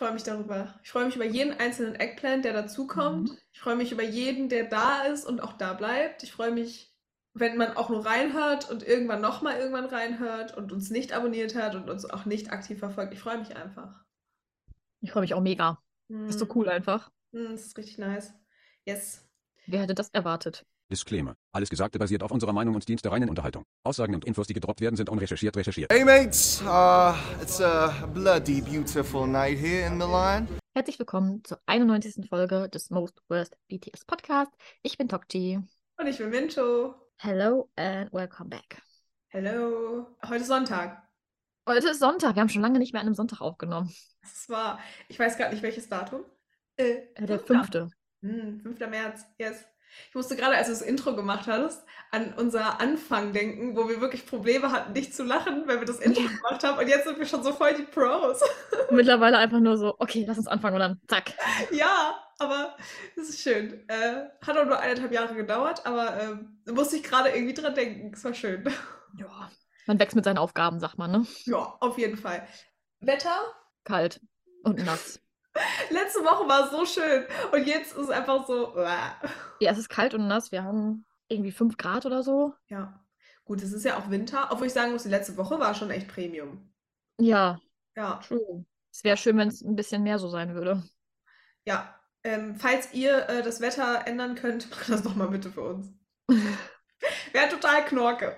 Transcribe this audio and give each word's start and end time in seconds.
freue 0.00 0.12
mich 0.14 0.22
darüber. 0.24 0.74
Ich 0.82 0.90
freue 0.90 1.04
mich 1.06 1.14
über 1.16 1.24
jeden 1.26 1.52
einzelnen 1.60 1.94
Eggplant, 1.94 2.44
der 2.44 2.54
dazukommt. 2.54 3.30
Mhm. 3.30 3.38
Ich 3.52 3.60
freue 3.60 3.76
mich 3.76 3.92
über 3.92 4.02
jeden, 4.02 4.48
der 4.48 4.64
da 4.64 5.02
ist 5.04 5.24
und 5.26 5.40
auch 5.42 5.52
da 5.54 5.74
bleibt. 5.74 6.22
Ich 6.24 6.32
freue 6.32 6.50
mich, 6.52 6.92
wenn 7.34 7.56
man 7.58 7.76
auch 7.76 7.90
nur 7.90 8.04
reinhört 8.06 8.70
und 8.70 8.82
irgendwann 8.82 9.20
nochmal 9.20 9.58
irgendwann 9.58 9.86
reinhört 9.86 10.56
und 10.56 10.72
uns 10.72 10.90
nicht 10.90 11.12
abonniert 11.12 11.54
hat 11.54 11.74
und 11.76 11.90
uns 11.90 12.08
auch 12.10 12.24
nicht 12.24 12.50
aktiv 12.52 12.78
verfolgt. 12.80 13.12
Ich 13.14 13.20
freue 13.20 13.38
mich 13.38 13.56
einfach. 13.56 14.04
Ich 15.02 15.12
freue 15.12 15.20
mich 15.22 15.34
auch 15.34 15.40
mega. 15.42 15.82
Das 16.26 16.36
ist 16.36 16.38
so 16.40 16.48
Mm, 16.48 16.54
cool 16.54 16.68
einfach. 16.70 17.10
mm, 17.32 17.52
Das 17.52 17.66
ist 17.66 17.78
richtig 17.78 17.98
nice. 17.98 18.34
Yes. 18.86 19.28
Wer 19.64 19.80
hätte 19.80 19.94
das 19.94 20.10
erwartet? 20.10 20.66
Disclaimer. 20.94 21.36
Alles 21.52 21.70
Gesagte 21.70 21.98
basiert 21.98 22.22
auf 22.24 22.32
unserer 22.32 22.52
Meinung 22.52 22.74
und 22.74 22.86
dient 22.88 23.04
der 23.04 23.12
reinen 23.12 23.28
Unterhaltung. 23.28 23.64
Aussagen 23.84 24.14
und 24.14 24.24
Infos, 24.24 24.48
die 24.48 24.54
gedroppt 24.54 24.80
werden, 24.80 24.96
sind 24.96 25.08
unrecherchiert 25.08 25.56
recherchiert. 25.56 25.92
Hey 25.92 26.04
mates, 26.04 26.60
uh, 26.62 27.14
it's 27.40 27.60
a 27.60 28.06
bloody 28.12 28.60
beautiful 28.60 29.26
night 29.26 29.56
here 29.58 29.86
in 29.86 29.96
Milan. 29.96 30.48
Herzlich 30.74 30.98
willkommen 30.98 31.44
zur 31.44 31.60
91. 31.66 32.28
Folge 32.28 32.68
des 32.68 32.90
Most 32.90 33.22
Worst 33.28 33.56
BTS 33.68 34.04
Podcast. 34.04 34.50
Ich 34.82 34.98
bin 34.98 35.08
Tokji. 35.08 35.60
Und 35.98 36.06
ich 36.08 36.18
bin 36.18 36.30
Mincho. 36.30 36.94
Hello 37.18 37.70
and 37.76 38.12
welcome 38.12 38.48
back. 38.50 38.82
Hello. 39.28 40.06
Heute 40.24 40.42
ist 40.42 40.48
Sonntag. 40.48 41.02
Heute 41.68 41.88
ist 41.90 42.00
Sonntag. 42.00 42.34
Wir 42.34 42.40
haben 42.40 42.48
schon 42.48 42.62
lange 42.62 42.80
nicht 42.80 42.92
mehr 42.92 43.00
an 43.00 43.06
einem 43.06 43.14
Sonntag 43.14 43.40
aufgenommen. 43.40 43.94
Es 44.22 44.48
war, 44.48 44.80
ich 45.08 45.18
weiß 45.18 45.38
gar 45.38 45.50
nicht 45.50 45.62
welches 45.62 45.88
Datum. 45.88 46.24
Äh, 46.76 47.04
Äh, 47.14 47.26
Der 47.26 47.38
fünfte. 47.38 47.90
Hm, 48.22 48.60
5. 48.60 48.80
März, 48.88 49.24
yes. 49.38 49.64
Ich 50.08 50.14
musste 50.14 50.36
gerade, 50.36 50.56
als 50.56 50.66
du 50.66 50.72
das 50.72 50.82
Intro 50.82 51.14
gemacht 51.14 51.46
hattest, 51.46 51.84
an 52.10 52.34
unser 52.36 52.80
Anfang 52.80 53.32
denken, 53.32 53.76
wo 53.76 53.88
wir 53.88 54.00
wirklich 54.00 54.26
Probleme 54.26 54.72
hatten, 54.72 54.92
nicht 54.92 55.14
zu 55.14 55.22
lachen, 55.22 55.64
wenn 55.66 55.78
wir 55.78 55.86
das 55.86 56.00
Intro 56.00 56.22
gemacht 56.22 56.64
haben. 56.64 56.78
Und 56.78 56.88
jetzt 56.88 57.04
sind 57.04 57.18
wir 57.18 57.26
schon 57.26 57.42
so 57.42 57.52
voll 57.52 57.74
die 57.74 57.82
Pros. 57.82 58.40
Mittlerweile 58.90 59.38
einfach 59.38 59.60
nur 59.60 59.76
so, 59.76 59.94
okay, 59.98 60.24
lass 60.26 60.38
uns 60.38 60.48
anfangen 60.48 60.74
und 60.74 60.80
dann 60.80 61.00
zack. 61.08 61.32
ja, 61.70 62.14
aber 62.38 62.76
das 63.16 63.28
ist 63.28 63.40
schön. 63.40 63.88
Äh, 63.88 64.28
hat 64.44 64.56
auch 64.56 64.64
nur 64.64 64.78
eineinhalb 64.78 65.12
Jahre 65.12 65.34
gedauert, 65.34 65.86
aber 65.86 66.40
da 66.64 66.72
musste 66.72 66.96
ich 66.96 67.02
gerade 67.02 67.30
irgendwie 67.30 67.54
dran 67.54 67.74
denken. 67.74 68.12
Es 68.14 68.24
war 68.24 68.34
schön. 68.34 68.64
Ja. 69.18 69.50
Man 69.86 69.98
wächst 69.98 70.16
mit 70.16 70.24
seinen 70.24 70.38
Aufgaben, 70.38 70.78
sagt 70.78 70.98
man, 70.98 71.10
ne? 71.10 71.26
ja, 71.44 71.76
auf 71.80 71.98
jeden 71.98 72.16
Fall. 72.16 72.46
Wetter? 73.00 73.34
Kalt 73.84 74.20
und 74.62 74.84
nass. 74.84 75.20
Letzte 75.90 76.20
Woche 76.20 76.48
war 76.48 76.64
es 76.64 76.70
so 76.70 76.84
schön. 76.86 77.24
Und 77.52 77.66
jetzt 77.66 77.92
ist 77.92 77.98
es 78.04 78.10
einfach 78.10 78.46
so. 78.46 78.74
Ja, 78.76 79.70
es 79.72 79.78
ist 79.78 79.88
kalt 79.88 80.14
und 80.14 80.26
nass. 80.28 80.52
Wir 80.52 80.62
haben 80.62 81.04
irgendwie 81.28 81.52
5 81.52 81.76
Grad 81.76 82.06
oder 82.06 82.22
so. 82.22 82.54
Ja. 82.68 83.04
Gut, 83.44 83.62
es 83.62 83.72
ist 83.72 83.84
ja 83.84 83.98
auch 83.98 84.10
Winter. 84.10 84.48
Obwohl 84.50 84.68
ich 84.68 84.72
sagen 84.72 84.92
muss, 84.92 85.02
die 85.02 85.08
letzte 85.08 85.36
Woche 85.36 85.58
war 85.58 85.74
schon 85.74 85.90
echt 85.90 86.08
Premium. 86.08 86.72
Ja, 87.18 87.60
Ja. 87.96 88.20
true. 88.26 88.64
Es 88.92 89.04
wäre 89.04 89.16
schön, 89.16 89.36
wenn 89.38 89.48
es 89.48 89.62
ein 89.62 89.76
bisschen 89.76 90.02
mehr 90.02 90.18
so 90.18 90.28
sein 90.28 90.54
würde. 90.54 90.82
Ja, 91.64 91.94
ähm, 92.24 92.56
falls 92.56 92.92
ihr 92.92 93.28
äh, 93.28 93.42
das 93.42 93.60
Wetter 93.60 94.06
ändern 94.06 94.34
könnt, 94.34 94.70
macht 94.70 94.88
das 94.88 95.02
doch 95.02 95.14
mal 95.14 95.28
bitte 95.28 95.50
für 95.50 95.62
uns. 95.62 95.88
Wäre 97.32 97.48
total 97.48 97.84
Knorke. 97.86 98.36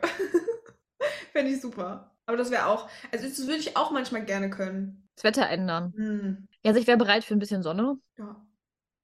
Fände 1.32 1.52
ich 1.52 1.60
super. 1.60 2.14
Aber 2.26 2.36
das 2.36 2.50
wäre 2.50 2.66
auch, 2.66 2.88
also 3.10 3.26
das 3.28 3.38
würde 3.46 3.56
ich 3.58 3.76
auch 3.76 3.90
manchmal 3.90 4.24
gerne 4.24 4.50
können. 4.50 5.01
Das 5.14 5.24
Wetter 5.24 5.48
ändern. 5.48 5.92
Hm, 5.96 6.48
Ja, 6.64 6.70
also 6.70 6.80
ich 6.80 6.86
wäre 6.86 6.98
bereit 6.98 7.24
für 7.24 7.34
ein 7.34 7.38
bisschen 7.38 7.62
Sonne 7.62 7.98
ja. 8.18 8.24
und 8.24 8.46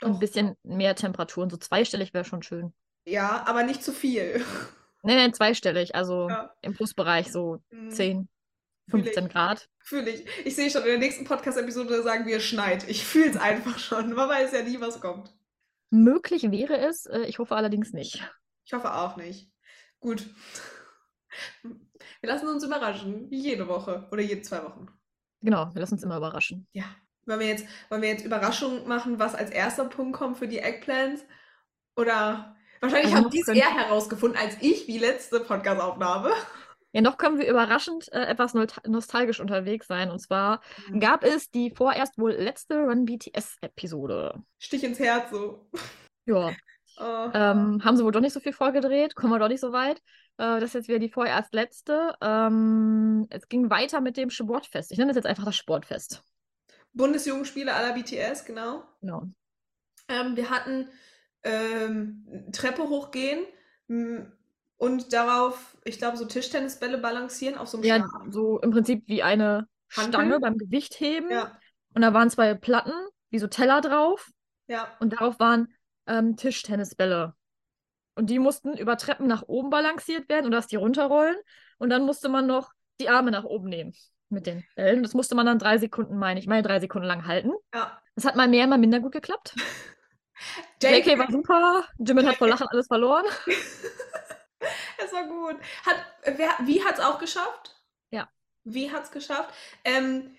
Doch. 0.00 0.08
ein 0.08 0.18
bisschen 0.18 0.56
mehr 0.62 0.94
Temperaturen. 0.94 1.50
So 1.50 1.56
zweistellig 1.56 2.14
wäre 2.14 2.24
schon 2.24 2.42
schön. 2.42 2.72
Ja, 3.06 3.44
aber 3.46 3.62
nicht 3.62 3.82
zu 3.82 3.92
viel. 3.92 4.44
Nee, 5.04 5.14
nee, 5.14 5.30
zweistellig. 5.32 5.94
Also 5.94 6.28
Ja. 6.28 6.52
im 6.60 6.74
Plusbereich 6.74 7.30
so 7.30 7.62
Hm, 7.70 7.88
10, 7.92 8.28
fühl 8.90 9.02
15 9.04 9.26
ich. 9.26 9.32
Grad. 9.32 9.68
Fühle 9.78 10.10
ich. 10.10 10.26
Ich 10.44 10.56
sehe 10.56 10.68
schon, 10.70 10.82
in 10.82 10.88
der 10.88 10.98
nächsten 10.98 11.24
Podcast-Episode 11.24 12.02
sagen 12.02 12.26
wir, 12.26 12.38
es 12.38 12.42
schneit. 12.44 12.86
Ich 12.88 13.04
fühle 13.06 13.30
es 13.30 13.36
einfach 13.40 13.78
schon. 13.78 14.12
Man 14.12 14.28
weiß 14.28 14.50
ja 14.52 14.62
nie, 14.62 14.80
was 14.80 15.00
kommt. 15.00 15.32
Möglich 15.90 16.50
wäre 16.50 16.78
es, 16.78 17.06
äh, 17.06 17.20
ich 17.26 17.38
hoffe 17.38 17.54
allerdings 17.54 17.92
nicht. 17.92 18.28
Ich 18.64 18.72
hoffe 18.72 18.92
auch 18.92 19.16
nicht. 19.16 19.48
Gut. 20.00 20.28
Wir 21.62 22.28
lassen 22.28 22.48
uns 22.48 22.64
überraschen. 22.64 23.30
Wie 23.30 23.40
jede 23.40 23.68
Woche. 23.68 24.08
Oder 24.10 24.22
jede 24.22 24.42
zwei 24.42 24.64
Wochen. 24.64 24.88
Genau, 25.40 25.70
wir 25.72 25.80
lassen 25.80 25.94
uns 25.94 26.02
immer 26.02 26.16
überraschen. 26.16 26.66
Ja. 26.72 26.84
Wollen 27.26 27.40
wir 27.40 27.46
jetzt, 27.48 27.66
wollen 27.90 28.02
wir 28.02 28.08
jetzt 28.08 28.24
Überraschung 28.24 28.88
machen, 28.88 29.18
was 29.18 29.34
als 29.34 29.50
erster 29.50 29.84
Punkt 29.84 30.16
kommt 30.16 30.38
für 30.38 30.48
die 30.48 30.60
Eggplants? 30.60 31.24
Oder 31.94 32.56
wahrscheinlich 32.80 33.14
Also 33.14 33.24
haben 33.24 33.30
die 33.30 33.40
es 33.40 33.48
eher 33.48 33.74
herausgefunden 33.74 34.38
als 34.40 34.56
ich, 34.60 34.88
wie 34.88 34.98
letzte 34.98 35.40
Podcast-Aufnahme. 35.40 36.32
Ja, 36.92 37.02
noch 37.02 37.18
können 37.18 37.38
wir 37.38 37.46
überraschend 37.46 38.10
äh, 38.12 38.22
etwas 38.22 38.54
nostalgisch 38.86 39.40
unterwegs 39.40 39.86
sein. 39.86 40.10
Und 40.10 40.20
zwar 40.20 40.62
gab 40.98 41.22
es 41.22 41.50
die 41.50 41.70
vorerst 41.70 42.16
wohl 42.18 42.32
letzte 42.32 42.78
Run 42.78 43.04
BTS-Episode. 43.04 44.42
Stich 44.58 44.84
ins 44.84 44.98
Herz 44.98 45.30
so. 45.30 45.68
Ja, 46.24 46.52
Oh. 47.00 47.30
ähm, 47.32 47.84
haben 47.84 47.96
sie 47.96 48.04
wohl 48.04 48.12
doch 48.12 48.20
nicht 48.20 48.32
so 48.32 48.40
viel 48.40 48.52
vorgedreht, 48.52 49.14
kommen 49.14 49.32
wir 49.32 49.38
doch 49.38 49.48
nicht 49.48 49.60
so 49.60 49.72
weit. 49.72 49.98
Äh, 50.38 50.60
das 50.60 50.64
ist 50.64 50.74
jetzt 50.74 50.88
wieder 50.88 50.98
die 50.98 51.10
vorerst 51.10 51.52
letzte. 51.54 52.14
Ähm, 52.20 53.26
es 53.30 53.48
ging 53.48 53.70
weiter 53.70 54.00
mit 54.00 54.16
dem 54.16 54.30
Sportfest. 54.30 54.92
Ich 54.92 54.98
nenne 54.98 55.10
das 55.10 55.16
jetzt 55.16 55.26
einfach 55.26 55.44
das 55.44 55.56
Sportfest. 55.56 56.22
Bundesjugendspiele 56.92 57.72
aller 57.74 57.92
BTS, 57.94 58.44
genau. 58.44 58.82
Genau. 59.00 59.28
Ähm, 60.08 60.36
wir 60.36 60.50
hatten 60.50 60.88
ähm, 61.42 62.26
Treppe 62.52 62.88
hochgehen 62.88 63.44
m, 63.88 64.32
und 64.76 65.12
darauf, 65.12 65.76
ich 65.84 65.98
glaube, 65.98 66.16
so 66.16 66.24
Tischtennisbälle 66.24 66.98
balancieren 66.98 67.58
auf 67.58 67.68
so 67.68 67.78
einem 67.78 67.86
Ja, 67.86 67.98
Stab. 67.98 68.22
so 68.30 68.60
im 68.60 68.70
Prinzip 68.70 69.04
wie 69.08 69.22
eine 69.22 69.66
Hanteln? 69.96 70.12
Stange 70.12 70.40
beim 70.40 70.56
Gewichtheben. 70.58 71.30
Ja, 71.30 71.58
Und 71.94 72.02
da 72.02 72.14
waren 72.14 72.30
zwei 72.30 72.54
Platten, 72.54 72.92
wie 73.30 73.38
so 73.38 73.46
Teller 73.48 73.80
drauf. 73.80 74.30
ja. 74.68 74.88
Und 75.00 75.12
darauf 75.14 75.38
waren 75.38 75.68
ähm, 76.08 76.36
Tischtennisbälle. 76.36 77.34
Und 78.14 78.30
die 78.30 78.40
mussten 78.40 78.76
über 78.76 78.96
Treppen 78.96 79.28
nach 79.28 79.42
oben 79.42 79.70
balanciert 79.70 80.28
werden 80.28 80.46
und 80.46 80.52
dass 80.52 80.66
die 80.66 80.76
runterrollen. 80.76 81.36
Und 81.78 81.90
dann 81.90 82.04
musste 82.04 82.28
man 82.28 82.46
noch 82.46 82.72
die 83.00 83.08
Arme 83.08 83.30
nach 83.30 83.44
oben 83.44 83.68
nehmen 83.68 83.94
mit 84.28 84.46
den 84.46 84.64
Bällen. 84.74 85.02
Das 85.02 85.14
musste 85.14 85.34
man 85.34 85.46
dann 85.46 85.58
drei 85.58 85.78
Sekunden, 85.78 86.18
meine 86.18 86.40
ich, 86.40 86.46
mal 86.46 86.62
drei 86.62 86.80
Sekunden 86.80 87.06
lang 87.06 87.26
halten. 87.26 87.52
ja. 87.74 88.00
Das 88.16 88.24
hat 88.24 88.34
mal 88.34 88.48
mehr, 88.48 88.66
mal 88.66 88.78
minder 88.78 88.98
gut 88.98 89.12
geklappt. 89.12 89.54
JK 90.82 91.18
war 91.18 91.30
super. 91.30 91.84
Jimin 91.98 92.26
hat 92.26 92.34
vor 92.34 92.48
Lachen 92.48 92.66
alles 92.68 92.88
verloren. 92.88 93.24
Es 95.00 95.12
war 95.12 95.24
gut. 95.24 95.56
Hat, 95.86 95.96
wer, 96.36 96.50
wie 96.66 96.84
hat 96.84 96.94
es 96.94 97.00
auch 97.00 97.18
geschafft? 97.20 97.80
Ja. 98.10 98.28
Wie 98.64 98.90
hat 98.90 99.04
es 99.04 99.10
geschafft? 99.12 99.54
Ähm, 99.84 100.36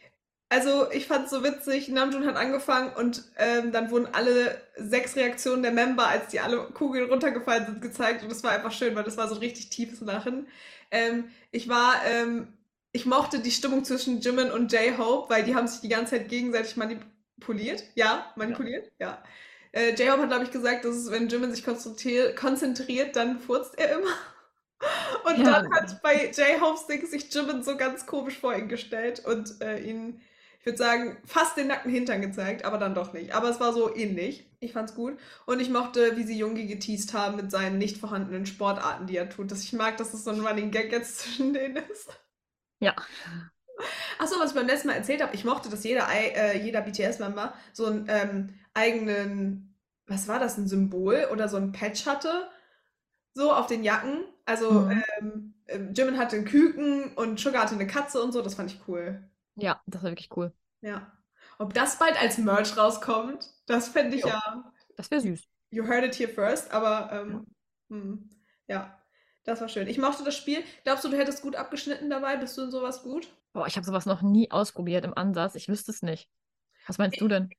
also, 0.50 0.90
ich 0.92 1.06
fand 1.08 1.26
es 1.26 1.32
so 1.32 1.44
witzig. 1.44 1.90
Namjoon 1.90 2.26
hat 2.26 2.36
angefangen 2.36 2.92
und 2.96 3.24
ähm, 3.38 3.72
dann 3.72 3.92
wurden 3.92 4.08
alle 4.14 4.60
sechs 4.78 5.16
Reaktionen 5.16 5.62
der 5.64 5.72
Member, 5.72 6.08
als 6.08 6.28
die 6.30 6.40
alle 6.40 6.58
Kugeln 6.74 7.10
runtergefallen 7.10 7.66
sind, 7.68 7.82
gezeigt. 7.82 8.24
Und 8.24 8.32
das 8.32 8.44
war 8.44 8.52
einfach 8.52 8.72
schön, 8.72 8.96
weil 8.96 9.04
das 9.04 9.18
war 9.18 9.28
so 9.28 9.36
ein 9.36 9.40
richtig 9.42 9.70
tiefes 9.70 10.02
Lachen. 10.02 10.48
Ähm, 10.92 11.30
ich 11.52 11.70
war, 11.70 12.04
ähm, 12.06 12.48
ich 12.92 13.06
mochte 13.06 13.40
die 13.40 13.52
Stimmung 13.52 13.86
zwischen 13.86 14.22
Jimin 14.22 14.50
und 14.52 14.72
J-Hope, 14.74 15.30
weil 15.30 15.44
die 15.44 15.56
haben 15.56 15.68
sich 15.68 15.82
die 15.82 15.90
ganze 15.90 16.16
Zeit 16.18 16.30
gegenseitig 16.30 16.78
manipuliert. 16.78 17.84
Ja, 17.96 18.32
manipuliert, 18.36 18.92
ja. 19.00 19.24
Äh, 19.72 19.92
J-Hope 19.94 20.24
hat, 20.24 20.30
glaube 20.30 20.46
ich, 20.46 20.52
gesagt, 20.52 20.84
dass 20.86 20.96
es, 20.96 21.12
wenn 21.12 21.30
Jimin 21.30 21.54
sich 21.54 21.64
konzentriert, 21.64 23.16
dann 23.16 23.40
furzt 23.40 23.78
er 23.78 24.00
immer. 24.00 24.10
Und 25.26 25.38
Ja. 25.38 25.62
dann 25.62 25.72
hat 25.72 26.02
bei 26.02 26.32
J-Hopes 26.32 26.88
Ding 26.88 27.06
sich 27.06 27.34
Jimin 27.34 27.64
so 27.64 27.76
ganz 27.78 28.06
komisch 28.06 28.38
vor 28.40 28.56
ihn 28.56 28.70
gestellt 28.70 29.24
und 29.26 29.62
äh, 29.62 29.80
ihn, 29.80 30.22
ich 30.60 30.66
würde 30.66 30.78
sagen, 30.78 31.18
fast 31.26 31.58
den 31.58 31.68
nackten 31.68 31.92
Hintern 31.92 32.22
gezeigt, 32.22 32.66
aber 32.66 32.78
dann 32.78 32.94
doch 32.96 33.14
nicht. 33.14 33.34
Aber 33.34 33.50
es 33.50 33.60
war 33.60 33.74
so 33.74 33.96
ähnlich. 33.96 34.46
Ich 34.60 34.74
fand's 34.74 34.94
gut. 34.96 35.18
Und 35.46 35.62
ich 35.62 35.70
mochte, 35.70 36.18
wie 36.18 36.24
sie 36.24 36.38
Jungi 36.38 36.68
geteased 36.68 37.14
haben 37.14 37.38
mit 37.38 37.50
seinen 37.52 37.78
nicht 37.78 37.98
vorhandenen 37.98 38.46
Sportarten, 38.46 39.08
die 39.08 39.18
er 39.18 39.30
tut. 39.30 39.52
Das, 39.52 39.64
ich 39.64 39.74
mag, 39.74 39.98
dass 39.98 40.14
es 40.14 40.24
so 40.26 40.32
ein 40.32 40.42
Running 40.46 40.72
Gag 40.72 40.92
jetzt 40.92 41.20
zwischen 41.20 41.54
denen 41.54 41.78
ist. 41.92 42.10
Ja. 42.80 42.96
Achso, 44.18 44.40
was 44.40 44.52
ich 44.52 44.56
beim 44.56 44.68
letzten 44.68 44.88
Mal 44.88 44.96
erzählt 44.96 45.22
habe, 45.22 45.36
ich 45.36 45.46
mochte, 45.46 45.70
dass 45.70 45.84
jeder, 45.84 46.08
äh, 46.12 46.58
jeder 46.64 46.82
BTS-Member 46.82 47.54
so 47.74 47.86
einen 47.86 48.06
ähm, 48.10 48.50
eigenen, 48.74 49.76
was 50.08 50.28
war 50.28 50.40
das, 50.40 50.58
ein 50.58 50.68
Symbol 50.68 51.28
oder 51.32 51.48
so 51.50 51.58
ein 51.58 51.72
Patch 51.72 52.06
hatte, 52.06 52.50
so 53.34 53.54
auf 53.54 53.68
den 53.68 53.84
Jacken. 53.84 54.26
Also 54.46 54.88
Mhm. 54.88 55.04
ähm, 55.20 55.56
ähm, 55.68 55.94
Jimin 55.96 56.18
hatte 56.18 56.38
einen 56.38 56.46
Küken 56.46 57.14
und 57.16 57.40
Sugar 57.40 57.64
hatte 57.64 57.76
eine 57.76 57.88
Katze 57.88 58.22
und 58.24 58.34
so, 58.34 58.42
das 58.42 58.56
fand 58.56 58.72
ich 58.72 58.80
cool. 58.88 59.24
Ja, 59.62 59.82
das 59.86 60.04
war 60.04 60.12
wirklich 60.12 60.30
cool. 60.38 60.54
Ja. 60.82 61.12
Ob 61.58 61.74
das 61.74 61.98
bald 62.00 62.20
als 62.22 62.38
Merch 62.38 62.78
rauskommt, 62.78 63.50
das 63.66 63.90
fände 63.90 64.16
ich 64.16 64.22
Jo. 64.24 64.30
ja, 64.30 64.72
Das 64.96 65.12
wäre 65.12 65.22
süß. 65.22 65.48
you 65.72 65.86
heard 65.86 66.04
it 66.06 66.16
here 66.18 66.30
first, 66.32 66.72
aber 66.72 67.10
ähm, 67.12 67.46
hm, 67.90 68.30
ja, 68.68 68.98
das 69.44 69.62
war 69.62 69.68
schön. 69.70 69.88
Ich 69.88 69.98
mochte 69.98 70.24
das 70.24 70.36
Spiel. 70.38 70.64
Glaubst 70.84 71.04
du, 71.04 71.10
du 71.10 71.18
hättest 71.18 71.42
gut 71.42 71.56
abgeschnitten 71.56 72.10
dabei? 72.10 72.38
Bist 72.38 72.58
du 72.58 72.64
in 72.64 72.72
sowas 72.72 73.04
gut? 73.04 73.28
Boah, 73.54 73.68
ich 73.68 73.76
habe 73.76 73.86
sowas 73.86 74.06
noch 74.06 74.22
nie 74.22 74.52
ausprobiert 74.52 75.04
im 75.06 75.18
Ansatz. 75.18 75.56
Ich 75.56 75.68
wüsste 75.68 75.92
es 75.92 76.02
nicht. 76.02 76.30
Was 76.88 76.98
meinst 76.98 77.20
du 77.20 77.28
denn? 77.28 77.50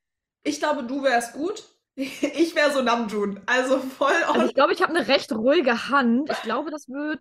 Ich 0.43 0.59
glaube, 0.61 0.85
du 0.85 1.03
wärst 1.03 1.35
gut. 1.35 1.63
Ich 1.97 2.55
wäre 2.55 2.73
so 2.73 2.81
Namjoon. 2.81 3.41
Also 3.45 3.79
voll 3.79 4.15
Also 4.27 4.41
on. 4.41 4.47
ich 4.47 4.55
glaube, 4.55 4.73
ich 4.73 4.81
habe 4.81 4.95
eine 4.95 5.07
recht 5.09 5.31
ruhige 5.33 5.89
Hand. 5.91 6.31
Ich 6.31 6.41
glaube, 6.43 6.71
das 6.71 6.89
wird 6.89 7.21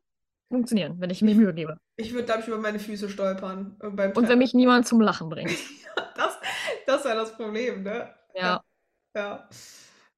funktionieren, 0.50 1.00
wenn 1.00 1.10
ich 1.10 1.22
mir 1.22 1.36
Mühe 1.36 1.54
gebe. 1.54 1.78
Ich 1.96 2.14
würde, 2.14 2.26
glaube 2.26 2.42
ich, 2.42 2.48
über 2.48 2.58
meine 2.58 2.80
Füße 2.80 3.10
stolpern. 3.10 3.78
Beim 3.80 4.12
Und 4.12 4.28
wenn 4.28 4.40
mich 4.40 4.54
niemand 4.54 4.88
zum 4.88 5.00
Lachen 5.00 5.30
bringt. 5.30 5.52
das, 6.16 6.38
Das 6.86 7.04
ja 7.06 7.16
das 7.16 7.36
Problem, 7.36 7.84
ne? 7.84 8.14
Ja. 8.34 8.62
Ja. 9.16 9.48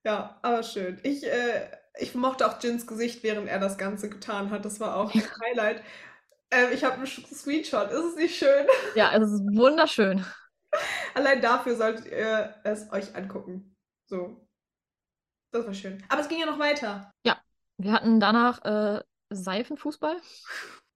Ja, 0.03 0.39
aber 0.41 0.63
schön. 0.63 0.99
Ich, 1.03 1.23
äh, 1.23 1.69
ich 1.99 2.15
mochte 2.15 2.47
auch 2.47 2.61
Jins 2.61 2.87
Gesicht, 2.87 3.23
während 3.23 3.47
er 3.47 3.59
das 3.59 3.77
Ganze 3.77 4.09
getan 4.09 4.49
hat. 4.49 4.65
Das 4.65 4.79
war 4.79 4.95
auch 4.95 5.13
ein 5.13 5.23
Highlight. 5.43 5.83
Ähm, 6.49 6.69
ich 6.73 6.83
habe 6.83 6.95
einen 6.95 7.05
Screenshot. 7.05 7.91
Ist 7.91 8.05
es 8.05 8.15
nicht 8.15 8.37
schön? 8.37 8.65
Ja, 8.95 9.11
es 9.15 9.31
ist 9.31 9.41
wunderschön. 9.55 10.25
Allein 11.13 11.41
dafür 11.41 11.75
solltet 11.75 12.07
ihr 12.07 12.55
es 12.63 12.91
euch 12.91 13.15
angucken. 13.15 13.75
So. 14.09 14.47
Das 15.53 15.65
war 15.67 15.73
schön. 15.73 16.01
Aber 16.09 16.21
es 16.21 16.29
ging 16.29 16.39
ja 16.39 16.45
noch 16.45 16.59
weiter. 16.59 17.11
Wir 17.81 17.93
hatten 17.93 18.19
danach 18.19 18.63
äh, 18.63 19.01
Seifenfußball. 19.31 20.17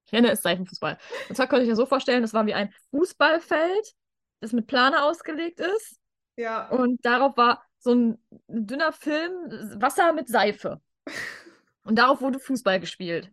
Ich 0.05 0.11
nenne 0.11 0.31
es 0.31 0.41
Seifenfußball. 0.43 0.97
Und 1.29 1.35
zwar 1.35 1.47
konnte 1.47 1.63
ich 1.63 1.69
mir 1.69 1.75
so 1.75 1.85
vorstellen, 1.85 2.21
das 2.21 2.33
war 2.33 2.45
wie 2.45 2.53
ein 2.53 2.73
Fußballfeld, 2.91 3.93
das 4.41 4.53
mit 4.53 4.67
Plane 4.67 5.03
ausgelegt 5.03 5.59
ist. 5.59 5.99
Ja. 6.35 6.67
Und 6.69 7.03
darauf 7.05 7.35
war 7.37 7.63
so 7.79 7.93
ein 7.93 8.25
dünner 8.47 8.91
Film 8.93 9.33
Wasser 9.81 10.13
mit 10.13 10.27
Seife. 10.27 10.81
Und 11.83 11.95
darauf 11.97 12.21
wurde 12.21 12.39
Fußball 12.39 12.79
gespielt. 12.79 13.31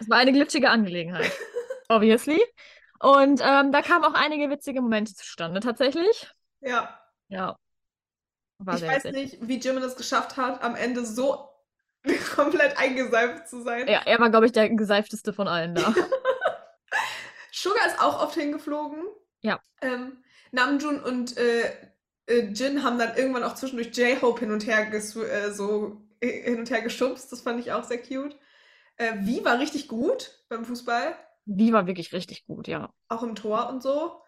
Es 0.00 0.08
war 0.08 0.18
eine 0.18 0.32
glitschige 0.32 0.70
Angelegenheit. 0.70 1.32
Obviously. 1.88 2.40
Und 3.00 3.40
ähm, 3.42 3.72
da 3.72 3.82
kamen 3.82 4.04
auch 4.04 4.14
einige 4.14 4.50
witzige 4.50 4.80
Momente 4.80 5.14
zustande, 5.14 5.60
tatsächlich. 5.60 6.30
Ja. 6.60 6.98
Ja. 7.28 7.56
War 8.58 8.76
Ich 8.76 8.82
weiß 8.82 9.04
witzig. 9.04 9.12
nicht, 9.40 9.48
wie 9.48 9.58
Jimin 9.58 9.82
es 9.82 9.96
geschafft 9.96 10.36
hat, 10.36 10.62
am 10.62 10.74
Ende 10.74 11.04
so 11.04 11.47
komplett 12.34 12.78
eingeseift 12.78 13.48
zu 13.48 13.62
sein. 13.62 13.86
Ja, 13.88 14.02
er 14.04 14.18
war, 14.20 14.30
glaube 14.30 14.46
ich, 14.46 14.52
der 14.52 14.68
geseifteste 14.70 15.32
von 15.32 15.48
allen 15.48 15.74
da. 15.74 15.94
Sugar 17.52 17.86
ist 17.86 18.00
auch 18.00 18.22
oft 18.22 18.34
hingeflogen. 18.34 19.04
Ja. 19.40 19.60
Ähm, 19.80 20.22
Namjoon 20.52 21.02
und 21.02 21.36
äh, 21.36 21.70
äh, 22.26 22.46
Jin 22.52 22.82
haben 22.84 22.98
dann 22.98 23.16
irgendwann 23.16 23.42
auch 23.42 23.54
zwischendurch 23.54 23.96
J-Hope 23.96 24.40
hin 24.40 24.52
und 24.52 24.66
her 24.66 24.92
äh, 24.92 25.00
so 25.50 26.00
äh, 26.20 26.50
hin 26.50 26.58
und 26.58 26.70
her 26.70 26.82
geschubst. 26.82 27.32
Das 27.32 27.40
fand 27.40 27.60
ich 27.60 27.72
auch 27.72 27.84
sehr 27.84 28.00
cute. 28.00 28.36
Äh, 28.96 29.14
Wie 29.20 29.44
war 29.44 29.58
richtig 29.58 29.88
gut 29.88 30.44
beim 30.48 30.64
Fußball, 30.64 31.16
Die 31.44 31.72
war 31.72 31.86
wirklich 31.86 32.12
richtig 32.12 32.44
gut, 32.46 32.68
ja. 32.68 32.92
auch 33.08 33.22
im 33.22 33.34
Tor 33.34 33.68
und 33.68 33.82
so. 33.82 34.22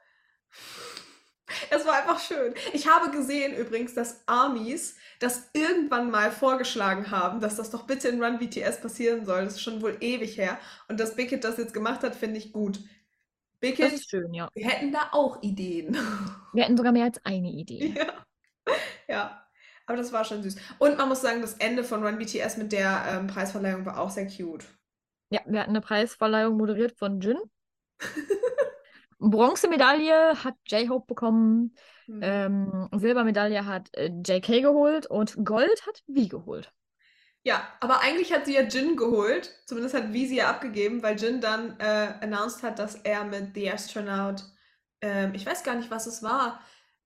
Es 1.71 1.87
war 1.87 1.95
einfach 1.95 2.21
schön. 2.21 2.55
Ich 2.73 2.89
habe 2.89 3.11
gesehen 3.11 3.55
übrigens, 3.55 3.95
dass 3.95 4.23
Armies 4.27 4.97
das 5.19 5.51
irgendwann 5.53 6.11
mal 6.11 6.31
vorgeschlagen 6.31 7.11
haben, 7.11 7.41
dass 7.41 7.57
das 7.57 7.71
doch 7.71 7.87
bitte 7.87 8.09
in 8.09 8.23
Run 8.23 8.39
BTS 8.39 8.81
passieren 8.81 9.25
soll. 9.25 9.45
Das 9.45 9.55
ist 9.55 9.63
schon 9.63 9.83
wohl 9.83 9.97
ewig 10.01 10.37
her. 10.39 10.59
Und 10.89 11.01
dass 11.01 11.17
Bickett 11.17 11.45
das 11.45 11.59
jetzt 11.59 11.75
gemacht 11.75 12.03
hat, 12.03 12.15
finde 12.15 12.39
ich 12.39 12.53
gut. 12.53 12.79
Das 12.79 12.85
Bickett, 13.61 13.93
ist 13.93 14.11
schön, 14.11 14.33
ja. 14.33 14.49
wir 14.55 14.69
hätten 14.69 14.91
da 14.91 15.11
auch 15.13 15.43
Ideen. 15.43 15.97
Wir 16.53 16.65
hatten 16.65 16.77
sogar 16.77 16.93
mehr 16.93 17.05
als 17.05 17.25
eine 17.25 17.51
Idee. 17.51 17.95
Ja. 17.97 18.75
Ja. 19.09 19.47
Aber 19.87 19.97
das 19.97 20.13
war 20.13 20.25
schon 20.25 20.43
süß. 20.43 20.57
Und 20.79 20.99
man 20.99 21.09
muss 21.09 21.21
sagen, 21.21 21.41
das 21.43 21.55
Ende 21.55 21.85
von 21.85 22.05
Run 22.05 22.19
BTS 22.19 22.57
mit 22.57 22.73
der 22.73 23.05
ähm, 23.09 23.27
Preisverleihung 23.27 23.85
war 23.85 23.99
auch 23.99 24.11
sehr 24.11 24.27
cute. 24.27 24.65
Ja, 25.31 25.41
wir 25.47 25.61
hatten 25.61 25.71
eine 25.71 25.81
Preisverleihung 25.81 26.57
moderiert 26.57 26.97
von 26.97 27.21
Jin. 27.21 27.39
Bronzemedaille 29.21 30.43
hat 30.43 30.57
J-Hope 30.67 31.07
bekommen. 31.07 31.75
Hm. 32.07 32.21
Ähm, 32.23 32.89
Silbermedaille 32.93 33.67
hat 33.67 33.95
äh, 33.95 34.11
JK 34.27 34.63
geholt 34.63 35.07
und 35.07 35.45
Gold 35.45 35.87
hat 35.87 36.03
V 36.07 36.29
geholt. 36.29 36.73
Ja, 37.43 37.67
aber 37.81 38.01
eigentlich 38.01 38.33
hat 38.33 38.47
sie 38.47 38.55
ja 38.55 38.63
Jin 38.63 38.97
geholt. 38.97 39.55
Zumindest 39.67 39.95
hat 39.95 40.09
V 40.09 40.13
sie 40.13 40.37
ja 40.37 40.51
abgegeben, 40.51 41.03
weil 41.03 41.19
Jin 41.19 41.41
dann 41.41 41.79
äh, 41.79 42.15
announced 42.21 42.63
hat, 42.63 42.79
dass 42.79 42.97
er 42.97 43.25
mit 43.25 43.55
The 43.55 43.71
Astronaut, 43.71 44.45
ähm, 45.01 45.33
ich 45.35 45.47
weiß 45.47 45.63
gar 45.63 45.75
nicht, 45.75 45.91
was 45.91 46.07
es 46.07 46.23
war, 46.23 46.61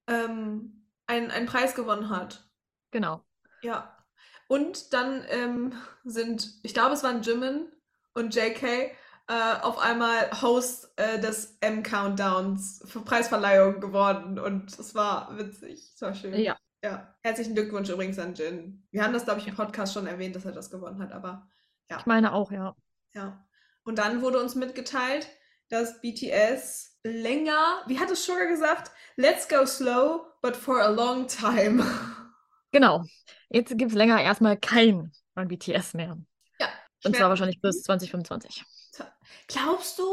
ähm, 0.09 0.89
einen, 1.07 1.31
einen 1.31 1.47
Preis 1.47 1.75
gewonnen 1.75 2.09
hat. 2.11 2.49
Genau. 2.91 3.25
Ja. 3.63 3.97
Und 4.49 4.93
dann 4.93 5.25
ähm, 5.29 5.73
sind, 6.05 6.59
ich 6.63 6.75
glaube, 6.75 6.95
es 6.95 7.03
waren 7.03 7.23
Jimin 7.23 7.71
und 8.15 8.35
JK 8.35 8.93
äh, 9.29 9.61
auf 9.63 9.79
einmal 9.79 10.31
Host 10.43 10.93
äh, 10.97 11.19
des 11.19 11.57
M-Countdowns 11.61 12.83
für 12.87 13.01
Preisverleihung 13.01 13.81
geworden. 13.81 14.39
Und 14.39 14.79
es 14.79 14.95
war 14.95 15.37
witzig. 15.39 15.93
Es 15.95 16.03
war 16.03 16.15
schön. 16.15 16.35
Ja. 16.35 16.57
Ja. 16.83 17.15
Herzlichen 17.23 17.55
Glückwunsch 17.55 17.89
übrigens 17.89 18.19
an 18.19 18.35
Jin. 18.35 18.87
Wir 18.91 19.03
haben 19.03 19.15
das, 19.15 19.25
glaube 19.25 19.41
ich, 19.41 19.47
im 19.49 19.55
Podcast 19.55 19.95
schon 19.95 20.07
erwähnt, 20.07 20.37
dass 20.37 20.45
er 20.45 20.53
das 20.53 20.71
gewonnen 20.71 21.03
hat, 21.03 21.13
aber 21.13 21.49
Ich 21.89 22.05
meine 22.05 22.35
auch, 22.35 22.53
ja. 22.53 22.77
ja. 23.15 23.43
Und 23.85 23.99
dann 23.99 24.21
wurde 24.21 24.39
uns 24.39 24.55
mitgeteilt, 24.55 25.27
dass 25.71 26.03
BTS 26.03 26.99
länger, 27.03 27.83
wie 27.87 27.99
hat 27.99 28.11
es 28.11 28.27
Sugar 28.27 28.47
gesagt? 28.47 28.91
Let's 29.17 29.49
go 29.49 29.65
slow, 29.65 30.27
but 30.43 30.57
for 30.57 30.83
a 30.83 30.89
long 30.89 31.27
time. 31.27 31.85
Genau. 32.73 33.05
Jetzt 33.51 33.79
gibt 33.79 33.93
es 33.93 33.97
länger 33.97 34.21
erstmal 34.21 34.57
kein 34.57 35.13
BTS 35.37 35.95
mehr. 35.95 36.19
Ja. 36.59 36.67
Und 37.05 37.15
zwar 37.15 37.29
wahrscheinlich 37.29 37.61
bis 37.61 37.85
2025. 37.85 38.65
Glaubst 39.49 39.99
du? 39.99 40.05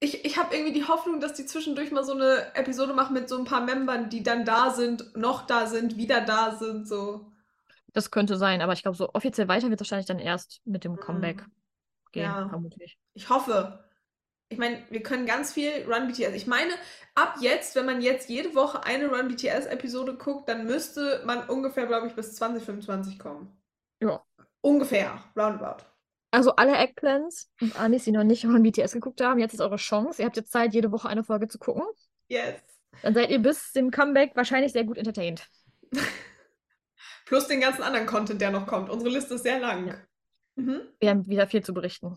Ich, 0.00 0.24
ich 0.24 0.38
habe 0.38 0.54
irgendwie 0.54 0.72
die 0.72 0.86
Hoffnung, 0.86 1.18
dass 1.20 1.34
die 1.34 1.46
zwischendurch 1.46 1.90
mal 1.90 2.04
so 2.04 2.12
eine 2.12 2.54
Episode 2.54 2.94
machen 2.94 3.14
mit 3.14 3.28
so 3.28 3.36
ein 3.36 3.44
paar 3.44 3.62
Membern, 3.62 4.10
die 4.10 4.22
dann 4.22 4.44
da 4.44 4.70
sind, 4.70 5.16
noch 5.16 5.46
da 5.46 5.66
sind, 5.66 5.96
wieder 5.96 6.20
da 6.20 6.54
sind, 6.56 6.86
so. 6.86 7.32
Das 7.92 8.10
könnte 8.10 8.36
sein, 8.36 8.60
aber 8.62 8.74
ich 8.74 8.82
glaube, 8.82 8.96
so 8.96 9.10
offiziell 9.14 9.48
weiter 9.48 9.70
wird 9.70 9.80
es 9.80 9.84
wahrscheinlich 9.86 10.06
dann 10.06 10.20
erst 10.20 10.60
mit 10.64 10.84
dem 10.84 10.96
Comeback 10.96 11.44
gehen, 12.12 12.24
Ja. 12.24 12.48
vermutlich. 12.48 12.98
Ich 13.14 13.28
hoffe. 13.28 13.84
Ich 14.50 14.56
meine, 14.56 14.82
wir 14.88 15.02
können 15.02 15.26
ganz 15.26 15.52
viel 15.52 15.70
Run 15.86 16.06
BTS. 16.06 16.34
Ich 16.34 16.46
meine, 16.46 16.72
ab 17.14 17.36
jetzt, 17.40 17.74
wenn 17.76 17.84
man 17.84 18.00
jetzt 18.00 18.28
jede 18.30 18.54
Woche 18.54 18.82
eine 18.84 19.08
Run 19.08 19.28
BTS 19.28 19.66
Episode 19.66 20.14
guckt, 20.16 20.48
dann 20.48 20.64
müsste 20.64 21.22
man 21.26 21.48
ungefähr, 21.48 21.86
glaube 21.86 22.06
ich, 22.06 22.14
bis 22.14 22.34
2025 22.36 23.18
kommen. 23.18 23.60
Ja. 24.00 24.22
Ungefähr, 24.60 25.22
roundabout. 25.36 25.84
Also 26.30 26.54
alle 26.56 26.76
Eggplants 26.76 27.50
und 27.60 27.78
Anis, 27.78 28.04
die 28.04 28.12
noch 28.12 28.24
nicht 28.24 28.44
Run 28.44 28.62
BTS 28.62 28.92
geguckt 28.92 29.22
haben, 29.22 29.40
jetzt 29.40 29.54
ist 29.54 29.60
eure 29.60 29.76
Chance. 29.76 30.20
Ihr 30.20 30.26
habt 30.26 30.36
jetzt 30.36 30.52
Zeit, 30.52 30.74
jede 30.74 30.92
Woche 30.92 31.08
eine 31.08 31.24
Folge 31.24 31.48
zu 31.48 31.58
gucken. 31.58 31.84
Yes. 32.28 32.60
Dann 33.02 33.14
seid 33.14 33.30
ihr 33.30 33.38
bis 33.38 33.72
zum 33.72 33.90
Comeback 33.90 34.36
wahrscheinlich 34.36 34.72
sehr 34.72 34.84
gut 34.84 34.98
entertained. 34.98 35.46
Plus 37.24 37.46
den 37.46 37.60
ganzen 37.60 37.82
anderen 37.82 38.06
Content, 38.06 38.40
der 38.40 38.50
noch 38.50 38.66
kommt. 38.66 38.90
Unsere 38.90 39.10
Liste 39.10 39.34
ist 39.34 39.42
sehr 39.42 39.58
lang. 39.58 39.88
Ja. 39.88 39.94
Mhm. 40.56 40.80
Wir 41.00 41.10
haben 41.10 41.26
wieder 41.26 41.46
viel 41.46 41.62
zu 41.62 41.72
berichten. 41.72 42.16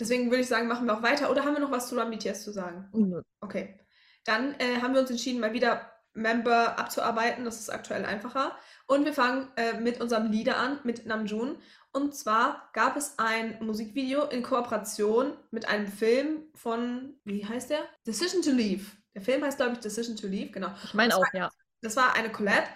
Deswegen 0.00 0.30
würde 0.30 0.42
ich 0.42 0.48
sagen, 0.48 0.68
machen 0.68 0.86
wir 0.86 0.96
auch 0.96 1.02
weiter. 1.02 1.30
Oder 1.30 1.44
haben 1.44 1.54
wir 1.54 1.60
noch 1.60 1.70
was 1.70 1.88
zu 1.88 1.98
Run 1.98 2.10
BTS 2.10 2.44
zu 2.44 2.52
sagen? 2.52 2.88
Nö. 2.92 3.22
Okay. 3.40 3.80
Dann 4.24 4.54
äh, 4.58 4.80
haben 4.80 4.94
wir 4.94 5.00
uns 5.00 5.10
entschieden, 5.10 5.40
mal 5.40 5.52
wieder 5.52 5.92
Member 6.14 6.78
abzuarbeiten. 6.78 7.44
Das 7.44 7.60
ist 7.60 7.70
aktuell 7.70 8.04
einfacher. 8.04 8.56
Und 8.86 9.04
wir 9.04 9.12
fangen 9.12 9.48
äh, 9.56 9.80
mit 9.80 10.00
unserem 10.00 10.30
Lieder 10.30 10.56
an, 10.56 10.80
mit 10.84 11.06
Namjoon. 11.06 11.58
Und 12.02 12.14
zwar 12.14 12.70
gab 12.72 12.96
es 12.96 13.18
ein 13.18 13.58
Musikvideo 13.64 14.24
in 14.26 14.42
Kooperation 14.42 15.36
mit 15.50 15.66
einem 15.68 15.86
Film 15.88 16.44
von, 16.54 17.14
wie 17.24 17.44
heißt 17.46 17.70
der? 17.70 17.80
Decision 18.06 18.42
to 18.42 18.50
Leave. 18.50 18.84
Der 19.14 19.22
Film 19.22 19.42
heißt, 19.44 19.56
glaube 19.58 19.72
ich, 19.74 19.78
Decision 19.80 20.16
to 20.16 20.26
Leave, 20.26 20.50
genau. 20.52 20.70
Ich 20.82 20.94
meine 20.94 21.16
auch, 21.16 21.32
ja. 21.32 21.50
Das 21.80 21.96
war 21.96 22.14
eine 22.14 22.30
Collab 22.30 22.68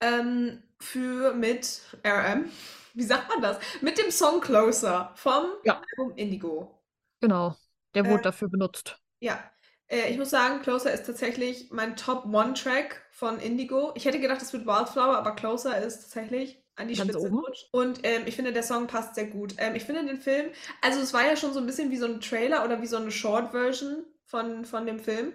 ähm, 0.00 0.62
für 0.80 1.34
mit 1.34 1.82
RM. 2.06 2.50
Wie 2.94 3.02
sagt 3.04 3.28
man 3.28 3.42
das? 3.42 3.58
Mit 3.80 3.98
dem 3.98 4.10
Song 4.10 4.40
Closer 4.40 5.12
vom 5.16 5.46
Ja. 5.62 5.80
Album 5.96 6.16
Indigo. 6.16 6.82
Genau. 7.20 7.56
Der 7.94 8.06
wurde 8.08 8.20
Äh, 8.20 8.24
dafür 8.24 8.48
benutzt. 8.48 9.00
Ja, 9.20 9.42
äh, 9.88 10.10
ich 10.10 10.18
muss 10.18 10.30
sagen, 10.30 10.62
Closer 10.62 10.92
ist 10.92 11.06
tatsächlich 11.06 11.70
mein 11.70 11.96
Top-One-Track 11.96 13.02
von 13.10 13.38
Indigo. 13.40 13.92
Ich 13.96 14.04
hätte 14.04 14.20
gedacht, 14.20 14.42
es 14.42 14.52
wird 14.52 14.66
Wildflower, 14.66 15.16
aber 15.18 15.34
Closer 15.34 15.78
ist 15.82 16.00
tatsächlich 16.02 16.62
an 16.80 16.88
die 16.88 16.96
Ganz 16.96 17.10
Spitze 17.10 17.26
oben. 17.26 17.36
gerutscht. 17.36 17.68
Und 17.72 18.00
ähm, 18.02 18.22
ich 18.26 18.36
finde, 18.36 18.52
der 18.52 18.62
Song 18.62 18.86
passt 18.86 19.14
sehr 19.14 19.26
gut. 19.26 19.54
Ähm, 19.58 19.74
ich 19.74 19.84
finde 19.84 20.04
den 20.04 20.16
Film, 20.20 20.50
also 20.82 21.00
es 21.00 21.12
war 21.12 21.24
ja 21.24 21.36
schon 21.36 21.52
so 21.52 21.60
ein 21.60 21.66
bisschen 21.66 21.90
wie 21.90 21.96
so 21.96 22.06
ein 22.06 22.20
Trailer 22.20 22.64
oder 22.64 22.82
wie 22.82 22.86
so 22.86 22.96
eine 22.96 23.10
Short-Version 23.10 24.04
von, 24.26 24.64
von 24.64 24.86
dem 24.86 24.98
Film. 25.00 25.32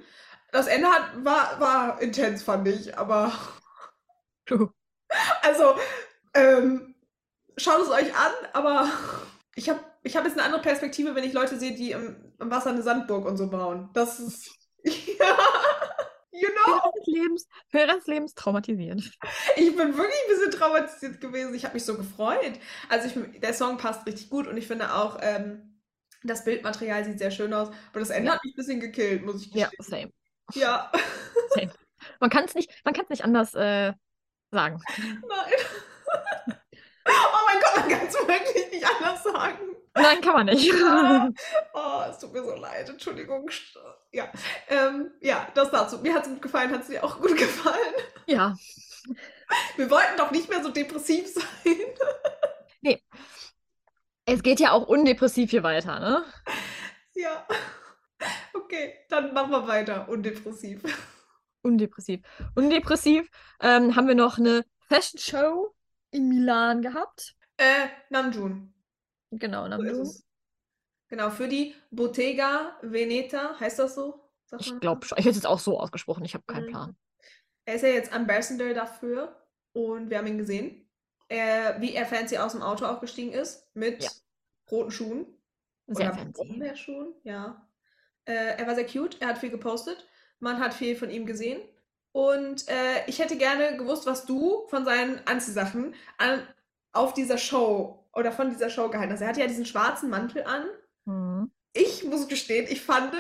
Das 0.52 0.68
Ende 0.68 0.88
hat, 0.90 1.24
war, 1.24 1.60
war 1.60 2.02
intens, 2.02 2.44
fand 2.44 2.68
ich, 2.68 2.98
aber 2.98 3.32
also, 5.42 5.76
ähm, 6.34 6.96
schaut 7.58 7.82
es 7.82 7.90
euch 7.90 8.16
an, 8.16 8.32
aber 8.54 8.90
ich 9.56 9.70
habe 9.70 9.80
ich 10.04 10.16
hab 10.16 10.24
jetzt 10.26 10.34
eine 10.34 10.44
andere 10.44 10.62
Perspektive, 10.62 11.16
wenn 11.16 11.24
ich 11.24 11.34
Leute 11.34 11.58
sehe, 11.58 11.74
die 11.74 11.92
im, 11.92 12.34
im 12.40 12.52
Wasser 12.52 12.70
eine 12.70 12.84
Sandburg 12.84 13.26
und 13.26 13.38
so 13.38 13.50
bauen. 13.50 13.90
Das 13.94 14.20
ist. 14.20 14.52
ja. 14.84 15.38
You 16.42 16.50
know? 16.50 16.92
des 16.98 17.06
Lebens, 17.08 17.48
des 17.72 18.08
Lebens 18.08 18.34
traumatisiert. 18.36 19.00
Ich 19.56 19.76
bin 19.76 19.98
wirklich 19.98 20.20
ein 20.28 20.30
bisschen 20.30 20.52
traumatisiert 20.52 21.22
gewesen. 21.22 21.54
Ich 21.56 21.64
habe 21.66 21.74
mich 21.76 21.86
so 21.86 21.96
gefreut. 21.96 22.60
Also, 22.90 23.08
ich, 23.08 23.40
der 23.40 23.54
Song 23.54 23.78
passt 23.78 24.06
richtig 24.06 24.30
gut 24.30 24.48
und 24.48 24.58
ich 24.58 24.68
finde 24.68 24.94
auch, 24.94 25.18
ähm, 25.22 25.82
das 26.24 26.44
Bildmaterial 26.44 27.06
sieht 27.06 27.20
sehr 27.20 27.32
schön 27.32 27.54
aus. 27.54 27.70
Aber 27.92 28.00
das 28.00 28.10
Ende 28.10 28.28
Ja. 28.30 28.36
hat 28.36 28.44
mich 28.44 28.54
ein 28.54 28.58
bisschen 28.58 28.80
gekillt, 28.80 29.24
muss 29.26 29.46
ich 29.46 29.54
Ja, 29.54 29.70
gestehen. 29.78 30.12
same. 30.54 30.64
Ja. 30.66 30.92
same. 31.54 31.72
Man 32.20 32.30
kann 32.30 32.46
es 32.46 32.54
nicht, 32.56 32.72
man 32.84 32.94
kann's 32.94 33.10
nicht 33.10 33.24
anders 33.24 33.54
äh, 33.56 33.94
sagen. 34.52 34.82
Nein. 34.96 35.54
oh 37.08 37.46
mein 37.48 37.62
Gott, 37.62 37.76
man 37.78 37.90
kann 37.90 38.08
es 38.08 38.14
wirklich 38.16 38.72
nicht 38.72 38.86
anders 38.86 39.24
sagen. 39.24 39.76
Nein, 39.96 40.20
kann 40.22 40.34
man 40.34 40.46
nicht. 40.48 40.72
Ah, 40.84 41.30
oh, 41.74 42.10
es 42.10 42.20
tut 42.20 42.34
mir 42.34 42.44
so 42.44 42.56
leid, 42.56 42.90
Entschuldigung. 42.90 43.50
Ja, 44.12 44.30
ähm, 44.68 45.12
ja 45.22 45.48
das 45.54 45.72
dazu. 45.72 46.00
Mir 46.00 46.14
hat 46.14 46.24
es 46.24 46.30
gut 46.30 46.42
gefallen, 46.42 46.72
hat 46.72 46.82
es 46.82 46.88
dir 46.88 47.04
auch 47.04 47.20
gut 47.20 47.38
gefallen? 47.38 47.96
Ja. 48.26 48.56
Wir 49.78 49.90
wollten 49.90 50.18
doch 50.18 50.32
nicht 50.32 50.50
mehr 50.50 50.62
so 50.62 50.70
depressiv 50.70 51.28
sein. 51.28 51.76
Nee. 52.82 53.02
Es 54.26 54.44
geht 54.44 54.60
ja 54.60 54.72
auch 54.72 54.88
undepressiv 54.88 55.52
hier 55.52 55.64
weiter, 55.64 56.00
ne? 56.00 56.26
Ja. 57.14 57.48
Okay, 58.54 58.96
dann 59.10 59.34
machen 59.34 59.52
wir 59.52 59.68
weiter. 59.68 60.10
Undepressiv. 60.10 60.82
Undepressiv. 61.62 62.22
Undepressiv 62.56 63.30
ähm, 63.62 63.96
haben 63.96 64.08
wir 64.08 64.16
noch 64.16 64.38
eine 64.38 64.66
Fashion 64.88 65.20
Show 65.20 65.76
in 66.12 66.28
Milan 66.28 66.82
gehabt. 66.82 67.36
Äh, 67.58 67.88
Namjoon. 68.10 68.75
Genau, 69.32 69.64
So 69.64 69.70
Namjoon. 69.70 70.02
ist 70.02 70.08
es. 70.10 70.24
Genau, 71.10 71.30
für 71.30 71.48
die 71.48 71.76
Bottega 71.92 72.78
Veneta, 72.82 73.60
heißt 73.60 73.80
das 73.80 73.96
so? 73.96 74.22
Ich 74.60 74.80
glaube 74.80 75.06
schon. 75.06 75.18
Ich 75.18 75.26
hätte 75.26 75.38
es 75.38 75.46
auch 75.46 75.60
so 75.60 75.80
ausgesprochen, 75.80 76.26
ich 76.26 76.34
habe 76.34 76.44
keinen 76.48 76.66
Mhm. 76.68 76.70
Plan. 76.72 76.96
Er 77.66 77.76
ist 77.76 77.82
ja 77.82 77.90
jetzt 77.90 78.14
Ambassador 78.14 78.74
dafür 78.74 79.36
und 79.74 80.10
wir 80.10 80.18
haben 80.20 80.28
ihn 80.28 80.38
gesehen, 80.38 80.88
er, 81.28 81.82
wie 81.82 81.94
er 81.94 82.06
fancy 82.06 82.38
aus 82.38 82.52
dem 82.54 82.62
Auto 82.62 82.86
aufgestiegen 82.86 83.32
ist 83.34 83.68
mit 83.76 84.04
Ja. 84.04 84.10
roten 84.72 84.92
Schuhen. 84.92 85.26
Sehr 85.88 86.08
Oder 86.08 86.18
fancy. 86.18 86.44
Brombeerschuhen, 86.44 87.14
ja. 87.24 87.68
Äh, 88.26 88.58
er 88.58 88.68
war 88.68 88.76
sehr 88.76 88.86
cute, 88.88 89.22
er 89.22 89.30
hat 89.30 89.38
viel 89.40 89.50
gepostet, 89.52 90.08
man 90.40 90.60
hat 90.60 90.74
viel 90.74 90.96
von 90.96 91.10
ihm 91.10 91.26
gesehen. 91.26 91.62
Und 92.12 92.68
äh, 92.70 93.06
ich 93.08 93.20
hätte 93.20 93.38
gerne 93.38 93.78
gewusst, 93.78 94.06
was 94.06 94.26
du 94.26 94.68
von 94.70 94.86
seinen 94.86 95.20
Anziehsachen 95.28 95.94
an, 96.18 96.48
auf 96.94 97.14
dieser 97.14 97.38
Show 97.38 98.05
oder 98.16 98.32
von 98.32 98.50
dieser 98.50 98.70
Show 98.70 98.90
gehalten 98.90 99.14
hast. 99.14 99.22
Er 99.22 99.28
hatte 99.30 99.42
ja 99.42 99.48
diesen 99.48 99.66
schwarzen 99.66 100.10
Mantel 100.10 100.44
an. 100.44 100.66
Mhm. 101.06 101.50
Ich 101.74 102.04
muss 102.04 102.28
gestehen, 102.28 102.66
ich 102.70 102.82
fand, 102.82 103.14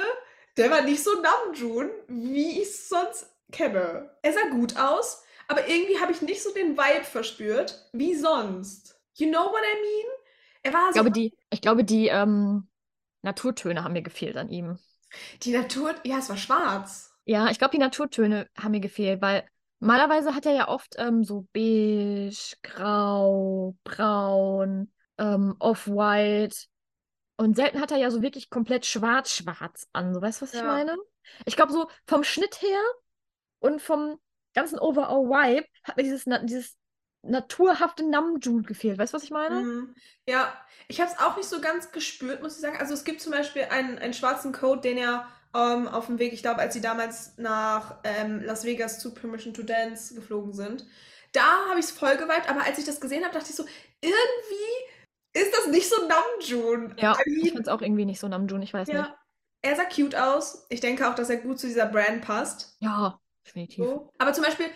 der 0.57 0.71
war 0.71 0.81
nicht 0.81 1.03
so 1.03 1.11
Namjoon, 1.21 1.89
wie 2.07 2.61
ich 2.61 2.69
es 2.69 2.89
sonst 2.89 3.27
kenne. 3.51 4.15
Er 4.21 4.33
sah 4.33 4.49
gut 4.51 4.77
aus, 4.77 5.23
aber 5.47 5.67
irgendwie 5.67 5.99
habe 5.99 6.11
ich 6.11 6.21
nicht 6.21 6.41
so 6.41 6.53
den 6.53 6.77
Vibe 6.77 7.03
verspürt, 7.05 7.89
wie 7.93 8.15
sonst. 8.15 8.99
You 9.15 9.29
know 9.29 9.45
what 9.51 9.61
I 9.61 9.81
mean? 9.81 10.11
Er 10.63 10.73
war 10.73 10.91
Ich 10.91 10.93
so 10.93 11.01
glaube, 11.01 11.11
die, 11.11 11.33
ich 11.49 11.61
glaube, 11.61 11.83
die 11.83 12.07
ähm, 12.07 12.67
Naturtöne 13.21 13.83
haben 13.83 13.93
mir 13.93 14.01
gefehlt 14.03 14.37
an 14.37 14.49
ihm. 14.49 14.79
Die 15.43 15.51
Natur, 15.53 15.95
ja, 16.03 16.17
es 16.19 16.27
war 16.29 16.35
schwarz. 16.37 17.13
Ja, 17.25 17.49
ich 17.49 17.57
glaube, 17.57 17.71
die 17.71 17.79
Naturtöne 17.79 18.49
haben 18.57 18.71
mir 18.71 18.79
gefehlt, 18.81 19.21
weil 19.21 19.47
normalerweise 19.79 20.35
hat 20.35 20.45
er 20.45 20.53
ja 20.53 20.67
oft 20.67 20.95
ähm, 20.97 21.23
so 21.23 21.47
beige, 21.53 22.55
grau, 22.63 23.75
braun, 23.83 24.91
ähm, 25.17 25.55
off-white. 25.59 26.55
Und 27.37 27.55
selten 27.55 27.81
hat 27.81 27.91
er 27.91 27.97
ja 27.97 28.11
so 28.11 28.21
wirklich 28.21 28.49
komplett 28.49 28.85
schwarz-schwarz 28.85 29.87
an. 29.93 30.13
So, 30.13 30.21
weißt 30.21 30.41
du, 30.41 30.45
was 30.45 30.53
ich 30.53 30.63
Ja. 30.63 30.67
meine? 30.67 30.95
Ich 31.45 31.55
glaube, 31.55 31.73
so 31.73 31.89
vom 32.07 32.23
Schnitt 32.23 32.61
her 32.61 32.79
und 33.59 33.81
vom 33.81 34.19
ganzen 34.53 34.79
Overall-Vibe 34.79 35.65
hat 35.83 35.97
mir 35.97 36.03
dieses, 36.03 36.25
dieses 36.43 36.77
naturhafte 37.23 38.09
Namjoon 38.09 38.63
gefehlt. 38.63 38.97
Weißt 38.97 39.13
du, 39.13 39.17
was 39.17 39.23
ich 39.23 39.31
meine? 39.31 39.61
Mhm. 39.61 39.95
Ja, 40.27 40.53
ich 40.87 41.01
habe 41.01 41.11
es 41.11 41.19
auch 41.19 41.37
nicht 41.37 41.49
so 41.49 41.61
ganz 41.61 41.91
gespürt, 41.91 42.41
muss 42.41 42.55
ich 42.55 42.61
sagen. 42.61 42.77
Also 42.77 42.93
es 42.93 43.03
gibt 43.03 43.21
zum 43.21 43.31
Beispiel 43.31 43.63
einen, 43.69 43.99
einen 43.99 44.13
schwarzen 44.13 44.53
Code, 44.53 44.81
den 44.81 44.97
er 44.97 45.27
ähm, 45.55 45.87
auf 45.87 46.07
dem 46.07 46.19
Weg, 46.19 46.33
ich 46.33 46.41
glaube, 46.41 46.59
als 46.59 46.73
sie 46.73 46.81
damals 46.81 47.37
nach 47.37 47.99
ähm, 48.03 48.41
Las 48.43 48.65
Vegas 48.65 48.99
zu 48.99 49.13
Permission 49.13 49.53
to 49.53 49.63
Dance 49.63 50.13
geflogen 50.13 50.53
sind, 50.53 50.85
da 51.31 51.67
habe 51.69 51.79
ich 51.79 51.85
es 51.85 51.91
voll 51.91 52.17
geweibt, 52.17 52.49
aber 52.49 52.63
als 52.63 52.77
ich 52.77 52.85
das 52.85 52.99
gesehen 53.01 53.23
habe, 53.23 53.33
dachte 53.33 53.49
ich 53.49 53.55
so, 53.55 53.65
irgendwie 54.01 54.93
ist 55.33 55.53
das 55.53 55.67
nicht 55.67 55.89
so 55.89 55.95
Namjoon. 56.07 56.95
Ja, 56.97 57.13
I 57.13 57.21
ich 57.25 57.35
mean, 57.35 57.45
finde 57.47 57.61
es 57.63 57.67
auch 57.67 57.81
irgendwie 57.81 58.05
nicht 58.05 58.19
so 58.19 58.27
Namjoon, 58.27 58.61
ich 58.61 58.73
weiß 58.73 58.87
nicht. 58.87 58.97
ja. 58.97 59.17
Er 59.61 59.75
sah 59.75 59.85
cute 59.85 60.15
aus. 60.15 60.67
Ich 60.69 60.79
denke 60.79 61.09
auch, 61.09 61.15
dass 61.15 61.29
er 61.29 61.37
gut 61.37 61.59
zu 61.59 61.65
dieser 61.65 61.87
Brand 61.87 62.21
passt. 62.21 62.77
Ja, 62.79 63.19
definitiv. 63.45 63.83
So. 63.83 64.13
Aber 64.19 64.31
zum 64.31 64.43
Beispiel, 64.43 64.67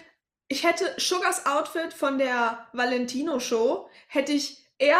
ich 0.48 0.64
hätte 0.64 0.96
Sugars 0.98 1.46
Outfit 1.46 1.94
von 1.94 2.18
der 2.18 2.68
Valentino 2.74 3.40
Show, 3.40 3.88
hätte 4.08 4.32
ich 4.32 4.68
eher 4.80 5.00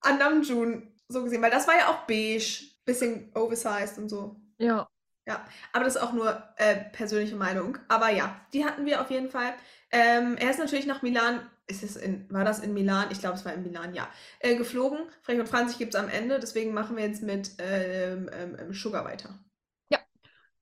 an 0.00 0.18
Namjoon 0.18 0.92
so 1.08 1.22
gesehen, 1.22 1.40
weil 1.40 1.52
das 1.52 1.68
war 1.68 1.76
ja 1.76 1.88
auch 1.88 2.06
beige, 2.06 2.64
bisschen 2.84 3.30
oversized 3.34 3.98
und 3.98 4.08
so. 4.08 4.36
Ja. 4.58 4.88
Ja, 5.28 5.46
aber 5.74 5.84
das 5.84 5.96
ist 5.96 6.02
auch 6.02 6.14
nur 6.14 6.42
äh, 6.56 6.76
persönliche 6.92 7.36
Meinung. 7.36 7.76
Aber 7.88 8.08
ja, 8.08 8.40
die 8.54 8.64
hatten 8.64 8.86
wir 8.86 9.02
auf 9.02 9.10
jeden 9.10 9.28
Fall. 9.28 9.52
Ähm, 9.92 10.36
er 10.38 10.50
ist 10.50 10.58
natürlich 10.58 10.86
nach 10.86 11.02
Milan, 11.02 11.46
ist 11.66 11.82
es 11.82 11.96
in, 11.96 12.26
war 12.32 12.46
das 12.46 12.60
in 12.60 12.72
Milan? 12.72 13.08
Ich 13.10 13.20
glaube, 13.20 13.36
es 13.36 13.44
war 13.44 13.52
in 13.52 13.62
Milan, 13.62 13.92
ja. 13.92 14.08
Äh, 14.40 14.56
geflogen. 14.56 15.00
Frech 15.20 15.38
und 15.38 15.48
Franzig 15.48 15.76
gibt 15.76 15.94
es 15.94 16.00
am 16.00 16.08
Ende, 16.08 16.40
deswegen 16.40 16.72
machen 16.72 16.96
wir 16.96 17.06
jetzt 17.06 17.22
mit 17.22 17.50
ähm, 17.58 18.30
ähm, 18.32 18.56
ähm, 18.58 18.72
Sugar 18.72 19.04
weiter. 19.04 19.38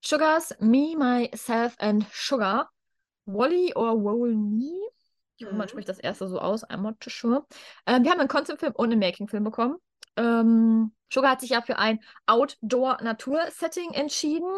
Sugars, 0.04 0.54
Me, 0.60 0.94
Myself 0.96 1.74
and 1.78 2.06
Sugar. 2.12 2.68
Wally 3.26 3.72
or 3.74 3.96
Wolny. 3.96 4.78
Ich 5.36 5.44
hoffe, 5.44 5.54
man 5.54 5.66
Mhm. 5.66 5.70
spricht 5.70 5.88
das 5.88 5.98
erste 5.98 6.28
so 6.28 6.38
aus. 6.38 6.64
I'm 6.64 6.78
not 6.82 6.96
sure. 7.06 7.46
Ähm, 7.86 8.04
wir 8.04 8.10
haben 8.10 8.20
einen 8.20 8.28
Concept-Film 8.28 8.72
und 8.74 8.90
einen 8.92 9.00
Making-Film 9.00 9.44
bekommen. 9.44 9.76
Ähm, 10.16 10.92
Sugar 11.12 11.32
hat 11.32 11.40
sich 11.40 11.50
ja 11.50 11.60
für 11.60 11.78
ein 11.78 12.00
Outdoor-Natur-Setting 12.26 13.92
entschieden. 13.92 14.50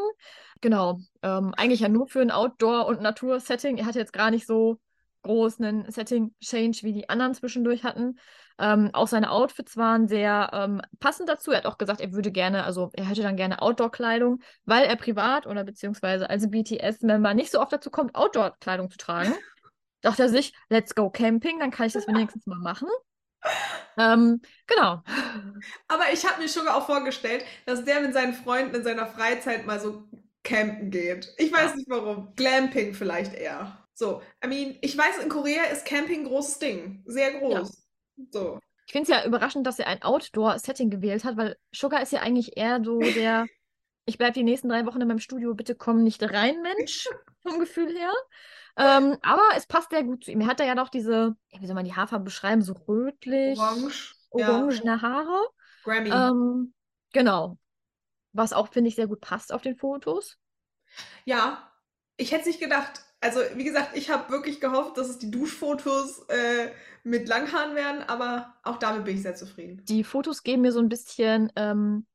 Genau. 0.61 1.01
Ähm, 1.23 1.53
eigentlich 1.57 1.81
ja 1.81 1.89
nur 1.89 2.07
für 2.09 2.21
ein 2.21 2.31
Outdoor- 2.31 2.87
und 2.87 3.01
Natur-Setting. 3.03 3.77
Er 3.79 3.87
hatte 3.87 3.99
jetzt 3.99 4.13
gar 4.13 4.31
nicht 4.31 4.47
so 4.47 4.79
groß 5.23 5.61
einen 5.61 5.91
Setting-Change, 5.91 6.79
wie 6.83 6.93
die 6.93 7.09
anderen 7.09 7.35
zwischendurch 7.35 7.83
hatten. 7.85 8.19
Ähm, 8.61 8.91
auch 8.93 9.09
seine 9.09 9.31
Outfits 9.31 9.77
waren 9.77 10.09
sehr 10.09 10.51
ähm, 10.53 10.81
passend 11.01 11.29
dazu. 11.29 11.51
Er 11.51 11.59
hat 11.59 11.67
auch 11.67 11.79
gesagt, 11.79 12.01
er 12.01 12.13
würde 12.13 12.31
gerne, 12.33 12.65
also 12.65 12.91
er 12.95 13.05
hätte 13.05 13.23
dann 13.23 13.37
gerne 13.37 13.61
Outdoor-Kleidung, 13.61 14.41
weil 14.65 14.85
er 14.85 14.97
privat 14.97 15.47
oder 15.47 15.65
beziehungsweise 15.65 16.31
als 16.31 16.49
BTS-Member 16.51 17.35
nicht 17.35 17.51
so 17.51 17.61
oft 17.61 17.73
dazu 17.73 17.91
kommt, 17.91 18.15
Outdoor-Kleidung 18.15 18.91
zu 18.91 18.97
tragen. 18.97 19.35
Dachte 20.01 20.23
er 20.25 20.29
sich, 20.29 20.53
let's 20.69 20.95
go 20.95 21.11
camping, 21.11 21.59
dann 21.59 21.71
kann 21.71 21.87
ich 21.87 21.93
das 21.93 22.07
wenigstens 22.07 22.47
mal 22.47 22.59
machen. 22.59 22.89
Ähm, 23.97 24.41
genau. 24.67 25.03
Aber 25.89 26.13
ich 26.13 26.25
habe 26.27 26.41
mir 26.43 26.49
Sugar 26.49 26.77
auch 26.77 26.87
vorgestellt, 26.87 27.45
dass 27.67 27.85
der 27.85 28.01
mit 28.01 28.15
seinen 28.15 28.35
Freunden 28.35 28.75
in 28.77 28.85
seiner 28.85 29.07
Freizeit 29.07 29.67
mal 29.67 29.81
so 29.81 30.05
campen 30.45 30.91
geht. 30.91 31.35
Ich 31.37 31.53
weiß 31.53 31.71
Ja. 31.71 31.77
nicht 31.77 31.89
warum. 31.89 32.33
Glamping 32.37 32.95
vielleicht 32.95 33.35
eher. 33.35 33.85
So, 33.95 34.23
I 34.45 34.47
mean, 34.49 34.79
ich 34.81 34.97
weiß, 34.97 35.19
in 35.19 35.29
Korea 35.29 35.65
ist 35.65 35.85
Camping 35.85 36.21
ein 36.21 36.27
großes 36.29 36.59
Ding. 36.61 37.03
Sehr 37.07 37.33
groß. 37.41 37.85
So. 38.31 38.61
Ich 38.87 38.93
finde 38.93 39.11
es 39.13 39.19
ja 39.19 39.27
überraschend, 39.27 39.67
dass 39.67 39.79
er 39.79 39.89
ein 39.89 40.03
Outdoor-Setting 40.03 40.89
gewählt 40.91 41.25
hat, 41.25 41.37
weil 41.37 41.57
Sugar 41.75 42.01
ist 42.03 42.13
ja 42.13 42.21
eigentlich 42.21 42.57
eher 42.57 42.81
so 42.83 42.99
der, 43.01 43.47
ich 44.07 44.17
bleibe 44.19 44.33
die 44.33 44.45
nächsten 44.45 44.69
drei 44.69 44.87
Wochen 44.87 45.01
in 45.01 45.09
meinem 45.09 45.19
Studio, 45.19 45.55
bitte 45.55 45.75
komm 45.75 46.03
nicht 46.05 46.23
rein, 46.23 46.63
Mensch, 46.63 47.09
vom 47.43 47.59
Gefühl 47.59 47.95
her. 47.97 48.13
Ähm, 48.79 49.17
aber 49.23 49.43
es 49.57 49.67
passt 49.67 49.91
sehr 49.91 50.05
gut 50.05 50.25
zu 50.25 50.31
ihm. 50.31 50.41
Er 50.41 50.47
hat 50.47 50.61
da 50.61 50.65
ja 50.65 50.75
noch 50.75 50.89
diese, 50.89 51.37
ja, 51.51 51.61
wie 51.61 51.67
soll 51.67 51.75
man 51.75 51.85
die 51.85 51.95
Haarfarbe 51.95 52.25
beschreiben, 52.25 52.63
so 52.63 52.75
rötlich, 52.87 53.59
Orange. 53.59 54.15
Ja. 54.35 54.51
orangene 54.51 55.03
Haare. 55.03 55.49
Grammy. 55.83 56.11
Ähm, 56.11 56.75
genau. 57.13 57.59
Was 58.33 58.53
auch, 58.53 58.69
finde 58.69 58.89
ich, 58.89 58.95
sehr 58.95 59.09
gut 59.09 59.21
passt 59.21 59.53
auf 59.53 59.63
den 59.63 59.77
Fotos. 59.77 60.39
Ja, 61.25 61.73
ich 62.17 62.31
hätte 62.31 62.43
es 62.43 62.47
nicht 62.47 62.61
gedacht. 62.61 63.03
Also, 63.21 63.41
wie 63.55 63.65
gesagt, 63.65 63.97
ich 63.97 64.11
habe 64.11 64.31
wirklich 64.31 64.61
gehofft, 64.61 64.97
dass 64.97 65.09
es 65.09 65.19
die 65.19 65.31
Duschfotos 65.31 66.21
äh, 66.29 66.71
mit 67.03 67.27
Langhaaren 67.27 67.75
werden, 67.75 68.03
aber 68.03 68.55
auch 68.63 68.77
damit 68.77 69.05
bin 69.05 69.17
ich 69.17 69.23
sehr 69.23 69.35
zufrieden. 69.35 69.83
Die 69.87 70.05
Fotos 70.05 70.45
geben 70.45 70.63
mir 70.63 70.71
so 70.71 70.79
ein 70.79 70.89
bisschen 70.89 71.51
ähm, 71.57 72.07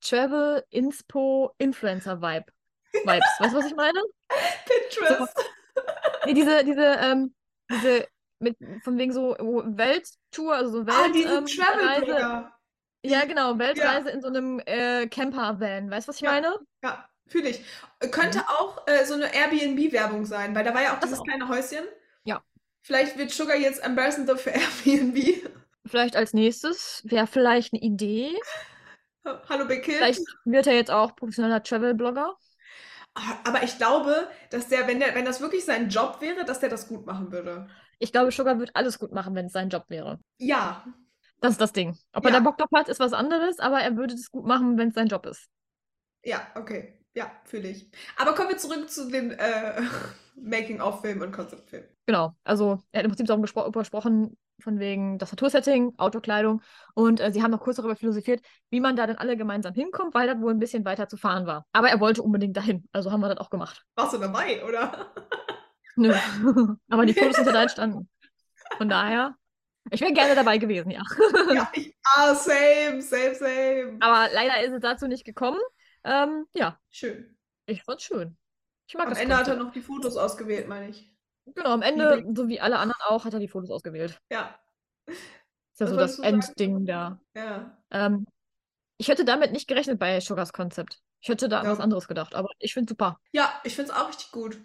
Travel, 0.00 0.64
Inspo, 0.70 1.52
Influencer-Vibe. 1.58 2.46
Vibes. 2.92 3.28
Weißt 3.38 3.54
du, 3.54 3.58
was 3.58 3.66
ich 3.66 3.76
meine? 3.76 4.00
Pinterest. 4.66 5.34
Nee, 6.28 6.34
diese, 6.34 6.64
diese, 6.64 6.84
ähm, 7.00 7.34
diese, 7.70 8.06
mit, 8.38 8.56
von 8.84 8.98
wegen 8.98 9.12
so 9.12 9.30
Welttour, 9.38 10.54
also 10.54 10.70
so 10.70 10.86
Welt, 10.86 10.96
Ah, 10.96 11.08
diese 11.12 11.38
ähm. 11.38 11.46
Travel-Blogger. 11.46 12.52
Ja, 13.04 13.24
genau, 13.24 13.58
Weltreise 13.58 14.10
in 14.10 14.20
so 14.20 14.28
einem 14.28 14.60
äh, 14.66 15.06
Camper-Van. 15.06 15.90
Weißt 15.90 16.06
du, 16.06 16.10
was 16.10 16.16
ich 16.16 16.22
Ja. 16.22 16.32
meine? 16.32 16.58
Ja, 16.84 17.08
fühle 17.28 17.48
ich. 17.48 17.64
Könnte 18.10 18.40
auch 18.48 18.86
äh, 18.86 19.04
so 19.04 19.14
eine 19.14 19.32
Airbnb-Werbung 19.34 20.26
sein, 20.26 20.54
weil 20.54 20.64
da 20.64 20.74
war 20.74 20.82
ja 20.82 20.90
auch 20.94 21.00
Das 21.00 21.10
dieses 21.10 21.20
auch. 21.20 21.24
kleine 21.24 21.48
Häuschen. 21.48 21.84
Ja. 22.24 22.42
Vielleicht 22.82 23.16
wird 23.16 23.30
Sugar 23.30 23.56
jetzt 23.56 23.82
Ambassador 23.82 24.36
für 24.36 24.50
Airbnb. 24.84 25.48
Vielleicht 25.86 26.16
als 26.16 26.34
nächstes 26.34 27.02
wäre 27.04 27.26
vielleicht 27.26 27.72
eine 27.72 27.82
Idee. 27.82 28.36
Hallo 29.48 29.64
Big 29.66 29.84
Kid. 29.84 29.94
Vielleicht 29.94 30.22
wird 30.44 30.66
er 30.66 30.74
jetzt 30.74 30.90
auch 30.90 31.14
professioneller 31.16 31.62
Travel-Blogger. 31.62 32.36
Aber 33.44 33.62
ich 33.62 33.76
glaube, 33.78 34.28
dass 34.50 34.68
der, 34.68 34.86
wenn 34.86 35.00
der, 35.00 35.14
wenn 35.14 35.24
das 35.24 35.40
wirklich 35.40 35.64
sein 35.64 35.88
Job 35.88 36.20
wäre, 36.20 36.44
dass 36.44 36.60
der 36.60 36.68
das 36.68 36.88
gut 36.88 37.06
machen 37.06 37.32
würde. 37.32 37.68
Ich 37.98 38.12
glaube, 38.12 38.30
Sugar 38.32 38.58
wird 38.58 38.70
alles 38.74 38.98
gut 38.98 39.12
machen, 39.12 39.34
wenn 39.34 39.46
es 39.46 39.52
sein 39.52 39.68
Job 39.70 39.84
wäre. 39.88 40.20
Ja, 40.38 40.84
Das 41.40 41.52
ist 41.52 41.60
das 41.60 41.72
Ding. 41.72 41.96
Ob 42.12 42.24
er 42.24 42.32
Ja. 42.32 42.38
da 42.38 42.40
Bock 42.40 42.58
drauf 42.58 42.70
hat, 42.74 42.88
ist 42.88 43.00
was 43.00 43.12
anderes, 43.12 43.58
aber 43.60 43.80
er 43.80 43.96
würde 43.96 44.14
das 44.14 44.30
gut 44.30 44.44
machen, 44.46 44.76
wenn 44.78 44.88
es 44.88 44.94
sein 44.94 45.08
Job 45.08 45.26
ist. 45.26 45.48
ja, 46.24 46.46
okay. 46.54 46.94
Ja, 47.14 47.32
fühle 47.44 47.68
ich. 47.70 47.90
Aber 48.16 48.34
kommen 48.34 48.50
wir 48.50 48.58
zurück 48.58 48.88
zu 48.90 49.10
den 49.10 49.32
äh, 49.32 49.80
Making-of-Filmen 50.36 51.22
und 51.22 51.32
Konzeptfilmen. 51.32 51.88
Genau. 52.06 52.36
Also, 52.44 52.80
er 52.92 52.98
hat 53.00 53.04
im 53.04 53.10
Prinzip 53.10 53.26
darum 53.26 53.42
gespro 53.42 53.70
gesprochen, 53.72 54.36
von 54.60 54.78
wegen 54.78 55.18
das 55.18 55.32
Natursetting, 55.32 55.94
Autokleidung. 55.98 56.62
Und 56.94 57.20
äh, 57.20 57.32
sie 57.32 57.42
haben 57.42 57.50
noch 57.50 57.60
kurz 57.60 57.76
darüber 57.76 57.96
philosophiert, 57.96 58.40
wie 58.70 58.80
man 58.80 58.96
da 58.96 59.06
dann 59.06 59.16
alle 59.16 59.36
gemeinsam 59.36 59.74
hinkommt, 59.74 60.14
weil 60.14 60.26
das 60.26 60.40
wohl 60.40 60.52
ein 60.52 60.58
bisschen 60.58 60.84
weiter 60.84 61.08
zu 61.08 61.16
fahren 61.16 61.46
war. 61.46 61.66
Aber 61.72 61.88
er 61.88 62.00
wollte 62.00 62.22
unbedingt 62.22 62.56
dahin. 62.56 62.88
Also 62.92 63.12
haben 63.12 63.20
wir 63.20 63.28
das 63.28 63.38
auch 63.38 63.50
gemacht. 63.50 63.84
Warst 63.94 64.14
du 64.14 64.18
dabei, 64.18 64.64
oder? 64.64 65.12
Nö. 65.96 66.14
Aber 66.90 67.06
die 67.06 67.14
Fotos 67.14 67.36
sind 67.36 67.46
da 67.46 67.62
entstanden. 67.62 68.08
Von 68.76 68.88
daher, 68.88 69.34
ich 69.90 70.00
wäre 70.00 70.12
gerne 70.12 70.34
dabei 70.34 70.58
gewesen, 70.58 70.90
ja. 70.90 71.02
ja, 71.52 71.70
ich, 71.72 71.96
ah, 72.04 72.34
same, 72.34 73.00
same, 73.00 73.34
same. 73.34 73.96
Aber 74.00 74.28
leider 74.32 74.62
ist 74.62 74.72
es 74.72 74.80
dazu 74.80 75.06
nicht 75.06 75.24
gekommen. 75.24 75.58
Ähm, 76.04 76.46
ja. 76.54 76.78
Schön. 76.90 77.36
Ich 77.66 77.82
fand's 77.82 78.04
schön. 78.04 78.36
Ich 78.86 78.94
mag 78.94 79.06
Am 79.06 79.10
das 79.10 79.18
Ende 79.18 79.36
hat 79.36 79.48
er 79.48 79.56
Konzept. 79.56 79.66
noch 79.66 79.72
die 79.72 79.80
Fotos 79.80 80.16
ausgewählt, 80.16 80.68
meine 80.68 80.88
ich. 80.90 81.10
Genau, 81.54 81.70
am 81.70 81.82
Ende, 81.82 82.24
so 82.34 82.48
wie 82.48 82.60
alle 82.60 82.78
anderen 82.78 83.00
auch, 83.08 83.24
hat 83.24 83.34
er 83.34 83.40
die 83.40 83.48
Fotos 83.48 83.70
ausgewählt. 83.70 84.20
Ja. 84.30 84.58
Ist 85.06 85.80
ja 85.80 85.86
Was 85.86 85.90
so 85.90 85.96
das? 85.96 86.18
Endding 86.18 86.86
da. 86.86 87.20
Ja. 87.34 87.76
Ähm, 87.90 88.26
ich 88.98 89.08
hätte 89.08 89.24
damit 89.24 89.52
nicht 89.52 89.68
gerechnet 89.68 89.98
bei 89.98 90.20
Sugars 90.20 90.52
Konzept. 90.52 91.00
Ich 91.20 91.28
hätte 91.28 91.48
da 91.48 91.62
Ja. 91.62 91.70
was 91.70 91.80
anderes 91.80 92.08
gedacht, 92.08 92.34
aber 92.34 92.48
ich 92.58 92.74
finde 92.74 92.90
super. 92.90 93.18
Ja, 93.32 93.60
ich 93.64 93.74
finde 93.74 93.92
es 93.92 93.96
auch 93.96 94.08
richtig 94.08 94.30
gut. 94.32 94.58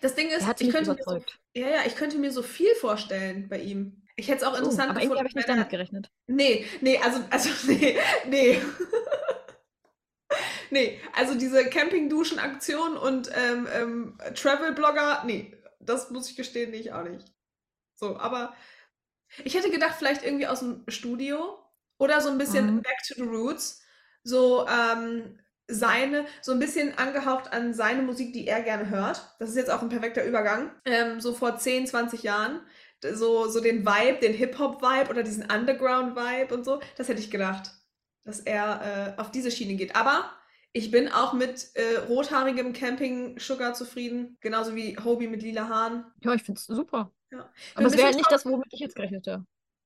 Das 0.00 0.14
Ding 0.14 0.28
ist, 0.28 0.42
ich 0.60 0.70
könnte, 0.70 0.92
mir 0.92 1.02
so, 1.04 1.22
ja, 1.54 1.68
ja, 1.68 1.80
ich 1.86 1.94
könnte 1.94 2.18
mir 2.18 2.32
so 2.32 2.42
viel 2.42 2.74
vorstellen 2.74 3.48
bei 3.48 3.60
ihm. 3.60 4.02
Ich 4.16 4.26
hätte 4.28 4.38
es 4.38 4.42
auch 4.42 4.54
Oh, 4.54 4.56
interessant 4.56 4.90
aber 4.90 5.00
irgendwie 5.00 5.02
gefunden, 5.02 5.18
habe 5.18 5.28
ich 5.28 5.34
nicht 5.36 5.48
damit 5.48 5.68
gerechnet. 5.68 6.10
Nee, 6.26 6.66
nee, 6.80 6.98
also, 6.98 7.20
also, 7.30 7.50
nee, 7.68 7.96
nee. 8.26 8.60
nee, 10.70 11.00
also 11.14 11.38
diese 11.38 11.70
Camping-Duschen-Aktion 11.70 12.96
und 12.96 13.30
ähm, 13.34 13.68
ähm, 13.72 14.18
Travel-Blogger, 14.34 15.22
nee, 15.24 15.56
das 15.80 16.10
muss 16.10 16.30
ich 16.30 16.36
gestehen, 16.36 16.70
nee, 16.70 16.78
ich 16.78 16.92
auch 16.92 17.04
nicht. 17.04 17.26
So, 17.96 18.18
aber 18.18 18.54
ich 19.44 19.54
hätte 19.54 19.70
gedacht, 19.70 19.96
vielleicht 19.98 20.24
irgendwie 20.24 20.46
aus 20.46 20.60
dem 20.60 20.84
Studio 20.88 21.58
oder 21.98 22.20
so 22.20 22.30
ein 22.30 22.38
bisschen 22.38 22.76
Mhm. 22.76 22.82
back 22.82 22.96
to 23.06 23.14
the 23.16 23.22
roots. 23.22 23.82
So, 24.24 24.66
ähm, 24.68 25.38
seine, 25.70 26.26
so 26.42 26.52
ein 26.52 26.58
bisschen 26.58 26.96
angehaucht 26.98 27.52
an 27.52 27.74
seine 27.74 28.02
Musik, 28.02 28.32
die 28.32 28.46
er 28.46 28.62
gerne 28.62 28.88
hört. 28.90 29.36
Das 29.38 29.50
ist 29.50 29.56
jetzt 29.56 29.70
auch 29.70 29.82
ein 29.82 29.90
perfekter 29.90 30.24
Übergang. 30.24 30.72
Ähm, 30.86 31.20
so 31.20 31.34
vor 31.34 31.58
10, 31.58 31.86
20 31.86 32.22
Jahren. 32.22 32.62
So, 33.02 33.48
so 33.48 33.60
den 33.60 33.86
Vibe, 33.86 34.18
den 34.20 34.34
Hip-Hop-Vibe 34.34 35.10
oder 35.10 35.22
diesen 35.22 35.44
Underground-Vibe 35.50 36.54
und 36.54 36.64
so. 36.64 36.80
Das 36.96 37.08
hätte 37.08 37.20
ich 37.20 37.30
gedacht, 37.30 37.70
dass 38.24 38.40
er 38.40 39.14
äh, 39.16 39.20
auf 39.20 39.30
diese 39.30 39.50
Schiene 39.50 39.74
geht. 39.76 39.94
Aber 39.94 40.32
ich 40.72 40.90
bin 40.90 41.08
auch 41.08 41.32
mit 41.32 41.70
äh, 41.74 41.98
rothaarigem 42.08 42.72
Camping-Sugar 42.72 43.74
zufrieden. 43.74 44.36
Genauso 44.40 44.74
wie 44.74 44.96
Hobie 44.98 45.28
mit 45.28 45.42
lila 45.42 45.68
Haaren. 45.68 46.04
Ja, 46.22 46.34
ich 46.34 46.42
finde 46.42 46.58
es 46.58 46.66
super. 46.66 47.12
Ja. 47.30 47.50
Aber 47.74 47.86
es 47.86 47.96
wäre 47.96 48.06
halt 48.06 48.16
nicht 48.16 48.30
das, 48.30 48.44
womit 48.46 48.66
ich 48.72 48.80
jetzt 48.80 48.94
gerechnet 48.94 49.26
hätte. 49.26 49.44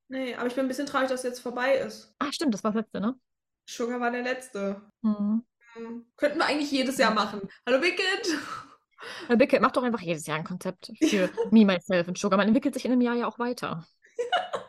Nee, 0.08 0.34
aber 0.34 0.46
ich 0.46 0.54
bin 0.54 0.64
ein 0.64 0.68
bisschen 0.68 0.86
traurig, 0.86 1.08
dass 1.08 1.20
es 1.20 1.24
jetzt 1.24 1.40
vorbei 1.40 1.74
ist. 1.74 2.14
Ah, 2.18 2.30
stimmt, 2.30 2.52
das 2.52 2.62
war 2.62 2.72
das 2.72 2.82
letzte, 2.82 3.00
ne? 3.00 3.18
Sugar 3.66 4.00
war 4.00 4.10
der 4.10 4.22
letzte. 4.22 4.82
Mhm. 5.02 5.44
Hm. 5.74 6.06
Könnten 6.16 6.38
wir 6.38 6.46
eigentlich 6.46 6.70
jedes 6.70 6.98
Jahr 6.98 7.14
machen. 7.14 7.48
Hallo 7.66 7.80
Wicked! 7.80 8.28
Herr 9.26 9.36
Bicke, 9.36 9.58
mach 9.60 9.72
doch 9.72 9.82
einfach 9.82 10.00
jedes 10.00 10.26
Jahr 10.26 10.36
ein 10.36 10.44
Konzept 10.44 10.92
für 11.02 11.30
Me, 11.50 11.64
Myself 11.64 12.08
und 12.08 12.18
Sugar. 12.18 12.36
Man 12.36 12.48
entwickelt 12.48 12.74
sich 12.74 12.84
in 12.84 12.92
einem 12.92 13.00
Jahr 13.00 13.16
ja 13.16 13.26
auch 13.26 13.38
weiter. 13.38 13.86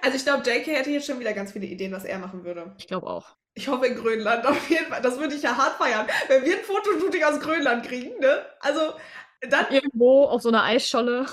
Also 0.00 0.16
ich 0.16 0.24
glaube, 0.24 0.48
JK 0.48 0.66
hätte 0.68 0.90
jetzt 0.90 1.06
schon 1.06 1.18
wieder 1.18 1.32
ganz 1.32 1.52
viele 1.52 1.66
Ideen, 1.66 1.90
was 1.90 2.04
er 2.04 2.20
machen 2.20 2.44
würde. 2.44 2.72
Ich 2.78 2.86
glaube 2.86 3.08
auch. 3.08 3.36
Ich 3.54 3.68
hoffe 3.68 3.86
in 3.86 3.96
Grönland 3.96 4.46
auf 4.46 4.68
jeden 4.70 4.86
Fall. 4.86 5.02
Das 5.02 5.18
würde 5.18 5.34
ich 5.34 5.42
ja 5.42 5.56
hart 5.56 5.76
feiern. 5.76 6.06
Wenn 6.28 6.44
wir 6.44 6.58
ein 6.58 6.64
Fotoshooting 6.64 7.24
aus 7.24 7.40
Grönland 7.40 7.86
kriegen, 7.86 8.18
ne? 8.20 8.46
Also, 8.60 8.94
dann. 9.42 9.66
Irgendwo 9.70 10.24
auf 10.24 10.42
so 10.42 10.48
einer 10.48 10.64
Eisscholle. 10.64 11.26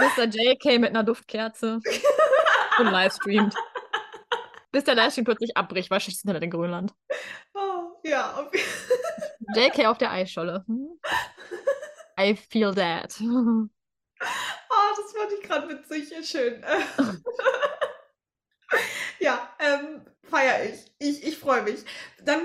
Mr. 0.00 0.24
JK 0.24 0.80
mit 0.80 0.90
einer 0.90 1.04
Duftkerze 1.04 1.80
und 2.78 2.86
livestreamt. 2.86 3.54
Bis 4.72 4.84
der 4.84 4.94
Livestream 4.94 5.24
plötzlich 5.24 5.56
abbricht, 5.56 5.90
weil 5.90 6.00
schlechtes 6.00 6.24
Internet 6.24 6.44
in 6.44 6.50
Grönland. 6.50 6.94
Oh, 7.54 7.98
ja, 8.04 8.34
auf, 8.34 8.50
JK 9.54 9.86
auf 9.86 9.98
der 9.98 10.12
Eisscholle. 10.12 10.64
Hm? 10.66 11.00
I 12.18 12.36
feel 12.36 12.74
that. 12.74 13.16
oh, 13.20 13.66
das 14.96 15.12
fand 15.12 15.32
ich 15.38 15.42
gerade 15.42 15.68
witzig. 15.68 16.28
Schön. 16.28 16.64
ja, 19.18 19.48
ähm, 19.58 20.02
feier 20.22 20.64
ich. 20.64 20.92
Ich, 20.98 21.26
ich 21.26 21.38
freue 21.38 21.62
mich. 21.62 21.84
Dann, 22.24 22.42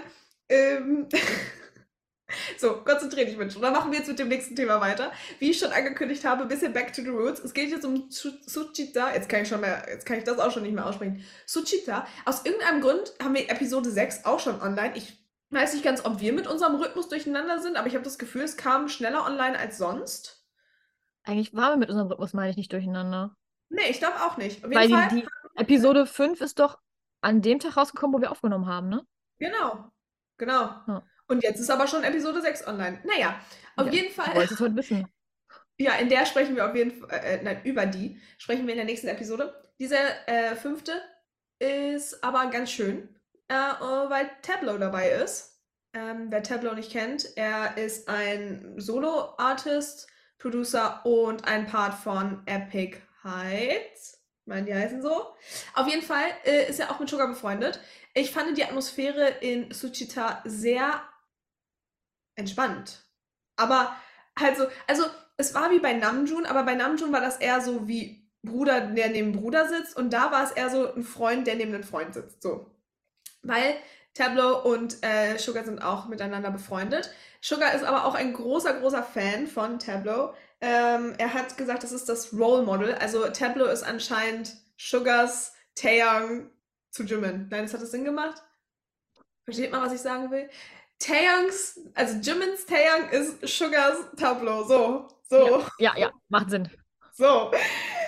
ähm, 0.50 1.08
so, 2.58 2.84
konzentriere 2.84 3.28
dich, 3.28 3.38
Mensch. 3.38 3.56
Und 3.56 3.62
dann 3.62 3.74
machen 3.74 3.92
wir 3.92 4.00
jetzt 4.00 4.08
mit 4.08 4.20
dem 4.20 4.28
nächsten 4.28 4.56
Thema 4.56 4.82
weiter. 4.82 5.12
Wie 5.40 5.52
ich 5.52 5.60
schon 5.60 5.72
angekündigt 5.72 6.26
habe, 6.26 6.44
ein 6.44 6.48
bisschen 6.48 6.74
back 6.74 6.94
to 6.94 7.02
the 7.02 7.10
roots. 7.10 7.40
Es 7.40 7.54
geht 7.54 7.70
jetzt 7.70 7.86
um 7.86 8.10
Su- 8.10 8.38
Suchita. 8.46 9.14
Jetzt 9.14 9.30
kann 9.30 9.44
ich 9.44 9.48
schon 9.48 9.62
mehr, 9.62 9.86
jetzt 9.88 10.06
kann 10.06 10.18
ich 10.18 10.24
das 10.24 10.40
auch 10.40 10.52
schon 10.52 10.64
nicht 10.64 10.74
mehr 10.74 10.86
aussprechen. 10.86 11.24
Suchita. 11.46 12.08
Aus 12.26 12.46
irgendeinem 12.46 12.82
Grund 12.82 13.14
haben 13.22 13.36
wir 13.36 13.50
Episode 13.50 13.92
6 13.92 14.26
auch 14.26 14.40
schon 14.40 14.62
online. 14.62 14.96
Ich 14.96 15.18
weiß 15.52 15.74
nicht 15.74 15.84
ganz, 15.86 16.04
ob 16.04 16.20
wir 16.20 16.34
mit 16.34 16.48
unserem 16.48 16.76
Rhythmus 16.76 17.08
durcheinander 17.08 17.60
sind, 17.62 17.78
aber 17.78 17.88
ich 17.88 17.94
habe 17.94 18.04
das 18.04 18.18
Gefühl, 18.18 18.42
es 18.42 18.58
kam 18.58 18.90
schneller 18.90 19.26
online 19.26 19.58
als 19.58 19.78
sonst. 19.78 20.44
Eigentlich 21.24 21.54
waren 21.56 21.74
wir 21.74 21.78
mit 21.78 21.90
unserem 21.90 22.08
Rhythmus, 22.08 22.34
meine 22.34 22.50
ich, 22.52 22.58
nicht 22.58 22.74
durcheinander. 22.74 23.36
Nee, 23.70 23.90
ich 23.90 24.00
glaube 24.00 24.16
auch 24.24 24.38
nicht. 24.38 24.64
Auf 24.64 24.72
jeden 24.72 24.76
Weil 24.76 24.90
Fall. 24.90 25.10
die, 25.10 25.22
die 25.22 25.28
Episode 25.56 26.06
5 26.06 26.42
ist 26.42 26.60
doch 26.60 26.80
an 27.22 27.42
dem 27.42 27.60
Tag 27.60 27.78
rausgekommen, 27.78 28.16
wo 28.16 28.22
wir 28.22 28.32
aufgenommen 28.32 28.68
haben, 28.68 28.90
ne? 28.90 29.06
Genau, 29.40 29.92
genau. 30.38 30.70
Ja. 30.88 31.04
Und 31.28 31.44
jetzt 31.44 31.60
ist 31.60 31.70
aber 31.70 31.88
schon 31.88 32.04
Episode 32.04 32.42
6 32.42 32.68
online. 32.68 33.02
Naja, 33.04 33.40
auf 33.76 33.88
Ja, 33.88 33.94
jeden 33.94 34.14
Fall. 34.14 34.36
wolltest 34.36 34.54
es 34.54 34.60
heute 34.60 34.76
wissen. 34.76 35.08
Ja, 35.78 35.96
in 35.96 36.08
der 36.08 36.26
sprechen 36.26 36.56
wir 36.56 36.70
auf 36.70 36.74
jeden 36.74 36.92
Fall, 36.92 37.10
äh, 37.12 37.44
nein, 37.44 37.60
über 37.66 37.86
die 37.86 38.22
sprechen 38.38 38.66
wir 38.66 38.74
in 38.74 38.78
der 38.78 38.86
nächsten 38.86 39.10
Episode. 39.10 39.54
Diese 39.78 39.98
äh, 40.26 40.56
fünfte 40.56 40.94
ist 41.60 42.24
aber 42.24 42.46
ganz 42.50 42.72
schön, 42.72 43.20
äh, 43.50 43.54
äh, 43.56 44.10
weil 44.10 44.30
Tableau 44.42 44.78
dabei 44.78 45.10
ist. 45.10 45.62
Ähm, 45.94 46.28
wer 46.30 46.44
Tableau 46.44 46.74
nicht 46.76 46.92
kennt, 46.94 47.28
er 47.36 47.76
ist 47.78 48.08
ein 48.08 48.76
Solo-Artist, 48.80 50.08
Producer 50.38 51.06
und 51.06 51.46
ein 51.46 51.66
Part 51.68 51.96
von 51.96 52.42
Epic 52.46 52.98
Heights. 53.26 54.15
Meine, 54.46 54.68
die 54.68 54.76
heißen 54.76 55.02
so. 55.02 55.34
Auf 55.74 55.88
jeden 55.88 56.04
Fall 56.04 56.26
äh, 56.46 56.70
ist 56.70 56.80
er 56.80 56.92
auch 56.92 57.00
mit 57.00 57.10
Sugar 57.10 57.28
befreundet. 57.28 57.80
Ich 58.14 58.32
fand 58.32 58.58
die 58.58 58.64
Atmosphäre 58.64 59.28
in 59.42 59.72
Suchita 59.72 60.42
sehr 60.46 61.02
entspannt. 62.36 63.04
Aber 63.56 63.96
halt 64.38 64.58
so, 64.58 64.68
also 64.88 65.06
es 65.38 65.54
war 65.54 65.72
wie 65.72 65.80
bei 65.80 65.94
Namjoon, 65.94 66.46
aber 66.46 66.64
bei 66.64 66.76
Namjoon 66.76 67.12
war 67.12 67.22
das 67.22 67.38
eher 67.38 67.62
so 67.62 67.88
wie 67.88 68.30
Bruder, 68.44 68.82
der 68.82 69.10
neben 69.10 69.32
Bruder 69.32 69.68
sitzt 69.68 69.98
und 69.98 70.14
da 70.14 70.32
war 70.32 70.44
es 70.44 70.52
eher 70.52 70.70
so 70.70 70.94
ein 70.94 71.04
Freund, 71.04 71.48
der 71.48 71.56
neben 71.56 71.74
einem 71.74 71.84
Freund 71.84 72.14
sitzt. 72.14 72.44
So. 72.44 72.70
Weil 73.42 73.76
Tableau 74.14 74.64
und 74.64 75.04
äh, 75.04 75.38
Sugar 75.38 75.66
sind 75.66 75.82
auch 75.82 76.08
miteinander 76.08 76.52
befreundet. 76.52 77.12
Sugar 77.42 77.74
ist 77.74 77.84
aber 77.84 78.06
auch 78.06 78.16
ein 78.16 78.34
großer, 78.34 78.80
großer 78.80 79.04
Fan 79.04 79.48
von 79.48 79.80
Tableau. 79.80 80.34
Ähm, 80.68 81.14
er 81.20 81.32
hat 81.36 81.58
gesagt, 81.58 81.84
das 81.84 81.92
ist 81.92 82.10
das 82.10 82.34
Role 82.34 82.64
Model. 82.64 82.96
Also 82.96 83.24
Tableau 83.30 83.66
ist 83.68 83.84
anscheinend 83.84 84.56
Sugars 84.80 85.54
Taeyang 85.76 86.50
zu 86.90 87.04
Jimin. 87.04 87.48
Nein, 87.52 87.64
das 87.66 87.74
hat 87.76 87.84
das 87.84 87.92
Sinn 87.92 88.04
gemacht? 88.04 88.42
Versteht 89.44 89.72
man, 89.72 89.84
was 89.84 89.94
ich 89.94 90.02
sagen 90.02 90.32
will? 90.32 90.50
Taeyangs, 90.98 91.80
also 91.94 92.18
Jimins 92.18 92.66
Taeyang 92.66 93.10
ist 93.12 93.48
Sugars 93.48 93.98
Tableau. 94.18 94.64
So, 94.64 95.08
so. 95.30 95.64
Ja, 95.78 95.96
ja, 95.98 96.10
macht 96.30 96.50
Sinn. 96.50 96.68
So, 97.14 97.52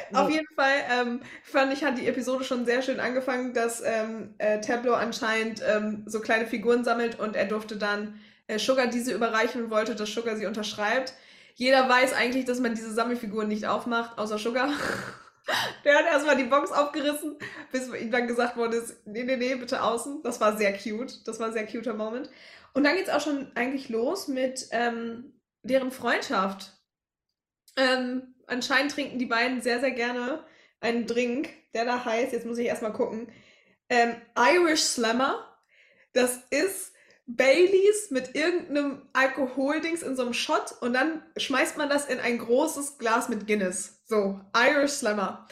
So. 0.09 0.17
auf 0.17 0.29
jeden 0.31 0.47
Fall 0.55 0.83
ähm, 0.89 1.21
fand 1.43 1.71
ich, 1.73 1.83
hat 1.83 1.99
die 1.99 2.07
Episode 2.07 2.43
schon 2.43 2.65
sehr 2.65 2.81
schön 2.81 2.99
angefangen, 2.99 3.53
dass 3.53 3.83
ähm, 3.85 4.33
äh, 4.39 4.61
Tableau 4.61 4.93
anscheinend 4.93 5.61
ähm, 5.63 6.05
so 6.07 6.21
kleine 6.21 6.47
Figuren 6.47 6.83
sammelt 6.83 7.19
und 7.19 7.35
er 7.35 7.45
durfte 7.45 7.77
dann 7.77 8.19
äh, 8.47 8.57
Sugar 8.57 8.87
diese 8.87 9.13
überreichen 9.13 9.65
und 9.65 9.69
wollte, 9.69 9.93
dass 9.93 10.09
Sugar 10.11 10.35
sie 10.37 10.47
unterschreibt. 10.47 11.13
Jeder 11.57 11.89
weiß 11.89 12.13
eigentlich, 12.13 12.45
dass 12.45 12.59
man 12.59 12.75
diese 12.75 12.93
Sammelfiguren 12.93 13.47
nicht 13.47 13.65
aufmacht, 13.65 14.19
außer 14.19 14.37
Sugar. 14.37 14.69
Der 15.83 15.97
hat 15.97 16.05
erstmal 16.05 16.37
die 16.37 16.43
Box 16.43 16.71
aufgerissen, 16.71 17.35
bis 17.71 17.87
ihm 17.87 18.11
dann 18.11 18.27
gesagt 18.27 18.57
wurde, 18.57 18.83
nee, 19.05 19.23
nee, 19.23 19.37
nee, 19.37 19.55
bitte 19.55 19.81
außen. 19.81 20.21
Das 20.21 20.39
war 20.39 20.55
sehr 20.55 20.77
cute. 20.77 21.27
Das 21.27 21.39
war 21.39 21.47
ein 21.47 21.53
sehr 21.53 21.65
cuter 21.65 21.95
Moment. 21.95 22.29
Und 22.73 22.83
dann 22.83 22.95
geht's 22.95 23.09
auch 23.09 23.21
schon 23.21 23.51
eigentlich 23.55 23.89
los 23.89 24.27
mit 24.27 24.67
ähm, 24.69 25.33
deren 25.63 25.89
Freundschaft. 25.89 26.73
Ähm, 27.75 28.35
anscheinend 28.45 28.91
trinken 28.91 29.17
die 29.17 29.25
beiden 29.25 29.61
sehr, 29.61 29.79
sehr 29.79 29.91
gerne 29.91 30.45
einen 30.79 31.07
Drink, 31.07 31.49
der 31.73 31.85
da 31.85 32.05
heißt, 32.05 32.33
jetzt 32.33 32.45
muss 32.45 32.59
ich 32.59 32.67
erstmal 32.67 32.93
gucken, 32.93 33.31
ähm, 33.89 34.15
Irish 34.37 34.83
Slammer. 34.83 35.57
Das 36.13 36.39
ist 36.51 36.93
Baileys 37.27 38.09
mit 38.09 38.35
irgendeinem 38.35 39.01
Alkoholdings 39.11 40.01
in 40.01 40.15
so 40.15 40.23
einem 40.23 40.33
Shot 40.33 40.73
und 40.79 40.93
dann 40.93 41.21
schmeißt 41.35 41.77
man 41.77 41.89
das 41.89 42.05
in 42.05 42.19
ein 42.19 42.37
großes 42.37 42.97
Glas 42.97 43.27
mit 43.27 43.45
Guinness. 43.47 44.01
So, 44.05 44.39
Irish 44.55 44.93
Slammer. 44.93 45.45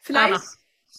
Vielleicht, 0.00 0.34
Aha. 0.34 0.42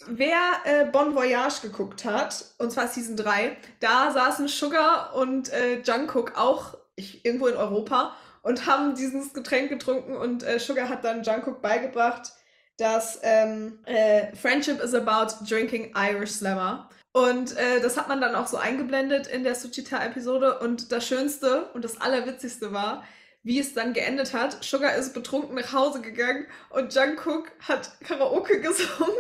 wer 0.08 0.42
äh, 0.66 0.86
Bon 0.86 1.16
Voyage 1.16 1.62
geguckt 1.64 2.06
hat, 2.06 2.46
und 2.60 2.72
zwar 2.72 2.88
Season 2.88 3.18
3, 3.18 3.58
da 3.80 4.12
saßen 4.12 4.48
Sugar 4.48 5.16
und 5.16 5.52
äh, 5.52 5.82
Jungkook 5.82 6.38
auch 6.38 6.78
ich, 6.96 7.26
irgendwo 7.26 7.48
in 7.48 7.56
Europa 7.56 8.16
und 8.44 8.68
haben 8.68 8.94
dieses 8.94 9.34
Getränk 9.34 9.70
getrunken 9.70 10.16
und 10.16 10.44
äh, 10.44 10.60
Sugar 10.60 10.88
hat 10.88 11.04
dann 11.04 11.24
Jungkook 11.24 11.64
beigebracht, 11.64 12.32
dass 12.78 13.20
ähm, 13.24 13.80
äh, 13.86 14.36
Friendship 14.36 14.80
is 14.82 14.94
about 14.94 15.46
drinking 15.48 15.94
Irish 15.96 16.32
Slammer. 16.32 16.90
Und 17.13 17.58
äh, 17.58 17.82
das 17.82 17.97
hat 17.97 18.08
man 18.08 18.21
dann 18.21 18.36
auch 18.36 18.47
so 18.47 18.58
eingeblendet 18.58 19.28
in 19.28 19.43
der 19.43 19.56
Suchita-Episode. 19.56 20.60
Und 20.60 20.91
das 20.91 21.06
Schönste 21.06 21.65
und 21.74 21.84
das 21.84 22.00
Allerwitzigste 22.00 22.71
war, 22.71 23.04
wie 23.43 23.60
es 23.60 23.74
dann 23.74 23.93
geendet 23.93 24.34
hat. 24.34 24.63
Sugar 24.63 24.95
ist 24.95 25.13
betrunken 25.13 25.56
nach 25.56 25.74
Hause 25.74 26.02
gegangen 26.02 26.47
und 26.69 26.93
Jungkook 26.93 27.52
hat 27.60 28.00
Karaoke 28.02 28.62
gesungen. 28.62 29.15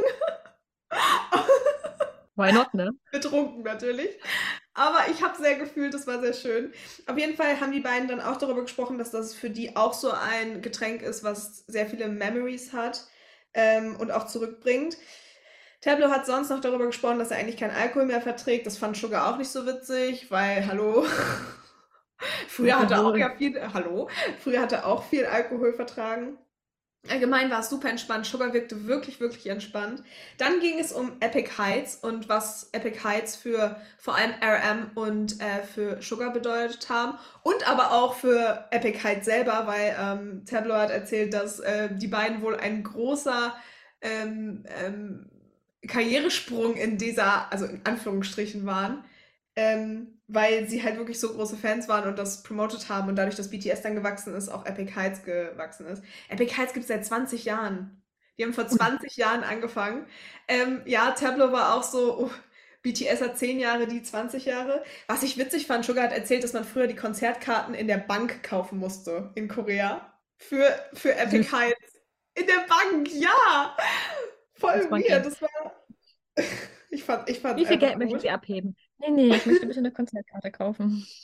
Why 2.35 2.53
not, 2.53 2.73
ne? 2.73 2.91
betrunken 3.11 3.63
natürlich. 3.63 4.09
Aber 4.73 4.99
ich 5.11 5.21
habe 5.21 5.37
sehr 5.37 5.55
gefühlt, 5.55 5.93
das 5.93 6.07
war 6.07 6.21
sehr 6.21 6.33
schön. 6.33 6.73
Auf 7.07 7.17
jeden 7.17 7.35
Fall 7.35 7.59
haben 7.59 7.73
die 7.73 7.81
beiden 7.81 8.07
dann 8.07 8.21
auch 8.21 8.37
darüber 8.37 8.61
gesprochen, 8.61 8.97
dass 8.97 9.11
das 9.11 9.35
für 9.35 9.49
die 9.49 9.75
auch 9.75 9.93
so 9.93 10.11
ein 10.11 10.61
Getränk 10.61 11.01
ist, 11.01 11.23
was 11.23 11.65
sehr 11.67 11.87
viele 11.87 12.07
Memories 12.07 12.71
hat 12.71 13.05
ähm, 13.53 13.97
und 13.97 14.11
auch 14.11 14.27
zurückbringt. 14.27 14.97
Tableau 15.81 16.09
hat 16.11 16.27
sonst 16.27 16.49
noch 16.49 16.61
darüber 16.61 16.85
gesprochen, 16.85 17.19
dass 17.19 17.31
er 17.31 17.37
eigentlich 17.37 17.57
keinen 17.57 17.75
Alkohol 17.75 18.05
mehr 18.05 18.21
verträgt. 18.21 18.67
Das 18.67 18.77
fand 18.77 18.95
Sugar 18.95 19.33
auch 19.33 19.37
nicht 19.37 19.49
so 19.49 19.65
witzig, 19.65 20.29
weil, 20.29 20.67
hallo. 20.67 21.05
Früher 22.47 22.79
hat 22.79 22.91
er 22.91 23.03
auch 23.03 23.15
ja 23.17 23.35
viel, 23.35 23.59
hallo. 23.73 24.07
Früher 24.43 24.61
hat 24.61 24.73
auch 24.83 25.03
viel 25.03 25.25
Alkohol 25.25 25.73
vertragen. 25.73 26.37
Allgemein 27.09 27.49
war 27.49 27.61
es 27.61 27.69
super 27.69 27.89
entspannt. 27.89 28.27
Sugar 28.27 28.53
wirkte 28.53 28.85
wirklich, 28.85 29.19
wirklich 29.19 29.47
entspannt. 29.47 30.03
Dann 30.37 30.59
ging 30.59 30.77
es 30.77 30.91
um 30.91 31.13
Epic 31.19 31.57
Heights 31.57 31.95
und 31.95 32.29
was 32.29 32.69
Epic 32.73 33.03
Heights 33.03 33.35
für 33.35 33.81
vor 33.97 34.15
allem 34.15 34.33
RM 34.39 34.91
und 34.93 35.41
äh, 35.41 35.63
für 35.63 35.99
Sugar 35.99 36.31
bedeutet 36.31 36.89
haben. 36.89 37.17
Und 37.41 37.67
aber 37.67 37.91
auch 37.93 38.13
für 38.13 38.67
Epic 38.69 38.99
Heights 39.03 39.25
selber, 39.25 39.65
weil 39.65 39.95
ähm, 39.99 40.45
Tableau 40.45 40.75
hat 40.75 40.91
erzählt, 40.91 41.33
dass 41.33 41.59
äh, 41.59 41.89
die 41.91 42.07
beiden 42.07 42.43
wohl 42.43 42.55
ein 42.55 42.83
großer 42.83 43.55
ähm, 44.01 44.63
ähm, 44.85 45.40
Karrieresprung 45.87 46.75
in 46.75 46.97
dieser, 46.97 47.51
also 47.51 47.65
in 47.65 47.81
Anführungsstrichen 47.83 48.65
waren. 48.65 49.03
Ähm, 49.55 50.21
weil 50.33 50.69
sie 50.69 50.81
halt 50.81 50.97
wirklich 50.97 51.19
so 51.19 51.33
große 51.33 51.57
Fans 51.57 51.89
waren 51.89 52.07
und 52.07 52.17
das 52.17 52.41
promotet 52.41 52.87
haben 52.87 53.09
und 53.09 53.17
dadurch, 53.17 53.35
dass 53.35 53.49
BTS 53.49 53.81
dann 53.81 53.95
gewachsen 53.95 54.33
ist, 54.33 54.47
auch 54.47 54.65
Epic 54.65 54.93
Heights 54.95 55.23
gewachsen 55.23 55.85
ist. 55.87 56.01
Epic 56.29 56.55
Heights 56.55 56.73
gibt 56.73 56.83
es 56.83 56.87
seit 56.87 57.05
20 57.05 57.43
Jahren. 57.43 58.01
Die 58.37 58.43
haben 58.43 58.53
vor 58.53 58.67
20 58.67 59.17
Jahren 59.17 59.43
angefangen. 59.43 60.05
Ähm, 60.47 60.81
ja, 60.85 61.11
Tableau 61.11 61.51
war 61.51 61.75
auch 61.75 61.83
so, 61.83 62.17
oh, 62.17 62.31
BTS 62.81 63.21
hat 63.21 63.37
10 63.37 63.59
Jahre, 63.59 63.87
die 63.87 64.01
20 64.01 64.45
Jahre. 64.45 64.83
Was 65.07 65.21
ich 65.21 65.37
witzig 65.37 65.67
fand, 65.67 65.85
Sugar 65.85 66.05
hat 66.05 66.13
erzählt, 66.13 66.43
dass 66.43 66.53
man 66.53 66.63
früher 66.63 66.87
die 66.87 66.95
Konzertkarten 66.95 67.73
in 67.73 67.87
der 67.87 67.97
Bank 67.97 68.41
kaufen 68.41 68.79
musste 68.79 69.31
in 69.35 69.47
Korea. 69.47 70.13
Für, 70.37 70.73
für 70.93 71.13
Epic 71.13 71.51
Heights. 71.51 72.01
In 72.33 72.47
der 72.47 72.65
Bank, 72.67 73.09
ja! 73.13 73.75
Voll 74.61 74.89
weird. 74.91 75.25
Das 75.25 75.41
war. 75.41 75.49
Ich 76.93 77.05
fand, 77.05 77.29
ich 77.29 77.39
fand 77.39 77.57
Wie 77.57 77.65
viel 77.65 77.77
Geld 77.77 77.97
möchten. 77.97 78.19
Sie 78.19 78.29
abheben? 78.29 78.75
Nee, 78.99 79.11
nee, 79.11 79.35
ich 79.35 79.45
möchte 79.45 79.65
bitte 79.65 79.79
eine 79.79 79.91
Konzertkarte 79.93 80.51
kaufen. 80.51 81.07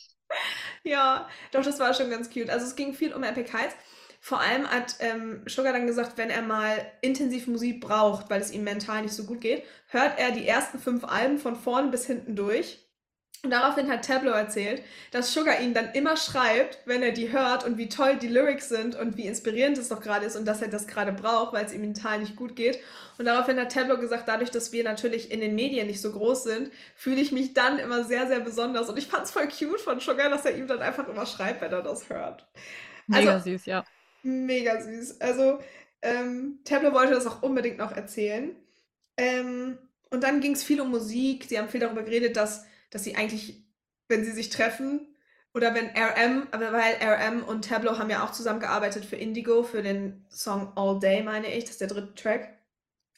Ja, 0.83 1.27
doch, 1.51 1.63
das 1.63 1.79
war 1.79 1.93
schon 1.93 2.09
ganz 2.09 2.29
cute. 2.29 2.49
Also 2.49 2.65
es 2.65 2.75
ging 2.75 2.93
viel 2.93 3.13
um 3.13 3.23
Epic 3.23 3.51
Heights. 3.53 3.75
Vor 4.19 4.39
allem 4.39 4.67
hat 4.69 4.95
ähm, 4.99 5.43
Sugar 5.45 5.73
dann 5.73 5.87
gesagt, 5.87 6.17
wenn 6.17 6.29
er 6.29 6.41
mal 6.41 6.85
intensiv 7.01 7.47
Musik 7.47 7.81
braucht, 7.81 8.29
weil 8.29 8.41
es 8.41 8.51
ihm 8.51 8.63
mental 8.63 9.01
nicht 9.03 9.13
so 9.13 9.25
gut 9.25 9.41
geht, 9.41 9.63
hört 9.87 10.17
er 10.19 10.31
die 10.31 10.47
ersten 10.47 10.79
fünf 10.79 11.03
Alben 11.03 11.37
von 11.37 11.55
vorn 11.55 11.91
bis 11.91 12.05
hinten 12.05 12.35
durch. 12.35 12.86
Und 13.43 13.51
daraufhin 13.51 13.89
hat 13.89 14.03
Tableau 14.05 14.31
erzählt, 14.31 14.81
dass 15.11 15.31
Sugar 15.31 15.61
ihn 15.61 15.73
dann 15.73 15.91
immer 15.93 16.17
schreibt, 16.17 16.79
wenn 16.85 17.03
er 17.03 17.11
die 17.11 17.31
hört 17.31 17.63
und 17.65 17.77
wie 17.77 17.87
toll 17.87 18.17
die 18.17 18.27
Lyrics 18.27 18.67
sind 18.67 18.95
und 18.95 19.15
wie 19.15 19.27
inspirierend 19.27 19.77
es 19.77 19.89
doch 19.89 20.01
gerade 20.01 20.25
ist 20.25 20.35
und 20.35 20.45
dass 20.45 20.61
er 20.61 20.67
das 20.69 20.87
gerade 20.87 21.11
braucht, 21.13 21.53
weil 21.53 21.63
es 21.65 21.71
ihm 21.71 21.81
mental 21.81 22.19
nicht 22.19 22.35
gut 22.35 22.55
geht. 22.55 22.79
Und 23.17 23.25
daraufhin 23.25 23.59
hat 23.59 23.71
Tableau 23.71 23.97
gesagt, 23.97 24.27
dadurch, 24.27 24.49
dass 24.49 24.71
wir 24.71 24.83
natürlich 24.83 25.31
in 25.31 25.39
den 25.39 25.55
Medien 25.55 25.87
nicht 25.87 26.01
so 26.01 26.11
groß 26.11 26.43
sind, 26.43 26.71
fühle 26.95 27.21
ich 27.21 27.31
mich 27.31 27.53
dann 27.53 27.79
immer 27.79 28.03
sehr, 28.03 28.27
sehr 28.27 28.39
besonders. 28.39 28.89
Und 28.89 28.97
ich 28.97 29.07
fand 29.07 29.25
es 29.25 29.31
voll 29.31 29.47
cute 29.47 29.79
von 29.81 29.99
Sugar, 29.99 30.29
dass 30.29 30.45
er 30.45 30.55
ihm 30.57 30.67
dann 30.67 30.79
einfach 30.81 31.07
immer 31.07 31.25
schreibt, 31.25 31.61
wenn 31.61 31.71
er 31.71 31.83
das 31.83 32.09
hört. 32.09 32.45
Mega 33.05 33.33
Also- 33.33 33.51
süß, 33.51 33.65
ja. 33.65 33.85
Mega 34.23 34.81
süß. 34.81 35.21
Also, 35.21 35.59
ähm, 36.01 36.59
Tableau 36.65 36.91
wollte 36.91 37.13
das 37.13 37.25
auch 37.27 37.41
unbedingt 37.43 37.77
noch 37.77 37.91
erzählen. 37.95 38.55
Ähm, 39.15 39.77
und 40.09 40.23
dann 40.23 40.41
ging 40.41 40.51
es 40.53 40.63
viel 40.63 40.81
um 40.81 40.89
Musik. 40.91 41.45
Sie 41.47 41.57
haben 41.57 41.69
viel 41.69 41.79
darüber 41.79 42.03
geredet, 42.03 42.35
dass, 42.35 42.65
dass 42.89 43.03
sie 43.03 43.15
eigentlich, 43.15 43.65
wenn 44.07 44.23
sie 44.23 44.31
sich 44.31 44.49
treffen, 44.49 45.13
oder 45.53 45.73
wenn 45.73 45.87
RM, 45.87 46.47
weil 46.51 46.95
RM 47.01 47.43
und 47.43 47.67
Tableau 47.67 47.97
haben 47.97 48.11
ja 48.11 48.23
auch 48.23 48.31
zusammengearbeitet 48.31 49.05
für 49.05 49.15
Indigo, 49.15 49.63
für 49.63 49.81
den 49.81 50.25
Song 50.29 50.71
All 50.75 50.99
Day, 50.99 51.23
meine 51.23 51.51
ich, 51.51 51.63
das 51.63 51.71
ist 51.71 51.81
der 51.81 51.87
dritte 51.87 52.13
Track. 52.13 52.53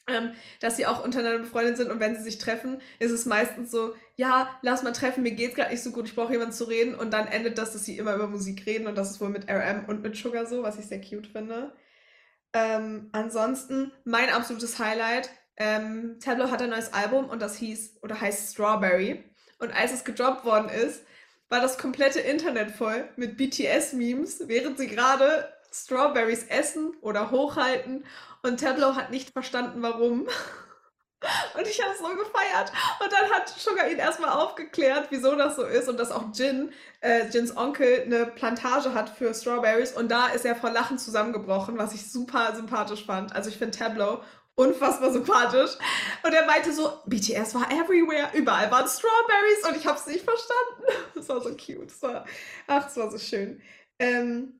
Ähm, 0.06 0.32
dass 0.58 0.76
sie 0.76 0.86
auch 0.86 1.04
untereinander 1.04 1.40
befreundet 1.40 1.76
sind 1.76 1.90
und 1.90 2.00
wenn 2.00 2.16
sie 2.16 2.22
sich 2.22 2.38
treffen, 2.38 2.80
ist 2.98 3.12
es 3.12 3.26
meistens 3.26 3.70
so, 3.70 3.94
ja, 4.16 4.58
lass 4.62 4.82
mal 4.82 4.92
treffen, 4.92 5.22
mir 5.22 5.32
geht's 5.32 5.54
gerade 5.54 5.70
nicht 5.70 5.82
so 5.82 5.92
gut, 5.92 6.08
ich 6.08 6.14
brauche 6.16 6.32
jemanden 6.32 6.54
zu 6.54 6.64
reden 6.64 6.94
und 6.94 7.12
dann 7.12 7.28
endet 7.28 7.58
das, 7.58 7.74
dass 7.74 7.84
sie 7.84 7.98
immer 7.98 8.14
über 8.14 8.26
Musik 8.26 8.66
reden 8.66 8.86
und 8.86 8.96
das 8.96 9.10
ist 9.10 9.20
wohl 9.20 9.28
mit 9.28 9.48
RM 9.48 9.84
und 9.86 10.02
mit 10.02 10.16
Sugar 10.16 10.46
so, 10.46 10.62
was 10.62 10.78
ich 10.78 10.86
sehr 10.86 11.00
cute 11.00 11.26
finde. 11.26 11.74
Ähm, 12.54 13.10
ansonsten, 13.12 13.92
mein 14.04 14.30
absolutes 14.30 14.78
Highlight, 14.78 15.30
ähm, 15.56 16.18
Tableau 16.18 16.50
hat 16.50 16.62
ein 16.62 16.70
neues 16.70 16.92
Album 16.92 17.28
und 17.28 17.40
das 17.40 17.56
hieß 17.56 17.98
oder 18.02 18.20
heißt 18.20 18.54
Strawberry 18.54 19.29
und 19.60 19.70
als 19.72 19.92
es 19.92 20.04
gedroppt 20.04 20.44
worden 20.44 20.68
ist, 20.68 21.02
war 21.48 21.60
das 21.60 21.78
komplette 21.78 22.20
Internet 22.20 22.70
voll 22.70 23.08
mit 23.16 23.36
BTS-Memes, 23.36 24.48
während 24.48 24.78
sie 24.78 24.86
gerade 24.86 25.52
Strawberries 25.72 26.44
essen 26.48 26.94
oder 27.00 27.30
hochhalten 27.30 28.04
und 28.42 28.60
Tableau 28.60 28.94
hat 28.94 29.10
nicht 29.10 29.30
verstanden, 29.30 29.82
warum. 29.82 30.26
Und 31.54 31.66
ich 31.68 31.82
habe 31.82 31.92
es 31.92 31.98
so 31.98 32.08
gefeiert. 32.08 32.72
Und 32.98 33.12
dann 33.12 33.30
hat 33.30 33.46
Sugar 33.50 33.90
ihn 33.90 33.98
erstmal 33.98 34.30
aufgeklärt, 34.30 35.08
wieso 35.10 35.36
das 35.36 35.54
so 35.54 35.64
ist 35.64 35.86
und 35.86 36.00
dass 36.00 36.10
auch 36.12 36.32
Jin, 36.32 36.72
äh, 37.02 37.26
Jins 37.28 37.54
Onkel, 37.54 38.04
eine 38.06 38.24
Plantage 38.24 38.94
hat 38.94 39.10
für 39.10 39.34
Strawberries. 39.34 39.92
Und 39.92 40.10
da 40.10 40.28
ist 40.28 40.46
er 40.46 40.56
vor 40.56 40.70
Lachen 40.70 40.96
zusammengebrochen, 40.96 41.76
was 41.76 41.92
ich 41.92 42.10
super 42.10 42.54
sympathisch 42.56 43.04
fand. 43.04 43.36
Also 43.36 43.50
ich 43.50 43.58
finde 43.58 43.76
Tableau 43.76 44.22
unfassbar 44.60 45.12
sympathisch. 45.12 45.70
Und 46.22 46.32
er 46.32 46.46
meinte 46.46 46.72
so, 46.72 47.00
BTS 47.06 47.54
war 47.54 47.70
everywhere, 47.70 48.30
überall 48.34 48.70
waren 48.70 48.86
Strawberries 48.88 49.64
und 49.68 49.76
ich 49.76 49.86
habe 49.86 49.98
es 49.98 50.06
nicht 50.06 50.24
verstanden. 50.24 50.84
Das 51.14 51.28
war 51.28 51.40
so 51.40 51.50
cute. 51.50 51.86
Das 51.90 52.02
war, 52.02 52.24
ach, 52.66 52.84
das 52.84 52.96
war 52.96 53.10
so 53.10 53.18
schön. 53.18 53.60
Ähm, 53.98 54.54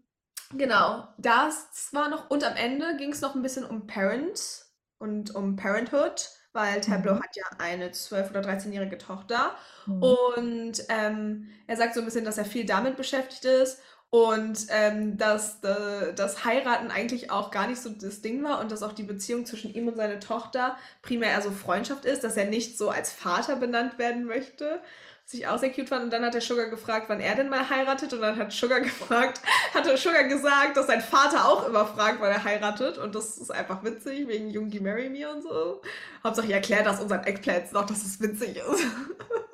Genau, 0.52 1.06
das 1.18 1.88
war 1.92 2.08
noch, 2.08 2.28
und 2.30 2.42
am 2.44 2.56
Ende 2.56 2.96
ging 2.96 3.12
es 3.12 3.20
noch 3.20 3.36
ein 3.36 3.42
bisschen 3.42 3.64
um 3.64 3.86
Parents 3.86 4.74
und 4.98 5.32
um 5.34 5.54
Parenthood, 5.56 6.28
weil 6.52 6.80
Tableau 6.80 7.14
Mhm. 7.14 7.22
hat 7.22 7.36
ja 7.36 7.44
eine 7.58 7.92
12- 7.92 8.30
oder 8.30 8.40
13-jährige 8.40 8.98
Tochter. 8.98 9.54
Mhm. 9.86 10.02
Und 10.02 10.72
ähm, 10.88 11.48
er 11.68 11.76
sagt 11.76 11.94
so 11.94 12.00
ein 12.00 12.04
bisschen, 12.04 12.24
dass 12.24 12.36
er 12.38 12.44
viel 12.44 12.66
damit 12.66 12.96
beschäftigt 12.96 13.44
ist 13.44 13.80
und 14.10 14.66
ähm, 14.70 15.18
dass 15.18 15.62
äh, 15.62 16.12
das 16.14 16.44
Heiraten 16.44 16.90
eigentlich 16.90 17.30
auch 17.30 17.52
gar 17.52 17.68
nicht 17.68 17.80
so 17.80 17.90
das 17.90 18.20
Ding 18.22 18.42
war 18.42 18.60
und 18.60 18.72
dass 18.72 18.82
auch 18.82 18.92
die 18.92 19.04
Beziehung 19.04 19.46
zwischen 19.46 19.72
ihm 19.72 19.86
und 19.86 19.96
seiner 19.96 20.18
Tochter 20.18 20.76
primär 21.00 21.30
eher 21.30 21.42
so 21.42 21.52
Freundschaft 21.52 22.04
ist, 22.04 22.24
dass 22.24 22.36
er 22.36 22.46
nicht 22.46 22.76
so 22.76 22.90
als 22.90 23.12
Vater 23.12 23.54
benannt 23.54 23.98
werden 23.98 24.24
möchte. 24.24 24.80
Was 25.24 25.34
ich 25.34 25.46
auch 25.46 25.58
sehr 25.58 25.70
cute 25.70 25.88
fand. 25.88 26.02
Und 26.02 26.12
dann 26.12 26.24
hat 26.24 26.34
der 26.34 26.40
Sugar 26.40 26.66
gefragt, 26.70 27.04
wann 27.08 27.20
er 27.20 27.36
denn 27.36 27.48
mal 27.48 27.70
heiratet. 27.70 28.12
Und 28.12 28.20
dann 28.20 28.36
hat 28.36 28.52
Sugar 28.52 28.80
gefragt, 28.80 29.40
hatte 29.72 29.96
Sugar 29.96 30.24
gesagt, 30.24 30.76
dass 30.76 30.88
sein 30.88 31.00
Vater 31.00 31.48
auch 31.48 31.68
immer 31.68 31.86
fragt, 31.86 32.20
wann 32.20 32.32
er 32.32 32.42
heiratet. 32.42 32.98
Und 32.98 33.14
das 33.14 33.38
ist 33.38 33.52
einfach 33.52 33.84
witzig, 33.84 34.26
wegen 34.26 34.50
Jungi 34.50 34.80
Marry 34.80 35.08
Me 35.08 35.30
und 35.30 35.42
so. 35.42 35.82
Hauptsache, 36.24 36.46
ich 36.48 36.52
erkläre 36.52 36.82
das 36.82 37.00
unseren 37.00 37.22
Eggplants 37.22 37.70
noch, 37.70 37.86
dass 37.86 38.04
es 38.04 38.20
witzig 38.20 38.56
ist. 38.56 38.86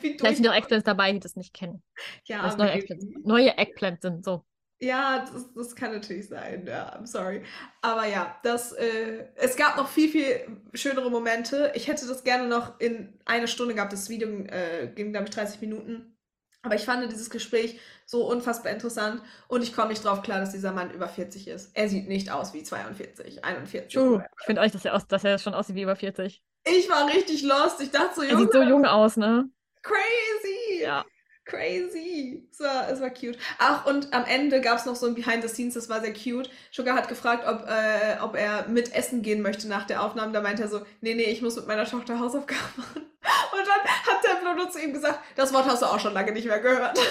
Wie 0.00 0.16
Vielleicht 0.16 0.36
sind 0.36 0.48
auch 0.48 0.54
Eggplants 0.54 0.84
dabei, 0.84 1.12
die 1.12 1.20
das 1.20 1.36
nicht 1.36 1.54
kennen. 1.54 1.82
ja, 2.24 2.42
Weil 2.42 2.50
es 2.50 2.56
neue. 2.56 2.72
Eggplants, 2.72 3.06
neue 3.24 3.58
Eggplants 3.58 4.02
sind. 4.02 4.24
So. 4.24 4.44
Ja, 4.82 5.26
das, 5.30 5.52
das 5.52 5.76
kann 5.76 5.92
natürlich 5.92 6.28
sein. 6.28 6.66
Ja, 6.66 6.96
I'm 6.96 7.06
sorry. 7.06 7.42
Aber 7.82 8.06
ja, 8.06 8.38
das, 8.42 8.72
äh, 8.72 9.26
es 9.36 9.56
gab 9.56 9.76
noch 9.76 9.88
viel, 9.88 10.08
viel 10.08 10.62
schönere 10.72 11.10
Momente. 11.10 11.70
Ich 11.74 11.86
hätte 11.86 12.06
das 12.06 12.24
gerne 12.24 12.48
noch 12.48 12.80
in 12.80 13.20
eine 13.26 13.46
Stunde 13.46 13.74
gehabt. 13.74 13.92
Das 13.92 14.08
Video 14.08 14.28
äh, 14.46 14.90
ging, 14.94 15.12
glaube 15.12 15.26
ich, 15.28 15.34
30 15.34 15.60
Minuten. 15.60 16.16
Aber 16.62 16.74
ich 16.74 16.84
fand 16.84 17.10
dieses 17.10 17.30
Gespräch 17.30 17.78
so 18.04 18.26
unfassbar 18.26 18.72
interessant 18.72 19.22
und 19.48 19.62
ich 19.62 19.74
komme 19.74 19.88
nicht 19.88 20.04
drauf 20.04 20.20
klar, 20.20 20.40
dass 20.40 20.52
dieser 20.52 20.72
Mann 20.72 20.90
über 20.90 21.08
40 21.08 21.48
ist. 21.48 21.70
Er 21.74 21.88
sieht 21.88 22.06
nicht 22.06 22.30
aus 22.30 22.52
wie 22.52 22.62
42, 22.62 23.44
41. 23.44 23.96
Uh, 23.96 24.20
ich 24.40 24.44
finde 24.44 24.60
euch, 24.60 24.72
dass 24.72 24.84
er, 24.84 24.94
aus, 24.94 25.06
dass 25.06 25.24
er 25.24 25.38
schon 25.38 25.54
aussieht 25.54 25.76
wie 25.76 25.82
über 25.82 25.96
40. 25.96 26.42
Ich 26.64 26.88
war 26.90 27.06
richtig 27.08 27.42
lost. 27.42 27.80
Ich 27.80 27.90
dachte 27.90 28.16
so, 28.16 28.22
Er 28.22 28.36
sieht 28.36 28.52
so 28.52 28.58
Junge, 28.58 28.70
jung 28.70 28.86
aus, 28.86 29.16
ne? 29.16 29.48
crazy. 29.82 30.82
Ja. 30.82 31.04
Crazy. 31.46 32.48
Es 32.52 32.60
war, 32.60 32.88
es 32.90 33.00
war 33.00 33.10
cute. 33.10 33.36
Ach, 33.58 33.84
und 33.86 34.12
am 34.12 34.24
Ende 34.24 34.60
gab 34.60 34.78
es 34.78 34.84
noch 34.86 34.94
so 34.94 35.06
ein 35.06 35.14
Behind 35.14 35.42
the 35.42 35.48
Scenes, 35.48 35.74
das 35.74 35.88
war 35.88 36.00
sehr 36.00 36.12
cute. 36.12 36.48
Sugar 36.70 36.94
hat 36.94 37.08
gefragt, 37.08 37.44
ob, 37.46 37.66
äh, 37.68 38.18
ob 38.20 38.36
er 38.36 38.68
mit 38.68 38.94
essen 38.94 39.22
gehen 39.22 39.42
möchte 39.42 39.66
nach 39.66 39.84
der 39.86 40.02
Aufnahme. 40.04 40.32
Da 40.32 40.42
meinte 40.42 40.62
er 40.62 40.68
so, 40.68 40.82
nee, 41.00 41.14
nee, 41.14 41.24
ich 41.24 41.42
muss 41.42 41.56
mit 41.56 41.66
meiner 41.66 41.86
Tochter 41.86 42.20
Hausaufgaben 42.20 42.60
machen. 42.76 43.02
Und 43.02 43.66
dann 43.66 44.14
hat 44.14 44.24
der 44.24 44.46
Bruder 44.46 44.70
zu 44.70 44.80
ihm 44.80 44.92
gesagt, 44.92 45.18
das 45.34 45.52
Wort 45.52 45.66
hast 45.66 45.82
du 45.82 45.86
auch 45.86 45.98
schon 45.98 46.14
lange 46.14 46.32
nicht 46.32 46.46
mehr 46.46 46.60
gehört. 46.60 46.98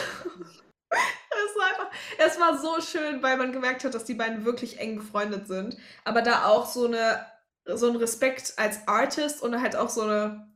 Es 0.91 1.55
war 1.55 1.67
einfach, 1.67 1.87
es 2.17 2.39
war 2.39 2.57
so 2.57 2.81
schön, 2.81 3.21
weil 3.23 3.37
man 3.37 3.53
gemerkt 3.53 3.83
hat, 3.83 3.93
dass 3.93 4.03
die 4.03 4.15
beiden 4.15 4.43
wirklich 4.45 4.79
eng 4.79 4.97
befreundet 4.97 5.47
sind. 5.47 5.77
Aber 6.03 6.21
da 6.21 6.45
auch 6.45 6.65
so 6.67 6.85
eine, 6.87 7.25
so 7.77 7.89
ein 7.89 7.95
Respekt 7.95 8.53
als 8.57 8.87
Artist 8.87 9.41
und 9.41 9.61
halt 9.61 9.75
auch 9.75 9.89
so 9.89 10.01
eine 10.01 10.47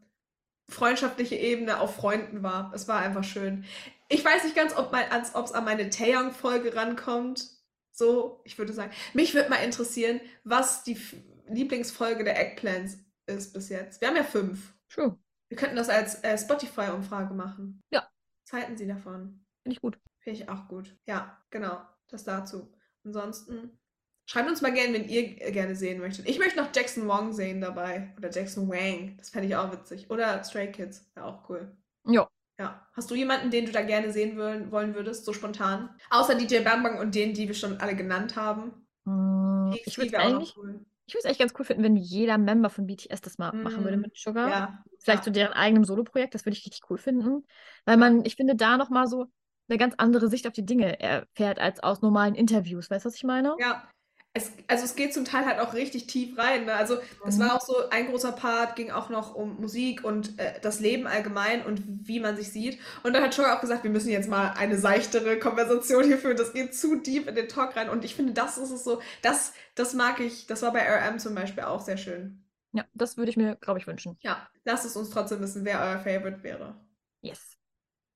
freundschaftliche 0.70 1.36
Ebene 1.36 1.80
auf 1.80 1.96
Freunden 1.96 2.44
war. 2.44 2.72
Es 2.74 2.88
war 2.88 3.00
einfach 3.00 3.24
schön. 3.24 3.66
Ich 4.10 4.24
weiß 4.24 4.44
nicht 4.44 4.56
ganz, 4.56 4.76
ob 4.76 4.94
es 4.94 5.52
an 5.52 5.66
meine 5.66 5.90
Taeyang-Folge 5.90 6.76
rankommt. 6.76 7.50
So, 7.92 8.42
ich 8.44 8.58
würde 8.58 8.74
sagen. 8.74 8.92
Mich 9.14 9.34
würde 9.34 9.50
mal 9.50 9.58
interessieren, 9.58 10.20
was 10.44 10.84
die 10.84 10.94
F 10.94 11.16
Lieblingsfolge 11.48 12.24
der 12.24 12.40
Eggplants 12.40 12.98
ist 13.26 13.54
bis 13.54 13.70
jetzt. 13.70 14.02
Wir 14.02 14.08
haben 14.08 14.16
ja 14.16 14.24
fünf. 14.24 14.74
Sure. 14.88 15.18
Wir 15.50 15.58
könnten 15.58 15.76
das 15.76 15.90
als 15.90 16.24
äh, 16.24 16.38
Spotify-Umfrage 16.38 17.34
machen. 17.34 17.82
Ja. 17.92 18.10
Was 18.46 18.54
halten 18.54 18.78
Sie 18.78 18.88
davon? 18.88 19.46
Finde 19.62 19.76
ich 19.76 19.82
gut. 19.82 20.00
Finde 20.20 20.40
ich 20.40 20.50
auch 20.50 20.68
gut. 20.68 20.96
Ja, 21.06 21.38
genau. 21.50 21.82
Das 22.08 22.24
dazu. 22.24 22.74
Ansonsten 23.04 23.78
schreibt 24.26 24.50
uns 24.50 24.62
mal 24.62 24.74
gerne, 24.74 24.94
wenn 24.94 25.08
ihr 25.08 25.36
gerne 25.52 25.76
sehen 25.76 26.00
möchtet. 26.00 26.28
Ich 26.28 26.40
möchte 26.40 26.58
noch 26.58 26.70
Jackson 26.74 27.08
Wong 27.08 27.34
sehen 27.34 27.62
dabei. 27.62 28.14
Oder 28.18 28.32
Jackson 28.32 28.70
Wang. 28.70 29.18
Das 29.18 29.30
fände 29.30 29.48
ich 29.48 29.56
auch 29.56 29.72
witzig. 29.72 30.10
Oder 30.10 30.44
Stray 30.44 30.72
Kids. 30.72 31.10
Wäre 31.14 31.28
auch 31.28 31.50
cool. 31.50 31.76
Ja. 32.08 32.28
Ja. 32.60 32.88
Hast 32.94 33.10
du 33.10 33.16
jemanden, 33.16 33.50
den 33.50 33.66
du 33.66 33.72
da 33.72 33.82
gerne 33.82 34.12
sehen 34.12 34.38
wollen, 34.38 34.72
wollen 34.72 34.96
würdest, 34.96 35.26
so 35.26 35.34
spontan? 35.34 35.90
Außer 36.10 36.36
DJ 36.36 36.60
Bang 36.60 36.84
Bang 36.84 37.00
und 37.00 37.16
den, 37.16 37.34
die 37.34 37.48
wir 37.48 37.56
schon 37.56 37.78
alle 37.80 37.96
genannt 37.96 38.36
haben. 38.36 38.88
Mm, 39.06 39.74
ich 39.86 39.98
würde 39.98 40.18
eigentlich, 40.20 40.56
cool. 40.58 40.86
ich 41.08 41.14
würde 41.14 41.26
es 41.26 41.32
echt 41.32 41.40
ganz 41.40 41.54
cool 41.58 41.66
finden, 41.66 41.84
wenn 41.84 41.96
jeder 41.96 42.38
Member 42.38 42.70
von 42.70 42.86
BTS 42.86 43.22
das 43.22 43.38
mal 43.38 43.52
mm. 43.52 43.64
machen 43.64 43.84
würde 43.84 43.98
mit 43.98 44.16
Sugar. 44.16 44.50
Ja. 44.50 44.84
Vielleicht 45.00 45.22
ja. 45.22 45.26
so 45.26 45.32
deren 45.32 45.54
eigenem 45.54 45.84
Solo-Projekt, 45.84 46.36
das 46.36 46.46
würde 46.46 46.56
ich 46.56 46.66
richtig 46.66 46.90
cool 46.90 46.98
finden. 46.98 47.44
Weil 47.86 47.98
man, 47.98 48.24
ich 48.24 48.36
finde, 48.36 48.56
da 48.56 48.78
nochmal 48.78 49.08
so 49.08 49.26
eine 49.68 49.78
ganz 49.78 49.96
andere 49.98 50.30
Sicht 50.30 50.46
auf 50.46 50.54
die 50.54 50.66
Dinge 50.66 51.00
erfährt 51.00 51.58
als 51.60 51.82
aus 51.82 52.02
normalen 52.02 52.36
Interviews. 52.36 52.92
Weißt 52.92 53.06
du, 53.06 53.08
was 53.08 53.16
ich 53.16 53.24
meine? 53.24 53.56
Ja, 53.60 53.90
es, 54.36 54.52
also 54.68 54.84
es 54.84 54.96
geht 54.96 55.14
zum 55.14 55.26
Teil 55.26 55.46
halt 55.46 55.60
auch 55.60 55.74
richtig 55.74 56.08
tief 56.08 56.38
rein. 56.40 56.66
Ne? 56.66 56.74
Also 56.74 56.98
es 57.26 57.38
war 57.38 57.46
mhm. 57.46 57.52
auch 57.52 57.62
so 57.62 57.90
ein 57.92 58.08
großer 58.08 58.32
Part, 58.32 58.76
ging 58.76 58.90
auch 58.90 59.10
noch 59.10 59.36
um 59.36 59.62
Musik 59.62 60.04
und 60.04 60.40
äh, 60.40 60.60
das 60.62 60.80
Leben 60.80 61.06
allgemein 61.06 61.64
und 61.64 61.84
wie 62.08 62.20
man 62.20 62.36
sich 62.36 62.52
sieht. 62.52 62.80
Und 63.04 63.14
dann 63.14 63.22
hat 63.22 63.34
Sugar 63.34 63.56
auch 63.56 63.62
gesagt, 63.62 63.84
wir 63.84 63.92
müssen 63.92 64.10
jetzt 64.10 64.28
mal 64.28 64.54
eine 64.58 64.80
seichtere 64.80 65.38
Konversation 65.38 66.04
hier 66.04 66.18
führen. 66.18 66.36
Das 66.36 66.54
geht 66.54 66.76
zu 66.76 66.96
deep 66.96 67.28
in 67.28 67.36
den 67.36 67.48
Talk 67.48 67.76
rein. 67.76 67.90
Und 67.90 68.04
ich 68.04 68.16
finde, 68.16 68.34
das 68.34 68.58
ist 68.58 68.72
es 68.72 68.84
so, 68.84 69.02
das, 69.22 69.54
das 69.76 69.94
mag 69.94 70.20
ich. 70.20 70.48
Das 70.48 70.64
war 70.64 70.74
bei 70.74 70.82
RM 70.82 71.20
zum 71.20 71.36
Beispiel 71.36 71.64
auch 71.64 71.82
sehr 71.82 71.98
schön. 71.98 72.44
Ja, 72.72 72.86
das 72.96 73.18
würde 73.18 73.30
ich 73.30 73.38
mir, 73.38 73.56
glaube 73.58 73.80
ich, 73.80 73.86
wünschen. 73.86 74.18
Ja, 74.22 74.48
lasst 74.66 74.84
es 74.84 74.96
uns 74.96 75.12
trotzdem 75.12 75.42
wissen, 75.42 75.64
wer 75.64 75.80
euer 75.80 76.00
Favorite 76.00 76.42
wäre. 76.42 76.76
Yes. 77.22 77.56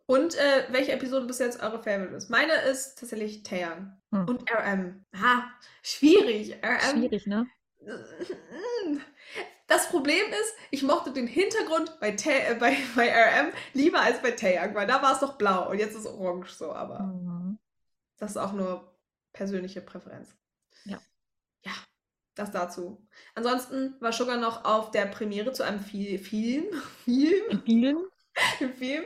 Und 0.08 0.36
äh, 0.36 0.67
welche 0.70 0.93
Episode 0.93 1.26
bis 1.26 1.39
jetzt 1.39 1.62
eure 1.62 1.84
Favorite 1.84 2.15
ist? 2.15 2.30
Meine 2.30 2.54
ist 2.54 2.98
tatsächlich 2.98 3.43
Taeyang. 3.43 4.02
Hm. 4.12 4.28
Und 4.28 4.50
RM. 4.50 5.06
Ah, 5.13 5.43
schwierig. 5.84 6.56
RM. 6.63 7.00
Schwierig, 7.00 7.28
ne? 7.28 7.46
Das 9.67 9.89
Problem 9.89 10.26
ist, 10.30 10.56
ich 10.72 10.82
mochte 10.84 11.12
den 11.12 11.28
Hintergrund 11.28 12.00
bei, 12.00 12.12
äh, 12.12 12.56
bei, 12.56 12.78
bei 12.96 13.10
RM 13.10 13.52
lieber 13.74 14.00
als 14.00 14.22
bei 14.22 14.32
Taeyang, 14.32 14.74
weil 14.74 14.88
da 14.88 15.02
war 15.02 15.13
es 15.13 15.20
doch 15.20 15.38
blau 15.38 15.70
und 15.70 15.78
jetzt 15.78 15.93
ist 15.93 16.06
es 16.06 16.08
orange 16.08 16.54
so, 16.54 16.72
aber 16.72 17.02
mhm. 17.02 17.60
das 18.15 18.32
ist 18.32 18.38
auch 18.38 18.54
nur 18.54 18.98
persönliche 19.34 19.82
Präferenz. 19.82 20.34
Ja. 20.86 21.02
Ja, 21.65 21.74
das 22.36 22.52
dazu. 22.52 23.06
Ansonsten 23.36 23.96
war 24.00 24.13
Sugar 24.13 24.38
noch 24.38 24.63
auf 24.63 24.91
der 24.91 25.06
Premiere 25.06 25.52
zu 25.52 25.63
einem 25.63 25.82
Film. 25.82 26.17
Film? 27.04 27.62
Film? 27.65 27.98
Film. 28.78 29.04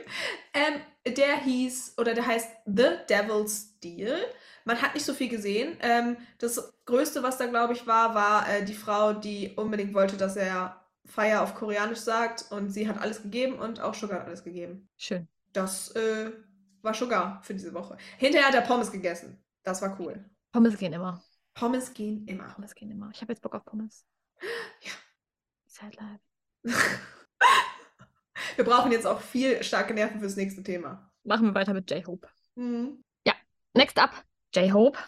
Ähm, 0.54 0.80
der 1.06 1.36
hieß, 1.38 1.94
oder 1.98 2.14
der 2.14 2.26
heißt 2.26 2.48
The 2.66 2.98
Devil's 3.08 3.78
Deal. 3.80 4.16
Man 4.64 4.80
hat 4.80 4.94
nicht 4.94 5.04
so 5.04 5.14
viel 5.14 5.28
gesehen. 5.28 5.76
Ähm, 5.80 6.16
das 6.38 6.72
Größte, 6.84 7.22
was 7.22 7.38
da, 7.38 7.46
glaube 7.46 7.72
ich, 7.72 7.86
war, 7.86 8.14
war 8.14 8.48
äh, 8.48 8.64
die 8.64 8.74
Frau, 8.74 9.12
die 9.12 9.52
unbedingt 9.56 9.94
wollte, 9.94 10.16
dass 10.16 10.36
er 10.36 10.80
Feier 11.04 11.42
auf 11.42 11.54
Koreanisch 11.54 11.98
sagt. 11.98 12.52
Und 12.52 12.70
sie 12.70 12.88
hat 12.88 13.00
alles 13.00 13.22
gegeben 13.22 13.58
und 13.58 13.80
auch 13.80 13.94
Sugar 13.94 14.20
hat 14.20 14.26
alles 14.26 14.44
gegeben. 14.44 14.88
Schön. 14.96 15.26
Das 15.52 15.90
äh, 15.96 16.32
war 16.82 16.94
Sugar 16.94 17.42
für 17.42 17.54
diese 17.54 17.74
Woche. 17.74 17.96
Hinterher 18.18 18.48
hat 18.48 18.54
er 18.54 18.62
Pommes 18.62 18.90
gegessen. 18.90 19.42
Das 19.64 19.82
war 19.82 19.98
cool. 20.00 20.24
Pommes 20.52 20.78
gehen 20.78 20.92
immer. 20.92 21.22
Pommes 21.54 21.92
gehen 21.92 22.26
immer. 22.26 22.48
Pommes 22.48 22.74
gehen 22.74 22.90
immer. 22.90 23.10
Ich 23.12 23.20
habe 23.20 23.32
jetzt 23.32 23.42
Bock 23.42 23.54
auf 23.54 23.64
Pommes. 23.64 24.04
Ja. 24.82 24.92
Sad 25.66 25.96
life. 25.96 26.20
Wir 28.56 28.64
brauchen 28.64 28.92
jetzt 28.92 29.06
auch 29.06 29.20
viel 29.20 29.62
starke 29.62 29.94
Nerven 29.94 30.20
fürs 30.20 30.36
nächste 30.36 30.62
Thema. 30.62 31.10
Machen 31.24 31.46
wir 31.46 31.54
weiter 31.54 31.74
mit 31.74 31.90
J-Hope. 31.90 32.28
Mhm. 32.54 33.02
Ja, 33.26 33.34
next 33.74 33.98
up, 33.98 34.10
J-Hope. 34.54 34.98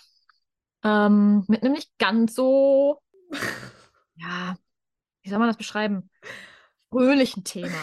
Ähm, 0.82 1.44
mit 1.48 1.62
einem 1.62 1.72
nicht 1.72 1.90
ganz 1.98 2.34
so, 2.34 3.00
ja, 4.16 4.56
wie 5.22 5.30
soll 5.30 5.38
man 5.38 5.48
das 5.48 5.56
beschreiben? 5.56 6.10
Fröhlichen 6.90 7.44
Thema. 7.44 7.78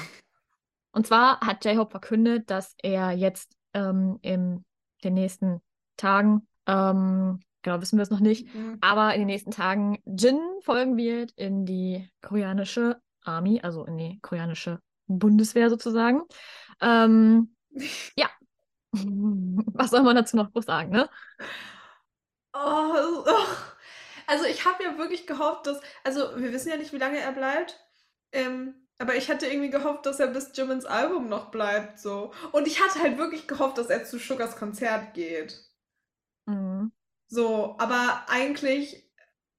Und 0.92 1.08
zwar 1.08 1.40
hat 1.42 1.66
J-Hope 1.66 1.92
verkündet, 1.92 2.50
dass 2.50 2.76
er 2.82 3.12
jetzt 3.12 3.56
ähm, 3.74 4.20
in 4.22 4.64
den 5.04 5.14
nächsten 5.14 5.62
Tagen, 5.98 6.48
ähm, 6.68 7.40
genau, 7.62 7.82
wissen 7.82 7.98
wir 7.98 8.04
es 8.04 8.10
noch 8.10 8.20
nicht, 8.20 8.54
mhm. 8.54 8.78
aber 8.82 9.14
in 9.14 9.22
den 9.22 9.28
nächsten 9.28 9.52
Tagen 9.52 10.00
Jin 10.06 10.40
folgen 10.62 10.98
wird 10.98 11.32
in 11.32 11.66
die 11.66 12.10
koreanische 12.22 13.02
Army, 13.24 13.62
also 13.62 13.86
in 13.86 13.98
die 13.98 14.20
koreanische 14.22 14.80
Bundeswehr 15.20 15.70
sozusagen. 15.70 16.24
Ähm, 16.82 17.56
ja. 18.16 18.30
Was 18.94 19.92
soll 19.92 20.04
man 20.04 20.16
dazu 20.16 20.36
noch 20.38 20.52
groß 20.52 20.66
sagen, 20.66 20.92
ne? 20.92 21.10
Oh, 22.54 23.24
oh. 23.26 23.48
Also 24.28 24.46
ich 24.46 24.66
habe 24.66 24.84
ja 24.84 24.98
wirklich 24.98 25.28
gehofft, 25.28 25.68
dass, 25.68 25.82
also 26.04 26.38
wir 26.38 26.52
wissen 26.54 26.70
ja 26.70 26.78
nicht, 26.78 26.94
wie 26.94 26.98
lange 26.98 27.20
er 27.20 27.32
bleibt, 27.32 27.80
ähm, 28.32 28.76
aber 28.98 29.16
ich 29.16 29.30
hatte 29.30 29.48
irgendwie 29.48 29.70
gehofft, 29.70 30.06
dass 30.06 30.20
er 30.20 30.28
bis 30.28 30.52
Jimmins 30.56 30.86
Album 30.86 31.28
noch 31.28 31.52
bleibt, 31.52 32.00
so. 32.00 32.32
Und 32.52 32.68
ich 32.68 32.82
hatte 32.82 33.02
halt 33.02 33.18
wirklich 33.18 33.48
gehofft, 33.48 33.78
dass 33.78 33.88
er 33.88 34.06
zu 34.06 34.20
Sugars 34.20 34.56
Konzert 34.58 35.14
geht. 35.14 35.60
Mhm. 36.46 36.92
So, 37.28 37.76
aber 37.80 38.26
eigentlich, 38.28 39.12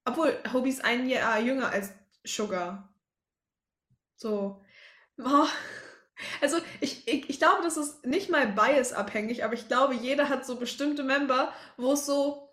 obwohl 0.04 0.38
Hobie 0.52 0.70
ist 0.70 0.84
ein 0.84 1.08
Jahr 1.08 1.40
jünger 1.40 1.70
als 1.70 1.92
Sugar. 2.24 2.94
So. 4.16 4.61
Oh. 5.18 5.46
Also 6.40 6.58
ich, 6.80 7.06
ich, 7.08 7.28
ich 7.30 7.38
glaube, 7.38 7.62
das 7.62 7.76
ist 7.76 8.04
nicht 8.06 8.30
mal 8.30 8.46
bias-abhängig, 8.46 9.44
aber 9.44 9.54
ich 9.54 9.66
glaube, 9.68 9.94
jeder 9.94 10.28
hat 10.28 10.46
so 10.46 10.56
bestimmte 10.56 11.02
Member, 11.02 11.52
wo 11.76 11.94
es 11.94 12.06
so 12.06 12.48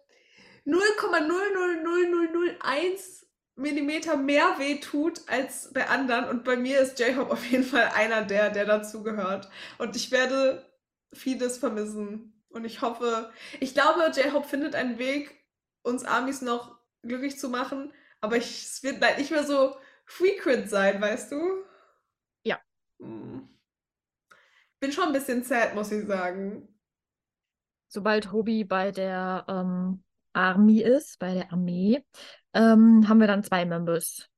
0,000001 0.65 3.25
Millimeter 3.55 4.15
mehr 4.15 4.55
weh 4.57 4.79
tut 4.79 5.21
als 5.27 5.71
bei 5.73 5.87
anderen. 5.87 6.29
Und 6.29 6.45
bei 6.45 6.55
mir 6.55 6.79
ist 6.79 6.99
J-Hope 6.99 7.31
auf 7.31 7.45
jeden 7.45 7.65
Fall 7.65 7.91
einer 7.93 8.23
der, 8.23 8.49
der 8.49 8.65
dazugehört. 8.65 9.49
Und 9.77 9.95
ich 9.95 10.11
werde 10.11 10.65
vieles 11.13 11.57
vermissen. 11.57 12.33
Und 12.49 12.65
ich 12.65 12.81
hoffe, 12.81 13.31
ich 13.59 13.73
glaube, 13.73 14.11
J-Hope 14.15 14.47
findet 14.47 14.75
einen 14.75 14.97
Weg, 14.97 15.35
uns 15.83 16.05
Amis 16.05 16.41
noch 16.41 16.79
glücklich 17.03 17.37
zu 17.37 17.49
machen. 17.49 17.93
Aber 18.21 18.37
ich, 18.37 18.63
es 18.63 18.83
wird 18.83 19.01
nicht 19.17 19.31
mehr 19.31 19.43
so 19.43 19.75
frequent 20.05 20.69
sein, 20.69 21.01
weißt 21.01 21.31
du? 21.31 21.65
Hm. 22.99 23.47
Bin 24.79 24.91
schon 24.91 25.07
ein 25.07 25.13
bisschen 25.13 25.43
sad, 25.43 25.75
muss 25.75 25.91
ich 25.91 26.05
sagen. 26.07 26.67
Sobald 27.87 28.31
Hobie 28.31 28.63
bei 28.63 28.91
der 28.91 29.45
ähm, 29.47 30.03
Army 30.33 30.81
ist, 30.81 31.19
bei 31.19 31.33
der 31.33 31.51
Armee, 31.51 32.05
ähm, 32.53 33.07
haben 33.09 33.19
wir 33.19 33.27
dann 33.27 33.43
zwei 33.43 33.65
Members. 33.65 34.29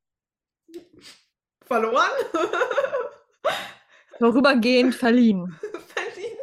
Verloren? 1.62 2.10
Vorübergehend 4.18 4.96
verliehen. 4.96 5.60
verliehen. 5.96 6.38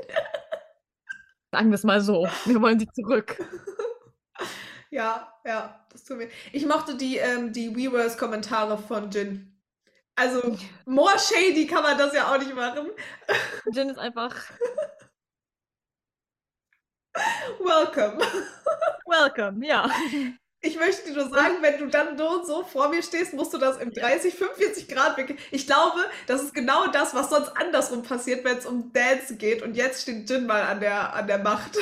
Sagen 1.51 1.71
wir 1.71 1.75
es 1.75 1.85
mal 1.85 2.01
so. 2.01 2.29
Wir 2.45 2.61
wollen 2.61 2.79
sie 2.79 2.89
zurück. 2.89 3.39
Ja, 4.91 5.33
ja, 5.45 5.87
das 5.91 6.05
tun 6.05 6.19
wir. 6.21 6.29
Ich 6.53 6.67
mochte 6.67 6.97
die, 6.97 7.19
ähm, 7.19 7.53
die 7.53 7.75
Weavers-Kommentare 7.77 8.79
von 8.79 9.11
Jin. 9.11 9.58
Also, 10.19 10.57
more 10.85 11.17
shady 11.17 11.65
kann 11.69 11.85
man 11.85 11.97
das 11.97 12.13
ja 12.13 12.33
auch 12.33 12.39
nicht 12.39 12.53
machen. 12.53 12.91
Jin 13.73 13.89
ist 13.89 13.99
einfach. 13.99 14.35
Welcome. 17.61 18.19
Welcome, 19.07 19.65
ja. 19.65 19.89
Ich 20.61 20.77
möchte 20.77 21.09
dir 21.09 21.17
nur 21.17 21.31
sagen, 21.31 21.59
wenn 21.61 21.79
du 21.79 21.87
dann 21.87 22.19
so 22.19 22.29
und 22.31 22.47
so 22.47 22.65
vor 22.65 22.89
mir 22.89 23.01
stehst, 23.01 23.33
musst 23.33 23.55
du 23.55 23.59
das 23.59 23.77
im 23.77 23.93
30, 23.93 24.35
45 24.35 24.89
Grad 24.89 25.17
weg. 25.17 25.39
Ich 25.53 25.67
glaube, 25.67 26.01
das 26.27 26.43
ist 26.43 26.53
genau 26.53 26.89
das, 26.89 27.15
was 27.15 27.31
sonst 27.31 27.57
andersrum 27.57 28.03
passiert, 28.03 28.45
wenn 28.45 28.59
es 28.59 28.67
um 28.67 28.93
Dance 28.93 29.37
geht. 29.37 29.63
Und 29.63 29.77
jetzt 29.77 30.03
steht 30.03 30.29
Jin 30.29 30.47
mal 30.47 30.63
an 30.63 30.81
der, 30.81 31.15
an 31.15 31.29
der 31.29 31.39
Macht. 31.39 31.79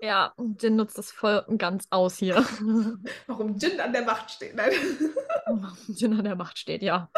Ja, 0.00 0.32
Jin 0.58 0.76
nutzt 0.76 0.96
das 0.96 1.10
voll 1.10 1.44
und 1.46 1.58
ganz 1.58 1.86
aus 1.90 2.16
hier. 2.16 2.36
Warum 3.26 3.58
Jin 3.58 3.78
an 3.80 3.92
der 3.92 4.02
Macht 4.02 4.30
steht, 4.30 4.54
nein. 4.54 4.72
Jin 5.88 6.14
an 6.16 6.24
der 6.24 6.36
Macht 6.36 6.58
steht, 6.58 6.82
ja. 6.82 7.10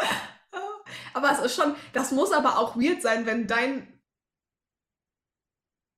Aber 1.13 1.31
es 1.31 1.39
ist 1.39 1.55
schon, 1.55 1.75
das 1.93 2.11
muss 2.11 2.31
aber 2.31 2.57
auch 2.57 2.75
weird 2.75 3.01
sein, 3.01 3.25
wenn 3.25 3.47
dein 3.47 3.87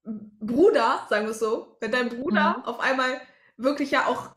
Bruder, 0.06 1.06
sagen 1.10 1.26
wir 1.26 1.32
es 1.32 1.40
so, 1.40 1.78
wenn 1.80 1.92
dein 1.92 2.10
Bruder 2.10 2.58
Mhm. 2.58 2.66
auf 2.66 2.80
einmal 2.82 3.22
wirklich 3.56 3.92
ja 3.92 4.08
auch, 4.08 4.36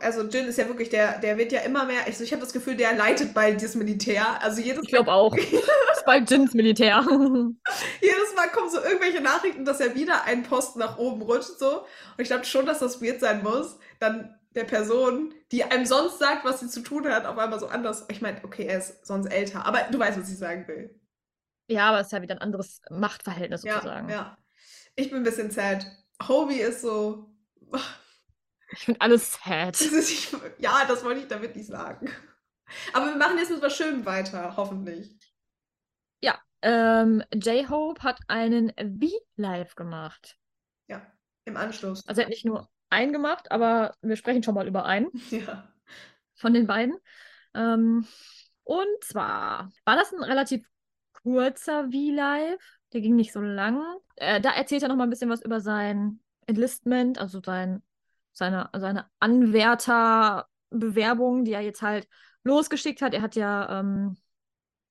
also 0.00 0.22
Jin 0.22 0.46
ist 0.46 0.56
ja 0.56 0.66
wirklich 0.68 0.88
der, 0.88 1.18
der 1.18 1.36
wird 1.36 1.52
ja 1.52 1.60
immer 1.60 1.84
mehr, 1.84 2.06
also 2.06 2.24
ich 2.24 2.32
habe 2.32 2.40
das 2.40 2.54
Gefühl, 2.54 2.76
der 2.76 2.94
leitet 2.94 3.34
bald 3.34 3.62
das 3.62 3.74
Militär. 3.74 4.40
Also 4.42 4.62
jedes 4.62 4.84
Ich 4.84 4.88
glaube 4.88 5.12
auch. 5.12 5.36
Ist 5.36 6.06
bald 6.06 6.30
Jins 6.30 6.54
Militär. 6.54 7.04
Jedes 8.00 8.34
Mal 8.36 8.48
kommen 8.52 8.70
so 8.70 8.80
irgendwelche 8.80 9.20
Nachrichten, 9.20 9.64
dass 9.66 9.80
er 9.80 9.94
wieder 9.94 10.24
einen 10.24 10.44
Posten 10.44 10.78
nach 10.78 10.96
oben 10.98 11.20
rutscht, 11.22 11.58
so. 11.58 11.80
Und 11.80 11.86
ich 12.18 12.28
glaube 12.28 12.44
schon, 12.44 12.64
dass 12.64 12.78
das 12.78 13.02
weird 13.02 13.20
sein 13.20 13.42
muss, 13.42 13.78
dann 13.98 14.38
der 14.56 14.64
Person, 14.64 15.32
die 15.52 15.64
einem 15.64 15.86
sonst 15.86 16.18
sagt, 16.18 16.44
was 16.44 16.60
sie 16.60 16.68
zu 16.68 16.82
tun 16.82 17.06
hat, 17.08 17.26
auf 17.26 17.38
einmal 17.38 17.60
so 17.60 17.68
anders. 17.68 18.06
Ich 18.10 18.20
meine, 18.22 18.42
okay, 18.44 18.64
er 18.66 18.78
ist 18.78 19.06
sonst 19.06 19.26
älter, 19.26 19.64
aber 19.66 19.82
du 19.90 19.98
weißt, 19.98 20.18
was 20.20 20.30
ich 20.30 20.38
sagen 20.38 20.66
will. 20.66 20.98
Ja, 21.68 21.88
aber 21.90 22.00
es 22.00 22.06
ist 22.06 22.12
ja 22.12 22.22
wieder 22.22 22.34
ein 22.36 22.40
anderes 22.40 22.80
Machtverhältnis 22.90 23.62
Ja, 23.62 23.74
sozusagen. 23.74 24.08
ja. 24.08 24.36
Ich 24.94 25.10
bin 25.10 25.18
ein 25.18 25.24
bisschen 25.24 25.50
sad. 25.50 25.86
Hobie 26.26 26.60
ist 26.60 26.80
so. 26.82 27.30
Ich 28.72 28.80
finde 28.80 29.00
alles 29.00 29.34
sad. 29.34 29.74
Das 29.74 29.80
ist, 29.80 30.36
ja, 30.58 30.84
das 30.88 31.04
wollte 31.04 31.20
ich 31.20 31.28
damit 31.28 31.54
nicht 31.54 31.68
sagen. 31.68 32.10
Aber 32.92 33.06
wir 33.06 33.16
machen 33.16 33.38
jetzt 33.38 33.50
mit 33.50 33.62
was 33.62 33.76
Schönem 33.76 34.04
weiter, 34.04 34.56
hoffentlich. 34.56 35.16
Ja, 36.20 36.36
ähm, 36.62 37.22
J-Hope 37.32 38.02
hat 38.02 38.18
einen 38.26 38.72
V-Live 38.76 39.76
gemacht. 39.76 40.36
Ja, 40.88 41.06
im 41.44 41.56
Anschluss. 41.56 42.04
Also 42.08 42.22
er 42.22 42.24
hat 42.24 42.30
nicht 42.30 42.44
nur 42.44 42.68
einen 42.90 43.12
gemacht, 43.12 43.50
aber 43.50 43.94
wir 44.02 44.16
sprechen 44.16 44.42
schon 44.42 44.54
mal 44.54 44.66
über 44.66 44.84
einen 44.84 45.08
Ja. 45.30 45.68
von 46.36 46.54
den 46.54 46.66
beiden. 46.66 46.96
Ähm, 47.54 48.06
und 48.64 49.04
zwar 49.04 49.70
war 49.84 49.96
das 49.96 50.12
ein 50.12 50.22
relativ 50.22 50.66
kurzer 51.22 51.84
V-Live. 51.84 52.62
Der 52.92 53.00
ging 53.00 53.16
nicht 53.16 53.32
so 53.32 53.40
lang. 53.40 53.82
Äh, 54.16 54.40
da 54.40 54.50
erzählt 54.50 54.82
er 54.82 54.88
noch 54.88 54.96
mal 54.96 55.04
ein 55.04 55.10
bisschen 55.10 55.30
was 55.30 55.42
über 55.42 55.60
sein 55.60 56.20
Enlistment, 56.46 57.18
also 57.18 57.40
sein, 57.44 57.82
seine, 58.32 58.70
seine 58.76 59.06
Anwärterbewerbung, 59.20 61.44
die 61.44 61.52
er 61.52 61.62
jetzt 61.62 61.82
halt 61.82 62.06
losgeschickt 62.44 63.02
hat. 63.02 63.14
Er 63.14 63.22
hat 63.22 63.34
ja 63.34 63.80
ähm, 63.80 64.16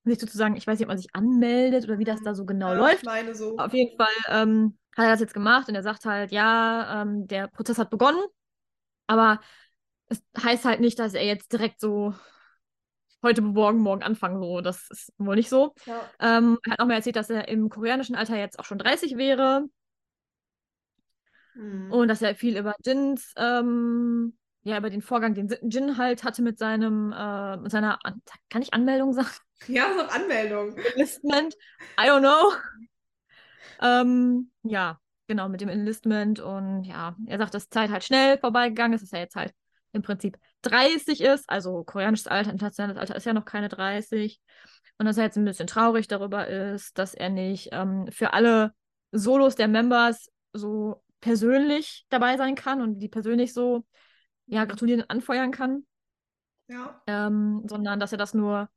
sich 0.04 0.20
sozusagen, 0.20 0.56
ich 0.56 0.66
weiß 0.66 0.78
nicht, 0.78 0.86
ob 0.86 0.88
man 0.88 0.98
sich 0.98 1.14
anmeldet 1.14 1.84
oder 1.84 1.98
wie 1.98 2.04
das 2.04 2.22
da 2.22 2.34
so 2.34 2.44
genau 2.44 2.72
Ja, 2.72 2.78
läuft. 2.78 2.98
Ich 2.98 3.04
meine 3.04 3.34
so. 3.34 3.56
Auf 3.58 3.72
jeden 3.72 3.96
Fall 3.96 4.08
ähm, 4.28 4.76
hat 4.96 5.04
er 5.06 5.10
das 5.12 5.20
jetzt 5.20 5.34
gemacht 5.34 5.68
und 5.68 5.74
er 5.74 5.82
sagt 5.82 6.04
halt, 6.04 6.32
ja, 6.32 7.02
ähm, 7.02 7.26
der 7.26 7.48
Prozess 7.48 7.78
hat 7.78 7.90
begonnen, 7.90 8.22
aber 9.06 9.40
es 10.08 10.22
heißt 10.42 10.64
halt 10.64 10.80
nicht, 10.80 10.98
dass 10.98 11.14
er 11.14 11.24
jetzt 11.24 11.52
direkt 11.52 11.80
so 11.80 12.14
heute 13.22 13.42
beworben, 13.42 13.78
morgen 13.78 14.02
anfangen, 14.02 14.40
so. 14.40 14.60
Das 14.60 14.88
ist 14.90 15.12
wohl 15.18 15.36
nicht 15.36 15.48
so. 15.48 15.74
Ja. 15.84 16.00
Ähm, 16.20 16.58
er 16.64 16.72
hat 16.72 16.78
nochmal 16.78 16.96
erzählt, 16.96 17.16
dass 17.16 17.30
er 17.30 17.48
im 17.48 17.68
koreanischen 17.68 18.14
Alter 18.14 18.36
jetzt 18.36 18.58
auch 18.58 18.64
schon 18.64 18.78
30 18.78 19.16
wäre 19.16 19.64
Hm. 21.54 21.90
und 21.90 22.08
dass 22.08 22.22
er 22.22 22.34
viel 22.34 22.56
über 22.56 22.74
Jins, 22.84 23.32
ähm, 23.36 24.36
ja, 24.62 24.78
über 24.78 24.90
den 24.90 25.00
Vorgang, 25.00 25.34
den 25.34 25.48
Jin 25.62 25.96
halt 25.96 26.22
hatte 26.22 26.42
mit 26.42 26.58
seinem, 26.58 27.12
äh, 27.12 27.56
mit 27.56 27.70
seiner, 27.72 28.04
An 28.04 28.22
kann 28.50 28.62
ich 28.62 28.74
Anmeldung 28.74 29.12
sagen? 29.12 29.28
Ja, 29.68 29.86
auf 29.86 30.14
Anmeldung. 30.14 30.76
Enlistment. 30.76 31.54
I 31.98 32.08
don't 32.08 32.20
know. 32.20 32.52
Ähm, 33.80 34.50
ja, 34.62 34.98
genau, 35.26 35.48
mit 35.48 35.60
dem 35.60 35.68
Enlistment 35.68 36.40
und 36.40 36.84
ja, 36.84 37.16
er 37.26 37.38
sagt, 37.38 37.54
dass 37.54 37.68
Zeit 37.68 37.90
halt 37.90 38.04
schnell 38.04 38.38
vorbeigegangen 38.38 38.94
ist, 38.94 39.02
dass 39.02 39.12
er 39.12 39.20
jetzt 39.20 39.36
halt 39.36 39.52
im 39.92 40.02
Prinzip 40.02 40.38
30 40.62 41.20
ist, 41.20 41.48
also 41.48 41.84
koreanisches 41.84 42.26
Alter, 42.26 42.50
internationales 42.50 42.98
Alter 42.98 43.16
ist 43.16 43.24
ja 43.24 43.32
noch 43.32 43.44
keine 43.44 43.68
30 43.68 44.40
und 44.98 45.06
dass 45.06 45.18
er 45.18 45.24
jetzt 45.24 45.36
ein 45.36 45.44
bisschen 45.44 45.66
traurig 45.66 46.08
darüber 46.08 46.46
ist, 46.46 46.98
dass 46.98 47.14
er 47.14 47.30
nicht 47.30 47.70
ähm, 47.72 48.06
für 48.10 48.32
alle 48.32 48.72
Solos 49.12 49.56
der 49.56 49.68
Members 49.68 50.30
so 50.52 51.02
persönlich 51.20 52.06
dabei 52.08 52.36
sein 52.36 52.54
kann 52.54 52.80
und 52.82 52.98
die 52.98 53.08
persönlich 53.08 53.52
so, 53.52 53.86
ja, 54.46 54.64
gratulieren 54.64 55.02
und 55.02 55.10
anfeuern 55.10 55.50
kann 55.50 55.86
Ja. 56.68 57.00
ähm, 57.06 57.62
sondern 57.68 58.00
dass 58.00 58.12
er 58.12 58.18
das 58.18 58.34
nur 58.34 58.68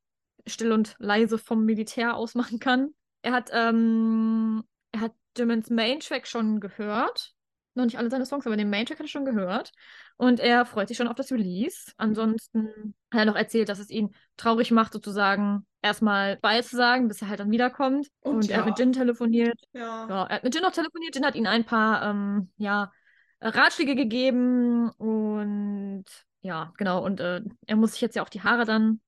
still 0.46 0.72
und 0.72 0.96
leise 1.00 1.38
vom 1.38 1.66
Militär 1.66 2.16
aus 2.16 2.36
machen 2.36 2.60
kann. 2.60 2.94
Er 3.22 3.34
hat, 3.34 3.50
ähm, 3.54 4.64
er 4.92 5.02
hat 5.02 5.14
Jimmins 5.38 5.70
Main-Track 5.70 6.28
schon 6.28 6.60
gehört. 6.60 7.34
Noch 7.76 7.86
nicht 7.86 7.98
alle 7.98 8.10
seine 8.10 8.26
Songs, 8.26 8.46
aber 8.46 8.58
den 8.58 8.70
Main-Track 8.70 9.00
hat 9.00 9.06
er 9.06 9.10
schon 9.10 9.26
gehört. 9.26 9.72
Und 10.18 10.40
er 10.40 10.66
freut 10.66 10.88
sich 10.88 10.98
schon 10.98 11.08
auf 11.08 11.16
das 11.16 11.32
Release. 11.32 11.94
Ansonsten 11.98 12.96
hat 13.12 13.22
er 13.22 13.26
noch 13.26 13.36
erzählt, 13.36 13.70
dass 13.70 13.80
es 13.80 13.90
ihn 13.90 14.14
traurig 14.38 14.72
macht, 14.72 14.92
sozusagen 14.92 15.66
erstmal 15.82 16.38
beizusagen, 16.38 17.08
bis 17.08 17.22
er 17.22 17.30
halt 17.30 17.40
dann 17.40 17.52
wiederkommt. 17.52 18.10
Und 18.20 18.36
Und, 18.36 18.50
er 18.50 18.58
hat 18.58 18.66
ja. 18.66 18.70
mit 18.72 18.80
Jin 18.80 18.92
telefoniert. 18.92 19.60
Ja. 19.72 20.08
Ja, 20.10 20.26
er 20.26 20.36
hat 20.38 20.44
mit 20.44 20.54
Jin 20.54 20.64
noch 20.64 20.72
telefoniert. 20.72 21.16
Jin 21.16 21.26
hat 21.26 21.36
ihm 21.36 21.46
ein 21.46 21.64
paar 21.64 22.04
ähm, 22.10 22.52
ja, 22.58 22.92
Ratschläge 23.40 23.96
gegeben 23.96 24.90
und 24.92 26.06
ja, 26.42 26.74
genau. 26.78 27.04
Und 27.04 27.20
äh, 27.20 27.42
er 27.68 27.76
muss 27.76 27.94
sich 27.94 28.02
jetzt 28.02 28.16
ja 28.16 28.24
auch 28.24 28.30
die 28.30 28.42
Haare 28.42 28.66
dann 28.66 29.00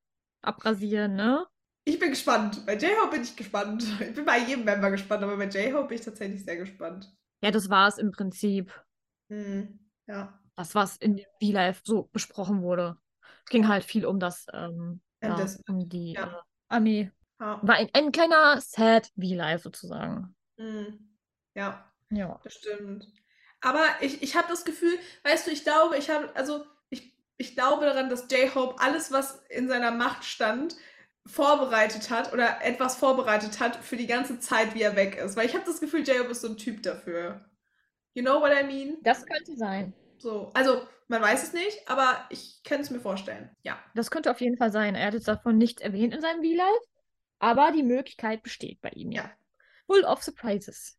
abrasieren, 0.42 1.16
ne? 1.16 1.46
Ich 1.84 1.98
bin 1.98 2.12
gespannt. 2.12 2.66
Bei 2.66 2.76
J-Hope 2.76 3.12
bin 3.12 3.24
ich 3.24 3.36
gespannt. 3.36 3.84
Ich 4.00 4.14
bin 4.14 4.26
bei 4.26 4.40
jedem 4.40 4.66
Member 4.66 4.92
gespannt, 4.92 5.24
aber 5.24 5.38
bei 5.38 5.48
J-Hope 5.48 5.88
bin 5.88 5.98
ich 5.98 6.06
tatsächlich 6.06 6.44
sehr 6.44 6.58
gespannt. 6.58 7.12
Ja, 7.44 7.50
das 7.52 7.70
war 7.70 7.88
es 7.88 7.98
im 7.98 8.12
Prinzip. 8.12 8.72
Hm. 9.30 9.80
Ja. 10.08 10.40
Das, 10.56 10.76
was 10.76 10.98
in 10.98 11.16
dem 11.16 11.26
V-Live 11.42 11.82
so 11.84 12.10
besprochen 12.12 12.62
wurde. 12.62 12.98
Es 13.46 13.50
ging 13.50 13.68
halt 13.68 13.84
viel 13.84 14.06
um 14.06 14.20
das, 14.20 14.46
ähm, 14.54 15.02
ja, 15.24 15.44
um 15.68 15.90
die 15.90 16.14
ja. 16.14 16.28
äh, 16.28 16.42
Armee. 16.68 17.12
Ja. 17.40 17.60
War 17.64 17.76
ein, 17.76 17.90
ein 17.94 18.12
kleiner 18.12 18.62
Sad 18.62 19.08
V-Live 19.20 19.64
sozusagen. 19.64 20.36
Hm. 20.58 21.00
Ja. 21.56 21.92
Ja. 22.12 22.40
Das 22.44 22.54
stimmt. 22.54 23.08
Aber 23.62 23.86
ich, 24.02 24.22
ich 24.22 24.36
habe 24.36 24.48
das 24.50 24.66
Gefühl, 24.66 24.94
weißt 25.24 25.48
du, 25.48 25.52
ich 25.52 25.64
glaube, 25.64 25.98
ich 25.98 26.10
habe, 26.10 26.36
also 26.36 26.66
ich, 26.90 27.16
ich 27.38 27.56
glaube 27.56 27.86
daran, 27.86 28.10
dass 28.10 28.30
J-Hope 28.30 28.80
alles, 28.80 29.12
was 29.12 29.44
in 29.50 29.68
seiner 29.68 29.92
Macht 29.92 30.26
stand, 30.26 30.76
vorbereitet 31.26 32.10
hat 32.10 32.34
oder 32.34 32.64
etwas 32.64 32.96
vorbereitet 32.96 33.60
hat 33.60 33.76
für 33.76 33.96
die 33.96 34.08
ganze 34.08 34.40
Zeit, 34.40 34.74
wie 34.74 34.82
er 34.82 34.96
weg 34.96 35.18
ist. 35.18 35.36
Weil 35.36 35.46
ich 35.46 35.54
habe 35.54 35.66
das 35.66 35.80
Gefühl, 35.80 36.02
J-Hope 36.02 36.32
ist 36.32 36.42
so 36.42 36.50
ein 36.50 36.58
Typ 36.58 36.84
dafür. 36.84 37.46
You 38.14 38.24
know 38.24 38.42
what 38.42 38.52
I 38.52 38.66
mean? 38.66 38.98
Das 39.04 39.26
könnte 39.26 39.56
sein. 39.56 39.94
So, 40.18 40.52
also 40.54 40.88
man 41.08 41.22
weiß 41.22 41.44
es 41.44 41.54
nicht, 41.54 41.78
aber 41.88 42.26
ich 42.30 42.62
kann 42.64 42.82
es 42.82 42.90
mir 42.90 43.00
vorstellen. 43.00 43.50
Ja. 43.64 43.80
Das 43.96 44.12
könnte 44.12 44.32
auf 44.32 44.42
jeden 44.42 44.58
Fall 44.58 44.72
sein. 44.72 44.96
Er 44.96 45.08
hat 45.08 45.14
jetzt 45.14 45.28
davon 45.28 45.58
nichts 45.58 45.82
erwähnt 45.82 46.14
in 46.14 46.22
seinem 46.22 46.44
V-Live, 46.44 46.84
aber 47.40 47.72
die 47.72 47.84
Möglichkeit 47.84 48.44
besteht 48.44 48.82
bei 48.82 48.90
ihm, 48.90 49.12
ja. 49.12 49.24
Ja. 49.24 49.32
Full 49.88 50.04
of 50.04 50.24
surprises. 50.24 50.98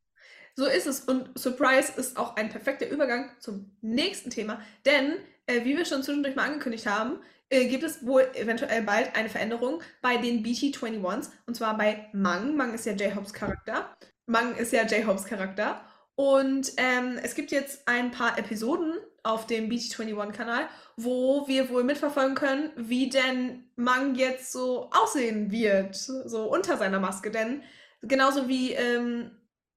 So 0.55 0.67
ist 0.67 0.87
es. 0.87 1.01
Und 1.01 1.39
Surprise 1.39 1.93
ist 1.97 2.17
auch 2.17 2.37
ein 2.37 2.51
perfekter 2.51 2.89
Übergang 2.89 3.31
zum 3.41 3.75
nächsten 3.81 4.31
Thema. 4.31 4.61
Denn, 4.85 5.15
äh, 5.47 5.65
wie 5.65 5.77
wir 5.77 5.85
schon 5.85 6.03
zwischendurch 6.03 6.37
mal 6.37 6.47
angekündigt 6.47 6.87
haben, 6.87 7.21
äh, 7.53 7.67
gibt 7.67 7.85
es 7.85 8.05
wohl 8.05 8.27
eventuell 8.35 8.83
bald 8.83 9.15
eine 9.15 9.29
Veränderung 9.29 9.83
bei 10.01 10.17
den 10.17 10.45
BT21s. 10.45 11.31
Und 11.47 11.55
zwar 11.55 11.77
bei 11.77 12.09
Mang. 12.12 12.57
Mang 12.57 12.75
ist 12.75 12.87
ja 12.87 12.93
J-Hopes 12.93 13.33
Charakter. 13.33 13.95
Mang 14.27 14.57
ist 14.57 14.73
ja 14.73 14.83
J-Hopes 14.85 15.27
Charakter. 15.27 15.83
Und 16.15 16.73
ähm, 16.77 17.19
es 17.23 17.35
gibt 17.35 17.51
jetzt 17.53 17.87
ein 17.88 18.11
paar 18.11 18.38
Episoden 18.38 18.95
auf 19.23 19.47
dem 19.47 19.69
BT21-Kanal, 19.69 20.69
wo 20.97 21.47
wir 21.47 21.71
wohl 21.71 21.85
mitverfolgen 21.85 22.35
können, 22.35 22.71
wie 22.77 23.09
denn 23.09 23.65
Mang 23.77 24.15
jetzt 24.15 24.53
so 24.53 24.91
aussehen 24.91 25.51
wird, 25.51 25.95
so 25.95 26.45
unter 26.45 26.77
seiner 26.77 27.01
Maske. 27.01 27.31
Denn 27.31 27.62
genauso 28.03 28.49
wie 28.49 28.73
ähm, 28.73 29.31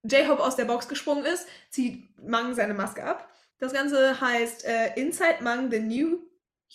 J-Hope 0.04 0.44
aus 0.44 0.56
der 0.56 0.66
Box 0.66 0.88
gesprungen 0.88 1.26
ist, 1.26 1.48
zieht 1.70 2.04
Mang 2.26 2.54
seine 2.54 2.74
Maske 2.74 3.04
ab. 3.04 3.30
Das 3.60 3.74
Ganze 3.74 4.20
heißt 4.20 4.66
äh, 4.66 4.94
Inside 4.96 5.38
Mang 5.42 5.72
The 5.72 5.80
New 5.80 6.20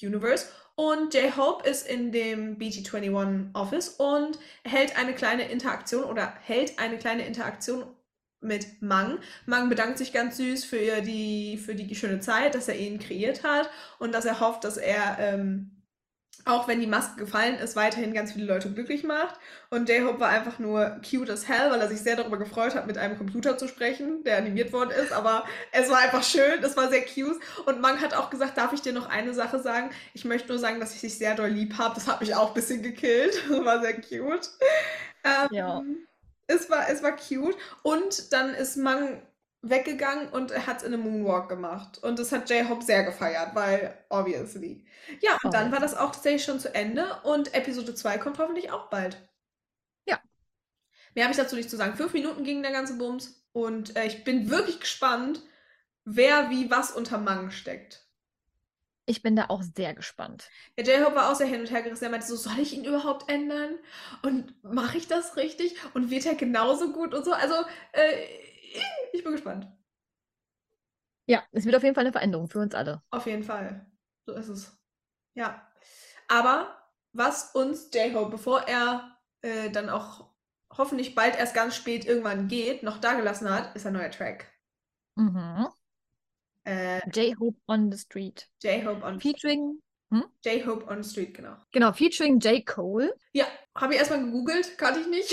Universe. 0.03 0.47
Und 0.81 1.13
J-Hope 1.13 1.69
ist 1.69 1.87
in 1.87 2.11
dem 2.11 2.57
BT21 2.57 3.55
Office 3.55 3.91
und 3.99 4.39
hält 4.65 4.97
eine 4.97 5.15
kleine 5.15 5.43
Interaktion 5.51 6.05
oder 6.05 6.33
hält 6.43 6.79
eine 6.79 6.97
kleine 6.97 7.27
Interaktion 7.27 7.85
mit 8.41 8.81
Mang. 8.81 9.19
Mang 9.45 9.69
bedankt 9.69 9.99
sich 9.99 10.11
ganz 10.11 10.39
süß 10.39 10.65
für 10.65 11.03
die, 11.03 11.59
für 11.59 11.75
die 11.75 11.95
schöne 11.95 12.21
Zeit, 12.21 12.55
dass 12.55 12.69
er 12.69 12.79
ihn 12.79 12.99
kreiert 12.99 13.45
hat 13.45 13.69
und 13.99 14.15
dass 14.15 14.25
er 14.25 14.41
hofft, 14.41 14.65
dass 14.65 14.79
er, 14.79 15.19
ähm, 15.19 15.80
auch 16.45 16.69
wenn 16.69 16.81
die 16.81 16.87
Maske 16.87 17.17
gefallen 17.17 17.57
ist, 17.57 17.77
weiterhin 17.77 18.15
ganz 18.15 18.33
viele 18.33 18.47
Leute 18.47 18.73
glücklich 18.73 19.05
macht. 19.05 19.39
Und 19.69 19.89
J-Hope 19.89 20.21
war 20.21 20.29
einfach 20.31 20.59
nur 20.59 21.01
cute 21.09 21.31
as 21.31 21.49
hell, 21.49 21.71
weil 21.71 21.81
er 21.81 21.89
sich 21.89 22.01
sehr 22.01 22.17
darüber 22.17 22.39
gefreut 22.39 22.75
hat, 22.75 22.87
mit 22.87 22.99
einem 22.99 23.19
Computer 23.19 23.59
zu 23.59 23.69
sprechen, 23.69 24.25
der 24.25 24.39
animiert 24.39 24.73
worden 24.73 24.91
ist. 24.91 25.13
Aber 25.13 25.45
es 25.73 25.91
war 25.91 25.99
einfach 25.99 26.23
schön, 26.23 26.63
es 26.63 26.77
war 26.77 26.89
sehr 26.89 27.05
cute. 27.05 27.39
Und 27.67 27.81
Mang 27.81 28.01
hat 28.01 28.15
auch 28.15 28.31
gesagt, 28.31 28.57
darf 28.57 28.73
ich 28.73 28.81
dir 28.83 28.93
noch 28.93 29.09
eine 29.09 29.35
Sache 29.35 29.61
sagen? 29.61 29.91
Ich 30.15 30.25
möchte 30.25 30.49
nur 30.49 30.59
sagen, 30.59 30.81
dass 30.81 30.95
ich 30.95 31.01
dich 31.01 31.19
sehr 31.19 31.35
doll 31.35 31.49
lieb 31.51 31.77
habe. 31.79 31.95
Das 31.95 32.07
hat 32.09 32.21
mich 32.21 32.35
auch 32.35 32.49
ein 32.49 32.55
bisschen 32.55 32.83
gekillt. 32.83 33.43
Das 33.49 33.65
war 33.65 33.81
sehr 33.81 34.01
cute. 34.01 34.49
Ähm, 35.25 35.49
Ja. 35.51 35.83
Es 36.47 36.69
war, 36.71 36.89
es 36.89 37.03
war 37.03 37.13
cute. 37.17 37.57
Und 37.83 38.33
dann 38.33 38.55
ist 38.55 38.77
Mang 38.77 39.23
weggegangen 39.63 40.29
und 40.29 40.51
er 40.51 40.67
hat 40.67 40.79
es 40.79 40.83
in 40.85 40.95
einem 40.95 41.03
Moonwalk 41.03 41.49
gemacht. 41.49 41.99
Und 42.03 42.19
das 42.19 42.33
hat 42.33 42.49
J-Hope 42.49 42.85
sehr 42.85 43.05
gefeiert, 43.05 43.55
weil 43.55 43.95
obviously. 44.09 44.85
Ja, 45.21 45.37
und 45.43 45.53
dann 45.53 45.71
war 45.71 45.81
das 45.81 45.97
auch 45.97 46.13
tatsächlich 46.13 46.45
schon 46.45 46.61
zu 46.61 46.75
Ende 46.75 47.07
und 47.25 47.55
Episode 47.55 47.95
2 47.95 48.19
kommt 48.19 48.39
hoffentlich 48.39 48.71
auch 48.71 48.89
bald. 48.89 49.19
Ja. 50.07 50.19
Mehr 51.15 51.25
habe 51.25 51.33
ich 51.33 51.41
dazu 51.41 51.57
nicht 51.57 51.71
zu 51.71 51.77
sagen. 51.77 51.97
Fünf 51.97 52.13
Minuten 52.15 52.45
ging 52.45 52.63
der 52.63 52.73
ganze 52.73 52.97
Bums. 52.97 53.45
Und 53.53 53.97
äh, 53.97 54.07
ich 54.07 54.25
bin 54.25 54.49
wirklich 54.49 54.81
gespannt, 54.81 55.43
wer 56.05 56.51
wie 56.51 56.71
was 56.71 56.93
unter 56.93 57.19
Mang 57.19 57.51
steckt. 57.51 58.07
Ich 59.07 59.23
bin 59.23 59.35
da 59.35 59.47
auch 59.49 59.63
sehr 59.63 59.93
gespannt. 59.93 60.49
Ja, 60.79 60.85
J-Hope 60.85 61.17
war 61.17 61.31
auch 61.31 61.35
sehr 61.35 61.49
hin 61.49 61.61
und 61.61 61.71
her 61.71 61.83
gerissen. 61.83 62.05
Er 62.05 62.11
meinte 62.11 62.29
so, 62.29 62.37
soll 62.37 62.61
ich 62.61 62.73
ihn 62.73 62.85
überhaupt 62.85 63.29
ändern? 63.29 63.75
Und 64.23 64.55
mache 64.63 64.99
ich 64.99 65.09
das 65.09 65.37
richtig? 65.37 65.75
Und 65.95 66.11
wird 66.11 66.27
er 66.27 66.37
genauso 66.37 66.93
gut 66.93 67.13
und 67.13 67.25
so? 67.25 67.33
Also, 67.33 67.55
äh, 67.93 68.27
ich 69.13 69.23
bin 69.23 69.33
gespannt. 69.33 69.69
Ja, 71.27 71.45
es 71.53 71.65
wird 71.65 71.77
auf 71.77 71.83
jeden 71.83 71.95
Fall 71.95 72.05
eine 72.05 72.13
Veränderung 72.13 72.49
für 72.49 72.59
uns 72.59 72.75
alle. 72.75 73.03
Auf 73.11 73.27
jeden 73.27 73.45
Fall. 73.45 73.87
So 74.27 74.35
ist 74.35 74.49
es. 74.49 74.77
Ja. 75.35 75.67
Aber 76.29 76.77
was 77.13 77.55
uns 77.55 77.91
J-Hope, 77.93 78.31
bevor 78.31 78.63
er 78.63 79.17
äh, 79.43 79.71
dann 79.71 79.89
auch 79.89 80.31
hoffentlich 80.77 81.15
bald 81.15 81.37
erst 81.37 81.55
ganz 81.55 81.77
spät 81.77 82.05
irgendwann 82.05 82.49
geht, 82.49 82.83
noch 82.83 82.99
dagelassen 82.99 83.49
hat, 83.51 83.75
ist 83.75 83.87
ein 83.87 83.93
neuer 83.93 84.11
Track. 84.11 84.47
Mhm. 85.17 85.69
Äh, 86.65 87.01
J-Hope 87.11 87.61
on 87.67 87.91
the 87.91 87.99
Street. 87.99 88.49
J-Hope 88.63 89.05
on 89.05 89.21
Featuring, 89.21 89.81
J-Hope 90.45 90.87
on 90.87 91.03
the 91.03 91.09
Street, 91.09 91.35
genau. 91.35 91.57
genau, 91.71 91.93
featuring 91.93 92.41
J. 92.41 92.67
Cole. 92.67 93.15
Ja, 93.33 93.47
habe 93.77 93.93
ich 93.95 94.01
erstmal 94.01 94.25
gegoogelt, 94.25 94.77
kannte 94.77 95.01
ich 95.01 95.07
nicht. 95.07 95.33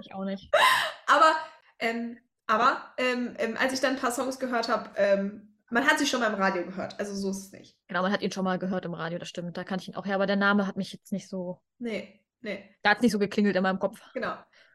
Ich 0.00 0.14
auch 0.14 0.24
nicht. 0.24 0.50
aber 1.06 1.36
ähm, 1.80 2.18
aber 2.46 2.92
ähm, 2.98 3.34
ähm, 3.38 3.56
als 3.58 3.72
ich 3.72 3.80
dann 3.80 3.94
ein 3.94 4.00
paar 4.00 4.10
Songs 4.12 4.38
gehört 4.38 4.68
habe, 4.68 4.90
ähm, 4.96 5.56
man 5.70 5.86
hat 5.86 5.98
sie 5.98 6.06
schon 6.06 6.20
mal 6.20 6.32
im 6.32 6.34
Radio 6.40 6.64
gehört, 6.64 6.98
also 6.98 7.14
so 7.14 7.30
ist 7.30 7.38
es 7.46 7.52
nicht. 7.52 7.76
Genau, 7.88 8.02
man 8.02 8.10
hat 8.12 8.22
ihn 8.22 8.32
schon 8.32 8.44
mal 8.44 8.58
gehört 8.58 8.84
im 8.84 8.94
Radio, 8.94 9.18
das 9.20 9.28
stimmt. 9.28 9.56
Da 9.56 9.62
kannte 9.64 9.82
ich 9.82 9.88
ihn 9.88 9.94
auch 9.94 10.04
her, 10.06 10.16
aber 10.16 10.26
der 10.26 10.36
Name 10.36 10.66
hat 10.66 10.76
mich 10.76 10.92
jetzt 10.92 11.12
nicht 11.12 11.28
so, 11.28 11.62
Nee, 11.78 12.20
nee. 12.40 12.64
da 12.82 12.90
hat 12.90 12.98
es 12.98 13.02
nicht 13.02 13.12
so 13.12 13.18
geklingelt 13.20 13.54
in 13.56 13.62
meinem 13.62 13.78
Kopf. 13.78 14.00
Genau. 14.14 14.34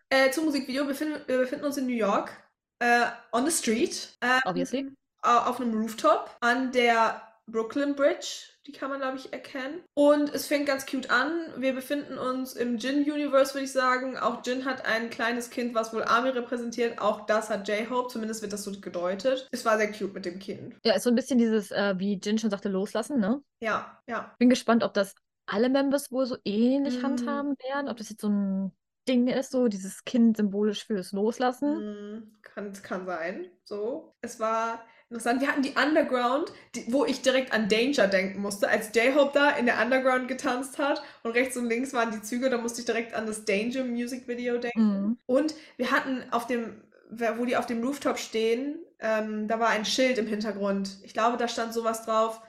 Äh, 0.09 0.31
zum 0.31 0.45
Musikvideo. 0.45 0.83
Wir 0.83 0.89
befinden, 0.89 1.19
wir 1.27 1.39
befinden 1.39 1.65
uns 1.65 1.77
in 1.77 1.87
New 1.87 1.93
York. 1.95 2.31
Äh, 2.79 3.05
on 3.31 3.45
the 3.45 3.51
street. 3.51 4.17
Ähm, 4.21 4.39
Obviously. 4.45 4.91
au- 5.23 5.49
Auf 5.49 5.59
einem 5.59 5.73
Rooftop 5.81 6.29
an 6.41 6.71
der 6.71 7.21
Brooklyn 7.47 7.95
Bridge. 7.95 8.49
Die 8.67 8.71
kann 8.71 8.89
man, 8.89 8.99
glaube 8.99 9.17
ich, 9.17 9.31
erkennen. 9.31 9.83
Und 9.93 10.33
es 10.33 10.47
fängt 10.47 10.65
ganz 10.65 10.87
cute 10.87 11.11
an. 11.11 11.53
Wir 11.57 11.73
befinden 11.73 12.17
uns 12.17 12.53
im 12.53 12.77
Jin-Universe, 12.77 13.53
würde 13.53 13.65
ich 13.65 13.71
sagen. 13.71 14.17
Auch 14.17 14.41
Jin 14.43 14.65
hat 14.65 14.85
ein 14.85 15.11
kleines 15.11 15.51
Kind, 15.51 15.75
was 15.75 15.93
wohl 15.93 16.03
Army 16.03 16.29
repräsentiert. 16.29 16.99
Auch 16.99 17.27
das 17.27 17.51
hat 17.51 17.67
J-Hope. 17.67 18.09
Zumindest 18.11 18.41
wird 18.41 18.53
das 18.53 18.63
so 18.63 18.71
gedeutet. 18.79 19.47
Es 19.51 19.63
war 19.65 19.77
sehr 19.77 19.91
cute 19.91 20.13
mit 20.13 20.25
dem 20.25 20.39
Kind. 20.39 20.75
Ja, 20.83 20.95
ist 20.95 21.03
so 21.03 21.11
ein 21.11 21.15
bisschen 21.15 21.37
dieses, 21.37 21.69
äh, 21.71 21.93
wie 21.99 22.19
Jin 22.21 22.39
schon 22.39 22.49
sagte, 22.49 22.69
loslassen, 22.69 23.19
ne? 23.19 23.41
Ja, 23.61 24.01
ja. 24.07 24.33
Bin 24.39 24.49
gespannt, 24.49 24.83
ob 24.83 24.95
das 24.95 25.13
alle 25.45 25.69
Members 25.69 26.11
wohl 26.11 26.25
so 26.25 26.37
ähnlich 26.43 26.97
Mhm. 26.97 27.03
handhaben 27.03 27.55
werden, 27.69 27.87
ob 27.87 27.97
das 27.97 28.09
jetzt 28.09 28.21
so 28.21 28.29
ein 28.29 28.71
Ding 29.07 29.27
ist, 29.27 29.51
so 29.51 29.67
dieses 29.67 30.03
Kind 30.05 30.37
symbolisch 30.37 30.85
fürs 30.87 31.11
Loslassen. 31.11 32.15
Mm, 32.17 32.37
Kann, 32.41 32.73
kann 32.81 33.05
sein. 33.05 33.51
So. 33.63 34.15
Es 34.21 34.39
war 34.39 34.83
interessant. 35.15 35.41
Wir 35.41 35.47
hatten 35.47 35.61
die 35.61 35.75
Underground, 35.75 36.51
die, 36.75 36.91
wo 36.91 37.05
ich 37.05 37.21
direkt 37.21 37.53
an 37.53 37.69
Danger 37.69 38.07
denken 38.07 38.41
musste, 38.41 38.67
als 38.67 38.91
J-Hope 38.93 39.31
da 39.33 39.51
in 39.51 39.65
der 39.65 39.81
Underground 39.81 40.27
getanzt 40.27 40.77
hat 40.77 41.01
und 41.23 41.31
rechts 41.31 41.57
und 41.57 41.67
links 41.67 41.93
waren 41.93 42.11
die 42.11 42.21
Züge, 42.21 42.49
da 42.49 42.57
musste 42.57 42.81
ich 42.81 42.85
direkt 42.85 43.13
an 43.13 43.25
das 43.25 43.45
Danger 43.45 43.85
Music 43.85 44.27
Video 44.27 44.57
denken. 44.57 45.01
Mhm. 45.01 45.17
Und 45.25 45.55
wir 45.77 45.91
hatten 45.91 46.23
auf 46.31 46.47
dem, 46.47 46.81
wo 47.09 47.45
die 47.45 47.55
auf 47.57 47.65
dem 47.65 47.83
Rooftop 47.83 48.19
stehen, 48.19 48.79
ähm, 48.99 49.47
da 49.47 49.59
war 49.59 49.69
ein 49.69 49.85
Schild 49.85 50.17
im 50.17 50.27
Hintergrund. 50.27 50.97
Ich 51.03 51.13
glaube, 51.13 51.37
da 51.37 51.47
stand 51.47 51.73
sowas 51.73 52.05
drauf, 52.05 52.41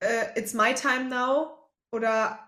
äh, 0.00 0.38
It's 0.38 0.54
my 0.54 0.74
time 0.74 1.10
now 1.10 1.58
oder 1.92 2.38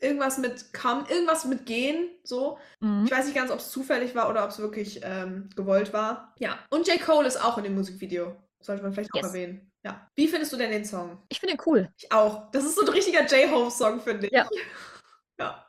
irgendwas 0.00 0.38
mit 0.38 0.72
come, 0.72 1.04
irgendwas 1.08 1.44
mit 1.44 1.66
gehen, 1.66 2.08
so. 2.22 2.58
Mhm. 2.78 3.04
Ich 3.04 3.10
weiß 3.10 3.24
nicht 3.24 3.34
ganz, 3.34 3.50
ob 3.50 3.58
es 3.58 3.70
zufällig 3.70 4.14
war 4.14 4.30
oder 4.30 4.44
ob 4.44 4.50
es 4.50 4.60
wirklich 4.60 5.00
ähm, 5.02 5.48
gewollt 5.56 5.92
war. 5.92 6.34
Ja. 6.38 6.56
Und 6.70 6.86
J. 6.86 7.00
Cole 7.00 7.26
ist 7.26 7.42
auch 7.42 7.58
in 7.58 7.64
dem 7.64 7.74
Musikvideo. 7.74 8.36
Sollte 8.60 8.82
man 8.82 8.92
vielleicht 8.92 9.12
auch 9.14 9.18
Yes. 9.18 9.26
erwähnen. 9.28 9.72
Ja. 9.84 10.10
Wie 10.14 10.28
findest 10.28 10.52
du 10.52 10.56
denn 10.56 10.70
den 10.70 10.84
Song? 10.84 11.22
Ich 11.28 11.38
finde 11.40 11.54
ihn 11.54 11.60
cool. 11.66 11.92
Ich 11.96 12.10
auch. 12.10 12.50
Das 12.50 12.64
ist 12.64 12.74
so 12.74 12.82
ein 12.82 12.88
richtiger 12.88 13.24
J-Hope-Song, 13.24 14.00
finde 14.00 14.26
ich. 14.26 14.32
Ja. 14.32 14.48
ja. 15.40 15.64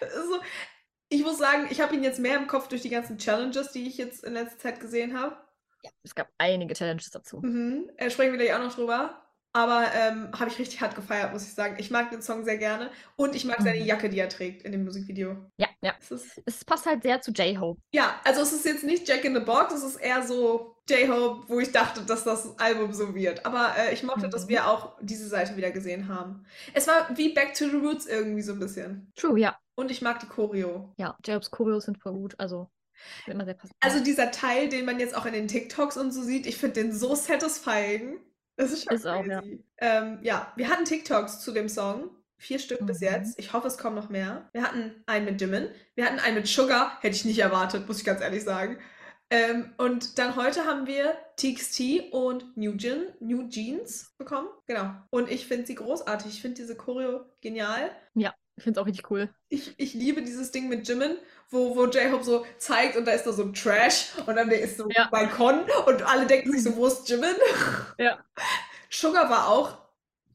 So, 0.00 0.40
ich 1.08 1.22
muss 1.22 1.38
sagen, 1.38 1.66
ich 1.70 1.80
habe 1.80 1.94
ihn 1.94 2.04
jetzt 2.04 2.18
mehr 2.20 2.36
im 2.36 2.46
Kopf 2.46 2.68
durch 2.68 2.82
die 2.82 2.88
ganzen 2.90 3.18
Challenges, 3.18 3.72
die 3.72 3.86
ich 3.86 3.96
jetzt 3.98 4.24
in 4.24 4.34
letzter 4.34 4.58
Zeit 4.58 4.80
gesehen 4.80 5.18
habe. 5.18 5.36
Ja, 5.82 5.90
es 6.02 6.14
gab 6.14 6.28
einige 6.38 6.74
Challenges 6.74 7.10
dazu. 7.10 7.40
Mhm. 7.40 7.90
Äh, 7.96 8.10
sprechen 8.10 8.32
wir 8.32 8.38
gleich 8.38 8.54
auch 8.54 8.62
noch 8.64 8.74
drüber. 8.74 9.25
Aber 9.56 9.86
ähm, 9.94 10.28
habe 10.38 10.50
ich 10.50 10.58
richtig 10.58 10.82
hart 10.82 10.94
gefeiert, 10.94 11.32
muss 11.32 11.44
ich 11.44 11.54
sagen. 11.54 11.76
Ich 11.78 11.90
mag 11.90 12.10
den 12.10 12.20
Song 12.20 12.44
sehr 12.44 12.58
gerne. 12.58 12.90
Und 13.16 13.34
ich 13.34 13.46
mag 13.46 13.56
seine 13.62 13.80
Mhm. 13.80 13.86
Jacke, 13.86 14.10
die 14.10 14.18
er 14.18 14.28
trägt 14.28 14.62
in 14.64 14.72
dem 14.72 14.84
Musikvideo. 14.84 15.34
Ja, 15.56 15.68
ja. 15.80 15.94
Es 15.98 16.10
ist 16.10 16.42
Es 16.44 16.62
passt 16.62 16.84
halt 16.84 17.02
sehr 17.04 17.22
zu 17.22 17.30
J-Hope. 17.30 17.80
Ja, 17.90 18.20
also 18.24 18.42
es 18.42 18.52
ist 18.52 18.66
jetzt 18.66 18.84
nicht 18.84 19.08
Jack 19.08 19.24
in 19.24 19.34
the 19.34 19.40
Box, 19.40 19.72
es 19.72 19.82
ist 19.82 19.96
eher 19.96 20.26
so 20.26 20.76
J-Hope, 20.90 21.48
wo 21.48 21.58
ich 21.58 21.72
dachte, 21.72 22.02
dass 22.02 22.22
das 22.24 22.58
Album 22.58 22.92
so 22.92 23.14
wird. 23.14 23.46
Aber 23.46 23.74
äh, 23.78 23.94
ich 23.94 24.02
mochte, 24.02 24.28
dass 24.28 24.44
Mhm. 24.44 24.48
wir 24.50 24.66
auch 24.68 24.98
diese 25.00 25.26
Seite 25.26 25.56
wieder 25.56 25.70
gesehen 25.70 26.08
haben. 26.08 26.44
Es 26.74 26.86
war 26.86 27.08
wie 27.16 27.32
Back 27.32 27.54
to 27.54 27.64
the 27.70 27.76
Roots 27.76 28.04
irgendwie 28.04 28.42
so 28.42 28.52
ein 28.52 28.58
bisschen. 28.58 29.10
True, 29.16 29.40
ja. 29.40 29.56
Und 29.74 29.90
ich 29.90 30.02
mag 30.02 30.20
die 30.20 30.26
Choreo. 30.26 30.92
Ja, 30.98 31.16
J-Hopes 31.24 31.50
Choreos 31.50 31.86
sind 31.86 31.96
voll 31.96 32.12
gut. 32.12 32.34
Also, 32.38 32.68
immer 33.26 33.46
sehr 33.46 33.54
passend. 33.54 33.74
Also 33.80 34.04
dieser 34.04 34.30
Teil, 34.32 34.68
den 34.68 34.84
man 34.84 35.00
jetzt 35.00 35.16
auch 35.16 35.24
in 35.24 35.32
den 35.32 35.48
TikToks 35.48 35.96
und 35.96 36.12
so 36.12 36.22
sieht, 36.22 36.46
ich 36.46 36.58
finde 36.58 36.82
den 36.82 36.92
so 36.92 37.14
satisfying. 37.14 38.18
Das 38.56 38.72
ist 38.72 38.84
schon 38.84 38.94
Ist 38.94 39.06
auch, 39.06 39.24
ja. 39.24 39.40
crazy. 39.40 39.64
Ähm, 39.78 40.18
ja, 40.22 40.52
wir 40.56 40.68
hatten 40.70 40.84
TikToks 40.84 41.40
zu 41.40 41.52
dem 41.52 41.68
Song. 41.68 42.10
Vier 42.38 42.58
Stück 42.58 42.84
bis 42.86 43.00
Mhm. 43.00 43.06
jetzt. 43.06 43.38
Ich 43.38 43.52
hoffe, 43.52 43.66
es 43.68 43.78
kommen 43.78 43.96
noch 43.96 44.10
mehr. 44.10 44.48
Wir 44.52 44.62
hatten 44.62 45.02
einen 45.06 45.24
mit 45.24 45.40
Jimin. 45.40 45.68
Wir 45.94 46.04
hatten 46.06 46.18
einen 46.18 46.36
mit 46.36 46.46
Sugar. 46.46 46.98
Hätte 47.00 47.16
ich 47.16 47.24
nicht 47.24 47.38
erwartet, 47.38 47.86
muss 47.88 47.98
ich 47.98 48.04
ganz 48.04 48.20
ehrlich 48.20 48.44
sagen. 48.44 48.78
Ähm, 49.30 49.72
und 49.78 50.18
dann 50.18 50.36
heute 50.36 50.64
haben 50.66 50.86
wir 50.86 51.16
TXT 51.36 52.12
und 52.12 52.56
New, 52.56 52.76
Jean, 52.76 53.06
New 53.20 53.48
Jeans 53.48 54.14
bekommen. 54.18 54.48
Genau. 54.66 54.90
Und 55.10 55.30
ich 55.30 55.46
finde 55.46 55.66
sie 55.66 55.74
großartig. 55.74 56.32
Ich 56.32 56.42
finde 56.42 56.56
diese 56.56 56.76
Choreo 56.76 57.24
genial. 57.40 57.90
ich 58.14 58.62
finde 58.64 58.78
es 58.78 58.82
auch 58.82 58.86
richtig 58.86 59.10
cool. 59.10 59.28
Ich, 59.48 59.74
ich 59.78 59.94
liebe 59.94 60.22
dieses 60.22 60.50
Ding 60.52 60.68
mit 60.68 60.86
Jimin, 60.88 61.16
wo, 61.50 61.76
wo 61.76 61.86
J-Hope 61.86 62.24
so 62.24 62.44
zeigt 62.58 62.96
und 62.96 63.04
da 63.06 63.12
ist 63.12 63.24
da 63.24 63.32
so 63.32 63.42
ein 63.42 63.54
Trash 63.54 64.08
und 64.26 64.36
dann 64.36 64.50
ist 64.50 64.76
so 64.78 64.88
Ja. 64.90 65.04
ein 65.04 65.10
Balkon 65.10 65.60
und 65.86 66.02
alle 66.02 66.26
denken 66.26 66.52
sich 66.52 66.62
so, 66.62 66.76
wo 66.76 66.86
ist 66.86 67.08
Jimin? 67.08 67.34
Ja. 67.98 68.18
Sugar 68.90 69.28
war 69.30 69.48
auch 69.48 69.76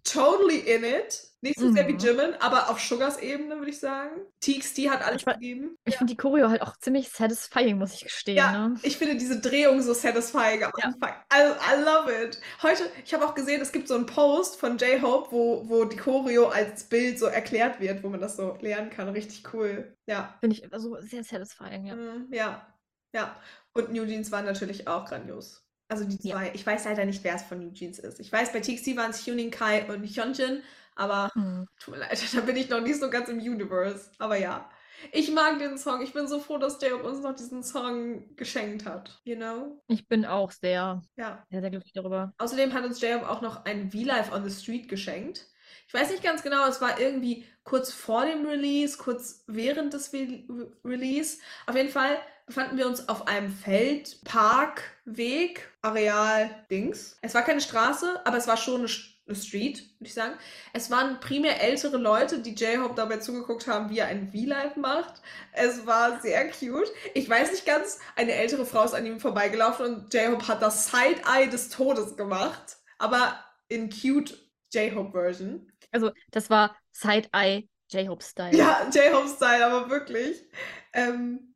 totally 0.03 0.59
in 0.59 0.83
it. 0.83 1.30
Nicht 1.43 1.59
so 1.59 1.71
sehr 1.71 1.87
wie 1.87 1.93
Mhm. 1.93 1.97
Jimin, 1.99 2.33
aber 2.39 2.69
auf 2.69 2.79
Sugars 2.79 3.17
Ebene, 3.19 3.57
würde 3.57 3.71
ich 3.71 3.79
sagen. 3.79 4.11
TXT 4.41 4.89
hat 4.91 5.03
alles 5.03 5.21
Ich 5.21 5.25
war- 5.25 5.33
gegeben. 5.33 5.75
Ich 5.85 5.97
finde 5.97 6.13
die 6.13 6.17
Choreo 6.17 6.49
halt 6.49 6.61
auch 6.61 6.77
ziemlich 6.77 7.09
satisfying, 7.09 7.79
muss 7.79 7.93
ich 7.95 8.03
gestehen. 8.03 8.37
Ja, 8.37 8.67
Ne? 8.69 8.75
ich 8.83 8.95
finde 8.97 9.15
diese 9.15 9.39
Drehung 9.39 9.81
so 9.81 9.93
satisfying 9.93 10.63
am 10.63 10.71
Ja. 10.77 10.85
Anfang. 10.85 11.13
I, 11.33 11.41
I 11.41 11.81
love 11.83 12.23
it. 12.25 12.39
Heute, 12.61 12.83
ich 13.03 13.13
habe 13.15 13.25
auch 13.25 13.33
gesehen, 13.33 13.59
es 13.59 13.71
gibt 13.71 13.87
so 13.87 13.95
einen 13.95 14.05
Post 14.05 14.59
von 14.59 14.77
J-Hope, 14.77 15.31
wo, 15.31 15.67
wo 15.67 15.85
die 15.85 15.97
Choreo 15.97 16.47
als 16.49 16.83
Bild 16.83 17.17
so 17.17 17.25
erklärt 17.25 17.79
wird, 17.79 18.03
wo 18.03 18.09
man 18.09 18.21
das 18.21 18.35
so 18.35 18.57
lernen 18.61 18.91
kann. 18.91 19.09
Richtig 19.09 19.51
cool. 19.53 19.95
Ja. 20.07 20.37
Finde 20.41 20.55
ich 20.57 20.71
also 20.71 20.95
sehr 21.01 21.23
satisfying, 21.23 21.85
ja. 21.85 21.95
Mm, 21.95 22.27
Ja, 22.31 22.67
ja. 23.15 23.35
Und 23.73 23.91
New 23.91 24.05
Jeans 24.05 24.31
waren 24.31 24.45
natürlich 24.45 24.87
auch 24.87 25.05
grandios. 25.05 25.63
Also 25.89 26.03
die 26.05 26.17
Ja. 26.27 26.35
zwei. 26.35 26.51
Ich 26.53 26.65
weiß 26.65 26.85
leider 26.85 27.03
nicht, 27.05 27.23
wer 27.23 27.35
es 27.35 27.41
von 27.43 27.59
New 27.59 27.71
Jeans 27.73 27.97
ist. 27.99 28.19
Ich 28.19 28.31
weiß, 28.31 28.53
bei 28.53 28.59
TXT 28.61 28.95
waren 28.95 29.09
es 29.11 29.25
Hyunin 29.25 29.49
Kai 29.51 29.85
und 29.91 30.03
Hyunjin, 30.05 30.61
aber 30.95 31.29
Hm. 31.33 31.67
tut 31.79 31.93
mir 31.95 31.99
leid, 32.01 32.21
da 32.35 32.41
bin 32.41 32.55
ich 32.55 32.69
noch 32.69 32.81
nicht 32.81 32.99
so 32.99 33.09
ganz 33.09 33.29
im 33.29 33.39
Universe. 33.39 34.11
Aber 34.19 34.37
ja. 34.37 34.69
Ich 35.11 35.31
mag 35.31 35.57
den 35.57 35.79
Song. 35.79 36.01
Ich 36.01 36.13
bin 36.13 36.27
so 36.27 36.39
froh, 36.39 36.59
dass 36.59 36.79
J-Hope 36.79 37.07
uns 37.09 37.21
noch 37.21 37.35
diesen 37.35 37.63
Song 37.63 38.35
geschenkt 38.35 38.85
hat. 38.85 39.19
You 39.23 39.35
know? 39.35 39.81
Ich 39.87 40.07
bin 40.07 40.25
auch 40.25 40.51
sehr, 40.51 41.01
Ja. 41.15 41.43
sehr, 41.49 41.61
sehr 41.61 41.71
glücklich 41.71 41.93
darüber. 41.93 42.33
Außerdem 42.37 42.71
hat 42.73 42.85
uns 42.85 43.01
J-Hope 43.01 43.27
auch 43.27 43.41
noch 43.41 43.65
ein 43.65 43.89
V-Live 43.91 44.31
on 44.31 44.47
the 44.47 44.55
Street 44.55 44.87
geschenkt. 44.89 45.47
Ich 45.87 45.93
weiß 45.93 46.11
nicht 46.11 46.23
ganz 46.23 46.43
genau, 46.43 46.67
es 46.67 46.81
war 46.81 46.99
irgendwie 46.99 47.45
kurz 47.63 47.91
vor 47.91 48.25
dem 48.25 48.45
Release, 48.45 48.97
kurz 48.97 49.43
während 49.47 49.93
des 49.93 50.13
Re 50.13 50.43
Release. 50.85 51.39
Auf 51.65 51.75
jeden 51.75 51.89
Fall 51.89 52.17
befanden 52.45 52.77
wir 52.77 52.87
uns 52.87 53.09
auf 53.09 53.27
einem 53.27 53.49
Feld, 53.49 54.21
Park, 54.23 54.83
Weg, 55.05 55.69
Areal, 55.81 56.49
Dings. 56.69 57.17
Es 57.21 57.33
war 57.33 57.41
keine 57.43 57.61
Straße, 57.61 58.21
aber 58.25 58.37
es 58.37 58.47
war 58.47 58.57
schon 58.57 58.81
eine, 58.81 58.89
eine 58.89 58.89
Street, 59.35 59.79
würde 59.99 60.07
ich 60.07 60.13
sagen. 60.13 60.33
Es 60.73 60.91
waren 60.91 61.19
primär 61.19 61.61
ältere 61.61 61.97
Leute, 61.97 62.39
die 62.39 62.55
J-Hope 62.55 62.95
dabei 62.95 63.17
zugeguckt 63.17 63.67
haben, 63.67 63.89
wie 63.89 63.99
er 63.99 64.07
ein 64.07 64.31
V-Live 64.31 64.75
macht. 64.75 65.21
Es 65.53 65.85
war 65.85 66.21
sehr 66.21 66.49
cute. 66.49 66.91
Ich 67.13 67.29
weiß 67.29 67.51
nicht 67.51 67.65
ganz, 67.65 67.99
eine 68.15 68.33
ältere 68.33 68.65
Frau 68.65 68.83
ist 68.83 68.93
an 68.93 69.05
ihm 69.05 69.19
vorbeigelaufen 69.19 69.85
und 69.85 70.13
J-Hope 70.13 70.47
hat 70.47 70.61
das 70.61 70.87
Side-Eye 70.87 71.49
des 71.49 71.69
Todes 71.69 72.17
gemacht, 72.17 72.77
aber 72.97 73.43
in 73.67 73.89
cute 73.89 74.37
J-Hope-Version. 74.73 75.71
Also, 75.91 76.11
das 76.31 76.49
war 76.49 76.75
Side-Eye 76.91 77.67
J-Hope-Style. 77.91 78.55
Ja, 78.55 78.87
J-Hope-Style, 78.91 79.65
aber 79.65 79.89
wirklich. 79.89 80.45
Ähm, 80.93 81.50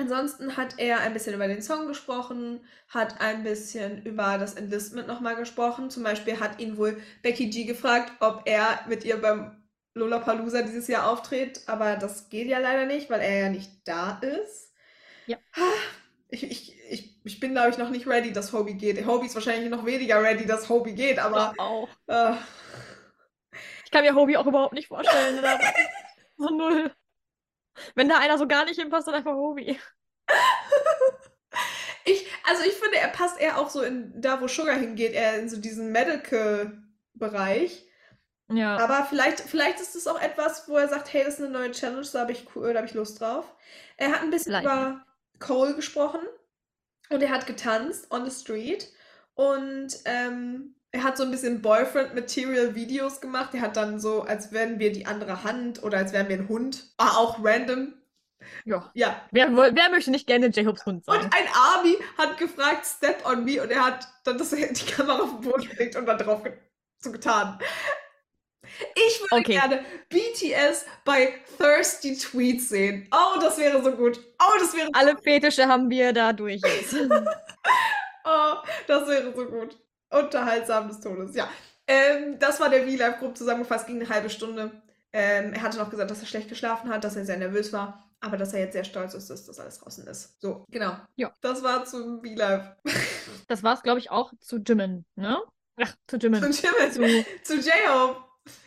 ansonsten 0.00 0.56
hat 0.56 0.74
er 0.78 1.00
ein 1.00 1.12
bisschen 1.12 1.34
über 1.34 1.48
den 1.48 1.62
Song 1.62 1.86
gesprochen, 1.86 2.60
hat 2.88 3.20
ein 3.20 3.42
bisschen 3.44 4.02
über 4.04 4.38
das 4.38 4.54
Enlistment 4.54 5.06
nochmal 5.08 5.36
gesprochen. 5.36 5.90
Zum 5.90 6.02
Beispiel 6.02 6.40
hat 6.40 6.58
ihn 6.60 6.76
wohl 6.76 7.00
Becky 7.22 7.48
G 7.50 7.64
gefragt, 7.64 8.12
ob 8.20 8.42
er 8.46 8.80
mit 8.88 9.04
ihr 9.04 9.20
beim 9.20 9.56
Lollapalooza 9.94 10.62
dieses 10.62 10.88
Jahr 10.88 11.10
auftritt, 11.10 11.62
aber 11.66 11.96
das 11.96 12.28
geht 12.28 12.48
ja 12.48 12.58
leider 12.58 12.86
nicht, 12.86 13.10
weil 13.10 13.20
er 13.20 13.38
ja 13.40 13.48
nicht 13.50 13.70
da 13.84 14.18
ist. 14.20 14.72
Ja. 15.26 15.38
Ich, 16.28 16.44
ich, 16.44 16.76
ich, 16.90 17.20
ich 17.24 17.40
bin, 17.40 17.52
glaube 17.52 17.70
ich, 17.70 17.78
noch 17.78 17.90
nicht 17.90 18.06
ready, 18.06 18.32
dass 18.32 18.52
Hobie 18.52 18.74
geht. 18.74 19.04
Hobie 19.04 19.26
ist 19.26 19.34
wahrscheinlich 19.34 19.68
noch 19.70 19.84
weniger 19.84 20.22
ready, 20.22 20.46
dass 20.46 20.68
Hobie 20.68 20.94
geht, 20.94 21.18
aber 21.18 21.54
auch. 21.58 21.88
äh, 22.06 22.34
Ich 23.84 23.90
kann 23.90 24.04
mir 24.04 24.14
Hobie 24.14 24.36
auch 24.36 24.46
überhaupt 24.46 24.74
nicht 24.74 24.88
vorstellen. 24.88 25.40
so 26.38 26.48
null. 26.50 26.92
Wenn 27.94 28.08
da 28.08 28.18
einer 28.18 28.38
so 28.38 28.46
gar 28.46 28.64
nicht 28.64 28.80
hinpasst, 28.80 29.06
dann 29.06 29.14
einfach 29.14 29.34
Hobie. 29.34 29.78
ich, 32.04 32.26
also 32.44 32.62
ich 32.64 32.74
finde, 32.74 32.98
er 32.98 33.08
passt 33.08 33.40
eher 33.40 33.58
auch 33.58 33.70
so 33.70 33.82
in 33.82 34.20
da, 34.20 34.40
wo 34.40 34.48
Sugar 34.48 34.76
hingeht, 34.76 35.12
eher 35.12 35.38
in 35.38 35.48
so 35.48 35.56
diesen 35.56 35.92
Medical-Bereich. 35.92 37.86
Ja. 38.52 38.78
Aber 38.78 39.04
vielleicht, 39.04 39.40
vielleicht 39.40 39.80
ist 39.80 39.94
es 39.94 40.06
auch 40.06 40.20
etwas, 40.20 40.68
wo 40.68 40.76
er 40.76 40.88
sagt, 40.88 41.12
hey, 41.12 41.24
das 41.24 41.34
ist 41.34 41.44
eine 41.44 41.50
neue 41.50 41.70
Challenge, 41.70 42.06
da 42.12 42.20
habe 42.20 42.32
ich, 42.32 42.46
da 42.52 42.74
habe 42.74 42.86
ich 42.86 42.94
Lust 42.94 43.20
drauf. 43.20 43.54
Er 43.96 44.10
hat 44.10 44.22
ein 44.22 44.30
bisschen 44.30 44.52
Vielleicht. 44.52 44.64
über 44.64 45.04
Cole 45.38 45.74
gesprochen 45.74 46.20
und 47.10 47.22
er 47.22 47.30
hat 47.30 47.46
getanzt 47.46 48.10
on 48.10 48.28
the 48.28 48.30
street 48.30 48.92
und 49.34 49.96
ähm, 50.04 50.74
er 50.92 51.02
hat 51.04 51.16
so 51.16 51.22
ein 51.24 51.30
bisschen 51.30 51.62
Boyfriend-Material-Videos 51.62 53.20
gemacht. 53.20 53.50
Er 53.54 53.60
hat 53.62 53.76
dann 53.76 54.00
so, 54.00 54.22
als 54.22 54.52
wären 54.52 54.78
wir 54.78 54.92
die 54.92 55.06
andere 55.06 55.44
Hand 55.44 55.82
oder 55.82 55.98
als 55.98 56.12
wären 56.12 56.28
wir 56.28 56.36
ein 56.36 56.48
Hund. 56.48 56.92
Ah, 56.96 57.16
auch 57.16 57.38
random. 57.44 57.94
ja. 58.64 58.90
Ja. 58.94 59.22
Wer, 59.30 59.54
wer 59.54 59.90
möchte 59.90 60.10
nicht 60.10 60.26
gerne 60.26 60.46
J-Hopes 60.46 60.84
Hund 60.86 61.04
sein? 61.04 61.16
Und 61.20 61.24
ein 61.34 61.46
Army 61.54 61.96
hat 62.18 62.38
gefragt, 62.38 62.84
Step 62.86 63.24
on 63.26 63.44
me 63.44 63.62
und 63.62 63.70
er 63.70 63.84
hat 63.84 64.08
dann 64.24 64.38
das, 64.38 64.50
die 64.50 64.86
Kamera 64.92 65.20
auf 65.20 65.30
den 65.30 65.40
Boden 65.42 65.68
gelegt 65.68 65.96
und 65.96 66.06
dann 66.06 66.18
drauf 66.18 66.42
ge 66.42 66.54
so 67.02 67.12
getan. 67.12 67.58
Ich 68.94 69.20
würde 69.20 69.36
Okay. 69.36 69.52
gerne 69.54 69.84
BTS 70.10 70.84
bei 71.04 71.34
Thirsty 71.58 72.16
Tweets 72.16 72.68
sehen. 72.68 73.08
Oh, 73.12 73.38
das 73.40 73.58
wäre 73.58 73.82
so 73.82 73.92
gut. 73.92 74.20
Oh, 74.40 74.58
das 74.58 74.76
wäre, 74.76 74.88
Alle 74.92 75.16
Fetische 75.16 75.66
haben 75.66 75.88
wir 75.88 76.12
da 76.12 76.32
durch 76.32 76.60
jetzt. 76.62 76.94
oh, 78.24 78.54
das 78.86 79.08
wäre 79.08 79.32
so 79.34 79.44
gut. 79.46 79.78
Unterhaltsam 80.10 80.88
des 80.88 81.00
Todes. 81.00 81.34
Ja. 81.34 81.48
Ähm, 81.86 82.38
das 82.38 82.60
war 82.60 82.68
der 82.68 82.82
V-Live 82.84 83.18
grob 83.18 83.36
zusammengefasst, 83.36 83.86
ging 83.86 84.00
eine 84.00 84.08
halbe 84.08 84.30
Stunde. 84.30 84.70
Ähm, 85.12 85.52
er 85.54 85.62
hatte 85.62 85.78
noch 85.78 85.90
gesagt, 85.90 86.10
dass 86.10 86.20
er 86.20 86.26
schlecht 86.26 86.48
geschlafen 86.48 86.88
hat, 86.90 87.02
dass 87.04 87.16
er 87.16 87.24
sehr 87.24 87.36
nervös 87.36 87.72
war, 87.72 88.04
aber 88.20 88.36
dass 88.36 88.52
er 88.52 88.60
jetzt 88.60 88.74
sehr 88.74 88.84
stolz 88.84 89.14
ist, 89.14 89.28
dass 89.30 89.44
das 89.46 89.58
alles 89.58 89.78
draußen 89.78 90.06
ist. 90.06 90.40
So, 90.40 90.64
genau. 90.70 90.96
Ja. 91.16 91.32
Das 91.40 91.62
war 91.64 91.84
zum 91.84 92.20
V-Live. 92.24 92.64
Das 93.48 93.62
war's, 93.64 93.82
glaube 93.82 93.98
ich, 93.98 94.10
auch 94.12 94.32
zu 94.40 94.58
Jimin, 94.58 95.04
ne? 95.16 95.36
Ach, 95.82 95.92
zu 96.06 96.16
Jimin. 96.18 96.52
Zu 96.52 96.62
Jimin. 96.62 97.24
Zu, 97.42 97.54
Zu 97.60 97.68
J-Hope. 97.68 98.20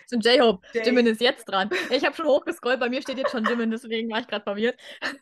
zu 0.08 0.18
J-Hope. 0.18 0.68
Jimin 0.74 1.08
ist 1.08 1.22
jetzt 1.22 1.46
dran. 1.46 1.70
Ich 1.90 2.04
habe 2.04 2.14
schon 2.16 2.26
hochgescrollt, 2.26 2.80
bei 2.82 2.90
mir 2.90 3.02
steht 3.02 3.18
jetzt 3.18 3.32
schon 3.32 3.46
Jimin, 3.46 3.72
deswegen 3.72 4.12
war 4.12 4.20
ich 4.20 4.28
gerade 4.28 4.44
verwirrt. 4.44 4.78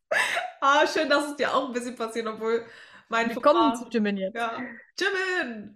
Ah, 0.64 0.86
schön, 0.86 1.10
dass 1.10 1.28
es 1.32 1.36
dir 1.38 1.52
auch 1.52 1.68
ein 1.68 1.74
bisschen 1.74 1.96
passiert, 1.96 2.28
obwohl 2.28 2.64
mein 3.10 3.30
Wir 3.30 3.42
kommen 3.42 3.60
Fauxpas- 3.74 3.84
zu 3.86 3.90
Jimin 3.90 4.18
jetzt. 4.18 4.36
Ja. 4.36 4.58
Jimin! 5.00 5.76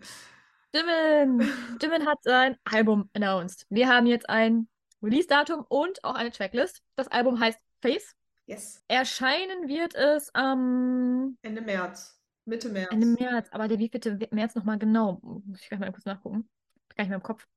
Jimin! 0.76 1.50
Jimin 1.82 2.06
hat 2.06 2.22
sein 2.24 2.58
Album 2.66 3.10
announced. 3.14 3.66
Wir 3.70 3.88
haben 3.88 4.08
jetzt 4.08 4.30
ein 4.30 4.68
Release-Datum 5.02 5.66
und 5.70 6.04
auch 6.04 6.16
eine 6.16 6.32
Tracklist. 6.32 6.82
Das 6.98 7.08
Album 7.08 7.40
heißt 7.40 7.58
Face. 7.82 8.14
Yes. 8.46 8.84
Erscheinen 8.90 9.70
wird 9.70 9.96
es 9.96 10.36
am 10.36 11.38
Ende 11.44 11.62
März. 11.62 12.20
Mitte 12.44 12.68
März. 12.68 12.92
Ende 12.92 13.06
März, 13.08 13.48
aber 13.52 13.70
der 13.70 13.80
wievielte 13.80 14.20
März 14.32 14.54
nochmal 14.56 14.78
genau? 14.78 15.20
Muss 15.22 15.62
ich 15.62 15.70
gleich 15.70 15.80
mal 15.80 15.94
kurz 15.94 16.04
nachgucken. 16.04 16.50
Gar 16.94 17.06
nicht 17.06 17.10
mehr 17.10 17.20
im 17.20 17.24
Kopf. 17.24 17.48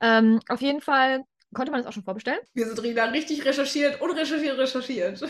Ähm, 0.00 0.38
auf 0.48 0.60
jeden 0.60 0.80
Fall 0.80 1.24
konnte 1.52 1.72
man 1.72 1.80
es 1.80 1.86
auch 1.86 1.92
schon 1.92 2.04
vorbestellen. 2.04 2.40
Wir 2.54 2.66
sind 2.66 2.80
Rina 2.80 3.06
richtig 3.06 3.44
recherchiert 3.44 4.00
und 4.00 4.12
recherchiert, 4.12 4.56
recherchiert. 4.56 5.24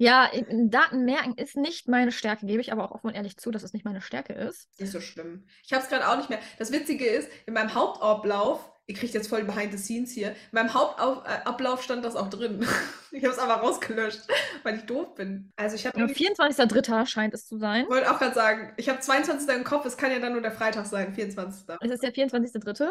Ja, 0.00 0.30
Daten 0.50 1.04
merken 1.04 1.34
ist 1.34 1.58
nicht 1.58 1.86
meine 1.86 2.10
Stärke, 2.10 2.46
gebe 2.46 2.62
ich 2.62 2.72
aber 2.72 2.86
auch 2.86 2.92
offen 2.92 3.08
und 3.08 3.14
ehrlich 3.14 3.36
zu, 3.36 3.50
dass 3.50 3.62
es 3.62 3.74
nicht 3.74 3.84
meine 3.84 4.00
Stärke 4.00 4.32
ist. 4.32 4.70
Ist 4.72 4.80
nicht 4.80 4.92
so 4.92 5.00
schlimm. 5.02 5.44
Ich 5.62 5.74
habe 5.74 5.82
es 5.82 5.90
gerade 5.90 6.08
auch 6.08 6.16
nicht 6.16 6.30
mehr. 6.30 6.38
Das 6.58 6.72
Witzige 6.72 7.04
ist, 7.04 7.28
in 7.44 7.52
meinem 7.52 7.74
Hauptablauf, 7.74 8.72
ihr 8.86 8.94
kriegt 8.94 9.12
jetzt 9.12 9.28
voll 9.28 9.44
behind 9.44 9.72
the 9.72 9.78
scenes 9.78 10.10
hier, 10.10 10.30
in 10.30 10.36
meinem 10.52 10.72
Hauptablauf 10.72 11.82
stand 11.82 12.02
das 12.02 12.16
auch 12.16 12.30
drin. 12.30 12.66
Ich 13.12 13.24
habe 13.24 13.34
es 13.34 13.40
aber 13.40 13.54
rausgelöscht, 13.54 14.20
weil 14.62 14.76
ich 14.76 14.82
doof 14.84 15.16
bin. 15.16 15.52
Also 15.56 15.74
ich 15.74 15.84
habe 15.84 16.00
Am 16.00 16.06
24.03. 16.08 17.06
scheint 17.06 17.34
es 17.34 17.44
zu 17.44 17.58
sein. 17.58 17.86
wollte 17.88 18.08
auch 18.08 18.18
gerade 18.20 18.36
sagen, 18.36 18.72
ich 18.76 18.88
habe 18.88 19.00
22. 19.00 19.48
im 19.54 19.64
Kopf, 19.64 19.84
es 19.84 19.96
kann 19.96 20.12
ja 20.12 20.20
dann 20.20 20.32
nur 20.32 20.40
der 20.40 20.52
Freitag 20.52 20.86
sein, 20.86 21.12
24. 21.12 21.66
Es 21.80 21.90
ist 21.90 22.02
der 22.04 22.14
24.03. 22.14 22.88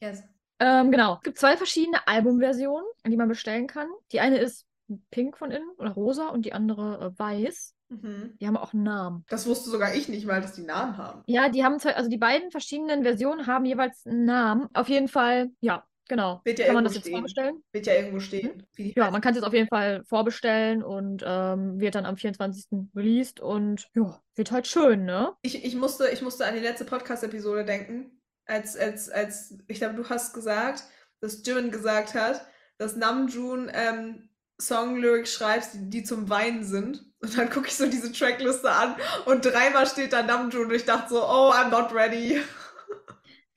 Yes. 0.00 0.22
Ähm, 0.60 0.92
genau. 0.92 1.16
Es 1.16 1.22
gibt 1.22 1.38
zwei 1.38 1.56
verschiedene 1.56 2.06
Albumversionen, 2.06 2.86
die 3.04 3.16
man 3.16 3.28
bestellen 3.28 3.66
kann. 3.66 3.88
Die 4.12 4.20
eine 4.20 4.38
ist 4.38 4.67
pink 5.10 5.36
von 5.36 5.50
innen 5.50 5.70
oder 5.78 5.90
rosa 5.90 6.28
und 6.28 6.44
die 6.44 6.52
andere 6.52 7.12
äh, 7.14 7.18
weiß. 7.18 7.74
Mhm. 7.88 8.36
Die 8.40 8.46
haben 8.46 8.56
auch 8.56 8.74
einen 8.74 8.82
Namen. 8.82 9.24
Das 9.28 9.46
wusste 9.46 9.70
sogar 9.70 9.94
ich 9.94 10.08
nicht 10.08 10.26
mal, 10.26 10.40
dass 10.40 10.52
die 10.52 10.62
Namen 10.62 10.96
haben. 10.98 11.22
Ja, 11.26 11.48
die 11.48 11.64
haben 11.64 11.78
zwei, 11.78 11.96
also 11.96 12.10
die 12.10 12.18
beiden 12.18 12.50
verschiedenen 12.50 13.02
Versionen 13.02 13.46
haben 13.46 13.64
jeweils 13.64 14.04
einen 14.06 14.24
Namen. 14.24 14.68
Auf 14.74 14.88
jeden 14.88 15.08
Fall, 15.08 15.50
ja, 15.60 15.84
genau. 16.08 16.40
Wird 16.44 16.58
ja 16.58 16.66
kann 16.66 16.74
man 16.74 16.84
das 16.84 16.94
jetzt 16.94 17.04
stehen. 17.04 17.14
vorbestellen? 17.14 17.62
Wird 17.72 17.86
ja 17.86 17.94
irgendwo 17.94 18.20
stehen. 18.20 18.66
Die 18.76 18.92
Ja, 18.94 19.10
man 19.10 19.20
kann 19.20 19.32
es 19.32 19.36
jetzt 19.36 19.46
auf 19.46 19.54
jeden 19.54 19.68
Fall 19.68 20.04
vorbestellen 20.04 20.82
und 20.82 21.22
ähm, 21.26 21.80
wird 21.80 21.94
dann 21.94 22.06
am 22.06 22.16
24. 22.16 22.66
released 22.94 23.40
und 23.40 23.88
ja, 23.94 24.20
wird 24.34 24.50
halt 24.52 24.66
schön, 24.66 25.04
ne? 25.04 25.32
Ich, 25.42 25.64
ich, 25.64 25.74
musste, 25.74 26.08
ich 26.08 26.20
musste 26.22 26.46
an 26.46 26.54
die 26.54 26.60
letzte 26.60 26.84
Podcast-Episode 26.84 27.64
denken, 27.64 28.20
als, 28.44 28.76
als, 28.76 29.08
als, 29.08 29.58
ich 29.66 29.78
glaube, 29.78 29.94
du 29.94 30.08
hast 30.08 30.34
gesagt, 30.34 30.84
dass 31.20 31.42
Jimin 31.46 31.70
gesagt 31.70 32.14
hat, 32.14 32.46
dass 32.78 32.96
Namjoon 32.96 33.70
ähm, 33.72 34.27
Song-Lyrics 34.60 35.32
schreibst, 35.32 35.74
die, 35.74 35.90
die 35.90 36.02
zum 36.04 36.28
Weinen 36.28 36.64
sind. 36.64 37.04
Und 37.20 37.36
dann 37.36 37.50
gucke 37.50 37.68
ich 37.68 37.76
so 37.76 37.86
diese 37.86 38.12
Trackliste 38.12 38.70
an 38.70 38.94
und 39.26 39.44
dreimal 39.44 39.86
steht 39.86 40.12
da 40.12 40.22
Namjoon 40.22 40.66
und 40.66 40.72
ich 40.74 40.84
dachte 40.84 41.10
so, 41.14 41.22
oh, 41.22 41.52
I'm 41.52 41.68
not 41.70 41.92
ready. 41.92 42.40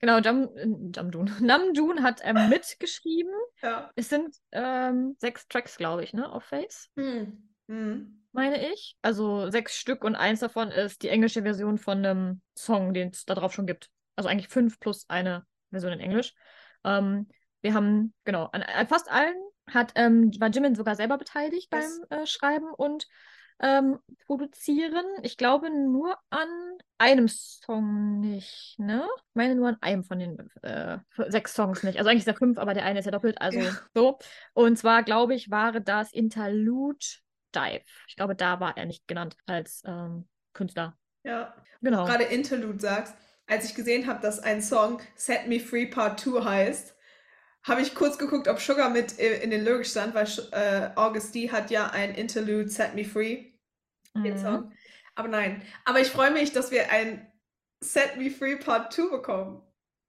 Genau, 0.00 0.18
Jam, 0.18 0.48
äh, 0.56 0.66
Jamjoon. 0.92 1.30
Namjoon 1.40 2.02
hat 2.02 2.20
ähm, 2.24 2.34
mitgeschrieben. 2.48 3.32
Ja. 3.62 3.88
Es 3.94 4.08
sind 4.08 4.34
ähm, 4.50 5.16
sechs 5.20 5.46
Tracks, 5.46 5.76
glaube 5.76 6.02
ich, 6.02 6.12
ne, 6.12 6.28
auf 6.30 6.42
Face, 6.42 6.90
Hm. 6.96 7.48
Hm. 7.68 8.24
meine 8.32 8.72
ich. 8.72 8.96
Also 9.02 9.48
sechs 9.50 9.76
Stück 9.76 10.02
und 10.02 10.16
eins 10.16 10.40
davon 10.40 10.72
ist 10.72 11.02
die 11.04 11.08
englische 11.08 11.42
Version 11.42 11.78
von 11.78 11.98
einem 11.98 12.40
Song, 12.58 12.94
den 12.94 13.10
es 13.10 13.24
da 13.24 13.36
drauf 13.36 13.54
schon 13.54 13.66
gibt. 13.66 13.90
Also 14.16 14.28
eigentlich 14.28 14.48
fünf 14.48 14.80
plus 14.80 15.04
eine 15.08 15.46
Version 15.70 15.92
in 15.92 16.00
Englisch. 16.00 16.34
Ähm, 16.82 17.28
wir 17.60 17.74
haben, 17.74 18.12
genau, 18.24 18.46
an, 18.46 18.64
an 18.64 18.88
fast 18.88 19.08
allen 19.08 19.36
hat, 19.70 19.92
ähm, 19.94 20.30
war 20.40 20.48
Jimin 20.50 20.74
sogar 20.74 20.96
selber 20.96 21.18
beteiligt 21.18 21.72
Yes. 21.72 22.00
beim 22.10 22.20
äh, 22.20 22.26
Schreiben 22.26 22.72
und 22.76 23.06
ähm, 23.60 23.98
Produzieren. 24.26 25.04
Ich 25.22 25.36
glaube 25.36 25.70
nur 25.70 26.16
an 26.30 26.48
einem 26.98 27.28
Song 27.28 28.18
nicht, 28.20 28.74
ne? 28.78 29.06
Ich 29.16 29.34
meine 29.34 29.54
nur 29.54 29.68
an 29.68 29.78
einem 29.80 30.02
von 30.04 30.18
den 30.18 30.38
äh, 30.62 30.98
sechs 31.28 31.54
Songs 31.54 31.82
nicht. 31.84 31.98
Also 31.98 32.10
eigentlich 32.10 32.22
ist 32.22 32.26
ja 32.26 32.34
fünf, 32.34 32.58
aber 32.58 32.74
der 32.74 32.84
eine 32.84 32.98
ist 32.98 33.04
ja 33.04 33.12
doppelt, 33.12 33.40
also 33.40 33.60
Ja. 33.60 33.70
so. 33.94 34.18
Und 34.54 34.78
zwar, 34.78 35.02
glaube 35.04 35.34
ich, 35.34 35.50
war 35.50 35.78
das 35.80 36.12
Interlude 36.12 36.98
Dive. 37.54 37.82
Ich 38.08 38.16
glaube, 38.16 38.34
da 38.34 38.58
war 38.60 38.76
er 38.76 38.86
nicht 38.86 39.06
genannt 39.06 39.36
als 39.46 39.82
ähm, 39.86 40.26
Künstler. 40.54 40.96
Ja. 41.22 41.54
Genau. 41.82 42.04
gerade 42.04 42.24
Interlude 42.24 42.80
sagst, 42.80 43.14
als 43.46 43.64
ich 43.64 43.74
gesehen 43.74 44.06
habe, 44.06 44.20
dass 44.22 44.38
ein 44.40 44.62
Song 44.62 45.00
Set 45.14 45.46
Me 45.48 45.60
Free 45.60 45.86
Part 45.86 46.20
2 46.20 46.44
heißt, 46.44 46.96
habe 47.64 47.80
ich 47.82 47.94
kurz 47.94 48.18
geguckt, 48.18 48.48
ob 48.48 48.60
Sugar 48.60 48.90
mit 48.90 49.18
äh, 49.18 49.42
in 49.42 49.50
den 49.50 49.64
Lyrics 49.64 49.90
stand, 49.92 50.14
weil 50.14 50.26
äh, 50.52 50.90
August 50.96 51.34
D 51.34 51.50
hat 51.50 51.70
ja 51.70 51.90
ein 51.90 52.14
Interlude 52.14 52.68
Set 52.68 52.94
Me 52.94 53.04
Free, 53.04 53.52
den 54.14 54.34
Mhm. 54.34 54.38
Song. 54.38 54.72
Aber 55.14 55.28
nein. 55.28 55.62
Aber 55.84 56.00
ich 56.00 56.08
freue 56.08 56.30
mich, 56.30 56.52
dass 56.52 56.70
wir 56.70 56.90
ein 56.90 57.30
Set 57.80 58.16
Me 58.16 58.30
Free 58.30 58.56
Part 58.56 58.92
2 58.92 59.10
bekommen. 59.10 59.62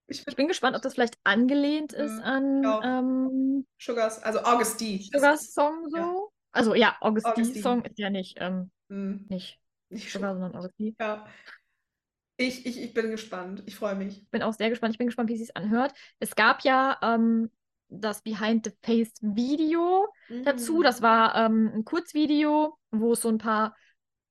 Ich 0.07 0.19
Ich 0.19 0.25
bin 0.25 0.35
bin 0.35 0.47
gespannt, 0.47 0.75
ob 0.75 0.81
das 0.81 0.93
vielleicht 0.93 1.17
angelehnt 1.23 1.93
ist 1.93 2.19
Mhm, 2.19 2.23
an 2.23 2.63
ähm, 2.83 3.65
Sugars, 3.79 4.21
also 4.23 4.39
August 4.43 4.79
D. 4.81 4.99
Sugars 5.11 5.53
Song 5.53 5.89
so. 5.89 5.97
ja. 5.97 6.13
Also 6.51 6.75
ja, 6.75 6.95
August 7.01 7.25
August 7.27 7.55
D. 7.55 7.61
Song 7.61 7.83
ist 7.83 7.97
ja 7.97 8.09
nicht, 8.09 8.37
ähm, 8.39 8.69
Hm, 8.89 9.25
nicht 9.29 9.59
nicht 9.89 10.11
Sugar, 10.11 10.33
Sugar. 10.33 10.49
sondern 10.49 10.55
August 10.61 10.79
D. 10.79 10.95
Ja. 10.99 11.25
Ich, 12.37 12.65
ich, 12.65 12.81
ich 12.81 12.93
bin 12.93 13.11
gespannt. 13.11 13.63
Ich 13.65 13.75
freue 13.75 13.95
mich. 13.95 14.29
bin 14.31 14.41
auch 14.41 14.53
sehr 14.53 14.69
gespannt. 14.69 14.93
Ich 14.93 14.97
bin 14.97 15.07
gespannt, 15.07 15.29
wie 15.29 15.33
es 15.33 15.39
sich 15.39 15.55
anhört. 15.55 15.93
Es 16.19 16.35
gab 16.35 16.63
ja 16.63 16.97
ähm, 17.01 17.51
das 17.89 18.21
Behind 18.21 18.65
the 18.65 18.71
Face 18.81 19.13
Video 19.21 20.07
dazu. 20.43 20.77
Mhm. 20.77 20.83
Das 20.83 21.01
war 21.01 21.35
ähm, 21.35 21.71
ein 21.75 21.85
Kurzvideo, 21.85 22.77
wo 22.91 23.13
es 23.13 23.21
so 23.21 23.29
ein 23.29 23.37
paar 23.37 23.75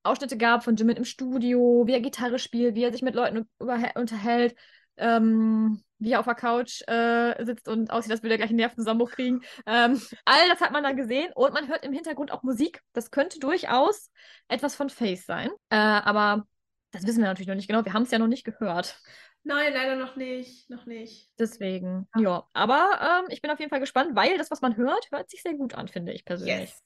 Ausschnitte 0.03 0.37
gab 0.37 0.65
von 0.65 0.77
Jimin 0.77 0.97
im 0.97 1.05
Studio, 1.05 1.85
wie 1.87 1.93
er 1.93 2.01
Gitarre 2.01 2.39
spielt, 2.39 2.75
wie 2.75 2.83
er 2.83 2.93
sich 2.93 3.03
mit 3.03 3.15
Leuten 3.15 3.49
unterhält, 3.95 4.57
ähm, 4.97 5.81
wie 5.99 6.13
er 6.13 6.21
auf 6.21 6.27
der 6.27 6.35
Couch 6.35 6.83
äh, 6.89 7.45
sitzt 7.45 7.69
und 7.69 7.91
aussieht, 7.93 8.11
als 8.11 8.23
würde 8.23 8.35
er 8.35 8.39
gleich 8.39 8.51
einen 8.51 8.57
Nervenzusammenbruch 8.57 9.13
kriegen. 9.13 9.43
Ähm, 9.65 10.01
all 10.25 10.49
das 10.49 10.61
hat 10.61 10.73
man 10.73 10.83
dann 10.83 10.97
gesehen 10.97 11.31
und 11.35 11.55
man 11.55 11.69
hört 11.69 11.85
im 11.85 11.93
Hintergrund 11.93 12.33
auch 12.33 12.43
Musik. 12.43 12.81
Das 12.93 13.13
könnte 13.13 13.39
durchaus 13.39 14.11
etwas 14.49 14.75
von 14.75 14.91
Face 14.91 15.25
sein. 15.25 15.51
Äh, 15.71 15.77
aber 15.77 16.47
das 16.93 17.07
wissen 17.07 17.21
wir 17.21 17.27
natürlich 17.29 17.49
noch 17.49 17.55
nicht 17.57 17.69
genau. 17.69 17.85
Wir 17.85 17.93
haben 17.93 18.05
es 18.05 18.11
ja 18.11 18.19
noch 18.19 18.29
nicht 18.29 18.45
gehört. 18.45 19.01
Nein, 19.45 19.73
leider 19.73 19.97
noch 19.97 20.17
nicht. 20.17 20.71
Noch 20.71 20.87
nicht. 20.87 21.33
Deswegen, 21.39 22.09
ja. 22.17 22.49
Aber 22.53 23.23
ähm, 23.25 23.31
ich 23.31 23.43
bin 23.43 23.51
auf 23.51 23.59
jeden 23.59 23.71
Fall 23.71 23.81
gespannt, 23.81 24.15
weil 24.15 24.39
das, 24.39 24.51
was 24.51 24.61
man 24.61 24.77
hört, 24.77 25.11
hört 25.11 25.31
sich 25.31 25.43
sehr 25.43 25.55
gut 25.55 25.75
an, 25.75 25.89
finde 25.89 26.13
ich 26.13 26.25
persönlich. 26.25 26.71
Yes. 26.71 26.83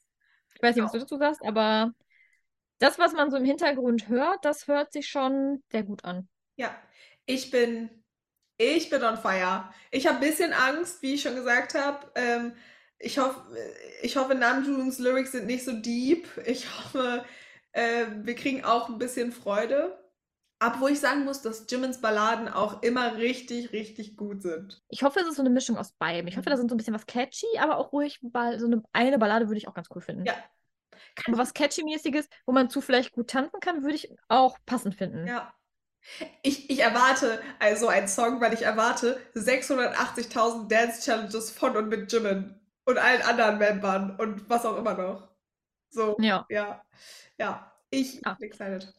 Ich 0.54 0.62
weiß 0.62 0.74
nicht, 0.76 0.84
was 0.84 0.90
auch. 0.90 0.94
du 0.94 1.00
dazu 1.00 1.18
sagst, 1.18 1.42
aber 1.44 1.92
Das, 2.78 2.98
was 2.98 3.12
man 3.14 3.30
so 3.30 3.36
im 3.36 3.44
Hintergrund 3.44 4.08
hört, 4.08 4.44
das 4.44 4.68
hört 4.68 4.92
sich 4.92 5.08
schon 5.08 5.62
sehr 5.70 5.82
gut 5.82 6.04
an. 6.04 6.28
Ja, 6.56 6.74
ich 7.26 7.50
bin, 7.50 7.90
ich 8.58 8.90
bin 8.90 9.02
on 9.04 9.16
fire. 9.18 9.70
Ich 9.90 10.06
habe 10.06 10.18
ein 10.18 10.20
bisschen 10.28 10.52
Angst, 10.52 11.02
wie 11.02 11.14
ich 11.14 11.22
schon 11.22 11.34
gesagt 11.36 11.74
habe. 11.74 12.10
Ähm, 12.14 12.56
ich 12.98 13.18
hoffe, 13.18 13.42
ich 14.02 14.16
hoffe, 14.16 14.34
Namjoons 14.34 14.98
Lyrics 14.98 15.32
sind 15.32 15.46
nicht 15.46 15.64
so 15.64 15.72
deep. 15.72 16.28
Ich 16.46 16.66
hoffe, 16.78 17.24
äh, 17.76 18.06
wir 18.22 18.34
kriegen 18.34 18.64
auch 18.64 18.88
ein 18.88 18.98
bisschen 18.98 19.32
Freude. 19.32 20.02
Obwohl 20.58 20.92
ich 20.92 21.00
sagen 21.00 21.24
muss, 21.24 21.42
dass 21.42 21.66
Jimmins 21.68 22.00
Balladen 22.00 22.48
auch 22.48 22.82
immer 22.82 23.16
richtig, 23.16 23.72
richtig 23.72 24.16
gut 24.16 24.40
sind. 24.40 24.82
Ich 24.88 25.02
hoffe, 25.02 25.20
es 25.20 25.28
ist 25.28 25.36
so 25.36 25.42
eine 25.42 25.50
Mischung 25.50 25.76
aus 25.76 25.92
beidem. 25.92 26.28
Ich 26.28 26.38
hoffe, 26.38 26.48
da 26.48 26.56
sind 26.56 26.70
so 26.70 26.74
ein 26.74 26.78
bisschen 26.78 26.94
was 26.94 27.04
catchy, 27.04 27.58
aber 27.58 27.76
auch 27.76 27.92
ruhig, 27.92 28.18
Ball, 28.22 28.58
so 28.58 28.64
eine, 28.64 28.82
eine 28.94 29.18
Ballade 29.18 29.48
würde 29.48 29.58
ich 29.58 29.68
auch 29.68 29.74
ganz 29.74 29.88
cool 29.94 30.00
finden. 30.00 30.24
Ja. 30.24 30.34
Aber 31.26 31.36
was 31.36 31.52
catchy-mäßiges, 31.52 32.28
wo 32.46 32.52
man 32.52 32.70
zu 32.70 32.80
vielleicht 32.80 33.12
gut 33.12 33.28
tanzen 33.28 33.60
kann, 33.60 33.82
würde 33.82 33.96
ich 33.96 34.10
auch 34.28 34.56
passend 34.64 34.94
finden. 34.94 35.26
Ja. 35.26 35.52
Ich, 36.42 36.70
ich 36.70 36.80
erwarte 36.80 37.42
also 37.58 37.88
einen 37.88 38.08
Song, 38.08 38.40
weil 38.40 38.54
ich 38.54 38.62
erwarte 38.62 39.20
680.000 39.34 40.68
Dance-Challenges 40.68 41.50
von 41.50 41.76
und 41.76 41.88
mit 41.88 42.10
Jimin 42.10 42.58
und 42.86 42.96
allen 42.96 43.20
anderen 43.22 43.58
Membern 43.58 44.16
und 44.16 44.48
was 44.48 44.64
auch 44.64 44.78
immer 44.78 44.94
noch. 44.94 45.35
So, 45.90 46.16
Ja. 46.20 46.46
ja, 46.48 46.82
ja. 47.38 47.72
Ich 47.90 48.24
Ah. 48.26 48.34
bin 48.34 48.48
excited. 48.48 48.92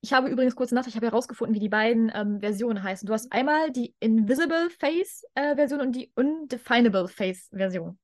Ich 0.00 0.12
habe 0.12 0.28
übrigens 0.28 0.54
kurz 0.54 0.70
nach, 0.70 0.86
ich 0.86 0.96
habe 0.96 1.06
herausgefunden, 1.06 1.54
wie 1.54 1.60
die 1.60 1.70
beiden 1.70 2.12
ähm, 2.14 2.40
Versionen 2.40 2.82
heißen. 2.82 3.06
Du 3.06 3.14
hast 3.14 3.32
einmal 3.32 3.70
die 3.70 3.94
Invisible 4.00 4.68
Face 4.70 5.24
äh, 5.34 5.56
Version 5.56 5.80
und 5.80 5.92
die 5.92 6.12
Undefinable 6.14 7.08
Face 7.08 7.48
Version. 7.50 7.98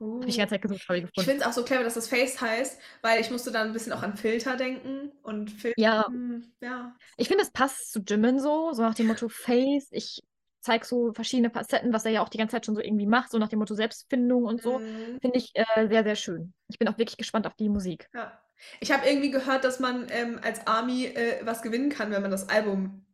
Habe 0.00 0.26
ich 0.26 0.34
die 0.34 0.38
ganze 0.38 0.54
Zeit 0.54 0.62
gesucht, 0.62 0.88
habe 0.88 0.98
ich 0.98 1.04
Ich 1.04 1.10
gefunden. 1.10 1.30
finde 1.30 1.44
es 1.44 1.48
auch 1.48 1.52
so 1.52 1.64
clever, 1.64 1.84
dass 1.84 1.94
das 1.94 2.08
Face 2.08 2.40
heißt, 2.40 2.80
weil 3.02 3.20
ich 3.20 3.30
musste 3.30 3.52
dann 3.52 3.68
ein 3.68 3.72
bisschen 3.72 3.92
auch 3.92 4.02
an 4.02 4.16
Filter 4.16 4.56
denken 4.56 5.12
und 5.22 5.50
Filter. 5.50 5.80
Ja. 5.80 6.04
hm, 6.08 6.52
ja. 6.60 6.96
Ich 7.16 7.28
finde, 7.28 7.44
es 7.44 7.50
passt 7.52 7.92
zu 7.92 8.00
Jimin 8.00 8.40
so, 8.40 8.72
so 8.72 8.82
nach 8.82 8.94
dem 8.96 9.06
Motto 9.06 9.28
Face. 9.28 9.86
Ich 9.92 10.22
zeige 10.64 10.84
so 10.84 11.12
verschiedene 11.12 11.50
Facetten, 11.50 11.92
was 11.92 12.04
er 12.04 12.12
ja 12.12 12.22
auch 12.22 12.28
die 12.28 12.38
ganze 12.38 12.56
Zeit 12.56 12.66
schon 12.66 12.74
so 12.74 12.80
irgendwie 12.80 13.06
macht, 13.06 13.30
so 13.30 13.38
nach 13.38 13.48
dem 13.48 13.60
Motto 13.60 13.74
Selbstfindung 13.74 14.44
und 14.44 14.62
so. 14.62 14.78
Mhm. 14.78 15.18
Finde 15.20 15.38
ich 15.38 15.52
äh, 15.54 15.88
sehr, 15.88 16.02
sehr 16.02 16.16
schön. 16.16 16.52
Ich 16.68 16.78
bin 16.78 16.88
auch 16.88 16.98
wirklich 16.98 17.16
gespannt 17.16 17.46
auf 17.46 17.54
die 17.54 17.68
Musik. 17.68 18.08
Ja. 18.14 18.40
Ich 18.80 18.92
habe 18.92 19.06
irgendwie 19.06 19.30
gehört, 19.30 19.64
dass 19.64 19.80
man 19.80 20.06
ähm, 20.10 20.40
als 20.42 20.66
Army 20.66 21.06
äh, 21.06 21.40
was 21.44 21.62
gewinnen 21.62 21.90
kann, 21.90 22.10
wenn 22.10 22.22
man 22.22 22.30
das 22.30 22.48
Album 22.48 23.04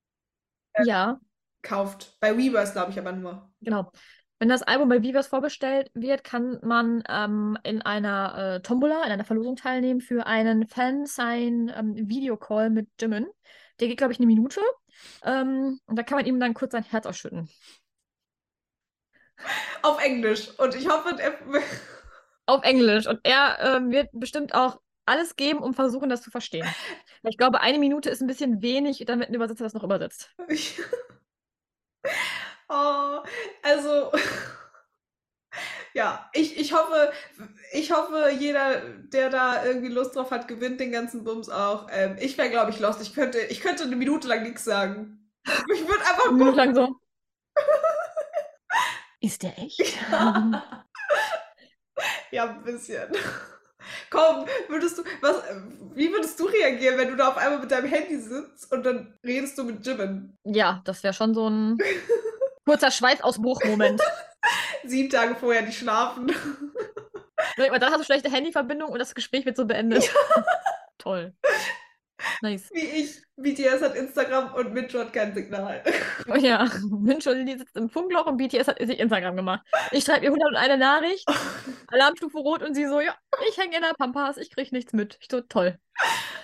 Ja. 0.79 0.85
Ja, 0.85 1.21
kauft. 1.63 2.17
Bei 2.21 2.37
Weverse, 2.37 2.73
glaube 2.73 2.93
ich 2.93 2.99
aber 2.99 3.13
nur. 3.13 3.51
genau. 3.61 3.91
Wenn 4.39 4.49
das 4.49 4.63
Album 4.63 4.89
bei 4.89 5.03
Vivas 5.03 5.27
vorbestellt 5.27 5.91
wird, 5.93 6.25
kann 6.25 6.59
man 6.63 7.03
ähm, 7.11 7.59
in 7.63 7.83
einer 7.83 8.55
äh, 8.57 8.63
Tombola, 8.63 9.05
in 9.05 9.13
einer 9.13 9.27
Verlosung 9.27 9.55
teilnehmen 9.55 10.01
für 10.01 10.27
einen 10.27 10.67
Fan-Sign-Videocall 10.67 12.71
mit 12.71 12.89
Jimin. 12.99 13.27
Der 13.81 13.89
geht, 13.89 13.99
glaube 13.99 14.13
ich, 14.13 14.19
eine 14.19 14.27
Minute. 14.27 14.61
Ähm, 15.25 15.81
und 15.87 15.97
da 15.97 16.03
kann 16.03 16.17
man 16.17 16.27
ihm 16.27 16.39
dann 16.39 16.55
kurz 16.55 16.73
sein 16.73 16.85
Herz 16.85 17.07
ausschütten. 17.07 17.49
Auf 19.83 20.03
Englisch. 20.03 20.51
Und 20.59 20.75
ich 20.75 20.89
hoffe, 20.89 21.17
er, 21.19 21.33
Auf 22.47 22.63
Englisch. 22.63 23.07
Und 23.07 23.21
er 23.23 23.59
ähm, 23.61 23.91
wird 23.91 24.09
bestimmt 24.13 24.55
auch 24.55 24.81
alles 25.07 25.37
geben, 25.37 25.61
um 25.61 25.75
versuchen, 25.75 26.09
das 26.09 26.23
zu 26.23 26.31
verstehen. 26.31 26.67
Weil 27.23 27.31
Ich 27.31 27.39
glaube, 27.39 27.61
eine 27.61 27.79
Minute 27.79 28.11
ist 28.11 28.21
ein 28.21 28.27
bisschen 28.27 28.63
wenig, 28.63 29.03
damit 29.07 29.29
ein 29.29 29.35
Übersetzer 29.35 29.65
das 29.65 29.75
noch 29.75 29.85
übersetzt. 29.85 30.31
oh, 32.69 33.23
also 33.63 34.11
ja, 35.95 36.31
ich, 36.33 36.59
ich 36.59 36.73
hoffe, 36.73 37.13
ich 37.73 37.93
hoffe, 37.93 38.31
jeder, 38.39 38.81
der 39.13 39.31
da 39.31 39.65
irgendwie 39.65 39.89
Lust 39.89 40.17
drauf 40.17 40.31
hat, 40.31 40.49
gewinnt 40.49 40.81
den 40.81 40.93
ganzen 40.93 41.25
Bums 41.25 41.49
auch. 41.49 41.89
Ähm, 41.91 42.17
ich 42.21 42.39
wäre, 42.39 42.51
glaube 42.51 42.71
ich, 42.71 42.79
lost. 42.79 43.01
Ich 43.03 43.15
könnte, 43.15 43.39
ich 43.39 43.61
könnte 43.61 43.85
eine 43.85 43.97
Minute 43.97 44.29
lang 44.29 44.43
nichts 44.43 44.65
sagen. 44.65 45.17
Ich 45.75 45.89
würde 45.89 46.01
einfach 46.01 46.29
Eine 46.29 46.37
Minute 46.37 46.57
lang 46.57 46.75
so. 46.75 46.97
Ist 49.21 49.43
der 49.43 49.59
echt? 49.59 49.99
Ja, 52.31 52.45
ein 52.45 52.63
bisschen. 52.63 53.11
Komm, 54.09 54.47
würdest 54.69 54.99
du, 54.99 55.03
was, 55.21 55.43
wie 55.95 56.13
würdest 56.13 56.39
du 56.39 56.45
reagieren, 56.47 56.97
wenn 56.97 57.09
du 57.09 57.17
da 57.17 57.29
auf 57.29 57.37
einmal 57.37 57.59
mit 57.59 57.71
deinem 57.71 57.89
Handy 57.89 58.19
sitzt 58.19 58.71
und 58.73 58.85
dann 58.85 59.19
redest 59.25 59.59
du 59.59 59.65
mit 59.65 59.85
Jimin? 59.85 60.37
Ja, 60.45 60.81
das 60.85 61.03
wäre 61.03 61.13
schon 61.13 61.35
so 61.35 61.49
ein 61.49 61.79
kurzer 62.65 62.91
Schweißausbruch-Moment. 62.91 64.01
Sieben 64.85 65.11
Tage 65.11 65.35
vorher 65.35 65.63
nicht 65.63 65.79
schlafen. 65.79 66.33
Weil 67.57 67.79
Dann 67.79 67.91
hast 67.91 68.01
du 68.01 68.05
schlechte 68.05 68.31
Handyverbindung 68.31 68.91
und 68.91 68.99
das 68.99 69.15
Gespräch 69.15 69.45
wird 69.47 69.57
so 69.57 69.65
beendet. 69.65 70.11
Toll. 70.99 71.35
Nice. 72.43 72.71
Wie 72.73 72.81
ich. 72.81 73.23
BTS 73.37 73.81
hat 73.83 73.97
Instagram 73.97 74.53
und 74.55 74.75
Mitch 74.75 74.99
hat 74.99 75.15
kein 75.15 75.35
Signal. 75.35 75.83
Oh 76.29 76.37
ja, 76.37 76.71
Mincho 76.91 77.33
Lili 77.33 77.57
sitzt 77.57 77.75
im 77.77 77.89
Funkloch 77.89 78.27
und 78.27 78.37
BTS 78.37 78.69
hat 78.69 78.79
sich 78.79 78.99
Instagram 78.99 79.35
gemacht. 79.37 79.67
Ich 79.93 80.05
schreibe 80.05 80.27
ihr 80.27 80.31
101 80.31 80.79
Nachricht, 80.79 81.27
Alarmstufe 81.89 82.39
rot 82.39 82.63
und 82.63 82.75
sie 82.75 82.87
so, 82.87 83.01
ja, 83.01 83.15
ich 83.49 83.57
hänge 83.57 83.77
in 83.77 83.83
der 83.83 83.95
Pampas, 83.95 84.37
ich 84.37 84.51
kriege 84.51 84.69
nichts 84.73 84.93
mit. 84.93 85.17
Ich 85.23 85.29
so, 85.31 85.41
toll. 85.41 85.79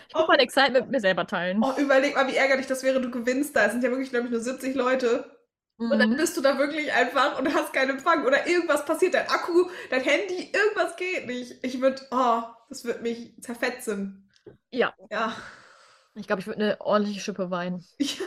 Ich 0.08 0.14
muss 0.14 0.26
mein 0.26 0.38
Excitement 0.38 0.86
mit 0.86 0.92
mir 0.92 1.00
selber 1.00 1.26
teilen. 1.26 1.62
Oh, 1.62 1.78
überleg 1.78 2.14
mal, 2.14 2.26
wie 2.28 2.36
ärgerlich 2.36 2.66
das 2.66 2.82
wäre, 2.82 3.00
du 3.00 3.10
gewinnst 3.10 3.54
da. 3.54 3.66
Es 3.66 3.72
sind 3.72 3.84
ja 3.84 3.90
wirklich, 3.90 4.10
glaube 4.10 4.26
ich, 4.26 4.30
nur 4.30 4.40
70 4.40 4.74
Leute. 4.74 5.35
Und 5.78 5.98
dann 5.98 6.10
Mhm. 6.10 6.16
bist 6.16 6.36
du 6.36 6.40
da 6.40 6.58
wirklich 6.58 6.92
einfach 6.92 7.38
und 7.38 7.52
hast 7.54 7.72
keinen 7.72 7.90
Empfang. 7.90 8.24
Oder 8.24 8.46
irgendwas 8.46 8.84
passiert, 8.84 9.14
dein 9.14 9.28
Akku, 9.28 9.68
dein 9.90 10.02
Handy, 10.02 10.50
irgendwas 10.52 10.96
geht 10.96 11.26
nicht. 11.26 11.56
Ich 11.62 11.80
würde, 11.80 12.00
oh, 12.10 12.42
das 12.68 12.84
wird 12.84 13.02
mich 13.02 13.34
zerfetzen. 13.42 14.30
Ja. 14.70 14.94
Ja. 15.10 15.36
Ich 16.14 16.26
glaube, 16.26 16.40
ich 16.40 16.46
würde 16.46 16.62
eine 16.64 16.80
ordentliche 16.80 17.20
Schippe 17.20 17.50
weinen. 17.50 17.84
Ja. 18.00 18.24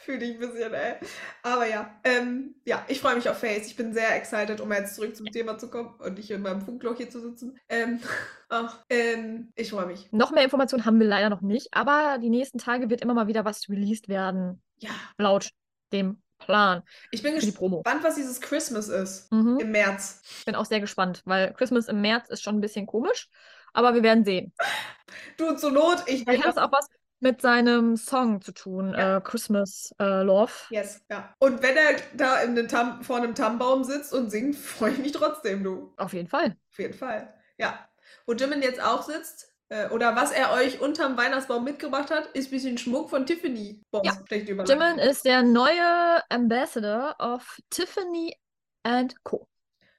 Fühle 0.00 0.24
ich 0.24 0.32
ein 0.34 0.40
bisschen, 0.40 0.74
ey. 0.74 0.96
Aber 1.42 1.66
ja, 1.66 1.94
ähm, 2.02 2.56
ja, 2.64 2.84
ich 2.88 3.00
freue 3.00 3.14
mich 3.14 3.28
auf 3.28 3.38
Face. 3.38 3.66
Ich 3.68 3.76
bin 3.76 3.94
sehr 3.94 4.14
excited, 4.16 4.60
um 4.60 4.70
jetzt 4.72 4.96
zurück 4.96 5.14
zum 5.16 5.26
Thema 5.26 5.56
zu 5.58 5.70
kommen 5.70 5.94
und 6.00 6.18
nicht 6.18 6.30
in 6.30 6.42
meinem 6.42 6.60
Funkloch 6.60 6.96
hier 6.96 7.08
zu 7.08 7.20
sitzen. 7.20 7.56
Ähm, 7.68 8.00
ach, 8.48 8.82
ähm, 8.90 9.52
ich 9.54 9.70
freue 9.70 9.86
mich. 9.86 10.08
Noch 10.10 10.32
mehr 10.32 10.42
Informationen 10.44 10.84
haben 10.84 10.98
wir 10.98 11.06
leider 11.06 11.30
noch 11.30 11.40
nicht, 11.40 11.68
aber 11.72 12.18
die 12.20 12.30
nächsten 12.30 12.58
Tage 12.58 12.90
wird 12.90 13.00
immer 13.00 13.14
mal 13.14 13.28
wieder 13.28 13.44
was 13.44 13.68
released 13.68 14.08
werden, 14.08 14.60
Ja, 14.78 14.90
laut 15.18 15.50
dem 15.92 16.20
Plan 16.38 16.82
ich 17.10 17.22
bin 17.22 17.34
gespannt, 17.36 18.02
was 18.02 18.16
dieses 18.16 18.40
Christmas 18.40 18.88
ist 18.88 19.32
Mhm. 19.32 19.58
im 19.60 19.70
März. 19.70 20.20
Ich 20.38 20.44
bin 20.44 20.54
auch 20.54 20.66
sehr 20.66 20.80
gespannt, 20.80 21.22
weil 21.24 21.54
Christmas 21.54 21.88
im 21.88 22.00
März 22.00 22.28
ist 22.28 22.42
schon 22.42 22.56
ein 22.56 22.60
bisschen 22.60 22.86
komisch, 22.86 23.28
aber 23.72 23.94
wir 23.94 24.02
werden 24.02 24.24
sehen. 24.24 24.52
Du, 25.36 25.54
zur 25.56 25.70
Not, 25.70 26.02
ich 26.06 26.24
Vielleicht 26.24 26.44
hat 26.44 26.56
das 26.56 26.62
auch 26.62 26.72
was 26.72 26.88
mit 27.20 27.40
seinem 27.40 27.96
Song 27.96 28.40
zu 28.40 28.52
tun, 28.52 28.94
Ja. 28.96 29.16
äh, 29.16 29.20
Christmas 29.20 29.94
äh, 29.98 30.22
Love. 30.22 30.52
Yes, 30.70 31.02
ja. 31.10 31.34
Und 31.38 31.62
wenn 31.62 31.76
er 31.76 31.96
da 32.14 32.44
Tam 32.66 33.02
vor 33.02 33.16
einem 33.16 33.34
Tannenbaum 33.34 33.84
sitzt 33.84 34.12
und 34.12 34.30
singt, 34.30 34.56
freue 34.56 34.92
ich 34.92 34.98
mich 34.98 35.12
trotzdem, 35.12 35.64
du. 35.64 35.92
Auf 35.96 36.12
jeden 36.12 36.28
Fall. 36.28 36.56
Auf 36.70 36.78
jeden 36.78 36.94
Fall. 36.94 37.32
Ja. 37.58 37.88
Wo 38.26 38.32
Jimin 38.34 38.62
jetzt 38.62 38.82
auch 38.82 39.02
sitzt, 39.02 39.53
äh, 39.70 39.88
oder 39.88 40.14
was 40.14 40.30
er 40.30 40.52
euch 40.52 40.80
unterm 40.80 41.16
Weihnachtsbaum 41.16 41.64
mitgebracht 41.64 42.10
hat, 42.10 42.26
ist 42.28 42.48
ein 42.48 42.50
bisschen 42.50 42.78
Schmuck 42.78 43.10
von 43.10 43.26
Tiffany. 43.26 43.80
Boah, 43.90 44.02
Ja. 44.04 44.18
Jimin 44.30 44.98
ist 44.98 45.24
der 45.24 45.42
neue 45.42 46.22
Ambassador 46.28 47.16
of 47.18 47.58
Tiffany 47.70 48.36
and 48.82 49.14
Co. 49.24 49.48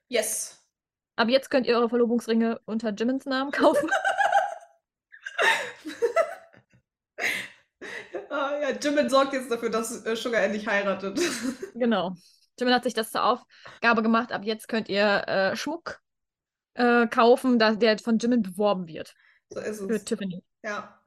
Yes. 0.07 0.63
Ab 1.16 1.30
jetzt 1.30 1.49
könnt 1.49 1.66
ihr 1.66 1.76
eure 1.76 1.89
Verlobungsringe 1.89 2.59
unter 2.66 2.91
Jimins 2.91 3.26
Namen 3.26 3.51
kaufen. 3.51 3.89
Ah, 8.30 8.57
ja, 8.59 8.72
Jimin 8.72 9.09
sorgt 9.09 9.34
jetzt 9.34 9.49
dafür, 9.49 9.70
dass 9.70 10.05
äh, 10.05 10.16
Sugar 10.16 10.41
endlich 10.41 10.68
heiratet. 10.68 11.18
genau. 11.76 12.16
Jimin 12.59 12.74
hat 12.74 12.84
sich 12.84 12.93
das 12.93 13.11
zur 13.11 13.24
Aufgabe 13.24 14.01
gemacht. 14.01 14.34
Ab 14.34 14.43
jetzt 14.43 14.68
könnt 14.68 14.89
ihr 14.89 15.24
äh, 15.28 15.55
Schmuck 15.55 16.01
äh, 16.74 17.07
kaufen, 17.07 17.59
da, 17.59 17.76
der 17.76 17.97
von 17.99 18.18
Jimin 18.18 18.41
beworben 18.41 18.88
wird 18.88 19.13
so 19.50 19.60
ist 19.60 19.80
für 19.80 19.96
es. 19.96 20.06
Tiffany. 20.06 20.43
Ja. 20.64 21.00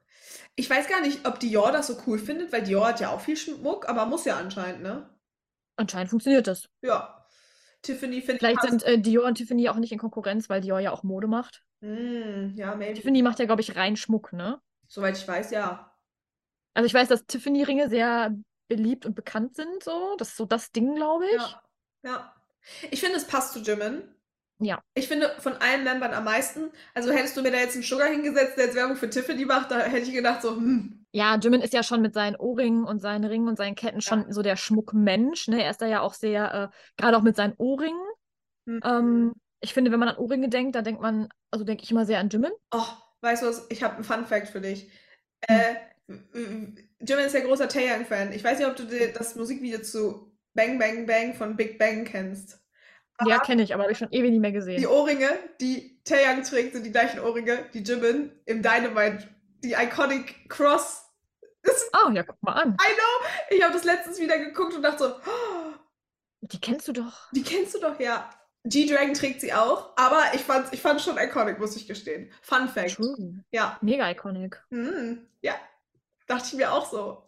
Ich 0.55 0.69
weiß 0.69 0.87
gar 0.87 1.01
nicht, 1.01 1.25
ob 1.25 1.39
Dior 1.39 1.71
das 1.71 1.87
so 1.87 1.97
cool 2.05 2.19
findet, 2.19 2.51
weil 2.51 2.63
Dior 2.63 2.87
hat 2.87 2.99
ja 2.99 3.09
auch 3.09 3.21
viel 3.21 3.37
Schmuck, 3.37 3.87
aber 3.87 4.05
muss 4.05 4.25
ja 4.25 4.37
anscheinend, 4.37 4.83
ne? 4.83 5.09
Anscheinend 5.75 6.09
funktioniert 6.09 6.47
das. 6.47 6.69
Ja. 6.81 7.25
Tiffany 7.81 8.21
findet 8.21 8.39
Vielleicht 8.39 8.61
sind 8.61 8.83
äh, 8.83 8.99
Dior 8.99 9.25
und 9.25 9.35
Tiffany 9.35 9.69
auch 9.69 9.77
nicht 9.77 9.91
in 9.91 9.99
Konkurrenz, 9.99 10.49
weil 10.49 10.61
Dior 10.61 10.79
ja 10.79 10.91
auch 10.91 11.03
Mode 11.03 11.27
macht. 11.27 11.63
Mm, 11.81 12.55
ja, 12.55 12.75
maybe. 12.75 12.95
Tiffany 12.95 13.21
macht 13.21 13.39
ja, 13.39 13.45
glaube 13.45 13.61
ich, 13.61 13.75
rein 13.75 13.95
Schmuck, 13.95 14.33
ne? 14.33 14.61
Soweit 14.87 15.17
ich 15.17 15.27
weiß, 15.27 15.51
ja. 15.51 15.95
Also 16.73 16.85
ich 16.85 16.93
weiß, 16.93 17.07
dass 17.07 17.25
Tiffany-Ringe 17.25 17.89
sehr 17.89 18.35
beliebt 18.67 19.05
und 19.05 19.15
bekannt 19.15 19.55
sind, 19.55 19.83
so. 19.83 20.15
Das 20.17 20.29
ist 20.29 20.37
so 20.37 20.45
das 20.45 20.71
Ding, 20.71 20.95
glaube 20.95 21.25
ich. 21.25 21.41
Ja. 21.41 21.61
Ja. 22.03 22.35
Ich 22.91 22.99
finde, 22.99 23.17
es 23.17 23.25
passt 23.25 23.53
zu 23.53 23.59
Jimin. 23.59 24.03
Ja. 24.59 24.81
Ich 24.93 25.07
finde 25.07 25.31
von 25.39 25.53
allen 25.53 25.83
Membern 25.83 26.13
am 26.13 26.25
meisten. 26.25 26.71
Also 26.93 27.11
hättest 27.11 27.37
du 27.37 27.41
mir 27.41 27.51
da 27.51 27.57
jetzt 27.57 27.75
einen 27.75 27.83
Sugar 27.83 28.07
hingesetzt, 28.07 28.57
der 28.57 28.65
jetzt 28.65 28.75
Werbung 28.75 28.97
für 28.97 29.09
Tiffany 29.09 29.45
macht, 29.45 29.71
da 29.71 29.79
hätte 29.79 30.07
ich 30.07 30.13
gedacht 30.13 30.41
so, 30.41 30.55
hm. 30.55 31.05
Ja, 31.11 31.37
Jimin 31.37 31.61
ist 31.61 31.73
ja 31.73 31.81
schon 31.81 32.01
mit 32.01 32.13
seinen 32.13 32.35
Ohrringen 32.35 32.83
und 32.83 32.99
seinen 32.99 33.23
Ringen 33.23 33.47
und 33.47 33.57
seinen 33.57 33.75
Ketten 33.75 34.01
schon 34.01 34.31
so 34.31 34.43
der 34.43 34.57
Schmuckmensch, 34.57 35.47
ne? 35.47 35.63
Er 35.63 35.71
ist 35.71 35.81
da 35.81 35.87
ja 35.87 36.01
auch 36.01 36.13
sehr, 36.13 36.53
äh, 36.71 37.01
gerade 37.01 37.17
auch 37.17 37.23
mit 37.23 37.35
seinen 37.35 37.53
Ohrringen. 37.57 38.01
hm. 38.67 38.79
Ähm, 38.83 39.33
ich 39.61 39.73
finde, 39.73 39.91
wenn 39.91 39.99
man 39.99 40.09
an 40.09 40.17
Ohrringe 40.17 40.49
denkt, 40.49 40.75
dann 40.75 40.83
denkt 40.85 41.01
man, 41.01 41.27
also 41.51 41.65
denke 41.65 41.83
ich 41.83 41.91
immer 41.91 42.05
sehr 42.05 42.19
an 42.19 42.29
Jimin. 42.29 42.51
Oh, 42.71 42.85
weißt 43.21 43.43
du 43.43 43.47
was? 43.47 43.65
Ich 43.69 43.83
habe 43.83 43.95
einen 43.95 44.03
Fun 44.03 44.25
Fact 44.25 44.49
für 44.49 44.61
dich. 44.61 44.89
Äh, 45.41 45.75
Jimin 46.07 47.25
ist 47.25 47.33
ja 47.33 47.41
großer 47.41 47.67
Taeyang-Fan. 47.67 48.33
Ich 48.33 48.43
weiß 48.43 48.59
nicht, 48.59 48.67
ob 48.67 48.75
du 48.75 48.85
dir 48.85 49.13
das 49.13 49.35
Musikvideo 49.35 49.81
zu 49.81 50.31
Bang 50.53 50.79
Bang 50.79 51.05
Bang 51.05 51.33
von 51.33 51.55
Big 51.55 51.77
Bang 51.77 52.05
kennst. 52.05 52.58
Ja, 53.25 53.39
kenne 53.39 53.63
ich, 53.63 53.73
aber 53.73 53.83
habe 53.83 53.91
ich 53.91 53.97
schon 53.97 54.11
ewig 54.11 54.31
nicht 54.31 54.39
mehr 54.41 54.51
Die 54.51 54.55
gesehen. 54.57 54.85
Ohrringe, 54.87 55.29
die 55.59 56.01
Taeyang 56.03 56.43
trägt, 56.43 56.73
sind 56.73 56.85
die 56.85 56.91
gleichen 56.91 57.19
Ohrringe, 57.19 57.65
die 57.73 57.79
Jimin 57.83 58.31
im 58.45 58.61
Dynamite, 58.61 59.27
die 59.63 59.73
Iconic 59.73 60.49
Cross. 60.49 61.05
Ist, 61.61 61.89
Ah, 61.93 62.09
ja, 62.13 62.23
guck 62.23 62.41
mal 62.41 62.53
an. 62.53 62.69
I 62.81 62.93
know! 62.93 63.27
Ich 63.57 63.61
habe 63.63 63.73
das 63.73 63.83
letztens 63.83 64.19
wieder 64.19 64.37
geguckt 64.39 64.73
und 64.75 64.81
dachte 64.81 65.03
so, 65.03 65.09
oh, 65.09 65.73
Die 66.41 66.59
kennst 66.61 66.87
du 66.87 66.93
doch. 66.93 67.29
die 67.33 67.43
kennst 67.43 67.75
du 67.75 67.79
doch, 67.79 67.99
ja. 67.99 68.29
G-Dragon 68.65 69.13
trägt 69.13 69.41
sie 69.41 69.53
auch, 69.53 69.91
aber 69.97 70.21
ich 70.33 70.41
fand 70.41 70.73
ich 70.73 70.81
fand 70.81 71.01
schon 71.01 71.17
iconic, 71.17 71.59
muss 71.59 71.75
ich 71.77 71.87
gestehen. 71.87 72.29
Fun 72.41 72.67
Fact. 72.67 72.95
True. 72.95 73.41
Ja. 73.51 73.77
Mega 73.81 74.09
iconic. 74.11 74.61
Hm, 74.69 75.25
ja. 75.41 75.53
Dachte 76.27 76.45
ich 76.47 76.53
mir 76.53 76.71
auch 76.71 76.85
so. 76.89 77.23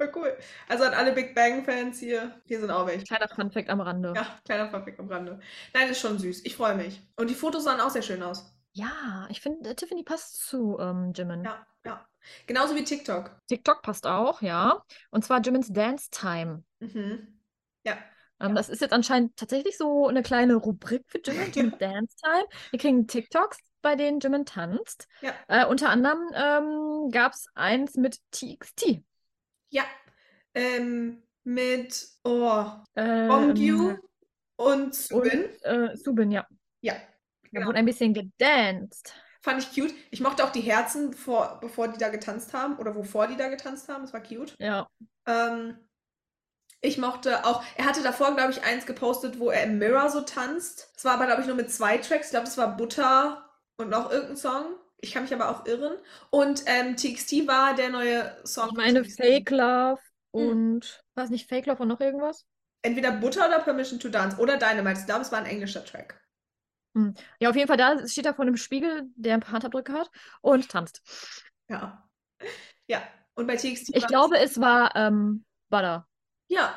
Voll 0.00 0.12
cool. 0.14 0.36
Also 0.66 0.84
an 0.84 0.94
alle 0.94 1.12
Big 1.12 1.34
Bang-Fans 1.34 1.98
hier, 1.98 2.40
hier 2.46 2.58
sind 2.58 2.70
auch 2.70 2.86
welche. 2.86 3.04
Kleiner 3.04 3.28
Funfact 3.28 3.68
am 3.68 3.82
Rande. 3.82 4.14
Ja, 4.16 4.26
kleiner 4.46 4.70
Funfact 4.70 4.98
am 4.98 5.08
Rande. 5.08 5.40
Nein, 5.74 5.90
ist 5.90 6.00
schon 6.00 6.18
süß. 6.18 6.46
Ich 6.46 6.56
freue 6.56 6.74
mich. 6.74 7.02
Und 7.16 7.28
die 7.28 7.34
Fotos 7.34 7.64
sahen 7.64 7.80
auch 7.82 7.90
sehr 7.90 8.00
schön 8.00 8.22
aus. 8.22 8.50
Ja, 8.72 9.26
ich 9.28 9.42
finde, 9.42 9.68
äh, 9.68 9.74
Tiffany 9.74 10.02
passt 10.02 10.46
zu 10.46 10.78
ähm, 10.80 11.12
Jimin. 11.14 11.44
Ja, 11.44 11.66
ja. 11.84 12.06
Genauso 12.46 12.74
wie 12.74 12.84
TikTok. 12.84 13.36
TikTok 13.46 13.82
passt 13.82 14.06
auch, 14.06 14.40
ja. 14.40 14.82
Und 15.10 15.22
zwar 15.22 15.42
Jimin's 15.42 15.68
Dance 15.70 16.08
Time. 16.10 16.64
Mhm. 16.78 17.38
Ja. 17.84 17.98
Ähm, 18.40 18.54
Das 18.54 18.70
ist 18.70 18.80
jetzt 18.80 18.94
anscheinend 18.94 19.36
tatsächlich 19.36 19.76
so 19.76 20.08
eine 20.08 20.22
kleine 20.22 20.54
Rubrik 20.54 21.04
für 21.08 21.20
Jimin, 21.22 21.52
Jimin 21.52 21.78
Dance 21.78 22.16
Time. 22.16 22.46
Wir 22.70 22.78
kriegen 22.78 23.06
TikToks, 23.06 23.58
bei 23.82 23.96
denen 23.96 24.20
Jimin 24.20 24.46
tanzt. 24.46 25.08
Ja. 25.20 25.34
Äh, 25.48 25.66
unter 25.66 25.90
anderem 25.90 26.20
ähm, 26.34 27.10
gab 27.10 27.32
es 27.32 27.48
eins 27.54 27.96
mit 27.96 28.18
TXT. 28.30 29.02
Ja. 29.70 29.84
Ähm, 30.54 31.22
mit 31.44 32.08
oh, 32.24 32.64
Ähm, 32.96 33.28
Bongyu 33.28 33.96
und 34.56 34.94
Subin. 34.94 35.44
und 35.44 35.64
äh, 35.64 35.96
Subin, 35.96 36.30
ja. 36.30 36.46
Ja. 36.82 36.94
Da 36.94 37.00
Genau. 37.52 37.66
wurde 37.68 37.78
ein 37.78 37.86
bisschen 37.86 38.14
gedanced. 38.14 39.14
Fand 39.42 39.62
ich 39.62 39.74
cute. 39.74 39.94
Ich 40.10 40.20
mochte 40.20 40.44
auch 40.44 40.50
die 40.52 40.60
Herzen, 40.60 41.10
bevor, 41.10 41.58
bevor 41.60 41.88
die 41.88 41.98
da 41.98 42.10
getanzt 42.10 42.52
haben 42.52 42.76
oder 42.78 42.94
wovor 42.94 43.26
die 43.26 43.36
da 43.36 43.48
getanzt 43.48 43.88
haben. 43.88 44.02
Das 44.02 44.12
war 44.12 44.22
cute. 44.22 44.54
Ja. 44.58 44.86
Ähm, 45.26 45.78
ich 46.82 46.98
mochte 46.98 47.44
auch, 47.44 47.62
er 47.76 47.86
hatte 47.86 48.02
davor, 48.02 48.34
glaube 48.36 48.52
ich, 48.52 48.62
eins 48.64 48.86
gepostet, 48.86 49.38
wo 49.38 49.50
er 49.50 49.64
im 49.64 49.78
Mirror 49.78 50.10
so 50.10 50.20
tanzt. 50.22 50.92
Es 50.96 51.04
war 51.04 51.14
aber, 51.14 51.26
glaube 51.26 51.42
ich, 51.42 51.46
nur 51.46 51.56
mit 51.56 51.70
zwei 51.70 51.98
Tracks. 51.98 52.26
Ich 52.26 52.30
glaube, 52.30 52.46
das 52.46 52.56
war 52.58 52.76
Butter 52.76 53.50
und 53.76 53.90
noch 53.90 54.10
irgendein 54.10 54.36
Song. 54.36 54.64
Ich 55.02 55.12
kann 55.12 55.22
mich 55.22 55.32
aber 55.34 55.48
auch 55.50 55.66
irren. 55.66 55.94
Und 56.30 56.62
ähm, 56.66 56.96
TXT 56.96 57.46
war 57.46 57.74
der 57.74 57.90
neue 57.90 58.36
Song. 58.44 58.68
Ich 58.70 58.76
meine. 58.76 59.04
Fake 59.04 59.50
Love 59.50 60.00
Hm. 60.32 60.48
und 60.48 61.02
war 61.16 61.24
es 61.24 61.30
nicht 61.30 61.48
Fake 61.48 61.66
Love 61.66 61.82
und 61.82 61.88
noch 61.88 62.00
irgendwas? 62.00 62.46
Entweder 62.82 63.10
Butter 63.12 63.46
oder 63.48 63.58
Permission 63.58 63.98
to 63.98 64.08
Dance 64.08 64.36
oder 64.38 64.56
Dynamite. 64.58 65.00
Ich 65.00 65.06
glaube, 65.06 65.22
es 65.22 65.32
war 65.32 65.38
ein 65.40 65.46
englischer 65.46 65.84
Track. 65.84 66.20
Ja, 67.40 67.50
auf 67.50 67.56
jeden 67.56 67.68
Fall, 67.68 67.76
da 67.76 68.06
steht 68.06 68.26
er 68.26 68.34
vor 68.34 68.44
einem 68.44 68.56
Spiegel, 68.56 69.04
der 69.16 69.34
ein 69.34 69.40
paar 69.40 69.52
Handabdrücke 69.54 69.92
hat 69.92 70.10
und 70.40 70.68
tanzt. 70.68 71.02
Ja. 71.68 72.08
Ja. 72.88 73.02
Und 73.34 73.46
bei 73.46 73.56
TXT 73.56 73.94
Ich 73.96 74.06
glaube, 74.06 74.38
es 74.38 74.60
war 74.60 74.94
ähm, 74.96 75.44
Butter. 75.68 76.06
Ja, 76.48 76.74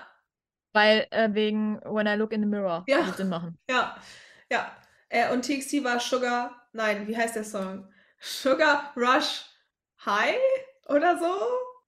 Weil 0.71 1.07
äh, 1.11 1.29
wegen 1.33 1.79
When 1.81 2.07
I 2.07 2.15
Look 2.15 2.31
in 2.31 2.41
the 2.41 2.47
Mirror 2.47 2.83
Ja. 2.87 3.11
Sinn 3.13 3.29
machen. 3.29 3.57
ja, 3.69 3.95
ja. 4.51 4.71
Äh, 5.09 5.31
und 5.31 5.43
TXT 5.45 5.83
war 5.83 5.99
Sugar, 5.99 6.67
nein, 6.73 7.07
wie 7.07 7.15
heißt 7.17 7.35
der 7.35 7.43
Song? 7.43 7.87
Sugar 8.23 8.93
Rush 8.95 9.45
High 10.05 10.35
oder 10.87 11.17
so? 11.19 11.35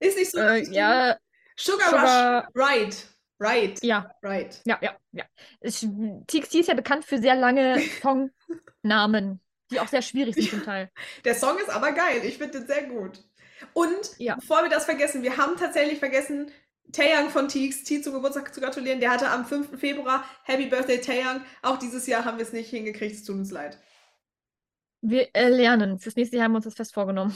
Ist 0.00 0.18
nicht 0.18 0.30
so. 0.30 0.38
Äh, 0.38 0.64
ja, 0.70 1.16
Sugar, 1.56 1.88
Sugar- 1.90 2.44
Rush 2.44 2.54
Right. 2.54 3.06
Right. 3.38 3.78
ja, 3.82 4.10
Right. 4.22 4.60
ja, 4.64 4.78
ja, 4.80 4.96
ja. 5.12 5.24
Ich, 5.60 5.86
TXT 6.26 6.54
ist 6.56 6.68
ja 6.68 6.74
bekannt 6.74 7.04
für 7.04 7.18
sehr 7.18 7.34
lange 7.34 7.78
Songnamen, 8.02 9.40
die 9.70 9.80
auch 9.80 9.88
sehr 9.88 10.00
schwierig 10.02 10.34
sind 10.34 10.48
zum 10.50 10.64
Teil. 10.64 10.90
Der 11.24 11.34
Song 11.34 11.58
ist 11.58 11.68
aber 11.70 11.92
geil. 11.92 12.22
Ich 12.24 12.38
finde 12.38 12.58
den 12.60 12.66
sehr 12.66 12.84
gut. 12.84 13.22
Und 13.74 14.10
Ja. 14.18 14.36
bevor 14.36 14.62
wir 14.62 14.70
das 14.70 14.84
vergessen, 14.86 15.22
wir 15.22 15.36
haben 15.36 15.56
tatsächlich 15.58 15.98
vergessen, 15.98 16.50
Taeyang 16.92 17.30
von 17.30 17.48
TXT 17.48 18.04
zum 18.04 18.12
Geburtstag 18.14 18.54
zu 18.54 18.60
gratulieren. 18.60 19.00
Der 19.00 19.10
hatte 19.10 19.28
am 19.28 19.44
5. 19.44 19.78
Februar 19.78 20.24
Happy 20.44 20.66
Birthday 20.66 21.00
Taeyang. 21.00 21.44
Auch 21.62 21.78
dieses 21.78 22.06
Jahr 22.06 22.24
haben 22.24 22.38
wir 22.38 22.44
es 22.46 22.52
nicht 22.52 22.70
hingekriegt. 22.70 23.16
Es 23.16 23.24
tut 23.24 23.36
uns 23.36 23.50
leid. 23.50 23.78
Wir 25.08 25.28
äh, 25.34 25.48
lernen. 25.48 25.98
Fürs 26.00 26.16
nächste 26.16 26.36
Jahr 26.36 26.44
haben 26.44 26.52
wir 26.52 26.56
uns 26.56 26.64
das 26.64 26.74
fest 26.74 26.92
vorgenommen. 26.92 27.32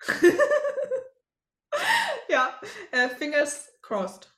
ja, 2.28 2.60
äh, 2.90 3.08
fingers 3.10 3.70
crossed. 3.80 4.32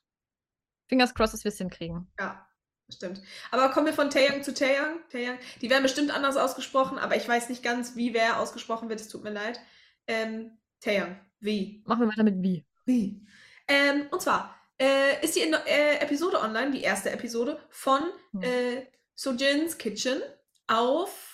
Fingers 0.89 1.15
crossed, 1.15 1.33
dass 1.35 1.45
wir 1.45 1.49
es 1.49 1.57
hinkriegen. 1.57 2.13
Ja, 2.21 2.47
stimmt. 2.93 3.23
Aber 3.51 3.71
kommen 3.71 3.87
wir 3.87 3.95
von 3.95 4.11
Taeyang 4.11 4.43
zu 4.43 4.53
Taeyang? 4.53 4.99
Taeyang. 5.11 5.39
Die 5.63 5.71
werden 5.71 5.83
bestimmt 5.83 6.15
anders 6.15 6.37
ausgesprochen, 6.37 6.99
aber 6.99 7.17
ich 7.17 7.27
weiß 7.27 7.49
nicht 7.49 7.63
ganz, 7.63 7.97
wie 7.97 8.13
wer 8.13 8.39
ausgesprochen 8.39 8.91
wird. 8.91 9.01
Es 9.01 9.09
tut 9.09 9.25
mir 9.25 9.33
leid. 9.33 9.61
Ähm, 10.07 10.59
Taeyang. 10.81 11.19
Wie? 11.41 11.83
Machen 11.87 12.03
wir 12.03 12.09
weiter 12.09 12.23
mit 12.23 12.43
wie. 12.43 12.67
Wie? 12.85 13.27
Ähm, 13.67 14.09
und 14.11 14.21
zwar 14.21 14.55
äh, 14.79 15.25
ist 15.25 15.37
die 15.37 15.41
äh, 15.41 16.01
Episode 16.01 16.39
online, 16.39 16.73
die 16.73 16.83
erste 16.83 17.11
Episode 17.11 17.59
von 17.71 18.03
Hm. 18.33 18.43
äh, 18.43 18.87
Sojin's 19.15 19.79
Kitchen 19.79 20.21
auf 20.67 21.34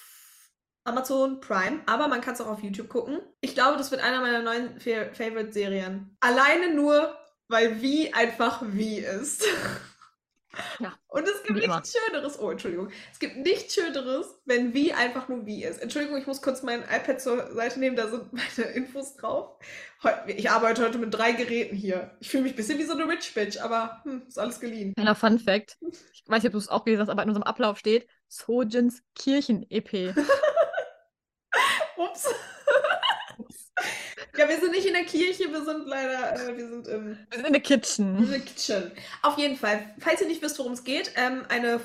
Amazon 0.85 1.41
Prime, 1.41 1.81
aber 1.87 2.09
man 2.09 2.21
kann 2.21 2.35
es 2.35 2.41
auch 2.41 2.47
auf 2.49 2.63
YouTube 2.63 2.89
gucken. 2.89 3.21
Ich 3.41 3.55
glaube, 3.55 3.77
das 3.77 3.91
wird 3.91 4.03
einer 4.03 4.21
meiner 4.21 4.43
neuen 4.43 4.81
Fa 4.81 5.13
Favorite-Serien. 5.13 6.17
Alleine 6.21 6.75
nur, 6.75 7.15
weil 7.49 7.81
wie 7.83 8.13
einfach 8.15 8.63
wie 8.67 8.99
ist. 8.99 9.45
Ja, 10.81 10.95
Und 11.07 11.29
es 11.29 11.45
gibt 11.45 11.61
immer. 11.61 11.77
nichts 11.77 11.97
Schöneres. 11.97 12.41
Oh, 12.41 12.51
Entschuldigung. 12.51 12.91
Es 13.13 13.21
gibt 13.21 13.37
nichts 13.37 13.73
Schöneres, 13.75 14.27
wenn 14.47 14.75
wie 14.75 14.93
einfach 14.93 15.29
nur 15.29 15.47
wie 15.47 15.63
ist. 15.63 15.81
Entschuldigung, 15.81 16.19
ich 16.19 16.27
muss 16.27 16.43
kurz 16.43 16.65
mein 16.65 16.81
iPad 16.83 17.21
zur 17.21 17.55
Seite 17.55 17.79
nehmen, 17.79 17.95
da 17.95 18.09
sind 18.09 18.33
meine 18.33 18.71
Infos 18.73 19.15
drauf. 19.17 19.59
Ich 20.27 20.51
arbeite 20.51 20.83
heute 20.83 20.99
mit 20.99 21.15
drei 21.15 21.33
Geräten 21.33 21.77
hier. 21.77 22.17
Ich 22.19 22.31
fühle 22.31 22.43
mich 22.43 22.55
ein 22.55 22.57
bisschen 22.57 22.79
wie 22.79 22.85
so 22.85 22.95
eine 22.95 23.07
Rich 23.09 23.33
Bitch, 23.33 23.61
aber 23.61 24.01
hm, 24.03 24.23
ist 24.27 24.39
alles 24.41 24.59
geliehen. 24.59 24.93
Kleiner 24.95 25.15
Fun 25.15 25.39
Fact. 25.39 25.77
Ich 26.23 26.33
weiß 26.33 26.43
nicht, 26.45 26.51
ob 26.51 26.53
du 26.53 26.59
es 26.59 26.69
auch 26.69 26.85
gelesen 26.85 27.01
hast, 27.01 27.09
aber 27.09 27.23
in 27.25 27.29
unserem 27.31 27.43
Ablauf 27.43 27.77
steht 27.77 28.07
Sojins 28.29 29.03
Kirchen-EP. 29.17 30.15
Ups. 32.11 32.27
ja, 34.37 34.49
wir 34.49 34.61
sind 34.61 34.73
nicht 34.73 34.87
in 34.87 34.95
der 34.95 35.05
Kirche, 35.05 35.51
wir 35.51 35.65
sind 35.65 35.87
leider, 35.87 36.35
äh, 36.35 36.57
wir 36.57 36.69
sind 36.69 36.89
im 36.89 37.19
Wir 37.31 37.37
sind 37.37 37.47
in 37.47 37.53
der 37.53 37.63
Kitchen. 37.63 38.27
The 38.27 38.41
Kitchen. 38.41 38.93
Auf 39.23 39.39
jeden 39.39 39.57
Fall, 39.57 39.95
falls 39.99 40.21
ihr 40.21 40.27
nicht 40.27 40.43
wisst, 40.43 40.59
worum 40.59 40.73
es 40.73 40.85
geht, 40.85 41.13
ähm, 41.17 41.45
eine 41.49 41.81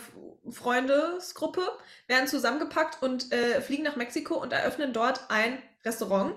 Freundesgruppe 0.50 1.62
werden 2.08 2.28
zusammengepackt 2.28 3.02
und 3.02 3.32
äh, 3.32 3.62
fliegen 3.62 3.84
nach 3.84 3.96
Mexiko 3.96 4.36
und 4.36 4.54
eröffnen 4.54 4.94
dort 4.94 5.26
ein 5.30 5.58
Restaurant. 5.84 6.36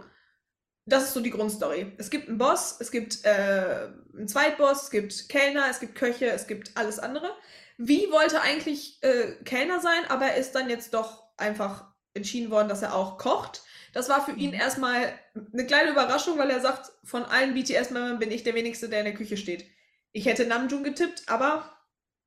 Das 0.86 1.05
ist 1.05 1.14
so 1.14 1.20
die 1.20 1.30
Grundstory. 1.30 1.93
Es 1.99 2.09
gibt 2.09 2.28
einen 2.28 2.39
Boss, 2.39 2.76
es 2.80 2.91
gibt 2.91 3.24
äh, 3.24 3.89
einen 4.16 4.26
Zweitboss, 4.26 4.84
es 4.84 4.91
gibt 4.91 5.28
Kellner, 5.28 5.66
es 5.70 5.80
gibt 5.80 5.95
Köche, 5.95 6.30
es 6.30 6.47
gibt 6.47 6.76
alles 6.76 6.99
andere. 6.99 7.30
Wie 7.76 8.11
wollte 8.11 8.41
eigentlich 8.41 8.99
äh, 9.03 9.32
Kellner 9.45 9.80
sein, 9.80 10.07
aber 10.09 10.26
er 10.26 10.36
ist 10.36 10.55
dann 10.55 10.70
jetzt 10.70 10.95
doch 10.95 11.24
einfach 11.36 11.84
entschieden 12.18 12.50
worden, 12.50 12.68
dass 12.68 12.82
er 12.82 12.94
auch 12.94 13.18
kocht. 13.18 13.62
Das 13.94 14.08
war 14.08 14.24
für 14.24 14.32
ihn 14.32 14.50
Mhm. 14.50 14.60
erstmal 14.60 15.18
eine 15.52 15.66
kleine 15.66 15.90
Überraschung, 15.90 16.38
weil 16.38 16.50
er 16.50 16.60
sagt, 16.60 16.92
von 17.04 17.24
allen 17.24 17.54
BTS-Membern 17.54 18.18
bin 18.18 18.30
ich 18.30 18.42
der 18.44 18.54
wenigste, 18.54 18.88
der 18.88 19.00
in 19.00 19.06
der 19.06 19.14
Küche 19.14 19.36
steht. 19.36 19.64
Ich 20.12 20.26
hätte 20.26 20.46
Namjoon 20.46 20.84
getippt, 20.84 21.22
aber 21.28 21.72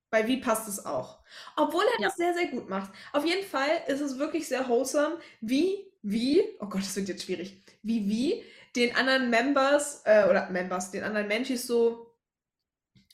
bei 0.10 0.28
Wie 0.28 0.38
passt 0.38 0.68
es 0.68 0.86
auch. 0.86 1.20
Obwohl 1.56 1.84
er 1.96 2.02
Ja. 2.02 2.08
das 2.08 2.18
sehr, 2.18 2.34
sehr 2.34 2.48
gut 2.48 2.68
macht. 2.70 2.92
Auf 3.14 3.26
jeden 3.26 3.48
Fall 3.48 3.70
ist 3.88 4.02
es 4.02 4.18
wirklich 4.20 4.48
sehr 4.48 4.68
wholesome, 4.68 5.20
wie, 5.40 5.86
wie, 6.02 6.44
oh 6.60 6.66
Gott, 6.68 6.82
das 6.82 6.96
wird 6.98 7.08
jetzt 7.10 7.24
schwierig, 7.24 7.64
wie, 7.84 8.10
wie 8.10 8.44
den 8.76 8.96
anderen 8.96 9.30
Members, 9.30 10.02
äh, 10.06 10.26
oder 10.30 10.50
Members, 10.50 10.92
den 10.92 11.04
anderen 11.04 11.28
Menschis 11.28 11.66
so 11.68 12.08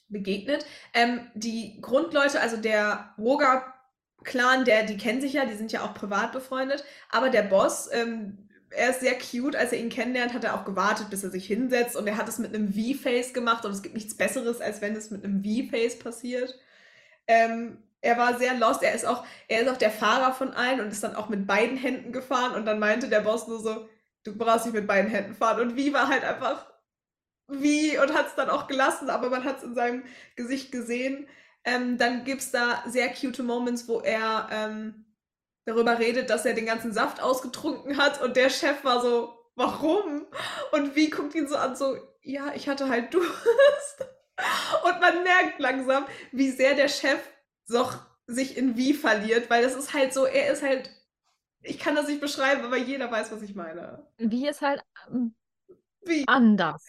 begegnet. 0.10 0.66
Ähm, 0.94 1.30
die 1.34 1.82
Grundleute, 1.82 2.40
also 2.40 2.58
der 2.58 3.14
Woga-Clan, 4.18 4.66
der, 4.66 4.84
die 4.84 4.98
kennen 4.98 5.22
sich 5.22 5.34
ja, 5.34 5.46
die 5.46 5.56
sind 5.56 5.72
ja 5.72 5.84
auch 5.84 5.94
privat 5.94 6.32
befreundet, 6.32 6.84
aber 7.10 7.30
der 7.30 7.44
Boss, 7.44 7.90
ähm, 7.92 8.38
er 8.70 8.90
ist 8.90 9.00
sehr 9.00 9.18
cute, 9.18 9.56
als 9.56 9.72
er 9.72 9.80
ihn 9.80 9.90
kennenlernt, 9.90 10.34
hat 10.34 10.44
er 10.44 10.56
auch 10.56 10.66
gewartet, 10.66 11.10
bis 11.10 11.24
er 11.24 11.30
sich 11.30 11.48
hinsetzt. 11.48 11.96
Und 11.96 12.06
er 12.06 12.18
hat 12.18 12.28
es 12.28 12.38
mit 12.38 12.54
einem 12.54 12.74
V-Face 12.74 13.34
gemacht. 13.34 13.64
Und 13.64 13.72
es 13.72 13.82
gibt 13.82 13.96
nichts 13.96 14.18
Besseres, 14.18 14.60
als 14.60 14.82
wenn 14.82 14.94
es 14.94 15.10
mit 15.10 15.24
einem 15.24 15.42
V-Face 15.42 16.00
passiert. 16.00 16.54
Ähm, 17.28 17.78
er 18.02 18.18
war 18.18 18.38
sehr 18.38 18.56
lost, 18.56 18.84
er 18.84 18.94
ist 18.94 19.06
auch, 19.06 19.26
er 19.48 19.62
ist 19.62 19.70
auch 19.70 19.78
der 19.78 19.90
Fahrer 19.90 20.34
von 20.34 20.54
allen 20.54 20.82
und 20.82 20.92
ist 20.92 21.04
dann 21.04 21.16
auch 21.16 21.30
mit 21.30 21.48
beiden 21.48 21.78
Händen 21.78 22.12
gefahren. 22.12 22.56
Und 22.56 22.66
dann 22.66 22.78
meinte 22.78 23.08
der 23.08 23.22
Boss 23.22 23.48
nur 23.48 23.62
so, 23.62 23.88
du 24.26 24.38
brauchst 24.38 24.66
nicht 24.66 24.76
mit 24.76 24.86
beiden 24.86 25.10
Händen 25.10 25.34
fahren. 25.34 25.62
Und 25.62 25.78
wie 25.78 25.94
war 25.94 26.10
halt 26.10 26.26
einfach 26.26 26.70
wie 27.50 27.98
und 27.98 28.14
hat 28.14 28.28
es 28.28 28.36
dann 28.36 28.50
auch 28.50 28.68
gelassen, 28.68 29.10
aber 29.10 29.30
man 29.30 29.46
hat 29.46 29.60
es 29.60 29.64
in 29.64 29.76
seinem 29.76 30.04
Gesicht 30.36 30.72
gesehen. 30.72 31.28
Ähm, 31.68 31.98
dann 31.98 32.24
gibt 32.24 32.40
es 32.42 32.52
da 32.52 32.82
sehr 32.88 33.14
cute 33.14 33.44
Moments, 33.44 33.90
wo 33.90 34.00
er 34.00 34.48
ähm, 34.52 35.04
darüber 35.66 36.00
redet, 36.00 36.30
dass 36.30 36.46
er 36.46 36.54
den 36.54 36.66
ganzen 36.66 36.94
Saft 36.94 37.22
ausgetrunken 37.22 37.98
hat 37.98 38.22
und 38.22 38.38
der 38.38 38.50
Chef 38.50 38.86
war 38.86 39.02
so, 39.02 39.38
warum? 39.56 40.26
Und 40.72 40.96
wie 40.96 41.10
guckt 41.10 41.36
ihn 41.36 41.50
so 41.50 41.58
an, 41.58 41.76
so, 41.76 41.98
ja, 42.22 42.54
ich 42.56 42.70
hatte 42.70 42.88
halt 42.88 43.14
Durst. 43.14 43.28
Und 44.86 45.02
man 45.02 45.24
merkt 45.24 45.60
langsam, 45.60 46.06
wie 46.32 46.52
sehr 46.52 46.74
der 46.74 46.88
Chef 46.88 47.20
doch 47.68 48.00
sich 48.28 48.56
in 48.56 48.78
wie 48.78 48.94
verliert, 48.94 49.50
weil 49.50 49.62
das 49.62 49.76
ist 49.76 49.94
halt 49.94 50.14
so, 50.14 50.26
er 50.26 50.54
ist 50.54 50.64
halt, 50.64 50.90
ich 51.64 51.80
kann 51.80 51.96
das 51.96 52.08
nicht 52.08 52.22
beschreiben, 52.22 52.64
aber 52.64 52.78
jeder 52.78 53.12
weiß, 53.12 53.30
was 53.34 53.42
ich 53.42 53.56
meine. 53.56 54.08
Wie 54.18 54.48
ist 54.48 54.62
halt 54.62 54.82
ähm, 55.10 55.36
Wie? 56.06 56.24
anders. 56.28 56.86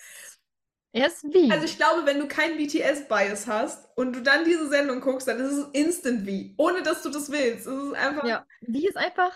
Er 0.92 1.06
ist 1.06 1.24
wie. 1.24 1.50
Also 1.50 1.64
ich 1.64 1.76
glaube, 1.76 2.06
wenn 2.06 2.18
du 2.18 2.26
keinen 2.28 2.56
BTS-Bias 2.56 3.46
hast 3.46 3.88
und 3.96 4.14
du 4.14 4.22
dann 4.22 4.44
diese 4.44 4.68
Sendung 4.68 5.00
guckst, 5.00 5.28
dann 5.28 5.38
ist 5.38 5.52
es 5.52 5.66
instant 5.72 6.26
wie, 6.26 6.54
ohne 6.56 6.82
dass 6.82 7.02
du 7.02 7.10
das 7.10 7.30
willst. 7.30 7.66
Es 7.66 7.82
ist 7.82 7.94
einfach 7.94 8.26
ja, 8.26 8.46
wie 8.62 8.86
ist 8.86 8.96
einfach, 8.96 9.32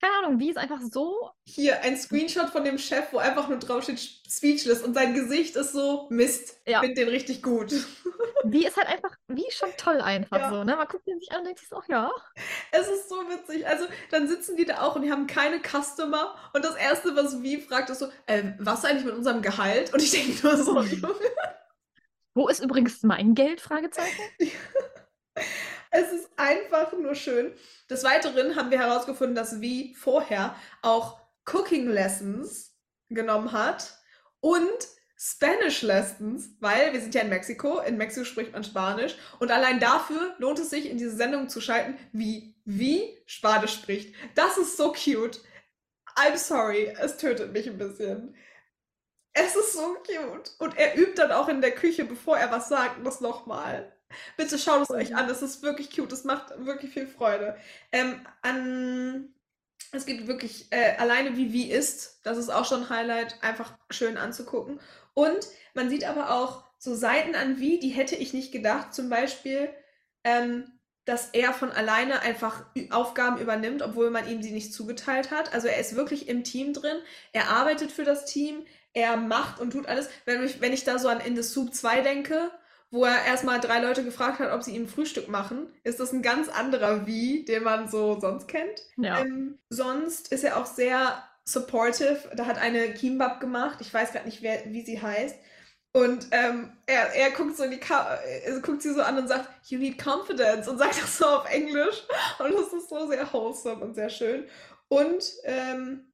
keine 0.00 0.14
Ahnung, 0.24 0.38
wie 0.40 0.50
ist 0.50 0.56
einfach 0.56 0.80
so. 0.80 1.30
hier 1.44 1.82
ein 1.82 1.96
Screenshot 1.96 2.48
von 2.50 2.64
dem 2.64 2.78
Chef, 2.78 3.12
wo 3.12 3.18
einfach 3.18 3.48
nur 3.48 3.58
drauf 3.58 3.82
steht 3.84 4.00
speechless 4.00 4.82
und 4.82 4.94
sein 4.94 5.14
Gesicht 5.14 5.56
ist 5.56 5.72
so 5.72 6.06
Mist. 6.10 6.56
Ich 6.64 6.72
Ja. 6.72 6.80
finde 6.80 6.94
den 6.94 7.08
richtig 7.08 7.42
gut. 7.42 7.72
Wie 8.44 8.66
ist 8.66 8.76
halt 8.78 8.88
einfach, 8.88 9.14
wie 9.28 9.44
schon 9.50 9.68
toll 9.76 10.00
einfach 10.00 10.38
Ja. 10.38 10.48
so, 10.50 10.64
ne? 10.64 10.74
Man 10.76 10.88
guckt 10.88 11.06
ihn 11.06 11.20
sich 11.20 11.30
an 11.32 11.40
und 11.40 11.44
denkt 11.44 11.60
sich 11.60 11.68
so, 11.68 11.76
ach 11.76 11.88
ja. 11.88 12.10
Es 12.72 12.88
ist 12.88 13.08
so 13.10 13.16
witzig. 13.28 13.66
Also 13.66 13.84
dann 14.10 14.28
sitzen 14.28 14.56
die 14.56 14.64
da 14.64 14.80
auch 14.80 14.96
und 14.96 15.02
die 15.02 15.12
haben 15.12 15.26
keine 15.26 15.60
Customer 15.60 16.34
und 16.54 16.64
das 16.64 16.76
erste, 16.76 17.14
was 17.16 17.42
Wie 17.42 17.60
fragt, 17.60 17.90
ist 17.90 17.98
so, 17.98 18.08
äh, 18.26 18.52
was 18.58 18.84
eigentlich 18.86 19.04
mit 19.04 19.14
unserem 19.14 19.42
Gehalt? 19.42 19.92
Und 19.92 20.00
ich 20.02 20.10
denke 20.10 20.46
nur 20.46 20.56
so, 20.56 20.80
Junge. 20.80 21.14
Wo 22.34 22.48
ist 22.48 22.60
übrigens 22.64 23.02
mein 23.02 23.34
Geld? 23.34 23.60
Fragezeichen. 23.60 24.22
Es 25.90 26.12
ist 26.12 26.30
einfach 26.36 26.92
nur 26.92 27.14
schön. 27.14 27.52
Des 27.88 28.04
Weiteren 28.04 28.56
haben 28.56 28.70
wir 28.70 28.78
herausgefunden, 28.78 29.34
dass 29.34 29.60
Wie 29.60 29.94
vorher 29.94 30.54
auch 30.82 31.20
Cooking 31.52 31.88
Lessons 31.88 32.72
genommen 33.08 33.52
hat 33.52 33.98
und 34.40 34.88
Spanish 35.22 35.82
Lessons, 35.82 36.48
weil 36.60 36.94
wir 36.94 37.00
sind 37.00 37.14
ja 37.14 37.20
in 37.20 37.28
Mexiko. 37.28 37.80
In 37.80 37.98
Mexiko 37.98 38.24
spricht 38.24 38.52
man 38.52 38.64
Spanisch. 38.64 39.16
Und 39.38 39.50
allein 39.50 39.78
dafür 39.78 40.34
lohnt 40.38 40.58
es 40.58 40.70
sich, 40.70 40.88
in 40.88 40.96
diese 40.96 41.14
Sendung 41.14 41.50
zu 41.50 41.60
schalten, 41.60 41.98
wie 42.12 42.54
Wie 42.64 43.18
Spanisch 43.26 43.74
spricht. 43.74 44.14
Das 44.34 44.56
ist 44.56 44.78
so 44.78 44.92
cute. 44.92 45.42
I'm 46.16 46.36
sorry, 46.36 46.94
es 46.98 47.18
tötet 47.18 47.52
mich 47.52 47.66
ein 47.68 47.76
bisschen. 47.76 48.34
Es 49.32 49.56
ist 49.56 49.74
so 49.74 49.94
cute. 50.06 50.52
Und 50.58 50.78
er 50.78 50.96
übt 50.96 51.16
dann 51.16 51.32
auch 51.32 51.48
in 51.48 51.60
der 51.60 51.74
Küche, 51.74 52.04
bevor 52.04 52.38
er 52.38 52.50
was 52.50 52.68
sagt, 52.68 53.04
das 53.06 53.20
nochmal. 53.20 53.92
Bitte 54.36 54.58
schaut 54.58 54.82
es 54.82 54.90
euch 54.90 55.14
an, 55.14 55.28
es 55.28 55.42
ist 55.42 55.62
wirklich 55.62 55.94
cute, 55.94 56.12
es 56.12 56.24
macht 56.24 56.52
wirklich 56.64 56.92
viel 56.92 57.06
Freude. 57.06 57.56
Ähm, 57.92 58.20
an, 58.42 59.32
es 59.92 60.06
gibt 60.06 60.26
wirklich 60.26 60.66
äh, 60.70 60.96
alleine 60.96 61.36
wie 61.36 61.52
wie 61.52 61.70
ist, 61.70 62.20
das 62.22 62.38
ist 62.38 62.50
auch 62.50 62.64
schon 62.64 62.84
ein 62.84 62.90
Highlight, 62.90 63.42
einfach 63.42 63.72
schön 63.90 64.16
anzugucken. 64.16 64.80
Und 65.14 65.48
man 65.74 65.90
sieht 65.90 66.04
aber 66.04 66.30
auch 66.30 66.64
so 66.78 66.94
Seiten 66.94 67.34
an 67.34 67.58
wie, 67.60 67.78
die 67.78 67.90
hätte 67.90 68.16
ich 68.16 68.32
nicht 68.32 68.52
gedacht, 68.52 68.94
zum 68.94 69.08
Beispiel, 69.08 69.68
ähm, 70.24 70.70
dass 71.04 71.30
er 71.32 71.52
von 71.52 71.72
alleine 71.72 72.20
einfach 72.20 72.64
Aufgaben 72.90 73.38
übernimmt, 73.38 73.82
obwohl 73.82 74.10
man 74.10 74.28
ihm 74.28 74.42
sie 74.42 74.52
nicht 74.52 74.72
zugeteilt 74.72 75.30
hat. 75.30 75.52
Also 75.52 75.66
er 75.66 75.78
ist 75.78 75.96
wirklich 75.96 76.28
im 76.28 76.44
Team 76.44 76.72
drin, 76.72 76.96
er 77.32 77.50
arbeitet 77.50 77.90
für 77.90 78.04
das 78.04 78.26
Team, 78.26 78.64
er 78.92 79.16
macht 79.16 79.60
und 79.60 79.72
tut 79.72 79.86
alles. 79.86 80.08
Wenn 80.24 80.44
ich, 80.44 80.60
wenn 80.60 80.72
ich 80.72 80.84
da 80.84 80.98
so 80.98 81.08
an 81.08 81.20
In 81.20 81.36
the 81.36 81.42
Soup 81.42 81.74
2 81.74 82.02
denke, 82.02 82.50
wo 82.90 83.04
er 83.04 83.24
erstmal 83.24 83.60
drei 83.60 83.80
Leute 83.80 84.04
gefragt 84.04 84.40
hat, 84.40 84.52
ob 84.52 84.62
sie 84.62 84.74
ihm 84.74 84.88
Frühstück 84.88 85.28
machen, 85.28 85.72
ist 85.84 86.00
das 86.00 86.12
ein 86.12 86.22
ganz 86.22 86.48
anderer 86.48 87.06
Wie, 87.06 87.44
den 87.44 87.62
man 87.62 87.88
so 87.88 88.18
sonst 88.20 88.48
kennt. 88.48 88.82
Ja. 88.96 89.20
Ähm, 89.20 89.58
sonst 89.68 90.32
ist 90.32 90.42
er 90.42 90.56
auch 90.56 90.66
sehr 90.66 91.22
supportive. 91.44 92.30
Da 92.36 92.46
hat 92.46 92.58
eine 92.58 92.92
Kimbab 92.94 93.40
gemacht, 93.40 93.78
ich 93.80 93.92
weiß 93.94 94.12
gerade 94.12 94.26
nicht, 94.26 94.42
wer, 94.42 94.64
wie 94.66 94.84
sie 94.84 95.00
heißt. 95.00 95.36
Und 95.92 96.28
ähm, 96.30 96.72
er, 96.86 97.14
er 97.14 97.30
guckt 97.30 97.56
so 97.56 97.64
in 97.64 97.72
die 97.72 97.80
Ka 97.80 98.14
er 98.14 98.60
guckt 98.60 98.82
sie 98.82 98.94
so 98.94 99.02
an 99.02 99.18
und 99.18 99.26
sagt, 99.26 99.48
you 99.68 99.78
need 99.78 99.98
confidence 99.98 100.68
und 100.68 100.78
sagt 100.78 101.02
das 101.02 101.18
so 101.18 101.26
auf 101.26 101.50
Englisch. 101.50 102.04
Und 102.38 102.52
das 102.54 102.72
ist 102.72 102.88
so 102.88 103.08
sehr 103.08 103.32
wholesome 103.32 103.84
und 103.84 103.94
sehr 103.94 104.10
schön. 104.10 104.46
Und 104.88 105.24
ähm, 105.44 106.12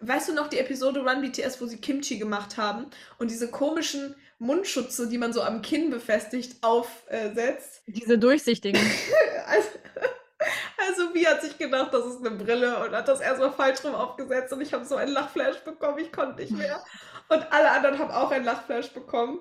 weißt 0.00 0.28
du 0.28 0.34
noch 0.34 0.48
die 0.48 0.58
Episode 0.58 1.00
Run 1.00 1.22
BTS, 1.22 1.60
wo 1.60 1.66
sie 1.66 1.78
Kimchi 1.78 2.18
gemacht 2.18 2.56
haben 2.56 2.86
und 3.18 3.30
diese 3.30 3.50
komischen 3.50 4.14
Mundschutze, 4.40 5.08
die 5.08 5.18
man 5.18 5.32
so 5.32 5.42
am 5.42 5.62
Kinn 5.62 5.90
befestigt, 5.90 6.62
aufsetzt? 6.62 7.82
Diese 7.86 8.18
durchsichtigen. 8.18 8.80
Also, 9.46 9.68
also 10.88 11.14
wie 11.14 11.26
hat 11.26 11.42
sich 11.42 11.58
gedacht, 11.58 11.92
das 11.92 12.06
ist 12.06 12.24
eine 12.24 12.30
Brille 12.30 12.78
und 12.84 12.92
hat 12.92 13.08
das 13.08 13.20
erstmal 13.20 13.52
falsch 13.52 13.82
rum 13.82 13.94
aufgesetzt 13.94 14.52
und 14.52 14.60
ich 14.60 14.72
habe 14.72 14.84
so 14.84 14.94
einen 14.94 15.10
Lachflash 15.10 15.58
bekommen, 15.64 15.98
ich 15.98 16.12
konnte 16.12 16.40
nicht 16.40 16.52
mehr. 16.52 16.80
Und 17.28 17.52
alle 17.52 17.72
anderen 17.72 17.98
haben 17.98 18.12
auch 18.12 18.30
einen 18.30 18.44
Lachflash 18.44 18.92
bekommen. 18.92 19.40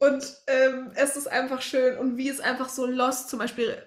Und 0.00 0.24
ähm, 0.48 0.90
es 0.96 1.16
ist 1.16 1.28
einfach 1.28 1.62
schön 1.62 1.96
und 1.96 2.16
wie 2.16 2.28
es 2.28 2.40
einfach 2.40 2.70
so 2.70 2.86
lost, 2.86 3.28
zum 3.28 3.38
Beispiel 3.38 3.80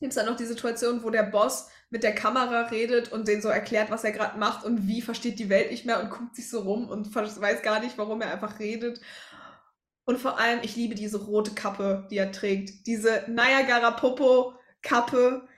gibt 0.00 0.10
es 0.10 0.16
dann 0.16 0.26
noch 0.26 0.36
die 0.36 0.44
Situation, 0.44 1.02
wo 1.02 1.10
der 1.10 1.22
Boss 1.22 1.68
mit 1.88 2.02
der 2.02 2.14
Kamera 2.14 2.62
redet 2.62 3.12
und 3.12 3.28
den 3.28 3.40
so 3.40 3.48
erklärt, 3.48 3.90
was 3.90 4.04
er 4.04 4.12
gerade 4.12 4.38
macht 4.38 4.64
und 4.64 4.86
wie 4.86 5.00
versteht 5.00 5.38
die 5.38 5.48
Welt 5.48 5.70
nicht 5.70 5.86
mehr 5.86 6.02
und 6.02 6.10
guckt 6.10 6.36
sich 6.36 6.50
so 6.50 6.60
rum 6.60 6.88
und 6.88 7.14
weiß 7.14 7.62
gar 7.62 7.80
nicht, 7.80 7.96
warum 7.96 8.20
er 8.20 8.32
einfach 8.32 8.58
redet. 8.58 9.00
Und 10.06 10.18
vor 10.18 10.38
allem, 10.38 10.60
ich 10.62 10.76
liebe 10.76 10.94
diese 10.94 11.24
rote 11.24 11.52
Kappe, 11.52 12.06
die 12.10 12.16
er 12.16 12.30
trägt. 12.30 12.86
Diese 12.86 13.24
Niagara 13.26 13.90
Popo 13.90 14.54
Kappe. 14.80 15.48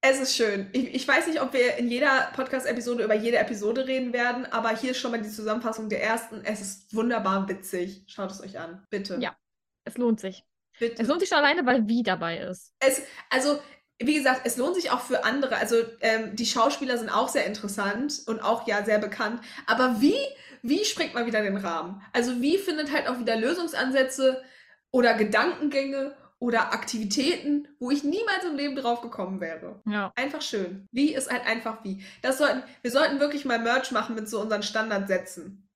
Es 0.00 0.18
ist 0.18 0.34
schön. 0.34 0.70
Ich, 0.72 0.94
ich 0.94 1.06
weiß 1.06 1.26
nicht, 1.26 1.42
ob 1.42 1.52
wir 1.52 1.76
in 1.76 1.88
jeder 1.88 2.30
Podcast-Episode 2.34 3.04
über 3.04 3.14
jede 3.14 3.38
Episode 3.38 3.86
reden 3.86 4.12
werden, 4.14 4.46
aber 4.46 4.74
hier 4.74 4.92
ist 4.92 4.98
schon 4.98 5.10
mal 5.10 5.20
die 5.20 5.30
Zusammenfassung 5.30 5.90
der 5.90 6.02
ersten. 6.02 6.42
Es 6.42 6.62
ist 6.62 6.94
wunderbar 6.94 7.46
witzig. 7.48 8.04
Schaut 8.06 8.30
es 8.30 8.42
euch 8.42 8.58
an. 8.58 8.86
Bitte. 8.90 9.18
Ja. 9.20 9.36
Es 9.84 9.98
lohnt 9.98 10.20
sich. 10.20 10.42
Bitte. 10.78 11.02
Es 11.02 11.08
lohnt 11.08 11.20
sich 11.20 11.28
schon 11.28 11.38
alleine, 11.38 11.66
weil 11.66 11.86
wie 11.86 12.02
dabei 12.02 12.38
ist. 12.38 12.72
Es, 12.80 13.02
also, 13.28 13.60
wie 13.98 14.14
gesagt, 14.14 14.42
es 14.44 14.56
lohnt 14.56 14.74
sich 14.74 14.90
auch 14.90 15.00
für 15.00 15.24
andere. 15.24 15.56
Also, 15.56 15.76
ähm, 16.00 16.34
die 16.36 16.46
Schauspieler 16.46 16.98
sind 16.98 17.10
auch 17.10 17.28
sehr 17.28 17.46
interessant 17.46 18.22
und 18.26 18.40
auch 18.40 18.66
ja 18.66 18.84
sehr 18.84 18.98
bekannt. 18.98 19.40
Aber 19.66 20.00
wie, 20.00 20.16
wie 20.62 20.84
springt 20.84 21.14
man 21.14 21.26
wieder 21.26 21.42
den 21.42 21.56
Rahmen? 21.56 22.02
Also, 22.12 22.40
wie 22.40 22.58
findet 22.58 22.92
halt 22.92 23.08
auch 23.08 23.18
wieder 23.18 23.36
Lösungsansätze 23.36 24.42
oder 24.90 25.14
Gedankengänge 25.14 26.14
oder 26.38 26.72
Aktivitäten, 26.72 27.68
wo 27.78 27.90
ich 27.90 28.04
niemals 28.04 28.44
im 28.44 28.56
Leben 28.56 28.76
drauf 28.76 29.00
gekommen 29.00 29.40
wäre. 29.40 29.80
Ja. 29.86 30.12
Einfach 30.14 30.42
schön. 30.42 30.86
Wie 30.92 31.14
ist 31.14 31.32
halt 31.32 31.46
einfach 31.46 31.82
wie. 31.84 32.04
Das 32.20 32.38
sollten, 32.38 32.62
wir 32.82 32.90
sollten 32.90 33.18
wirklich 33.18 33.46
mal 33.46 33.58
Merch 33.58 33.92
machen 33.92 34.14
mit 34.14 34.28
so 34.28 34.42
unseren 34.42 34.62
Standardsätzen. 34.62 35.66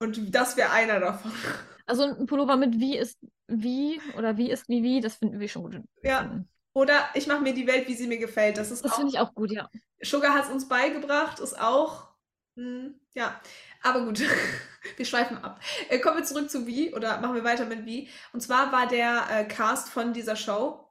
Und 0.00 0.34
das 0.34 0.56
wäre 0.56 0.72
einer 0.72 1.00
davon. 1.00 1.32
Also 1.86 2.02
ein 2.02 2.26
Pullover 2.26 2.56
mit 2.56 2.80
wie 2.80 2.96
ist 2.96 3.18
wie 3.46 4.00
oder 4.18 4.36
wie 4.36 4.50
ist 4.50 4.68
wie 4.68 4.82
wie, 4.82 5.00
das 5.00 5.14
finden 5.14 5.38
wir 5.38 5.48
schon 5.48 5.62
gut. 5.62 5.80
Ja. 6.02 6.44
Oder 6.76 7.08
ich 7.14 7.26
mache 7.26 7.40
mir 7.40 7.54
die 7.54 7.66
Welt, 7.66 7.88
wie 7.88 7.94
sie 7.94 8.06
mir 8.06 8.18
gefällt. 8.18 8.58
Das 8.58 8.70
ist 8.70 8.84
Das 8.84 8.96
finde 8.96 9.08
ich 9.08 9.18
auch 9.18 9.34
gut, 9.34 9.50
ja. 9.50 9.70
Sugar 10.02 10.34
hat 10.34 10.44
es 10.44 10.50
uns 10.50 10.68
beigebracht, 10.68 11.40
ist 11.40 11.58
auch. 11.58 12.08
Hm, 12.54 13.00
ja, 13.14 13.40
aber 13.82 14.04
gut, 14.04 14.20
wir 14.98 15.06
schweifen 15.06 15.38
ab. 15.38 15.58
Äh, 15.88 16.00
kommen 16.00 16.18
wir 16.18 16.24
zurück 16.24 16.50
zu 16.50 16.66
Wie 16.66 16.92
oder 16.92 17.18
machen 17.22 17.34
wir 17.34 17.44
weiter 17.44 17.64
mit 17.64 17.86
Wie. 17.86 18.10
Und 18.34 18.42
zwar 18.42 18.72
war 18.72 18.86
der 18.86 19.24
äh, 19.30 19.44
Cast 19.46 19.88
von 19.88 20.12
dieser 20.12 20.36
Show 20.36 20.86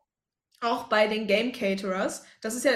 auch 0.60 0.86
bei 0.86 1.06
den 1.06 1.28
Game 1.28 1.52
Caterers. 1.52 2.26
Das 2.42 2.56
ist 2.56 2.66
ja. 2.66 2.72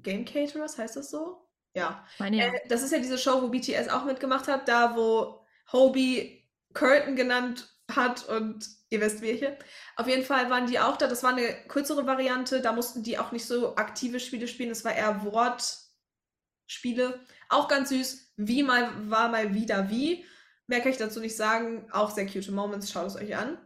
Game 0.00 0.26
Caterers, 0.26 0.76
heißt 0.76 0.96
das 0.96 1.10
so? 1.10 1.48
Ja. 1.72 2.06
Meine 2.18 2.36
ja. 2.36 2.46
Äh, 2.48 2.68
das 2.68 2.82
ist 2.82 2.92
ja 2.92 2.98
diese 2.98 3.16
Show, 3.16 3.40
wo 3.40 3.48
BTS 3.48 3.88
auch 3.88 4.04
mitgemacht 4.04 4.46
hat, 4.48 4.68
da 4.68 4.94
wo 4.94 5.42
Hobie 5.72 6.46
Curtain 6.74 7.16
genannt 7.16 7.71
hat 7.96 8.28
und 8.28 8.68
ihr 8.90 9.00
wisst 9.00 9.22
welche. 9.22 9.58
Auf 9.96 10.06
jeden 10.06 10.24
Fall 10.24 10.50
waren 10.50 10.66
die 10.66 10.78
auch 10.78 10.96
da. 10.96 11.06
Das 11.06 11.22
war 11.22 11.30
eine 11.30 11.54
kürzere 11.68 12.06
Variante. 12.06 12.60
Da 12.60 12.72
mussten 12.72 13.02
die 13.02 13.18
auch 13.18 13.32
nicht 13.32 13.46
so 13.46 13.76
aktive 13.76 14.20
Spiele 14.20 14.48
spielen. 14.48 14.68
Das 14.68 14.84
war 14.84 14.94
eher 14.94 15.24
Wortspiele. 15.24 17.20
Auch 17.48 17.68
ganz 17.68 17.88
süß. 17.90 18.32
Wie 18.36 18.62
mal 18.62 18.90
war 19.10 19.28
mal 19.28 19.54
wieder 19.54 19.90
wie. 19.90 20.24
Mehr 20.66 20.80
kann 20.80 20.92
ich 20.92 20.98
dazu 20.98 21.20
nicht 21.20 21.36
sagen. 21.36 21.90
Auch 21.92 22.10
sehr 22.10 22.26
cute 22.26 22.50
Moments. 22.50 22.90
Schaut 22.90 23.06
es 23.06 23.16
euch 23.16 23.36
an. 23.36 23.58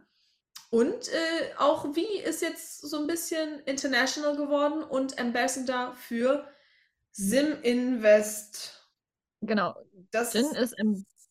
Und 0.69 1.07
äh, 1.07 1.55
auch 1.57 1.95
wie 1.95 2.19
ist 2.19 2.41
jetzt 2.41 2.81
so 2.81 2.99
ein 2.99 3.07
bisschen 3.07 3.59
international 3.61 4.35
geworden 4.35 4.83
und 4.83 5.17
Ambassador 5.17 5.93
für 5.95 6.45
Sim 7.11 7.61
Invest. 7.63 8.77
Genau. 9.41 9.75
Das 10.11 10.33
Jin 10.33 10.51
ist 10.51 10.75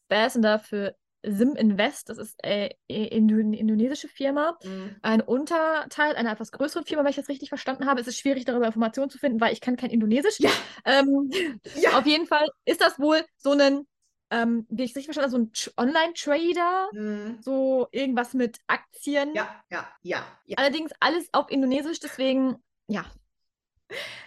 Ambassador 0.09 0.59
für 0.59 0.97
Sim 1.29 1.57
Invest. 1.57 2.09
Das 2.09 2.19
ist 2.19 2.37
äh, 2.45 2.71
Indo 2.87 3.37
indonesische 3.37 4.09
Firma. 4.09 4.57
Mm. 4.63 4.97
Ein 5.03 5.21
Unterteil 5.21 6.15
einer 6.15 6.33
etwas 6.33 6.53
größeren 6.53 6.85
Firma, 6.85 7.03
wenn 7.03 7.11
ich 7.11 7.17
das 7.17 7.29
richtig 7.29 7.49
verstanden 7.49 7.87
habe. 7.87 8.01
Es 8.01 8.07
ist 8.07 8.19
schwierig, 8.19 8.45
darüber 8.45 8.67
Informationen 8.67 9.11
zu 9.11 9.19
finden, 9.19 9.41
weil 9.41 9.53
ich 9.53 9.61
kann 9.61 9.77
kein 9.77 9.91
Indonesisch. 9.91 10.39
Ja. 10.39 10.51
Ähm, 10.85 11.31
Ja. 11.77 11.99
Auf 11.99 12.07
jeden 12.07 12.27
Fall 12.27 12.47
ist 12.65 12.81
das 12.81 12.99
wohl 12.99 13.25
so 13.37 13.51
ein, 13.53 13.87
ähm, 14.31 14.67
wie 14.71 14.85
ich 14.85 14.91
es 14.91 14.97
richtig 14.97 15.07
verstanden 15.15 15.33
habe, 15.33 15.45
so 15.45 15.49
ein 15.49 15.53
Tr- 15.53 15.73
Online-Trader. 15.77 16.89
Mm. 16.93 17.43
So 17.43 17.89
irgendwas 17.91 18.33
mit 18.35 18.59
Aktien. 18.69 19.35
Ja, 19.35 19.63
ja, 19.71 19.89
ja, 20.03 20.25
ja. 20.45 20.59
Allerdings 20.59 20.93
alles 21.01 21.29
auf 21.33 21.51
Indonesisch, 21.51 22.01
deswegen, 22.01 22.57
ja. 22.89 23.05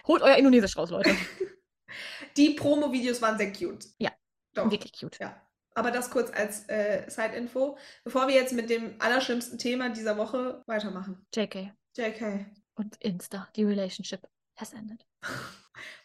Holt 0.06 0.22
euer 0.22 0.36
Indonesisch 0.36 0.76
raus, 0.76 0.90
Leute. 0.90 1.14
Die 2.36 2.50
Promo-Videos 2.50 3.20
waren 3.20 3.36
sehr 3.38 3.52
cute. 3.52 3.86
Ja, 3.98 4.10
Doch. 4.54 4.70
Wirklich 4.70 4.92
cute. 4.98 5.18
Ja. 5.18 5.40
Aber 5.74 5.90
das 5.90 6.10
kurz 6.10 6.30
als 6.30 6.68
äh, 6.68 7.08
Side-Info, 7.08 7.76
bevor 8.04 8.28
wir 8.28 8.34
jetzt 8.34 8.52
mit 8.52 8.70
dem 8.70 8.96
allerschlimmsten 8.98 9.58
Thema 9.58 9.90
dieser 9.90 10.16
Woche 10.16 10.62
weitermachen. 10.66 11.24
JK 11.34 11.72
JK. 11.96 12.46
und 12.74 12.96
Insta, 12.96 13.48
die 13.56 13.64
Relationship 13.64 14.26
has 14.56 14.72
ended. 14.72 15.04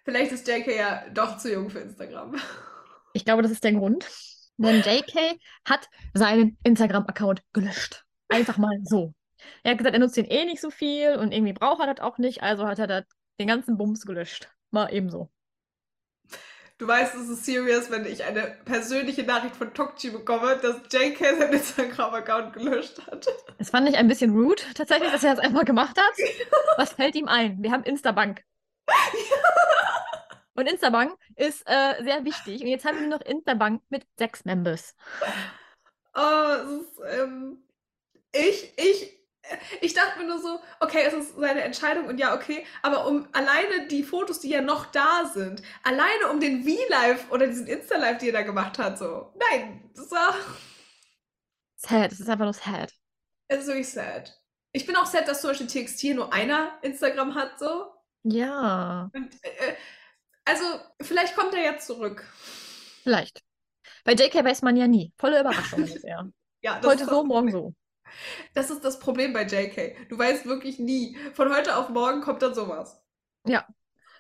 Vielleicht 0.05 0.31
ist 0.31 0.47
JK 0.47 0.67
ja 0.75 1.09
doch 1.09 1.37
zu 1.37 1.51
jung 1.51 1.69
für 1.69 1.79
Instagram. 1.79 2.35
Ich 3.13 3.25
glaube, 3.25 3.41
das 3.41 3.51
ist 3.51 3.63
der 3.63 3.73
Grund. 3.73 4.05
Denn 4.57 4.81
JK 4.81 5.39
hat 5.65 5.89
seinen 6.13 6.57
Instagram-Account 6.63 7.41
gelöscht. 7.53 8.05
Einfach 8.29 8.57
mal 8.57 8.77
so. 8.83 9.13
Er 9.63 9.71
hat 9.71 9.77
gesagt, 9.77 9.95
er 9.95 9.99
nutzt 9.99 10.17
den 10.17 10.25
eh 10.25 10.45
nicht 10.45 10.61
so 10.61 10.69
viel 10.69 11.15
und 11.17 11.31
irgendwie 11.31 11.53
braucht 11.53 11.81
er 11.81 11.93
das 11.93 12.03
auch 12.03 12.17
nicht, 12.17 12.41
also 12.41 12.65
hat 12.65 12.79
er 12.79 13.05
den 13.39 13.47
ganzen 13.47 13.77
Bums 13.77 14.05
gelöscht. 14.05 14.49
Mal 14.71 14.93
ebenso. 14.93 15.29
Du 16.77 16.87
weißt, 16.87 17.15
es 17.15 17.29
ist 17.29 17.45
serious, 17.45 17.89
wenn 17.89 18.05
ich 18.05 18.25
eine 18.25 18.57
persönliche 18.65 19.23
Nachricht 19.23 19.55
von 19.55 19.73
Tokchi 19.73 20.09
bekomme, 20.09 20.57
dass 20.57 20.75
JK 20.91 21.19
seinen 21.19 21.53
Instagram-Account 21.53 22.53
gelöscht 22.53 22.99
hat. 23.07 23.25
Das 23.57 23.69
fand 23.69 23.87
ich 23.87 23.95
ein 23.95 24.09
bisschen 24.09 24.31
rude, 24.31 24.61
tatsächlich, 24.73 25.09
dass 25.09 25.23
er 25.23 25.35
das 25.35 25.45
einfach 25.45 25.63
gemacht 25.63 25.97
hat. 25.97 26.13
Was 26.75 26.91
fällt 26.93 27.15
ihm 27.15 27.29
ein? 27.29 27.63
Wir 27.63 27.71
haben 27.71 27.83
Instabank. 27.83 28.43
Und 30.55 30.67
Instabank 30.67 31.17
ist 31.37 31.63
äh, 31.65 32.03
sehr 32.03 32.25
wichtig. 32.25 32.61
Und 32.61 32.67
jetzt 32.67 32.83
haben 32.83 32.99
wir 32.99 33.07
noch 33.07 33.21
Instabank 33.21 33.81
mit 33.89 34.05
sechs 34.17 34.43
Members. 34.43 34.95
Oh, 36.13 36.21
es 36.21 36.81
ist, 36.81 37.01
ähm, 37.09 37.63
ich, 38.33 38.73
ich, 38.77 39.24
ich 39.81 39.93
dachte 39.93 40.19
mir 40.19 40.25
nur 40.27 40.39
so, 40.39 40.59
okay, 40.79 41.03
es 41.05 41.13
ist 41.13 41.35
seine 41.37 41.61
Entscheidung 41.63 42.05
und 42.07 42.17
ja, 42.19 42.35
okay, 42.35 42.65
aber 42.81 43.07
um 43.07 43.27
alleine 43.33 43.87
die 43.87 44.03
Fotos, 44.03 44.39
die 44.39 44.49
ja 44.49 44.61
noch 44.61 44.87
da 44.87 45.25
sind, 45.33 45.61
alleine 45.83 46.29
um 46.31 46.39
den 46.39 46.63
V-Live 46.63 47.31
oder 47.31 47.47
diesen 47.47 47.67
Insta-Live, 47.67 48.17
die 48.19 48.27
er 48.27 48.33
da 48.33 48.41
gemacht 48.43 48.77
hat, 48.79 48.97
so, 48.97 49.33
nein, 49.51 49.89
das 49.95 50.11
war, 50.11 50.35
Sad, 51.77 52.11
es 52.11 52.19
ist 52.19 52.29
einfach 52.29 52.45
nur 52.45 52.53
sad. 52.53 52.91
es 53.47 53.59
ist 53.61 53.67
wirklich 53.67 53.89
sad. 53.89 54.39
Ich 54.71 54.85
bin 54.85 54.95
auch 54.95 55.05
sad, 55.05 55.27
dass 55.27 55.41
zum 55.41 55.51
Beispiel 55.51 55.67
TXT 55.67 56.03
nur 56.15 56.33
einer 56.33 56.77
Instagram 56.81 57.35
hat, 57.35 57.57
so. 57.59 57.93
Ja, 58.23 59.11
Und, 59.13 59.33
äh, 59.43 59.75
also, 60.45 60.63
vielleicht 61.01 61.35
kommt 61.35 61.53
er 61.53 61.63
jetzt 61.63 61.87
zurück. 61.87 62.25
vielleicht. 63.03 63.41
Bei 64.03 64.13
JK 64.13 64.43
weiß 64.43 64.61
man 64.61 64.77
ja 64.77 64.87
nie. 64.87 65.13
Volle 65.17 65.39
Überraschung 65.39 65.81
bisher. 65.85 66.29
Ja, 66.61 66.81
Heute 66.83 67.05
so, 67.05 67.23
morgen 67.23 67.51
so. 67.51 67.73
Das 68.53 68.69
ist 68.71 68.83
das 68.83 68.99
Problem 68.99 69.33
bei 69.33 69.43
JK. 69.43 69.95
Du 70.09 70.17
weißt 70.17 70.45
wirklich 70.45 70.79
nie. 70.79 71.17
Von 71.33 71.53
heute 71.53 71.75
auf 71.77 71.89
morgen 71.89 72.21
kommt 72.21 72.41
dann 72.41 72.53
sowas. 72.55 73.01
Ja. 73.45 73.65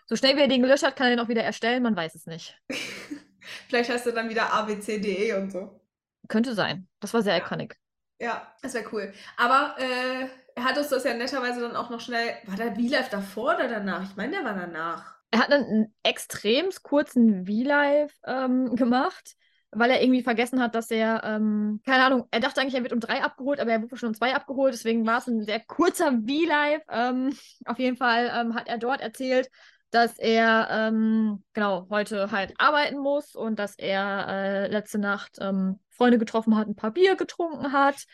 So 0.07 0.15
schnell 0.15 0.35
wie 0.37 0.41
er 0.41 0.47
den 0.47 0.61
gelöscht 0.61 0.83
hat, 0.85 0.95
kann 0.95 1.07
er 1.07 1.15
den 1.15 1.19
auch 1.25 1.29
wieder 1.29 1.43
erstellen, 1.43 1.83
man 1.83 1.95
weiß 1.95 2.15
es 2.15 2.25
nicht. 2.27 2.59
Vielleicht 3.69 3.89
heißt 3.89 4.05
er 4.07 4.13
dann 4.13 4.29
wieder 4.29 4.53
ABCDE 4.53 5.33
und 5.37 5.51
so. 5.51 5.79
Könnte 6.27 6.53
sein. 6.55 6.87
Das 6.99 7.13
war 7.13 7.21
sehr 7.21 7.37
Ja. 7.37 7.45
iconic. 7.45 7.77
Ja, 8.19 8.55
das 8.61 8.73
wäre 8.73 8.85
cool. 8.93 9.13
Aber 9.37 9.75
äh, 9.77 10.27
er 10.55 10.63
hat 10.63 10.77
uns 10.77 10.89
das 10.89 11.03
ja 11.03 11.13
netterweise 11.13 11.61
dann 11.61 11.75
auch 11.75 11.89
noch 11.89 11.99
schnell. 11.99 12.35
War 12.45 12.55
der 12.55 12.73
V-Live 12.75 13.09
davor 13.09 13.55
oder 13.55 13.67
danach? 13.67 14.03
Ich 14.09 14.15
meine, 14.15 14.31
der 14.37 14.45
war 14.45 14.53
danach. 14.55 15.15
Er 15.31 15.39
hat 15.39 15.51
einen 15.51 15.93
extrem 16.03 16.69
kurzen 16.83 17.45
V-Live 17.45 18.13
ähm, 18.25 18.75
gemacht, 18.75 19.35
weil 19.75 19.91
er 19.91 20.01
irgendwie 20.01 20.23
vergessen 20.23 20.61
hat, 20.61 20.75
dass 20.75 20.89
er, 20.91 21.23
ähm, 21.23 21.81
keine 21.85 22.03
Ahnung, 22.03 22.27
er 22.31 22.39
dachte 22.39 22.61
eigentlich, 22.61 22.75
er 22.75 22.83
wird 22.83 22.93
um 22.93 22.99
drei 22.99 23.21
abgeholt, 23.21 23.59
aber 23.59 23.71
er 23.71 23.81
wurde 23.81 23.97
schon 23.97 24.09
um 24.09 24.15
zwei 24.15 24.35
abgeholt, 24.35 24.73
deswegen 24.73 25.05
war 25.05 25.19
es 25.19 25.27
ein 25.27 25.43
sehr 25.43 25.59
kurzer 25.59 26.11
V-Live. 26.11 26.81
Ähm, 26.89 27.33
auf 27.65 27.79
jeden 27.79 27.97
Fall 27.97 28.31
ähm, 28.35 28.55
hat 28.55 28.67
er 28.67 28.77
dort 28.77 29.01
erzählt, 29.01 29.49
dass 29.91 30.17
er 30.17 30.67
ähm, 30.71 31.43
genau 31.53 31.87
heute 31.89 32.31
halt 32.31 32.53
arbeiten 32.57 32.97
muss 32.97 33.35
und 33.35 33.59
dass 33.59 33.75
er 33.77 34.27
äh, 34.27 34.67
letzte 34.67 34.97
Nacht 34.97 35.37
ähm, 35.39 35.79
Freunde 35.91 36.17
getroffen 36.17 36.57
hat, 36.57 36.67
ein 36.67 36.75
paar 36.75 36.91
Bier 36.91 37.15
getrunken 37.15 37.71
hat. 37.71 38.05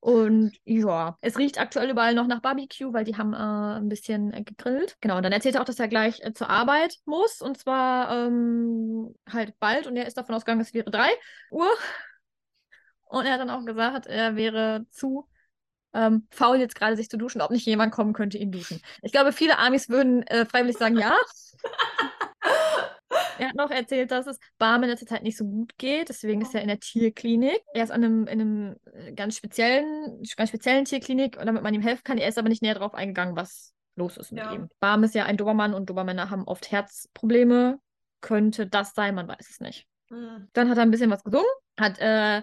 Und 0.00 0.52
ja, 0.64 1.18
es 1.20 1.38
riecht 1.38 1.60
aktuell 1.60 1.90
überall 1.90 2.14
noch 2.14 2.28
nach 2.28 2.40
Barbecue, 2.40 2.92
weil 2.92 3.04
die 3.04 3.16
haben 3.16 3.34
äh, 3.34 3.78
ein 3.78 3.88
bisschen 3.88 4.32
äh, 4.32 4.42
gegrillt. 4.42 4.96
Genau, 5.00 5.16
und 5.16 5.24
dann 5.24 5.32
erzählt 5.32 5.56
er 5.56 5.60
auch, 5.60 5.66
dass 5.66 5.80
er 5.80 5.88
gleich 5.88 6.20
äh, 6.22 6.32
zur 6.32 6.48
Arbeit 6.48 6.96
muss. 7.04 7.40
Und 7.40 7.58
zwar 7.58 8.26
ähm, 8.26 9.14
halt 9.28 9.58
bald. 9.58 9.86
Und 9.86 9.96
er 9.96 10.06
ist 10.06 10.16
davon 10.16 10.34
ausgegangen, 10.34 10.60
es 10.60 10.72
wäre 10.72 10.90
3 10.90 11.08
Uhr. 11.50 11.68
Und 13.06 13.26
er 13.26 13.32
hat 13.32 13.40
dann 13.40 13.50
auch 13.50 13.64
gesagt, 13.64 14.06
er 14.06 14.36
wäre 14.36 14.86
zu 14.90 15.28
ähm, 15.94 16.26
faul, 16.30 16.58
jetzt 16.58 16.74
gerade 16.74 16.96
sich 16.96 17.08
zu 17.08 17.16
duschen, 17.16 17.40
ob 17.40 17.50
nicht 17.50 17.66
jemand 17.66 17.92
kommen 17.92 18.12
könnte, 18.12 18.38
ihn 18.38 18.52
duschen. 18.52 18.80
Ich 19.02 19.12
glaube, 19.12 19.32
viele 19.32 19.58
Amis 19.58 19.88
würden 19.88 20.22
äh, 20.26 20.44
freiwillig 20.44 20.76
sagen, 20.76 20.98
ja. 20.98 21.16
Er 23.38 23.48
hat 23.48 23.54
noch 23.54 23.70
erzählt, 23.70 24.10
dass 24.10 24.26
es 24.26 24.38
Barm 24.58 24.82
in 24.82 24.90
letzter 24.90 25.06
Zeit 25.06 25.22
nicht 25.22 25.36
so 25.36 25.44
gut 25.44 25.76
geht, 25.78 26.08
deswegen 26.08 26.40
ist 26.40 26.54
er 26.54 26.62
in 26.62 26.68
der 26.68 26.80
Tierklinik. 26.80 27.60
Er 27.74 27.84
ist 27.84 27.90
an 27.90 28.04
einem, 28.04 28.26
in 28.26 28.40
einem 28.40 28.76
äh, 28.92 29.12
ganz 29.12 29.36
speziellen, 29.36 30.22
ganz 30.36 30.48
speziellen 30.50 30.84
Tierklinik, 30.84 31.38
damit 31.38 31.62
man 31.62 31.74
ihm 31.74 31.82
helfen 31.82 32.04
kann. 32.04 32.18
Er 32.18 32.28
ist 32.28 32.38
aber 32.38 32.48
nicht 32.48 32.62
näher 32.62 32.74
darauf 32.74 32.94
eingegangen, 32.94 33.36
was 33.36 33.72
los 33.96 34.16
ist 34.16 34.32
mit 34.32 34.44
Ja. 34.44 34.52
ihm. 34.52 34.68
Barm 34.80 35.04
ist 35.04 35.14
ja 35.14 35.24
ein 35.24 35.36
Dobermann 35.36 35.74
und 35.74 35.90
Dobermänner 35.90 36.30
haben 36.30 36.44
oft 36.44 36.70
Herzprobleme. 36.70 37.78
Könnte 38.20 38.66
das 38.66 38.94
sein, 38.94 39.14
man 39.14 39.28
weiß 39.28 39.48
es 39.50 39.60
nicht. 39.60 39.86
Hm. 40.08 40.48
Dann 40.52 40.68
hat 40.70 40.76
er 40.78 40.82
ein 40.82 40.90
bisschen 40.90 41.10
was 41.10 41.22
gesungen, 41.22 41.46
hat 41.78 41.98
äh, 42.00 42.42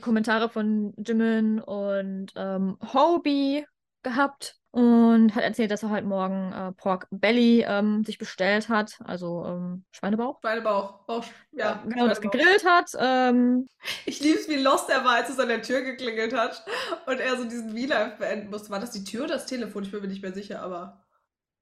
Kommentare 0.00 0.48
von 0.48 0.94
Jimin 0.96 1.60
und 1.60 2.32
ähm, 2.36 2.78
Hobie 2.92 3.66
gehabt 4.02 4.56
und 4.74 5.34
hat 5.34 5.44
erzählt, 5.44 5.70
dass 5.70 5.82
er 5.84 5.90
heute 5.90 6.06
Morgen 6.06 6.52
äh, 6.52 6.72
Pork 6.72 7.06
Belly 7.10 7.64
ähm, 7.66 8.04
sich 8.04 8.18
bestellt 8.18 8.68
hat, 8.68 8.98
also 9.04 9.44
ähm, 9.46 9.84
Schweinebauch. 9.92 10.40
Schweinebauch. 10.40 11.04
Bauch, 11.06 11.24
ja, 11.52 11.82
genau, 11.86 12.08
das 12.08 12.20
gegrillt 12.20 12.64
hat. 12.66 12.90
Ähm, 12.98 13.66
Ich 14.06 14.20
lieb's, 14.20 14.48
wie 14.48 14.56
lost 14.56 14.90
er 14.90 15.04
war, 15.04 15.16
als 15.16 15.30
es 15.30 15.38
an 15.38 15.48
der 15.48 15.62
Tür 15.62 15.82
geklingelt 15.82 16.34
hat 16.34 16.64
und 17.06 17.20
er 17.20 17.36
so 17.36 17.44
diesen 17.44 17.70
V-Live 17.70 18.18
beenden 18.18 18.50
musste. 18.50 18.70
War 18.70 18.80
das 18.80 18.90
die 18.92 19.04
Tür 19.04 19.24
oder 19.24 19.34
das 19.34 19.46
Telefon? 19.46 19.84
Ich 19.84 19.90
bin 19.92 20.00
mir 20.02 20.08
nicht 20.08 20.22
mehr 20.22 20.32
sicher, 20.34 20.62
aber 20.62 21.04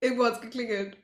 irgendwo 0.01 0.25
hat's 0.27 0.41
geklingelt. 0.41 0.97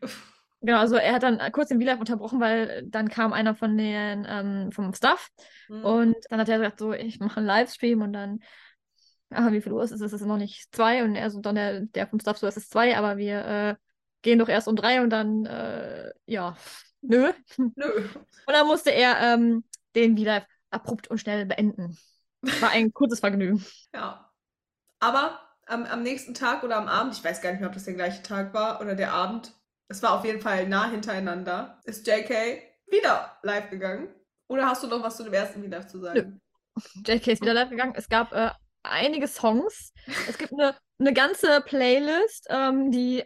genau, 0.60 0.78
also 0.78 0.96
er 0.96 1.14
hat 1.14 1.22
dann 1.22 1.38
kurz 1.52 1.68
den 1.68 1.80
V-Live 1.80 2.00
unterbrochen, 2.00 2.40
weil 2.40 2.84
dann 2.86 3.08
kam 3.08 3.32
einer 3.32 3.54
von 3.54 3.76
den 3.76 4.26
ähm, 4.28 4.72
vom 4.72 4.92
Staff 4.94 5.28
Hm. 5.68 5.84
und 5.84 6.16
dann 6.30 6.40
hat 6.40 6.48
er 6.48 6.58
gesagt, 6.58 6.78
so, 6.78 6.92
ich 6.92 7.20
mache 7.20 7.38
einen 7.38 7.46
Livestream 7.46 8.00
und 8.02 8.12
dann 8.14 8.40
ah, 9.30 9.52
wie 9.52 9.60
viel 9.60 9.72
Uhr 9.72 9.82
ist 9.82 9.92
es? 9.92 10.00
Es 10.00 10.12
ist 10.12 10.24
noch 10.24 10.36
nicht 10.36 10.74
zwei 10.74 11.04
und 11.04 11.14
er 11.14 11.30
so, 11.30 11.40
dann 11.40 11.54
der, 11.54 11.80
der 11.82 12.06
vom 12.06 12.20
Staff 12.20 12.38
so, 12.38 12.46
es 12.46 12.56
ist 12.56 12.70
zwei, 12.70 12.96
aber 12.96 13.16
wir 13.16 13.44
äh, 13.44 13.76
gehen 14.22 14.38
doch 14.38 14.48
erst 14.48 14.68
um 14.68 14.76
drei 14.76 15.00
und 15.00 15.10
dann, 15.10 15.46
äh, 15.46 16.10
ja, 16.26 16.56
nö. 17.00 17.32
Nö. 17.56 18.08
Und 18.46 18.52
dann 18.52 18.66
musste 18.66 18.90
er 18.90 19.20
ähm, 19.20 19.64
den 19.94 20.16
wieder 20.16 20.46
abrupt 20.70 21.08
und 21.08 21.18
schnell 21.18 21.46
beenden. 21.46 21.96
War 22.60 22.70
ein 22.70 22.92
kurzes 22.92 23.20
Vergnügen. 23.20 23.64
Ja. 23.94 24.24
Aber 25.00 25.40
am, 25.66 25.84
am 25.84 26.02
nächsten 26.02 26.34
Tag 26.34 26.64
oder 26.64 26.76
am 26.76 26.88
Abend, 26.88 27.14
ich 27.14 27.22
weiß 27.22 27.40
gar 27.40 27.50
nicht 27.50 27.60
mehr, 27.60 27.68
ob 27.68 27.74
das 27.74 27.84
der 27.84 27.94
gleiche 27.94 28.22
Tag 28.22 28.52
war 28.52 28.80
oder 28.80 28.96
der 28.96 29.12
Abend, 29.12 29.52
es 29.86 30.02
war 30.02 30.18
auf 30.18 30.24
jeden 30.24 30.40
Fall 30.40 30.68
nah 30.68 30.90
hintereinander, 30.90 31.80
ist 31.84 32.06
JK 32.06 32.62
wieder 32.88 33.38
live 33.42 33.70
gegangen. 33.70 34.08
Oder 34.48 34.66
hast 34.66 34.82
du 34.82 34.88
noch 34.88 35.02
was 35.02 35.16
zu 35.16 35.24
dem 35.24 35.32
ersten 35.32 35.62
V-Live 35.62 35.86
zu 35.86 36.00
sagen? 36.00 36.40
JK 37.06 37.28
ist 37.28 37.42
wieder 37.42 37.54
live 37.54 37.70
gegangen. 37.70 37.94
Es 37.96 38.08
gab 38.08 38.32
äh, 38.32 38.50
einige 38.82 39.28
Songs. 39.28 39.92
Es 40.28 40.38
gibt 40.38 40.52
eine, 40.52 40.76
eine 40.98 41.12
ganze 41.12 41.60
Playlist, 41.60 42.46
ähm, 42.50 42.90
die 42.90 43.24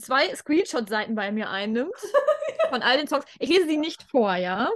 zwei 0.00 0.34
Screenshot-Seiten 0.34 1.14
bei 1.14 1.32
mir 1.32 1.50
einnimmt. 1.50 1.94
Von 2.70 2.82
all 2.82 2.98
den 2.98 3.08
Songs. 3.08 3.24
Ich 3.38 3.48
lese 3.48 3.66
sie 3.66 3.76
nicht 3.76 4.02
vor, 4.10 4.34
ja. 4.36 4.70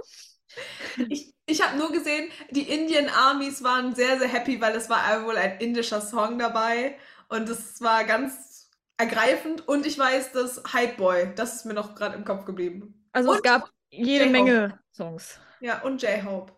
Ich, 1.09 1.33
ich 1.45 1.61
habe 1.61 1.77
nur 1.77 1.91
gesehen, 1.91 2.29
die 2.51 2.69
Indian 2.69 3.09
Armies 3.09 3.63
waren 3.63 3.95
sehr, 3.95 4.19
sehr 4.19 4.27
happy, 4.27 4.59
weil 4.61 4.75
es 4.75 4.89
war 4.89 5.25
wohl 5.25 5.37
ein 5.37 5.59
indischer 5.59 6.01
Song 6.01 6.37
dabei. 6.39 6.97
Und 7.29 7.49
es 7.49 7.81
war 7.81 8.03
ganz 8.03 8.69
ergreifend. 8.97 9.67
Und 9.67 9.85
ich 9.85 9.97
weiß, 9.97 10.31
dass 10.31 10.61
Hype 10.73 10.97
Boy, 10.97 11.33
das 11.35 11.55
ist 11.55 11.65
mir 11.65 11.73
noch 11.73 11.95
gerade 11.95 12.15
im 12.15 12.25
Kopf 12.25 12.45
geblieben. 12.45 13.07
Also 13.11 13.31
es 13.31 13.37
Und 13.37 13.43
gab 13.43 13.71
jede. 13.89 14.27
Menge 14.27 14.79
Songs. 14.93 15.39
Ja, 15.59 15.81
und 15.81 16.01
J-Hope. 16.01 16.53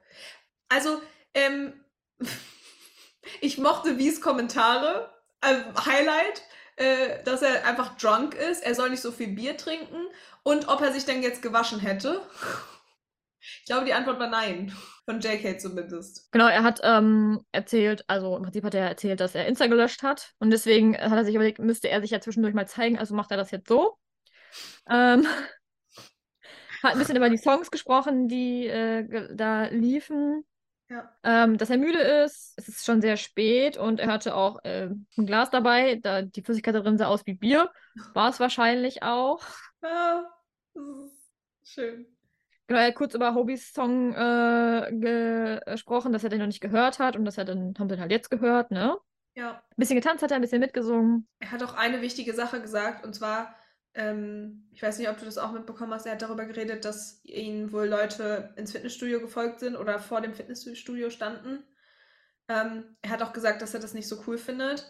Also, 0.69 1.01
ähm, 1.33 1.73
ich 3.41 3.57
mochte 3.57 3.97
Wies 3.97 4.21
Kommentare. 4.21 5.13
Ähm, 5.43 5.63
Highlight, 5.85 6.43
äh, 6.77 7.23
dass 7.23 7.41
er 7.41 7.65
einfach 7.65 7.97
drunk 7.97 8.33
ist. 8.35 8.63
Er 8.63 8.75
soll 8.75 8.89
nicht 8.89 9.01
so 9.01 9.11
viel 9.11 9.27
Bier 9.27 9.57
trinken. 9.57 10.07
Und 10.43 10.67
ob 10.67 10.81
er 10.81 10.91
sich 10.91 11.05
denn 11.05 11.21
jetzt 11.21 11.41
gewaschen 11.41 11.79
hätte. 11.79 12.21
Ich 13.39 13.65
glaube, 13.65 13.85
die 13.85 13.93
Antwort 13.93 14.19
war 14.19 14.29
nein. 14.29 14.73
Von 15.05 15.21
JK 15.21 15.59
zumindest. 15.59 16.29
Genau, 16.31 16.47
er 16.47 16.63
hat 16.63 16.81
ähm, 16.83 17.41
erzählt, 17.53 18.03
also 18.07 18.35
im 18.35 18.43
Prinzip 18.43 18.65
hat 18.65 18.73
er 18.73 18.89
erzählt, 18.89 19.21
dass 19.21 19.35
er 19.35 19.47
Insta 19.47 19.67
gelöscht 19.67 20.03
hat. 20.03 20.33
Und 20.39 20.51
deswegen 20.51 20.97
hat 20.97 21.13
er 21.13 21.23
sich 21.23 21.35
überlegt, 21.35 21.59
müsste 21.59 21.89
er 21.89 22.01
sich 22.01 22.11
ja 22.11 22.19
zwischendurch 22.19 22.53
mal 22.53 22.67
zeigen, 22.67 22.99
also 22.99 23.15
macht 23.15 23.31
er 23.31 23.37
das 23.37 23.51
jetzt 23.51 23.69
so. 23.69 23.97
Ähm, 24.89 25.25
hat 26.83 26.91
ein 26.91 26.99
bisschen 26.99 27.15
über 27.15 27.29
die 27.29 27.37
Songs 27.37 27.71
gesprochen, 27.71 28.27
die 28.27 28.67
äh, 28.67 29.33
da 29.33 29.67
liefen. 29.67 30.43
Ja. 30.89 31.11
Ähm, 31.23 31.57
dass 31.57 31.69
er 31.69 31.77
müde 31.77 31.99
ist. 31.99 32.53
Es 32.55 32.67
ist 32.67 32.85
schon 32.85 33.01
sehr 33.01 33.17
spät 33.17 33.77
und 33.77 33.99
er 33.99 34.07
hatte 34.07 34.35
auch 34.35 34.63
äh, 34.63 34.89
ein 35.17 35.25
Glas 35.25 35.49
dabei. 35.49 35.99
Da 36.01 36.21
die 36.21 36.41
Flüssigkeit 36.41 36.75
darin 36.75 36.97
sah 36.97 37.07
aus 37.07 37.25
wie 37.25 37.33
Bier. 37.33 37.69
War 38.13 38.29
es 38.29 38.39
wahrscheinlich 38.39 39.03
auch. 39.03 39.43
Ja, 39.83 40.23
Schön. 41.63 42.07
Genau, 42.67 42.79
er 42.79 42.87
hat 42.87 42.95
kurz 42.95 43.13
über 43.13 43.33
Hobys 43.33 43.71
Song 43.73 44.13
äh, 44.13 45.61
gesprochen, 45.65 46.11
dass 46.11 46.23
er 46.23 46.29
den 46.29 46.39
noch 46.39 46.47
nicht 46.47 46.61
gehört 46.61 46.99
hat 46.99 47.15
und 47.15 47.25
dass 47.25 47.37
er 47.37 47.45
dann, 47.45 47.73
haben 47.77 47.89
sie 47.89 47.95
den 47.95 48.01
halt 48.01 48.11
jetzt 48.11 48.29
gehört, 48.29 48.71
ne? 48.71 48.97
Ja. 49.35 49.51
Ein 49.51 49.75
bisschen 49.75 49.95
getanzt 49.95 50.23
hat 50.23 50.31
er, 50.31 50.35
ein 50.35 50.41
bisschen 50.41 50.59
mitgesungen. 50.59 51.27
Er 51.39 51.51
hat 51.51 51.63
auch 51.63 51.75
eine 51.75 52.01
wichtige 52.01 52.33
Sache 52.33 52.61
gesagt, 52.61 53.05
und 53.05 53.13
zwar, 53.13 53.55
ähm, 53.97 54.69
ich 54.71 54.83
weiß 54.83 54.99
nicht, 54.99 55.09
ob 55.09 55.17
du 55.17 55.25
das 55.25 55.39
auch 55.39 55.51
mitbekommen 55.51 55.91
hast, 55.91 56.05
er 56.05 56.13
hat 56.13 56.21
darüber 56.21 56.45
geredet, 56.45 56.85
dass 56.85 57.19
ihm 57.25 57.71
wohl 57.71 57.87
Leute 57.87 58.53
ins 58.55 58.71
Fitnessstudio 58.71 59.19
gefolgt 59.19 59.59
sind 59.59 59.75
oder 59.75 59.99
vor 59.99 60.21
dem 60.21 60.35
Fitnessstudio 60.35 61.09
standen. 61.09 61.63
Ähm, 62.47 62.95
er 63.01 63.09
hat 63.09 63.23
auch 63.23 63.33
gesagt, 63.33 63.61
dass 63.61 63.73
er 63.73 63.79
das 63.79 63.95
nicht 63.95 64.07
so 64.07 64.23
cool 64.27 64.37
findet. 64.37 64.85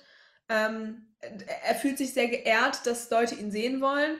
Ähm, 0.49 1.15
er 1.19 1.75
fühlt 1.75 1.97
sich 1.97 2.13
sehr 2.13 2.27
geehrt, 2.27 2.85
dass 2.85 3.09
Leute 3.09 3.35
ihn 3.35 3.49
sehen 3.49 3.79
wollen, 3.79 4.17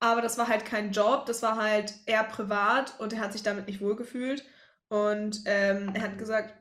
aber 0.00 0.22
das 0.22 0.38
war 0.38 0.48
halt 0.48 0.64
kein 0.64 0.90
Job, 0.90 1.26
das 1.26 1.42
war 1.42 1.56
halt 1.56 1.92
eher 2.06 2.24
privat 2.24 2.98
und 2.98 3.12
er 3.12 3.20
hat 3.20 3.32
sich 3.32 3.42
damit 3.42 3.66
nicht 3.66 3.82
wohlgefühlt. 3.82 4.44
Und 4.88 5.42
ähm, 5.44 5.92
er 5.94 6.02
hat 6.02 6.18
gesagt, 6.18 6.54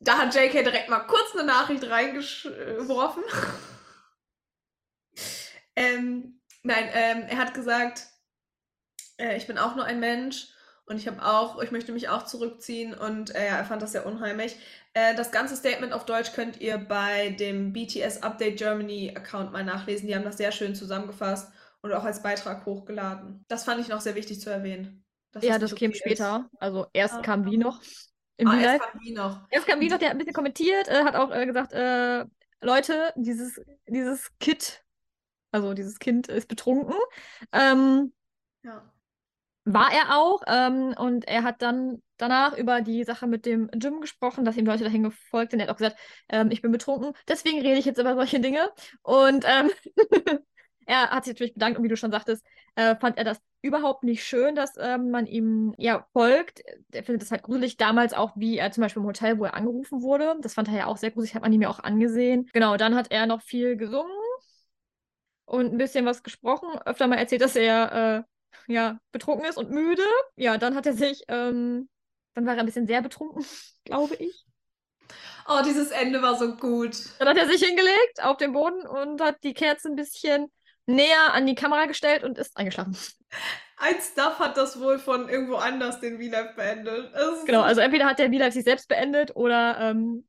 da 0.00 0.18
hat 0.18 0.34
JK 0.34 0.64
direkt 0.64 0.90
mal 0.90 1.06
kurz 1.06 1.34
eine 1.34 1.44
Nachricht 1.44 1.88
reingeworfen. 1.88 3.22
ähm, 5.76 6.40
nein, 6.64 6.88
ähm, 6.92 7.22
er 7.28 7.38
hat 7.38 7.54
gesagt, 7.54 8.08
äh, 9.18 9.36
ich 9.36 9.46
bin 9.46 9.58
auch 9.58 9.76
nur 9.76 9.84
ein 9.84 10.00
Mensch 10.00 10.48
und 10.86 10.96
ich 10.98 11.06
habe 11.08 11.24
auch, 11.24 11.62
ich 11.62 11.70
möchte 11.70 11.92
mich 11.92 12.08
auch 12.08 12.24
zurückziehen 12.24 12.94
und 12.94 13.34
äh, 13.34 13.46
er 13.46 13.64
fand 13.64 13.82
das 13.82 13.92
sehr 13.92 14.06
unheimlich. 14.06 14.56
Äh, 14.92 15.14
das 15.14 15.32
ganze 15.32 15.56
Statement 15.56 15.92
auf 15.92 16.04
Deutsch 16.04 16.32
könnt 16.32 16.60
ihr 16.60 16.78
bei 16.78 17.30
dem 17.30 17.72
BTS 17.72 18.22
Update 18.22 18.58
Germany 18.58 19.14
Account 19.16 19.52
mal 19.52 19.64
nachlesen. 19.64 20.08
Die 20.08 20.14
haben 20.14 20.24
das 20.24 20.36
sehr 20.36 20.52
schön 20.52 20.74
zusammengefasst 20.74 21.52
und 21.80 21.92
auch 21.92 22.04
als 22.04 22.22
Beitrag 22.22 22.66
hochgeladen. 22.66 23.44
Das 23.48 23.64
fand 23.64 23.80
ich 23.80 23.88
noch 23.88 24.00
sehr 24.00 24.14
wichtig 24.14 24.40
zu 24.40 24.50
erwähnen. 24.50 25.04
dass 25.32 25.44
Ja, 25.44 25.58
das 25.58 25.74
käme 25.74 25.92
okay 25.92 26.00
später. 26.00 26.48
Also 26.58 26.86
erst 26.92 27.14
Ah. 27.14 27.22
kam 27.22 27.44
Wie 27.46 27.56
noch 27.56 27.80
im. 28.36 28.48
Ah, 28.48 28.60
erst 28.60 28.80
kam 28.80 29.00
wie 29.00 29.12
noch. 29.12 29.46
Erst 29.50 29.66
kam 29.66 29.80
Wie 29.80 29.88
noch, 29.88 29.98
der 29.98 30.08
hat 30.08 30.14
ein 30.14 30.18
bisschen 30.18 30.34
kommentiert, 30.34 30.88
äh, 30.88 31.04
hat 31.04 31.16
auch 31.16 31.30
äh, 31.30 31.46
gesagt, 31.46 31.72
äh, 31.72 32.24
Leute, 32.60 33.12
dieses, 33.16 33.60
dieses 33.86 34.30
Kid, 34.38 34.83
also 35.54 35.72
dieses 35.72 36.00
Kind 36.00 36.26
ist 36.26 36.48
betrunken. 36.48 36.94
Ähm, 37.52 38.12
Ja. 38.64 38.82
war 39.64 39.92
er 39.92 40.18
auch. 40.18 40.42
Ähm, 40.48 40.94
und 40.98 41.26
er 41.28 41.44
hat 41.44 41.62
dann 41.62 42.02
danach 42.16 42.56
über 42.56 42.80
die 42.80 43.04
Sache 43.04 43.26
mit 43.28 43.46
dem 43.46 43.68
Gym 43.70 44.00
gesprochen, 44.00 44.44
dass 44.44 44.56
ihm 44.56 44.66
Leute 44.66 44.84
dahin 44.84 45.04
gefolgt 45.04 45.52
sind. 45.52 45.60
Er 45.60 45.66
hat 45.68 45.74
auch 45.74 45.78
gesagt, 45.78 45.98
ähm, 46.28 46.50
ich 46.50 46.60
bin 46.60 46.72
betrunken, 46.72 47.12
deswegen 47.28 47.60
rede 47.60 47.78
ich 47.78 47.84
jetzt 47.84 47.98
über 48.00 48.14
solche 48.16 48.40
Dinge. 48.40 48.68
Und 49.02 49.44
ähm, 49.48 49.70
er 50.86 51.10
hat 51.10 51.24
sich 51.24 51.34
natürlich 51.34 51.54
bedankt 51.54 51.78
und 51.78 51.84
wie 51.84 51.88
du 51.88 51.96
schon 51.96 52.10
sagtest, 52.10 52.44
äh, 52.74 52.96
fand 52.96 53.16
er 53.16 53.24
das 53.24 53.40
überhaupt 53.62 54.04
nicht 54.04 54.24
schön, 54.24 54.54
dass 54.54 54.74
ähm, 54.78 55.10
man 55.10 55.26
ihm 55.26 55.74
ja 55.78 56.06
folgt. 56.12 56.62
Er 56.92 57.04
findet 57.04 57.22
es 57.22 57.30
halt 57.30 57.44
gruselig. 57.44 57.76
Damals 57.76 58.12
auch, 58.12 58.32
wie 58.36 58.58
er 58.58 58.72
zum 58.72 58.82
Beispiel 58.82 59.00
im 59.02 59.06
Hotel, 59.08 59.38
wo 59.38 59.44
er 59.44 59.54
angerufen 59.54 60.02
wurde. 60.02 60.36
Das 60.42 60.54
fand 60.54 60.68
er 60.68 60.74
ja 60.74 60.86
auch 60.86 60.98
sehr 60.98 61.12
gruselig, 61.12 61.34
hat 61.34 61.42
man 61.42 61.52
ihm 61.52 61.62
ja 61.62 61.70
auch 61.70 61.78
angesehen. 61.78 62.50
Genau, 62.52 62.76
dann 62.76 62.94
hat 62.94 63.10
er 63.10 63.26
noch 63.26 63.40
viel 63.40 63.76
gesungen 63.76 64.12
und 65.46 65.72
ein 65.72 65.78
bisschen 65.78 66.06
was 66.06 66.22
gesprochen. 66.22 66.68
Öfter 66.84 67.06
mal 67.06 67.16
erzählt, 67.16 67.42
dass 67.42 67.56
er 67.56 68.26
äh, 68.68 68.72
ja 68.72 68.98
betrunken 69.12 69.46
ist 69.48 69.56
und 69.58 69.70
müde. 69.70 70.02
Ja, 70.36 70.58
dann 70.58 70.74
hat 70.76 70.86
er 70.86 70.94
sich, 70.94 71.22
ähm, 71.28 71.88
dann 72.34 72.46
war 72.46 72.54
er 72.54 72.60
ein 72.60 72.66
bisschen 72.66 72.86
sehr 72.86 73.02
betrunken, 73.02 73.44
glaube 73.84 74.14
ich. 74.16 74.44
Oh, 75.46 75.60
dieses 75.64 75.90
Ende 75.90 76.22
war 76.22 76.36
so 76.38 76.56
gut. 76.56 76.96
Dann 77.18 77.28
hat 77.28 77.36
er 77.36 77.46
sich 77.46 77.62
hingelegt 77.62 78.22
auf 78.22 78.38
den 78.38 78.52
Boden 78.52 78.86
und 78.86 79.20
hat 79.20 79.36
die 79.42 79.52
Kerze 79.54 79.88
ein 79.88 79.96
bisschen 79.96 80.50
näher 80.86 81.32
an 81.32 81.46
die 81.46 81.54
Kamera 81.54 81.86
gestellt 81.86 82.24
und 82.24 82.38
ist 82.38 82.56
eingeschlafen. 82.56 82.96
Ein 83.76 83.96
Stuff 84.00 84.38
hat 84.38 84.56
das 84.56 84.80
wohl 84.80 84.98
von 84.98 85.28
irgendwo 85.28 85.56
anders 85.56 86.00
den 86.00 86.18
V-Live 86.18 86.54
beendet. 86.54 87.12
Genau, 87.44 87.60
so- 87.60 87.64
also 87.64 87.80
entweder 87.80 88.06
hat 88.06 88.18
der 88.18 88.30
V-Live 88.30 88.54
sich 88.54 88.64
selbst 88.64 88.88
beendet 88.88 89.34
oder 89.36 89.78
ähm, 89.80 90.26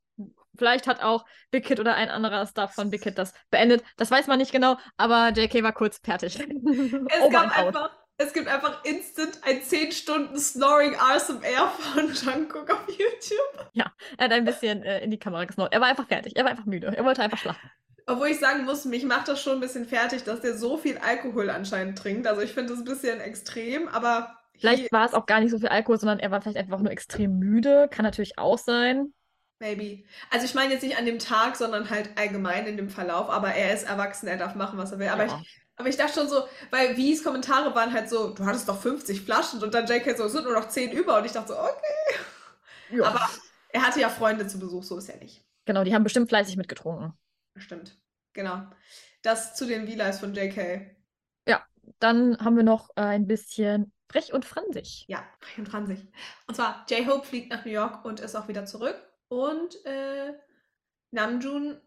vielleicht 0.56 0.86
hat 0.86 1.02
auch 1.02 1.24
Big 1.50 1.64
Kid 1.64 1.80
oder 1.80 1.94
ein 1.94 2.08
anderer 2.08 2.46
Staff 2.46 2.74
von 2.74 2.90
Big 2.90 3.02
Kid 3.02 3.18
das 3.18 3.32
beendet. 3.50 3.82
Das 3.96 4.10
weiß 4.10 4.26
man 4.26 4.38
nicht 4.38 4.52
genau, 4.52 4.76
aber 4.96 5.30
JK 5.30 5.62
war 5.62 5.72
kurz 5.72 5.98
fertig. 6.02 6.38
Es 7.08 7.20
Over 7.20 7.30
gab 7.30 7.58
einfach, 7.58 7.90
es 8.18 8.32
gibt 8.32 8.48
einfach 8.48 8.84
instant 8.84 9.40
ein 9.42 9.62
10 9.62 9.92
Stunden 9.92 10.38
Snoring 10.38 10.96
ASMR 10.96 11.68
von 11.68 12.12
Jungkook 12.12 12.70
auf 12.70 12.88
YouTube. 12.88 13.70
Er 14.18 14.24
hat 14.24 14.32
ein 14.32 14.44
bisschen 14.44 14.82
äh, 14.82 15.00
in 15.00 15.10
die 15.10 15.18
Kamera 15.18 15.44
gesnort. 15.44 15.72
Er 15.72 15.80
war 15.80 15.88
einfach 15.88 16.06
fertig. 16.06 16.36
Er 16.36 16.44
war 16.44 16.50
einfach 16.50 16.64
müde. 16.64 16.92
Er 16.96 17.04
wollte 17.04 17.22
einfach 17.22 17.38
schlafen. 17.38 17.70
Obwohl 18.06 18.28
ich 18.28 18.38
sagen 18.38 18.64
muss, 18.64 18.84
mich 18.84 19.04
macht 19.04 19.28
das 19.28 19.42
schon 19.42 19.54
ein 19.54 19.60
bisschen 19.60 19.84
fertig, 19.84 20.22
dass 20.24 20.40
der 20.40 20.56
so 20.56 20.76
viel 20.76 20.96
Alkohol 20.98 21.50
anscheinend 21.50 21.98
trinkt. 21.98 22.26
Also 22.26 22.40
ich 22.40 22.52
finde 22.52 22.70
das 22.70 22.78
ein 22.78 22.84
bisschen 22.84 23.20
extrem, 23.20 23.88
aber 23.88 24.36
Vielleicht 24.58 24.90
war 24.92 25.04
es 25.04 25.12
auch 25.12 25.26
gar 25.26 25.40
nicht 25.40 25.50
so 25.50 25.58
viel 25.58 25.68
Alkohol, 25.68 25.98
sondern 25.98 26.18
er 26.18 26.30
war 26.30 26.40
vielleicht 26.40 26.56
einfach 26.56 26.80
nur 26.80 26.90
extrem 26.90 27.38
müde. 27.38 27.88
Kann 27.90 28.04
natürlich 28.04 28.38
auch 28.38 28.56
sein. 28.56 29.12
Maybe. 29.58 30.04
Also 30.30 30.44
ich 30.46 30.54
meine 30.54 30.72
jetzt 30.74 30.82
nicht 30.82 30.96
an 30.98 31.06
dem 31.06 31.18
Tag, 31.18 31.56
sondern 31.56 31.90
halt 31.90 32.10
allgemein 32.16 32.66
in 32.66 32.76
dem 32.76 32.90
Verlauf. 32.90 33.28
Aber 33.30 33.52
er 33.54 33.74
ist 33.74 33.84
erwachsen, 33.84 34.26
er 34.28 34.36
darf 34.36 34.54
machen, 34.54 34.78
was 34.78 34.92
er 34.92 34.98
will. 34.98 35.08
Aber 35.08 35.26
Ja. 35.26 35.40
ich, 35.42 35.60
aber 35.76 35.88
ich 35.88 35.96
dachte 35.96 36.14
schon 36.14 36.28
so, 36.28 36.44
weil 36.70 36.96
Wies 36.96 37.22
Kommentare 37.22 37.74
waren 37.74 37.92
halt 37.92 38.08
so, 38.08 38.30
du 38.32 38.44
hattest 38.44 38.68
doch 38.68 38.80
50 38.80 39.22
Flaschen 39.22 39.62
und 39.62 39.74
dann 39.74 39.86
JK 39.86 40.16
so, 40.16 40.24
es 40.24 40.32
sind 40.32 40.44
nur 40.44 40.54
noch 40.54 40.68
10 40.68 40.92
über. 40.92 41.18
Und 41.18 41.26
ich 41.26 41.32
dachte 41.32 41.48
so, 41.48 41.58
okay. 41.58 42.16
Ja. 42.90 43.04
Aber 43.04 43.28
er 43.70 43.82
hatte 43.86 44.00
ja 44.00 44.08
Freunde 44.08 44.46
zu 44.46 44.58
Besuch, 44.58 44.82
so 44.84 44.98
ist 44.98 45.08
er 45.08 45.18
nicht. 45.18 45.44
Genau, 45.64 45.84
die 45.84 45.94
haben 45.94 46.04
bestimmt 46.04 46.28
fleißig 46.28 46.56
mitgetrunken. 46.56 47.12
Stimmt. 47.56 47.98
Genau. 48.32 48.62
Das 49.22 49.54
zu 49.54 49.66
den 49.66 49.88
V-Lives 49.88 50.20
von 50.20 50.34
JK. 50.34 50.96
Dann 51.98 52.36
haben 52.38 52.56
wir 52.56 52.64
noch 52.64 52.90
äh, 52.96 53.02
ein 53.02 53.26
bisschen 53.26 53.92
frech 54.10 54.32
und 54.32 54.44
fransig. 54.44 55.04
Ja, 55.08 55.24
und 55.56 55.68
Franzig. 55.68 56.00
Und 56.46 56.54
zwar, 56.54 56.84
J-Hope 56.88 57.26
fliegt 57.26 57.50
nach 57.50 57.64
New 57.64 57.70
York 57.72 58.04
und 58.04 58.20
ist 58.20 58.34
auch 58.34 58.48
wieder 58.48 58.66
zurück. 58.66 58.96
Und 59.28 59.84
äh, 59.84 60.34
Namjoon 61.10 61.80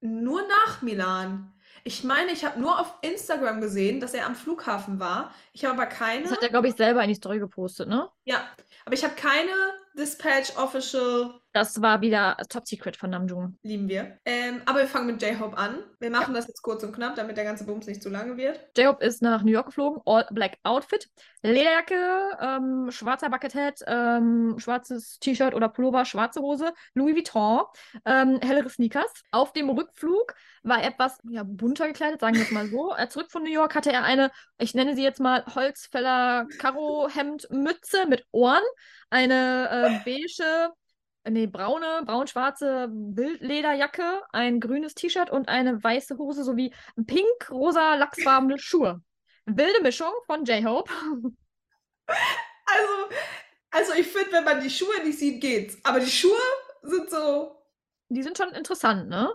nur 0.00 0.42
nach 0.42 0.82
Milan. 0.82 1.52
Ich 1.84 2.04
meine, 2.04 2.32
ich 2.32 2.44
habe 2.44 2.60
nur 2.60 2.78
auf 2.78 2.94
Instagram 3.02 3.60
gesehen, 3.60 4.00
dass 4.00 4.14
er 4.14 4.26
am 4.26 4.34
Flughafen 4.34 5.00
war. 5.00 5.34
Ich 5.52 5.64
habe 5.64 5.74
aber 5.74 5.86
keine. 5.86 6.22
Das 6.22 6.32
hat 6.32 6.42
er, 6.42 6.48
glaube 6.48 6.68
ich, 6.68 6.74
selber 6.74 7.02
in 7.02 7.08
die 7.08 7.14
Story 7.14 7.38
gepostet, 7.38 7.88
ne? 7.88 8.08
ja, 8.24 8.46
aber 8.84 8.94
ich 8.94 9.04
habe 9.04 9.14
keine 9.14 9.50
Dispatch 9.96 10.56
Official. 10.56 11.34
Das 11.52 11.82
war 11.82 12.00
wieder 12.00 12.36
Top 12.48 12.66
Secret 12.66 12.96
von 12.96 13.10
Namjoon. 13.10 13.58
Lieben 13.62 13.86
wir. 13.86 14.18
Ähm, 14.24 14.62
aber 14.64 14.80
wir 14.80 14.86
fangen 14.86 15.06
mit 15.06 15.20
J-Hope 15.20 15.56
an. 15.56 15.82
Wir 16.00 16.10
machen 16.10 16.32
das 16.32 16.46
jetzt 16.48 16.62
kurz 16.62 16.82
und 16.82 16.94
knapp, 16.94 17.14
damit 17.14 17.36
der 17.36 17.44
ganze 17.44 17.64
Bums 17.64 17.86
nicht 17.86 18.02
zu 18.02 18.08
lange 18.08 18.38
wird. 18.38 18.58
J-Hope 18.76 19.04
ist 19.04 19.20
nach 19.20 19.42
New 19.42 19.52
York 19.52 19.66
geflogen, 19.66 20.00
All 20.06 20.26
Black 20.30 20.56
Outfit, 20.62 21.10
Lederjacke, 21.42 22.38
ähm, 22.40 22.90
schwarzer 22.90 23.28
Buckethead, 23.28 23.84
ähm, 23.86 24.54
schwarzes 24.58 25.18
T-Shirt 25.18 25.54
oder 25.54 25.68
Pullover, 25.68 26.06
schwarze 26.06 26.40
Hose, 26.40 26.72
Louis 26.94 27.14
Vuitton, 27.14 27.64
ähm, 28.06 28.40
hellere 28.42 28.70
Sneakers. 28.70 29.12
Auf 29.30 29.52
dem 29.52 29.68
Rückflug 29.68 30.34
war 30.62 30.80
er 30.80 30.88
etwas 30.88 31.18
ja, 31.28 31.42
bunter 31.42 31.86
gekleidet, 31.86 32.20
sagen 32.20 32.36
wir 32.36 32.42
es 32.42 32.50
mal 32.50 32.66
so. 32.68 32.94
Äh, 33.02 33.08
zurück 33.08 33.32
von 33.32 33.42
New 33.42 33.50
York 33.50 33.74
hatte 33.74 33.90
er 33.90 34.04
eine, 34.04 34.30
ich 34.58 34.74
nenne 34.74 34.94
sie 34.94 35.02
jetzt 35.02 35.18
mal 35.18 35.44
Holzfäller 35.54 36.46
Karo-Hemd-Mütze 36.58 38.06
mit 38.06 38.26
Ohren, 38.30 38.62
eine 39.08 39.68
äh, 39.70 39.81
beige 40.04 40.72
nee, 41.30 41.46
braune, 41.46 42.02
braun-schwarze 42.04 42.88
Wildlederjacke, 42.90 44.22
ein 44.32 44.60
grünes 44.60 44.94
T-Shirt 44.94 45.30
und 45.30 45.48
eine 45.48 45.82
weiße 45.82 46.18
Hose 46.18 46.44
sowie 46.44 46.74
pink-rosa 47.06 47.94
lachsfarbene 47.94 48.58
Schuhe. 48.58 49.00
Wilde 49.46 49.82
Mischung 49.82 50.12
von 50.26 50.44
J-Hope. 50.44 50.90
Also, 52.06 52.92
also 53.70 53.92
ich 53.94 54.06
finde, 54.06 54.32
wenn 54.32 54.44
man 54.44 54.60
die 54.60 54.70
Schuhe 54.70 55.02
nicht 55.04 55.18
sieht, 55.18 55.40
geht's. 55.40 55.78
Aber 55.84 56.00
die 56.00 56.10
Schuhe 56.10 56.40
sind 56.82 57.10
so. 57.10 57.62
Die 58.08 58.22
sind 58.22 58.36
schon 58.36 58.52
interessant, 58.52 59.08
ne? 59.08 59.32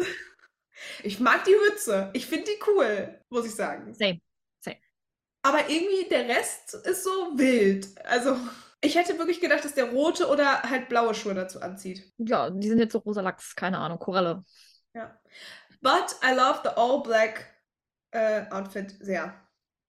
Ich 1.03 1.19
mag 1.19 1.43
die 1.43 1.55
Mütze. 1.55 2.09
Ich 2.13 2.25
finde 2.25 2.45
die 2.45 2.59
cool, 2.67 3.19
muss 3.29 3.45
ich 3.45 3.55
sagen. 3.55 3.93
Same. 3.93 4.21
Aber 5.43 5.69
irgendwie 5.69 6.09
der 6.09 6.27
Rest 6.27 6.73
ist 6.73 7.03
so 7.03 7.37
wild. 7.37 7.87
Also, 8.03 8.37
ich 8.87 8.95
hätte 8.95 9.17
wirklich 9.17 9.41
gedacht, 9.41 9.63
dass 9.65 9.75
der 9.75 9.91
rote 9.91 10.27
oder 10.27 10.63
halt 10.63 10.87
blaue 10.87 11.13
Schuhe 11.13 11.33
dazu 11.33 11.61
anzieht. 11.61 12.11
Ja, 12.17 12.49
die 12.49 12.69
sind 12.69 12.79
jetzt 12.79 12.93
so 12.93 12.99
rosa 12.99 13.21
Lachs, 13.21 13.55
keine 13.55 13.77
Ahnung, 13.79 13.99
Koralle. 13.99 14.43
Ja. 14.93 15.19
But 15.81 16.15
I 16.23 16.33
love 16.33 16.61
the 16.63 16.69
all 16.75 17.03
black 17.03 17.53
äh, 18.11 18.49
Outfit 18.49 18.95
sehr. 18.99 19.33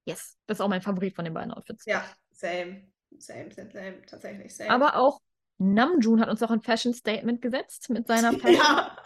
Yes, 0.05 0.37
das 0.47 0.59
ist 0.59 0.61
auch 0.61 0.69
mein 0.69 0.83
Favorit 0.83 1.15
von 1.15 1.25
den 1.25 1.35
beiden 1.35 1.53
Outfits. 1.53 1.85
Ja, 1.87 2.05
same. 2.33 2.89
Same, 3.19 3.53
same, 3.53 3.71
same. 3.73 4.03
Tatsächlich 4.03 4.55
same. 4.55 4.71
Aber 4.71 4.97
auch 4.97 5.21
Namjoon 5.59 6.21
hat 6.21 6.29
uns 6.29 6.43
auch 6.43 6.51
ein 6.51 6.61
Fashion 6.61 6.93
Statement 6.93 7.41
gesetzt 7.41 7.89
mit 7.91 8.07
seiner 8.07 8.33
Fashion, 8.39 8.61
ja. 8.61 8.97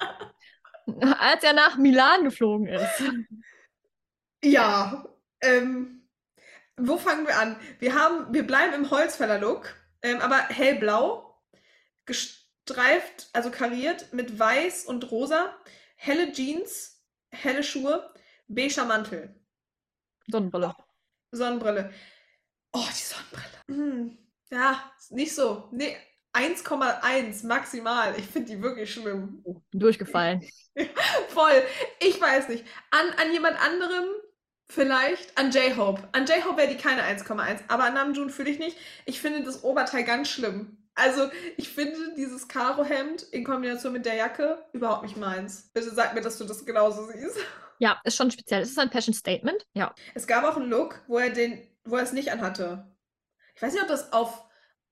als 1.19 1.45
er 1.45 1.53
nach 1.53 1.77
Milan 1.77 2.25
geflogen 2.25 2.67
ist. 2.67 3.03
Ja. 4.45 5.05
Ähm, 5.41 6.09
wo 6.77 6.99
fangen 6.99 7.29
wir 7.29 7.39
an? 7.39 7.55
Wir 7.79 7.95
haben, 7.95 8.35
wir 8.35 8.45
bleiben 8.45 8.75
im 8.75 8.91
Holzfäller-Look, 8.91 9.73
ähm, 10.03 10.21
aber 10.21 10.49
hellblau, 10.49 11.41
gestreift, 12.07 13.29
also 13.33 13.51
kariert 13.51 14.13
mit 14.13 14.39
weiß 14.39 14.85
und 14.87 15.11
rosa, 15.11 15.57
helle 15.97 16.33
Jeans, 16.33 17.03
helle 17.31 17.63
Schuhe, 17.63 18.13
beiger 18.49 18.85
Mantel, 18.85 19.35
Sonnenbrille. 20.31 20.75
Sonnenbrille. 21.31 21.93
Oh, 22.73 22.87
die 22.89 23.03
Sonnenbrille. 23.03 23.59
Hm. 23.69 24.19
Ja, 24.51 24.93
nicht 25.11 25.35
so. 25.35 25.69
Nee, 25.73 25.97
1,1 26.33 27.47
maximal. 27.47 28.15
Ich 28.19 28.27
finde 28.27 28.53
die 28.53 28.63
wirklich 28.63 28.93
schlimm. 28.93 29.41
Oh, 29.45 29.61
durchgefallen. 29.73 30.43
Voll. 31.29 31.63
Ich 32.01 32.21
weiß 32.21 32.49
nicht. 32.49 32.65
An, 32.91 33.11
an 33.19 33.33
jemand 33.33 33.61
anderem 33.61 34.05
vielleicht? 34.73 35.37
An 35.39 35.51
J-Hope. 35.51 36.03
An 36.13 36.27
J-Hope 36.27 36.57
wäre 36.57 36.69
die 36.69 36.77
keine 36.77 37.03
1,1. 37.03 37.61
Aber 37.69 37.85
an 37.85 37.95
Namjoon 37.95 38.31
fühle 38.31 38.51
ich 38.51 38.59
nicht. 38.59 38.77
Ich 39.05 39.21
finde 39.21 39.43
das 39.43 39.63
Oberteil 39.65 40.05
ganz 40.05 40.29
schlimm. 40.29 40.79
Also, 40.95 41.31
ich 41.57 41.71
finde 41.71 42.15
dieses 42.17 42.49
Karohemd 42.49 43.23
in 43.23 43.45
Kombination 43.45 43.93
mit 43.95 44.05
der 44.05 44.15
Jacke 44.15 44.59
überhaupt 44.73 45.05
nicht 45.05 45.17
meins. 45.17 45.71
Bitte 45.73 45.91
sag 45.91 46.15
mir, 46.15 46.21
dass 46.21 46.37
du 46.39 46.45
das 46.45 46.67
genauso 46.67 47.07
siehst. 47.07 47.39
Ja, 47.79 48.01
ist 48.05 48.17
schon 48.17 48.31
speziell. 48.31 48.63
Es 48.63 48.71
ist 48.71 48.79
ein 48.79 48.91
Fashion 48.91 49.15
Statement. 49.15 49.67
Ja. 49.73 49.95
Es 50.15 50.27
gab 50.27 50.45
auch 50.45 50.57
einen 50.57 50.69
Look, 50.69 51.01
wo 51.07 51.19
er 51.19 51.31
den, 51.31 51.61
wo 51.85 51.97
er 51.97 52.03
es 52.03 52.13
nicht 52.13 52.31
anhatte. 52.31 52.87
Ich 53.57 53.63
weiß 53.63 53.73
nicht, 53.73 53.83
ob 53.83 53.89
das 53.89 54.13
auf 54.13 54.45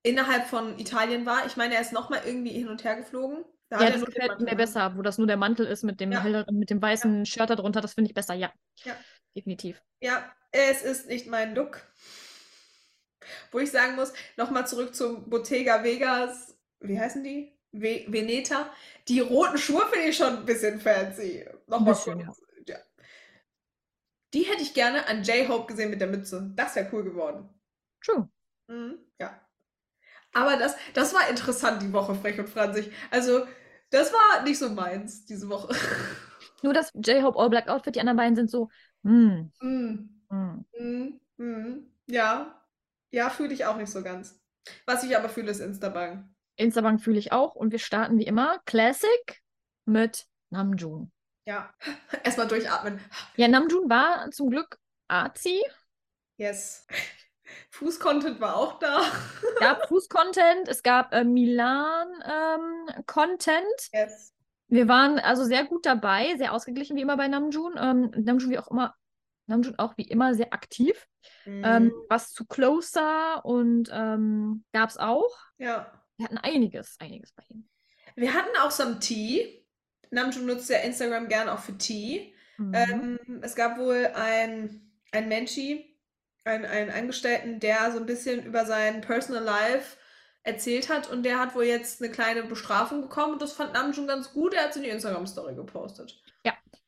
innerhalb 0.03 0.47
von 0.47 0.79
Italien 0.79 1.27
war. 1.27 1.45
Ich 1.47 1.57
meine, 1.57 1.75
er 1.75 1.83
ist 1.83 1.93
nochmal 1.93 2.23
irgendwie 2.25 2.53
hin 2.53 2.69
und 2.69 2.83
her 2.83 2.97
geflogen. 2.97 3.45
Da 3.69 3.81
Ja, 3.83 3.91
das 3.91 4.05
gefällt 4.05 4.41
mir 4.41 4.57
besser, 4.57 4.97
wo 4.97 5.03
das 5.03 5.19
nur 5.19 5.27
der 5.27 5.37
Mantel 5.37 5.67
ist 5.67 5.85
mit 5.85 6.01
dem 6.01 6.11
Ja. 6.11 6.23
helleren, 6.23 6.59
mit 6.59 6.71
dem 6.71 6.83
weißen 6.83 7.27
Shirt 7.27 7.51
darunter. 7.51 7.81
Das 7.81 7.95
finde 7.95 8.09
ich 8.09 8.15
besser, 8.15 8.35
ja. 8.35 8.51
Ja. 8.85 8.97
Definitiv. 9.37 9.83
Ja, 10.01 10.31
es 10.53 10.83
ist 10.83 11.07
nicht 11.09 11.27
mein 11.27 11.55
Look. 11.55 11.87
Wo 13.53 13.59
ich 13.59 13.71
sagen 13.71 13.97
muss, 13.97 14.13
nochmal 14.37 14.67
zurück 14.67 14.95
zum 14.95 15.29
Bottega 15.29 15.85
Vegas, 15.85 16.57
wie 16.81 16.99
heißen 16.99 17.23
die? 17.23 17.57
Ve 17.73 18.07
Veneta. 18.09 18.73
Die 19.09 19.21
roten 19.21 19.59
Schuhe 19.59 19.87
finde 19.91 20.09
ich 20.09 20.17
schon 20.17 20.39
ein 20.39 20.45
bisschen 20.45 20.81
fancy. 20.81 21.47
Nochmal 21.67 21.95
Bisschen, 21.95 22.25
kurz. 22.25 22.41
Ja. 22.67 22.79
Die 24.35 24.43
hätte 24.43 24.63
ich 24.63 24.75
gerne 24.75 25.07
an 25.07 25.23
J-Hope 25.23 25.67
gesehen 25.67 25.91
mit 25.91 26.01
der 26.01 26.09
Mütze. 26.09 26.51
Das 26.57 26.75
wäre 26.75 26.89
cool 26.93 27.05
geworden. 27.05 27.49
True. 28.03 28.29
Mhm, 28.69 28.99
ja. 29.21 29.41
Aber 30.33 30.57
das, 30.57 30.77
das 30.95 31.13
war 31.15 31.29
interessant 31.29 31.83
die 31.83 31.93
Woche, 31.93 32.15
frech 32.15 32.39
und 32.39 32.49
franzig. 32.49 32.91
Also, 33.11 33.47
das 33.91 34.13
war 34.13 34.43
nicht 34.43 34.59
so 34.59 34.69
meins 34.69 35.25
diese 35.27 35.49
Woche. 35.49 35.75
Nur 36.63 36.73
das 36.73 36.93
J-Hope 36.95 37.39
All 37.39 37.51
Black 37.51 37.69
Outfit, 37.69 37.97
die 37.97 38.01
anderen 38.01 38.17
beiden 38.17 38.37
sind 38.37 38.51
so, 38.51 38.69
hm, 39.03 39.51
mm. 39.61 40.09
hm. 40.29 40.65
Mhm, 40.79 41.21
mhm. 41.37 41.93
Ja, 42.07 42.65
ja, 43.11 43.31
fühle 43.31 43.55
ich 43.55 43.65
auch 43.65 43.77
nicht 43.77 43.91
so 43.91 44.03
ganz. 44.03 44.41
Was 44.87 45.05
ich 45.05 45.17
aber 45.17 45.29
fühle, 45.29 45.51
ist 45.51 45.61
Instabang. 45.61 46.35
Instabank 46.57 47.03
fühle 47.03 47.19
ich 47.19 47.33
auch. 47.33 47.55
Und 47.55 47.73
wir 47.73 47.79
starten 47.79 48.19
wie 48.19 48.27
immer 48.27 48.61
Classic 48.67 49.43
mit 49.87 50.27
Namjoon. 50.51 51.11
Ja, 51.47 51.73
erstmal 52.25 52.49
durchatmen. 52.49 53.01
Ja, 53.37 53.49
Namjoon 53.49 53.89
war 53.89 54.31
zum 54.31 54.51
Glück 54.51 54.79
Arzi. 55.09 55.65
Yes. 56.37 56.87
Fuß-Content 57.71 58.41
war 58.41 58.57
auch 58.57 58.79
da. 58.79 59.03
gab 59.59 59.89
Fuß-Content, 59.89 60.69
es 60.69 60.83
gab 60.83 61.13
äh, 61.13 61.25
Milan-Content. 61.25 63.91
Yes. 63.93 64.33
Wir 64.71 64.89
waren 64.89 65.19
also 65.19 65.45
sehr 65.45 65.65
gut 65.65 65.85
dabei, 65.85 66.37
sehr 66.37 66.53
ausgeglichen 66.53 66.97
wie 66.97 67.03
immer 67.03 67.17
bei 67.17 67.29
Namjoon. 67.29 67.75
Ähm, 67.79 68.11
Namjoon 68.17 68.51
wie 68.51 68.59
auch 68.59 68.71
immer, 68.71 68.95
Namjoon 69.47 69.79
auch 69.79 69.97
wie 69.97 70.05
immer 70.05 70.35
sehr 70.35 70.53
aktiv. 70.53 71.07
Ähm, 71.47 71.85
Mhm. 71.85 71.93
was 72.09 72.33
zu 72.33 72.47
Closer 72.47 73.45
und 73.45 73.91
ähm, 73.93 74.65
gab 74.73 74.89
es 74.89 74.97
auch. 74.97 75.37
Ja. 75.59 75.93
Wir 76.17 76.27
hatten 76.27 76.39
einiges, 76.39 76.97
einiges 76.99 77.33
bei 77.33 77.43
ihm. 77.49 77.69
Wir 78.15 78.33
hatten 78.35 78.57
auch 78.63 78.71
some 78.71 79.01
Tea. 79.01 79.65
Namjoon 80.11 80.47
nutzt 80.47 80.71
ja 80.71 80.79
Instagram 80.79 81.29
gerne 81.29 81.53
auch 81.53 81.61
für 81.61 81.77
Tea. 81.77 82.35
Mhm. 82.59 82.75
Ähm, 82.75 83.41
es 83.43 83.55
gab 83.55 83.79
wohl 83.79 84.11
ein, 84.15 84.93
ein 85.13 85.29
Mensch, 85.29 85.59
einen, 86.45 86.65
einen 86.65 86.91
Angestellten, 86.91 87.61
der 87.61 87.93
so 87.93 87.99
ein 87.99 88.07
bisschen 88.07 88.45
über 88.45 88.65
sein 88.65 89.01
Personal 89.01 89.45
Life 89.45 89.97
erzählt 90.43 90.89
hat 90.89 91.11
und 91.11 91.23
der 91.25 91.39
hat 91.39 91.55
wohl 91.55 91.65
jetzt 91.65 92.03
eine 92.03 92.11
kleine 92.11 92.43
Bestrafung 92.45 93.03
bekommen 93.03 93.35
und 93.35 93.43
das 93.43 93.53
fand 93.53 93.75
Namjoon 93.75 94.07
ganz 94.07 94.33
gut. 94.33 94.55
Er 94.55 94.63
hat 94.65 94.71
es 94.71 94.77
in 94.77 94.83
die 94.83 94.89
Instagram-Story 94.89 95.55
gepostet. 95.55 96.21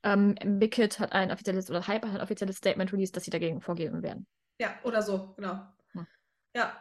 Ähm, 0.05 0.35
Big 0.59 0.75
Hit 0.75 0.99
hat 0.99 1.13
ein 1.13 1.31
offizielles, 1.31 1.71
oder 1.71 1.87
Hyper 1.87 2.09
hat 2.09 2.17
ein 2.19 2.23
offizielles 2.23 2.57
Statement 2.57 2.93
released, 2.93 3.15
dass 3.17 3.23
sie 3.23 3.31
dagegen 3.31 3.61
vorgehen 3.61 4.03
werden. 4.03 4.27
Ja, 4.61 4.75
oder 4.83 5.01
so, 5.01 5.33
genau. 5.37 5.61
Hm. 5.93 6.09
Ja. 6.57 6.77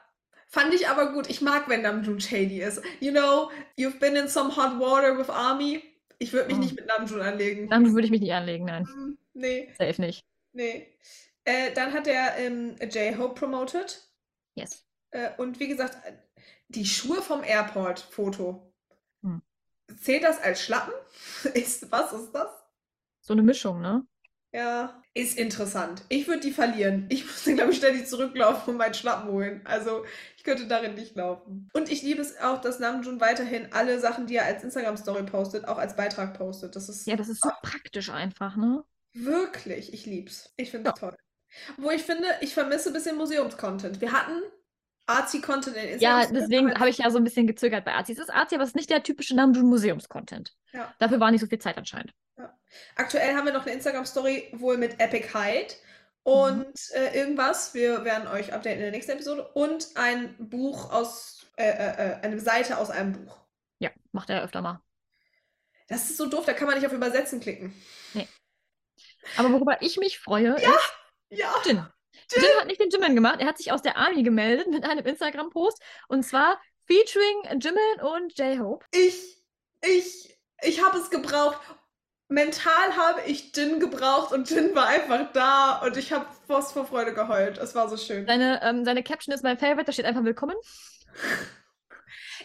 Fand 0.48 0.74
ich 0.74 0.88
aber 0.88 1.14
gut. 1.14 1.30
Ich 1.30 1.40
mag, 1.40 1.70
wenn 1.70 1.84
Namjoon 1.84 2.20
shady 2.20 2.64
ist. 2.64 2.82
You 3.00 3.12
know, 3.12 3.52
you've 3.78 4.00
been 4.00 4.16
in 4.16 4.28
some 4.28 4.56
hot 4.56 4.80
water 4.80 5.16
with 5.20 5.30
Army. 5.30 5.84
Ich 6.18 6.34
würde 6.34 6.48
mich 6.48 6.58
Oh. 6.58 6.62
nicht 6.62 6.76
mit 6.76 6.88
Namjoon 6.88 7.22
anlegen. 7.22 7.68
Namjoon 7.68 7.94
würde 7.94 8.06
ich 8.06 8.12
mich 8.12 8.22
nicht 8.22 8.34
anlegen, 8.34 8.66
nein. 8.66 8.88
Hm, 8.88 9.18
Nee, 9.36 9.72
Safe 9.78 10.02
nicht. 10.02 10.26
nee. 10.54 10.88
Äh, 11.44 11.74
dann 11.74 11.94
hat 11.94 12.08
er 12.08 12.38
ähm, 12.40 12.76
J-Hope 12.82 13.36
promoted. 13.36 14.02
Yes. 14.56 14.84
Äh, 15.12 15.30
und 15.38 15.60
wie 15.60 15.68
gesagt, 15.68 15.96
die 16.72 16.86
Schuhe 16.86 17.22
vom 17.22 17.44
Airport-Foto. 17.44 18.74
Hm. 19.24 19.42
Zählt 20.00 20.24
das 20.24 20.40
als 20.40 20.62
Schlappen? 20.62 20.94
Ist, 21.54 21.92
was 21.92 22.14
ist 22.14 22.32
das? 22.32 22.50
So 23.22 23.34
eine 23.34 23.44
Mischung, 23.44 23.82
ne? 23.82 24.06
Ja, 24.54 25.02
ist 25.14 25.38
interessant. 25.38 26.04
Ich 26.10 26.28
würde 26.28 26.42
die 26.42 26.52
verlieren. 26.52 27.06
Ich 27.10 27.26
müsste, 27.26 27.56
glaube 27.56 27.72
ich, 27.72 27.78
ständig 27.78 28.08
zurücklaufen 28.08 28.72
und 28.72 28.78
meinen 28.78 28.94
Schlappen 28.94 29.30
holen. 29.32 29.62
Also, 29.64 30.04
ich 30.36 30.44
könnte 30.44 30.68
darin 30.68 30.96
nicht 30.96 31.16
laufen. 31.16 31.70
Und 31.74 31.90
ich 31.90 32.02
liebe 32.02 32.22
es 32.22 32.38
auch, 32.38 32.60
dass 32.60 32.80
Namjoon 32.80 33.22
weiterhin 33.22 33.72
alle 33.72 34.00
Sachen, 34.00 34.28
die 34.28 34.36
er 34.36 34.46
als 34.46 34.64
Instagram-Story 34.64 35.24
postet, 35.24 35.68
auch 35.68 35.78
als 35.78 35.96
Beitrag 35.96 36.38
postet. 36.38 36.76
Das 36.76 36.90
ist 36.90 37.06
Ja, 37.08 37.16
das 37.16 37.30
ist 37.30 37.42
so 37.42 37.50
praktisch 37.62 38.10
einfach, 38.10 38.58
ne? 38.58 38.84
wirklich, 39.14 39.94
ich 39.94 40.06
lieb's. 40.06 40.54
Ich 40.58 40.72
finde 40.72 40.90
es 40.94 41.00
toll. 41.00 41.16
Wo 41.78 41.92
ich 41.92 42.04
finde, 42.04 42.28
ich 42.42 42.54
vermisse 42.54 42.90
ein 42.90 42.94
bisschen 42.94 43.18
Museums-Content. 43.18 44.02
Wir 44.02 44.12
hatten 44.14 44.42
Arzi-Content 45.12 45.76
in 45.76 46.00
Ja, 46.00 46.22
Instagram. 46.22 46.34
deswegen 46.34 46.76
habe 46.80 46.90
ich 46.90 46.98
ja 46.98 47.10
so 47.10 47.18
ein 47.18 47.24
bisschen 47.24 47.48
gezögert 47.48 47.86
bei 47.86 47.94
Arzi. 47.94 48.14
Es 48.14 48.20
ist 48.20 48.30
Arzi, 48.30 48.56
aber 48.56 48.64
es 48.64 48.72
ist 48.72 48.76
nicht 48.76 48.90
der 48.90 49.04
typische 49.04 49.36
Namjoon-Museums-Content. 49.36 50.56
Ja. 50.74 50.94
Dafür 51.00 51.20
war 51.20 51.32
nicht 51.32 51.42
so 51.42 51.48
viel 51.48 51.60
Zeit 51.60 51.78
anscheinend. 51.78 52.14
Aktuell 52.96 53.36
haben 53.36 53.46
wir 53.46 53.54
noch 53.54 53.66
eine 53.66 53.74
Instagram-Story 53.76 54.54
wohl 54.54 54.78
mit 54.78 55.00
Epic 55.00 55.34
Hyde 55.34 55.74
und 56.24 56.80
äh, 56.94 57.18
irgendwas. 57.18 57.74
Wir 57.74 58.04
werden 58.06 58.28
euch 58.28 58.54
updaten 58.54 58.78
in 58.80 58.84
der 58.84 58.92
nächsten 58.92 59.12
Episode. 59.12 59.48
Und 59.54 59.90
ein 59.96 60.36
Buch 60.38 60.92
aus, 60.92 61.46
äh, 61.58 61.64
äh, 61.70 62.12
äh, 62.12 62.16
eine 62.22 62.40
Seite 62.40 62.78
aus 62.78 62.90
einem 62.90 63.14
Buch. 63.14 63.38
Ja, 63.80 63.90
macht 64.12 64.30
er 64.30 64.44
öfter 64.44 64.62
mal. 64.62 64.82
Das 65.88 66.10
ist 66.10 66.18
so 66.18 66.28
doof, 66.28 66.46
da 66.46 66.54
kann 66.54 66.68
man 66.68 66.78
nicht 66.78 66.88
auf 66.88 66.94
Übersetzen 66.94 67.40
klicken. 67.42 67.74
Aber 69.38 69.52
worüber 69.52 69.82
ich 69.82 69.98
mich 69.98 70.20
freue, 70.20 70.56
ist 70.56 70.64
Ja, 71.30 71.54
Jin. 71.66 71.86
Jin 72.36 72.60
hat 72.60 72.68
nicht 72.68 72.80
den 72.80 72.90
Jimin 72.90 73.16
gemacht. 73.16 73.40
Er 73.40 73.48
hat 73.48 73.58
sich 73.58 73.72
aus 73.72 73.82
der 73.82 73.98
Army 73.98 74.24
gemeldet 74.24 74.68
mit 74.68 74.84
einem 74.84 75.06
Instagram-Post. 75.06 75.82
Und 76.08 76.24
zwar 76.24 76.60
featuring 76.86 77.60
Jimin 77.60 78.02
und 78.16 78.38
J-Hope. 78.38 78.86
ich, 78.92 79.44
ich, 79.84 80.38
ich 80.62 80.84
habe 80.84 80.98
es 80.98 81.10
gebraucht. 81.10 81.60
Mental 82.28 82.96
habe 82.96 83.22
ich 83.28 83.54
Jin 83.56 83.82
gebraucht 83.82 84.32
und 84.32 84.50
Jin 84.50 84.74
war 84.74 84.88
einfach 84.88 85.34
da 85.34 85.82
und 85.84 85.98
ich 85.98 86.14
habe 86.14 86.26
fast 86.48 86.72
vor 86.72 86.86
Freude 86.86 87.14
geheult. 87.14 87.58
Es 87.58 87.76
war 87.76 87.90
so 87.90 87.98
schön. 87.98 88.26
Seine, 88.26 88.62
ähm, 88.64 88.86
seine 88.86 89.04
Caption 89.04 89.36
ist 89.36 89.44
mein 89.44 89.58
Favorite. 89.58 89.84
Da 89.84 89.92
steht 89.92 90.06
einfach 90.06 90.24
Willkommen. 90.24 90.56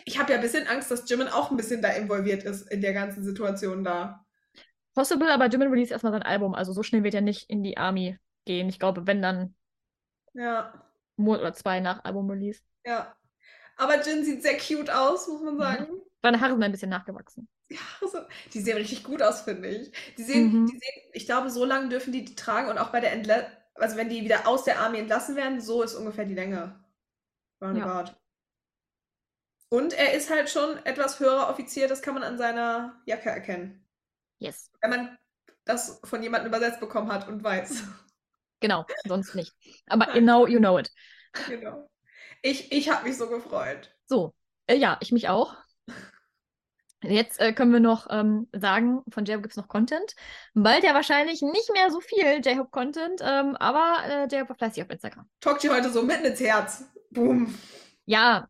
Ich 0.05 0.19
habe 0.19 0.33
ja 0.33 0.39
ein 0.39 0.43
bisschen 0.43 0.67
Angst, 0.67 0.91
dass 0.91 1.09
Jimin 1.09 1.29
auch 1.29 1.51
ein 1.51 1.57
bisschen 1.57 1.83
da 1.83 1.91
involviert 1.91 2.43
ist 2.43 2.71
in 2.71 2.81
der 2.81 2.95
ganzen 2.95 3.25
Situation 3.25 3.85
da. 3.85 4.25
Possible, 4.95 5.31
aber 5.31 5.47
Jimin 5.47 5.69
release 5.69 5.93
erstmal 5.93 6.13
sein 6.13 6.23
Album. 6.23 6.55
Also 6.55 6.73
so 6.73 6.83
schnell 6.83 7.05
wird 7.05 7.15
er 7.15 7.21
nicht 7.21 7.51
in 7.51 7.63
die 7.63 7.77
Army 7.77 8.19
gehen. 8.45 8.69
Ich 8.69 8.79
glaube, 8.79 9.07
wenn 9.07 9.21
dann 9.21 9.56
Ja. 10.37 10.73
Monat 11.17 11.41
oder 11.41 11.55
zwei 11.55 11.81
nach 11.81 12.05
Album-Release. 12.05 12.61
Ja. 12.85 13.17
Aber 13.77 14.03
Jin 14.03 14.25
sieht 14.25 14.43
sehr 14.43 14.59
cute 14.59 14.91
aus, 14.91 15.29
muss 15.29 15.43
man 15.43 15.59
sagen. 15.59 15.87
Seine 16.23 16.41
Haare 16.41 16.53
sind 16.53 16.63
ein 16.63 16.73
bisschen 16.73 16.91
nachgewachsen. 16.91 17.49
Ja, 17.69 17.81
also, 18.01 18.19
die 18.55 18.61
sehen 18.61 18.77
richtig 18.77 19.03
gut 19.03 19.21
aus, 19.23 19.41
finde 19.41 19.67
ich. 19.67 19.91
Die 20.17 20.23
sehen, 20.23 20.53
Mhm. 20.53 20.67
die 20.67 20.79
sehen, 20.79 21.11
ich 21.13 21.27
glaube, 21.27 21.51
so 21.51 21.65
lange 21.65 21.89
dürfen 21.89 22.13
die 22.13 22.25
die 22.25 22.37
tragen 22.37 22.69
und 22.71 22.79
auch 22.79 22.91
bei 22.91 23.01
der 23.01 23.11
Entla 23.11 23.45
also 23.75 23.97
wenn 23.97 24.09
die 24.09 24.23
wieder 24.23 24.47
aus 24.47 24.65
der 24.65 24.79
Armee 24.81 25.01
entlassen 25.01 25.37
werden, 25.37 25.61
so 25.61 25.83
ist 25.83 25.95
ungefähr 25.95 26.25
die 26.25 26.35
Länge. 26.35 26.83
Roundabout. 27.61 28.13
Und 29.69 29.93
er 29.95 30.15
ist 30.15 30.31
halt 30.31 30.49
schon 30.49 30.79
etwas 30.85 31.19
höherer 31.19 31.51
Offizier, 31.51 31.89
das 31.89 32.03
kann 32.03 32.15
man 32.15 32.23
an 32.23 32.39
seiner 32.39 33.03
Jacke 33.05 33.31
erkennen. 33.31 33.85
Yes. 34.39 34.71
Wenn 34.81 34.91
man 34.91 35.19
das 35.65 36.01
von 36.05 36.23
jemandem 36.23 36.49
übersetzt 36.49 36.81
bekommen 36.81 37.13
hat 37.13 37.27
und 37.29 37.43
weiß. 37.43 37.83
Genau, 38.61 38.87
sonst 39.07 39.35
nicht. 39.35 39.53
Aber 39.87 40.07
genau, 40.12 40.47
you 40.47 40.59
know 40.59 40.78
it. 40.78 40.91
genau. 41.49 41.89
Ich, 42.43 42.73
ich 42.73 42.89
habe 42.91 43.09
mich 43.09 43.16
so 43.16 43.28
gefreut. 43.28 43.95
So, 44.07 44.35
äh, 44.66 44.77
ja, 44.77 44.99
ich 45.01 45.12
mich 45.12 45.28
auch. 45.28 45.57
Jetzt 47.03 47.41
äh, 47.41 47.53
können 47.53 47.73
wir 47.73 47.81
noch 47.81 48.07
ähm, 48.11 48.49
sagen, 48.53 49.03
von 49.09 49.24
J-Hope 49.24 49.43
gibt 49.43 49.53
es 49.53 49.57
noch 49.57 49.69
Content. 49.69 50.15
Bald 50.55 50.83
ja 50.83 50.95
wahrscheinlich 50.95 51.43
nicht 51.43 51.70
mehr 51.73 51.91
so 51.91 52.01
viel 52.01 52.41
J-Hope-Content, 52.45 53.20
ähm, 53.23 53.57
aber 53.57 53.97
äh, 54.07 54.23
J-Hope 54.24 54.51
war 54.51 54.57
fleißig 54.57 54.83
auf 54.83 54.91
Instagram. 54.91 55.28
Talk 55.41 55.59
dir 55.61 55.74
heute 55.74 55.91
so 55.91 56.03
mitten 56.03 56.24
ins 56.24 56.41
Herz. 56.41 56.85
Boom. 57.11 57.55
Ja, 58.07 58.49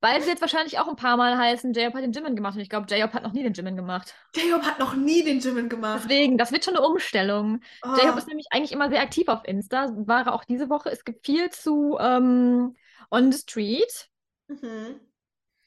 Bald 0.00 0.26
wird 0.26 0.40
wahrscheinlich 0.40 0.78
auch 0.78 0.88
ein 0.88 0.96
paar 0.96 1.16
Mal 1.18 1.36
heißen, 1.36 1.72
J-Hope 1.74 1.98
hat 1.98 2.04
den 2.04 2.12
Jimin 2.12 2.34
gemacht. 2.34 2.54
Und 2.54 2.62
ich 2.62 2.70
glaube, 2.70 2.86
J-Hope 2.92 3.12
hat 3.12 3.22
noch 3.22 3.32
nie 3.32 3.42
den 3.42 3.52
Jimin 3.52 3.76
gemacht. 3.76 4.14
J-Hope 4.34 4.64
hat 4.64 4.78
noch 4.78 4.94
nie 4.96 5.22
den 5.22 5.40
Jimin 5.40 5.68
gemacht. 5.68 6.00
Deswegen, 6.04 6.38
das 6.38 6.52
wird 6.52 6.64
schon 6.64 6.76
eine 6.76 6.86
Umstellung. 6.86 7.60
Oh. 7.84 7.88
J-Hope 7.96 8.18
ist 8.18 8.28
nämlich 8.28 8.46
eigentlich 8.50 8.72
immer 8.72 8.88
sehr 8.88 9.02
aktiv 9.02 9.28
auf 9.28 9.40
Insta. 9.44 9.90
War 10.06 10.26
er 10.26 10.32
auch 10.34 10.44
diese 10.44 10.70
Woche. 10.70 10.90
Es 10.90 11.04
gibt 11.04 11.26
viel 11.26 11.50
zu 11.50 11.98
ähm, 12.00 12.74
On 13.10 13.30
the 13.32 13.38
Street. 13.38 14.08
Mhm. 14.48 15.00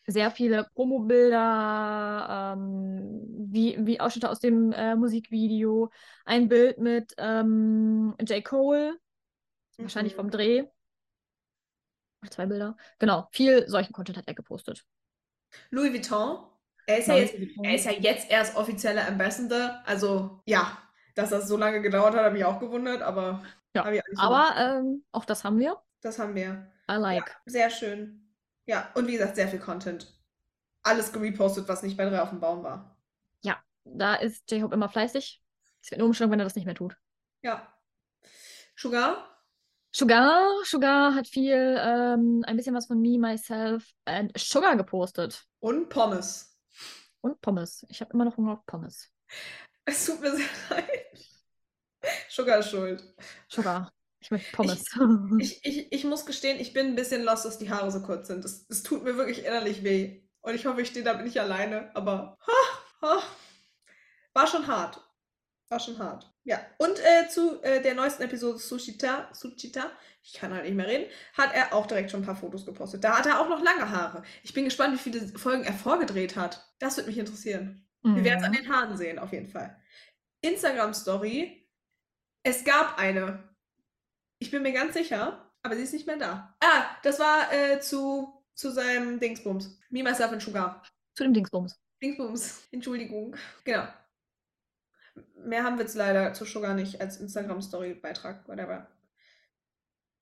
Sehr 0.06 0.32
viele 0.32 0.68
Promobilder, 0.74 2.56
ähm, 2.58 3.22
wie, 3.52 3.78
wie 3.80 4.00
Ausschnitte 4.02 4.30
aus 4.30 4.40
dem 4.40 4.72
äh, 4.74 4.96
Musikvideo. 4.96 5.92
Ein 6.26 6.50
Bild 6.50 6.78
mit 6.80 7.14
ähm, 7.18 8.14
J. 8.20 8.44
Cole, 8.44 8.98
wahrscheinlich 9.78 10.14
Mhm. 10.14 10.18
vom 10.18 10.30
Dreh. 10.32 10.64
Zwei 12.30 12.46
Bilder. 12.46 12.78
Genau, 13.00 13.28
viel 13.32 13.68
solchen 13.68 13.94
Content 13.94 14.18
hat 14.18 14.28
er 14.28 14.34
gepostet. 14.34 14.86
Louis 15.70 15.92
Vuitton. 15.92 16.48
Er 16.86 16.98
ist, 16.98 17.08
ja 17.08 17.16
jetzt, 17.16 17.36
er 17.64 17.76
ist 17.76 17.86
ja 17.86 17.92
jetzt 17.92 18.30
erst 18.30 18.56
offizieller 18.58 19.08
Ambassador. 19.08 19.82
Also, 19.86 20.42
ja, 20.46 20.78
dass 21.16 21.30
das 21.30 21.48
so 21.48 21.56
lange 21.56 21.82
gedauert 21.82 22.14
hat, 22.16 22.26
habe 22.26 22.38
ich 22.38 22.44
auch 22.44 22.60
gewundert, 22.60 23.02
aber. 23.02 23.44
Ja, 23.74 23.90
ich 23.90 24.02
auch 24.18 24.24
Aber 24.24 24.56
ähm, 24.58 25.06
auch 25.12 25.26
das 25.26 25.44
haben 25.44 25.60
wir. 25.60 25.82
Das 26.02 26.20
haben 26.20 26.36
wir. 26.36 26.70
I 26.92 26.96
like. 26.96 27.38
Sehr 27.46 27.70
schön. 27.70 28.30
Ja, 28.66 28.92
und 28.96 29.08
wie 29.08 29.14
gesagt, 29.14 29.36
sehr 29.36 29.48
viel 29.48 29.60
Content. 29.60 30.14
Alles 30.84 31.14
gerepostet, 31.14 31.68
was 31.68 31.84
nicht 31.84 31.96
bei 31.96 32.06
drei 32.06 32.22
auf 32.22 32.30
dem 32.30 32.42
Baum 32.42 32.64
war. 32.64 32.98
Ja, 33.42 33.58
da 33.86 34.16
ist 34.16 34.50
J-Hope 34.52 34.76
immer 34.76 34.90
fleißig. 34.90 35.42
Es 35.82 35.92
wird 35.92 36.00
eine 36.00 36.06
Umstellung, 36.06 36.32
wenn 36.32 36.40
er 36.40 36.46
das 36.46 36.56
nicht 36.56 36.66
mehr 36.66 36.76
tut. 36.76 36.98
Ja. 37.42 37.74
Sugar? 38.76 39.33
Sugar, 39.96 40.50
Sugar 40.66 41.14
hat 41.14 41.28
viel, 41.28 41.78
ähm, 41.80 42.44
ein 42.48 42.58
bisschen 42.58 42.74
was 42.74 42.88
von 42.88 43.00
Me, 43.00 43.20
Myself 43.20 43.88
and 44.06 44.32
Sugar 44.36 44.76
gepostet. 44.76 45.46
Und 45.60 45.90
Pommes. 45.90 46.58
Und 47.22 47.40
Pommes. 47.42 47.86
Ich 47.90 48.02
habe 48.02 48.12
immer 48.14 48.26
noch 48.26 48.36
Hunger 48.36 48.54
auf 48.54 48.66
Pommes. 48.66 49.12
Es 49.86 50.06
tut 50.06 50.20
mir 50.22 50.36
sehr 50.36 50.46
leid. 50.70 51.28
Sugar 52.28 52.60
ist 52.60 52.72
schuld. 52.72 53.04
Sugar. 53.48 53.94
Ich 54.20 54.32
möchte 54.32 54.56
Pommes. 54.56 54.82
Ich, 55.40 55.64
ich, 55.64 55.92
ich 55.92 56.04
muss 56.06 56.26
gestehen, 56.26 56.60
ich 56.60 56.74
bin 56.74 56.88
ein 56.88 56.96
bisschen 56.96 57.24
lost, 57.24 57.46
dass 57.46 57.60
die 57.60 57.70
Haare 57.70 57.92
so 57.92 58.02
kurz 58.02 58.28
sind. 58.28 58.44
Es, 58.46 58.66
es 58.70 58.82
tut 58.82 59.04
mir 59.04 59.16
wirklich 59.16 59.46
innerlich 59.46 59.84
weh. 59.84 60.24
Und 60.42 60.56
ich 60.56 60.66
hoffe, 60.66 60.82
ich 60.82 60.88
stehe 60.88 61.06
damit 61.06 61.26
nicht 61.26 61.40
alleine. 61.40 61.96
Aber 61.96 62.40
ha, 62.48 63.08
ha, 63.08 63.24
war 64.34 64.48
schon 64.48 64.66
hart. 64.66 65.03
War 65.74 65.80
schon 65.80 65.98
hart. 65.98 66.32
Ja. 66.44 66.60
Und 66.78 67.00
äh, 67.00 67.28
zu 67.30 67.60
äh, 67.64 67.82
der 67.82 67.96
neuesten 67.96 68.22
Episode 68.22 68.60
Suchita, 68.60 69.28
Suchita, 69.34 69.90
ich 70.22 70.34
kann 70.34 70.54
halt 70.54 70.66
nicht 70.66 70.76
mehr 70.76 70.86
reden, 70.88 71.10
hat 71.36 71.52
er 71.52 71.74
auch 71.74 71.88
direkt 71.88 72.12
schon 72.12 72.22
ein 72.22 72.26
paar 72.28 72.36
Fotos 72.36 72.64
gepostet. 72.64 73.04
Da 73.04 73.18
hat 73.18 73.26
er 73.26 73.40
auch 73.40 73.50
noch 73.50 73.60
lange 73.64 73.90
Haare. 73.90 74.22
Ich 74.44 74.54
bin 74.54 74.66
gespannt, 74.66 74.94
wie 74.94 75.00
viele 75.00 75.28
Folgen 75.36 75.64
er 75.64 75.74
vorgedreht 75.74 76.36
hat. 76.36 76.64
Das 76.78 76.98
würde 76.98 77.10
mich 77.10 77.18
interessieren. 77.18 77.88
Wir 78.04 78.24
werden 78.24 78.40
es 78.40 78.46
an 78.46 78.52
Mhm. 78.52 78.56
den 78.56 78.72
Haaren 78.72 78.98
sehen, 78.98 79.18
auf 79.18 79.32
jeden 79.32 79.48
Fall. 79.48 79.76
Instagram-Story. 80.42 81.68
Es 82.44 82.64
gab 82.64 83.00
eine. 83.00 83.50
Ich 84.38 84.52
bin 84.52 84.62
mir 84.62 84.74
ganz 84.74 84.94
sicher, 84.94 85.52
aber 85.64 85.76
sie 85.76 85.82
ist 85.84 85.94
nicht 85.94 86.06
mehr 86.06 86.18
da. 86.18 86.56
Ah, 86.60 86.86
das 87.02 87.18
war 87.20 87.52
äh, 87.52 87.80
zu, 87.80 88.44
zu 88.54 88.70
seinem 88.72 89.20
Dingsbums. 89.20 89.80
Me, 89.90 90.04
Myself 90.04 90.34
and 90.34 90.42
Sugar. 90.44 90.84
Zu 91.16 91.24
dem 91.24 91.34
Dingsbums. 91.34 91.80
Dingsbums. 92.02 92.68
Entschuldigung. 92.72 93.36
Genau. 93.64 93.88
Mehr 95.46 95.64
haben 95.64 95.78
wir 95.78 95.84
jetzt 95.84 95.96
leider 95.96 96.34
zu 96.34 96.46
Sugar 96.46 96.74
nicht 96.74 97.02
als 97.02 97.18
Instagram-Story-Beitrag, 97.18 98.48
whatever. 98.48 98.88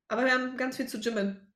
Aber 0.08 0.26
wir 0.26 0.34
haben 0.34 0.58
ganz 0.58 0.78
viel 0.78 0.88
zu 0.88 0.98
Jimin. 0.98 1.52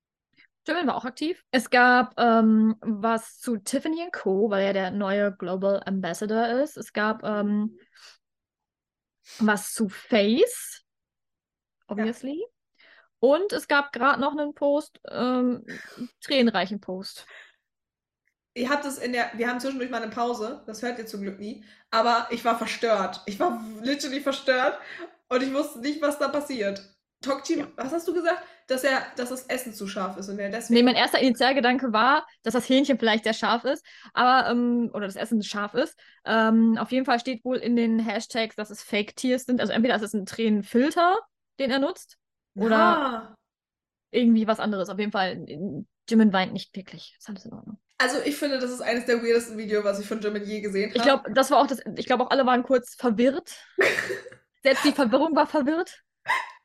Jimin 0.68 0.88
war 0.88 0.95
auch 0.95 1.06
aktiv. 1.06 1.44
Es 1.52 1.70
gab 1.70 2.14
ähm, 2.18 2.76
was 2.82 3.40
zu 3.40 3.57
Tiffany 3.57 4.10
Co., 4.12 4.49
weil 4.49 4.64
er 4.66 4.74
der 4.74 4.91
neue 4.91 5.36
Global 5.36 5.82
Ambassador 5.86 6.48
ist. 6.64 6.78
Es 6.78 6.94
gab 6.94 7.24
ähm, 7.24 7.78
was 9.40 9.74
zu 9.74 9.90
Face, 9.90 10.84
obviously. 11.88 12.45
Und 13.20 13.53
es 13.53 13.68
gab 13.68 13.91
gerade 13.91 14.22
noch 14.22 14.32
einen 14.32 14.53
Post, 14.53 14.99
ähm, 15.10 15.66
tränenreichen 16.22 16.80
Post. 16.80 17.26
Ihr 18.57 18.69
habt 18.69 18.86
es 18.86 18.98
in 18.98 19.11
der, 19.11 19.32
wir 19.36 19.49
haben 19.49 19.60
zwischendurch 19.60 19.90
mal 19.91 20.02
eine 20.02 20.11
Pause, 20.11 20.64
das 20.65 20.82
hört 20.82 20.98
ihr 20.98 21.06
zum 21.06 21.22
Glück 21.22 21.40
nie, 21.40 21.64
aber 21.91 22.27
ich 22.32 22.45
war 22.45 22.57
verstört. 22.57 23.22
Ich 23.26 23.40
war 23.40 23.61
literally 23.82 24.22
verstört 24.22 24.80
und 25.27 25.44
ich 25.44 25.53
wusste 25.53 25.80
nicht, 25.80 26.02
was 26.02 26.18
da 26.19 26.30
passiert. 26.30 26.82
Tokchi, 27.22 27.60
Ja. 27.60 27.68
was 27.76 27.91
hast 27.91 28.07
du 28.07 28.14
gesagt? 28.14 28.41
Dass 28.68 28.84
er, 28.84 29.02
dass 29.18 29.30
das 29.30 29.45
Essen 29.48 29.73
zu 29.73 29.88
scharf 29.88 30.15
ist 30.18 30.30
und 30.30 30.40
er 30.40 30.48
Nee, 30.49 30.56
deswegen. 30.56 30.86
mein 30.86 30.95
erster 30.95 31.19
Initialgedanke 31.19 31.91
war, 31.91 32.26
dass 32.44 32.53
das 32.53 32.68
Hähnchen 32.69 32.98
vielleicht 32.98 33.26
sehr 33.26 33.34
scharf 33.34 33.64
ist, 33.65 33.86
aber, 34.14 34.49
ähm, 34.49 34.90
oder 34.94 35.06
das 35.06 35.15
Essen 35.18 35.44
scharf 35.44 35.73
ist. 35.73 35.99
Ähm, 36.26 36.77
auf 36.77 36.91
jeden 36.91 37.06
Fall 37.06 37.19
steht 37.19 37.44
wohl 37.44 37.57
in 37.57 37.76
den 37.76 37.99
Hashtags, 37.99 38.56
dass 38.56 38.69
es 38.69 38.82
Fake-Tears 38.84 39.44
sind. 39.45 39.60
Also 39.60 39.73
entweder 39.73 39.95
ist 39.95 40.02
es 40.02 40.14
ein 40.14 40.26
Tränenfilter, 40.26 41.18
den 41.60 41.72
er 41.72 41.80
nutzt, 41.80 42.18
oder 42.56 42.77
Ah. 42.77 43.36
irgendwie 44.11 44.48
was 44.48 44.60
anderes. 44.60 44.90
Auf 44.90 44.99
jeden 44.99 45.11
Fall, 45.11 45.45
Jimin 46.10 46.32
weint 46.34 46.53
nicht 46.53 46.76
wirklich. 46.76 47.15
Ist 47.19 47.27
alles 47.30 47.45
in 47.45 47.53
Ordnung. 47.53 47.80
Also 47.98 48.20
ich 48.26 48.36
finde, 48.36 48.60
das 48.60 48.72
ist 48.72 48.82
eines 48.82 49.06
der 49.06 49.24
weirdesten 49.24 49.58
Videos, 49.58 49.84
was 49.86 50.00
ich 50.00 50.08
von 50.08 50.20
Jimin 50.20 50.44
je 50.44 50.60
gesehen 50.62 50.90
habe. 50.90 50.98
Ich 50.98 51.04
glaube, 51.04 51.32
das 51.32 51.50
war 51.50 51.60
auch 51.60 51.68
das, 51.68 51.80
ich 51.96 52.06
glaube 52.06 52.26
auch 52.26 52.30
alle 52.30 52.46
waren 52.46 52.64
kurz 52.64 52.96
verwirrt. 52.96 53.56
Selbst 54.64 54.84
die 54.84 54.92
Verwirrung 54.92 55.36
war 55.36 55.48
verwirrt. 55.48 56.04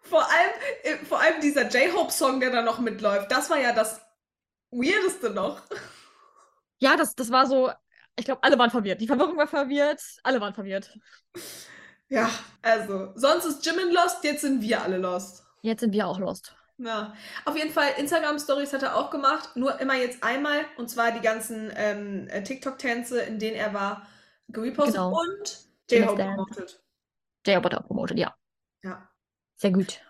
vor 0.01 0.23
allem, 0.23 0.51
äh, 0.83 0.97
vor 1.05 1.21
allem 1.21 1.41
dieser 1.41 1.69
J-Hope-Song, 1.69 2.41
der 2.41 2.51
da 2.51 2.63
noch 2.63 2.81
mitläuft, 2.81 3.31
das 3.31 3.49
war 3.51 3.59
ja 3.59 3.73
das 3.73 4.01
Weirdeste 4.71 5.31
noch. 5.31 5.63
Ja, 6.79 6.97
das, 6.97 7.15
das 7.15 7.31
war 7.31 7.47
so, 7.47 7.71
ich 8.17 8.25
glaube, 8.25 8.43
alle 8.43 8.59
waren 8.59 8.71
verwirrt. 8.71 9.01
Die 9.01 9.07
Verwirrung 9.07 9.37
war 9.37 9.47
verwirrt, 9.47 10.01
alle 10.23 10.41
waren 10.41 10.55
verwirrt. 10.55 10.99
Ja, 12.09 12.29
also, 12.63 13.13
sonst 13.15 13.45
ist 13.45 13.65
Jimin 13.65 13.93
lost, 13.93 14.25
jetzt 14.25 14.41
sind 14.41 14.63
wir 14.63 14.83
alle 14.83 14.97
lost. 14.97 15.45
Jetzt 15.63 15.81
sind 15.81 15.93
wir 15.93 16.07
auch 16.09 16.19
lost. 16.19 16.57
Ja, 16.83 17.15
auf 17.45 17.57
jeden 17.57 17.71
Fall, 17.71 17.91
Instagram-Stories 17.99 18.73
hat 18.73 18.83
er 18.83 18.97
auch 18.97 19.11
gemacht, 19.11 19.55
nur 19.55 19.79
immer 19.81 19.97
jetzt 19.97 20.23
einmal, 20.25 20.65
und 20.79 20.89
zwar 20.89 21.13
die 21.13 21.21
ganzen 21.21 21.71
ähm, 21.77 22.27
äh, 22.29 22.43
TikTok-Tänze, 22.43 23.21
in 23.21 23.39
denen 23.39 23.57
er 23.57 23.75
war, 23.75 24.07
gerepostet 24.49 24.95
Genau. 24.95 25.19
und 25.21 25.71
J-Hope 25.91 27.65
wurde 27.65 27.81
auch 27.81 27.87
promotet, 27.87 28.19
ja. 28.19 28.35
Ja. 28.83 29.09
Sehr 29.57 29.73
gut. 29.73 30.01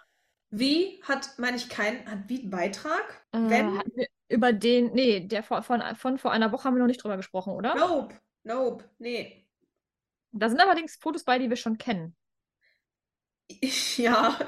Wie 0.50 1.02
hat, 1.04 1.38
meine 1.38 1.56
ich, 1.56 1.68
kein, 1.68 2.08
hat 2.08 2.28
wie 2.28 2.40
einen 2.40 2.50
Beitrag? 2.50 3.24
Äh, 3.32 3.38
Wenn? 3.38 3.80
über 4.28 4.52
den, 4.52 4.92
nee, 4.92 5.20
der 5.20 5.42
von, 5.42 5.62
von, 5.62 5.82
von 5.96 6.18
vor 6.18 6.30
einer 6.30 6.52
Woche 6.52 6.64
haben 6.64 6.74
wir 6.74 6.80
noch 6.80 6.86
nicht 6.86 7.02
drüber 7.02 7.16
gesprochen, 7.16 7.52
oder? 7.52 7.74
Nope, 7.74 8.14
nope, 8.44 8.84
nee. 8.98 9.44
Da 10.32 10.48
sind 10.48 10.60
allerdings 10.60 10.96
Fotos 10.96 11.24
bei, 11.24 11.38
die 11.38 11.50
wir 11.50 11.56
schon 11.56 11.78
kennen. 11.78 12.16
Ja, 13.96 14.38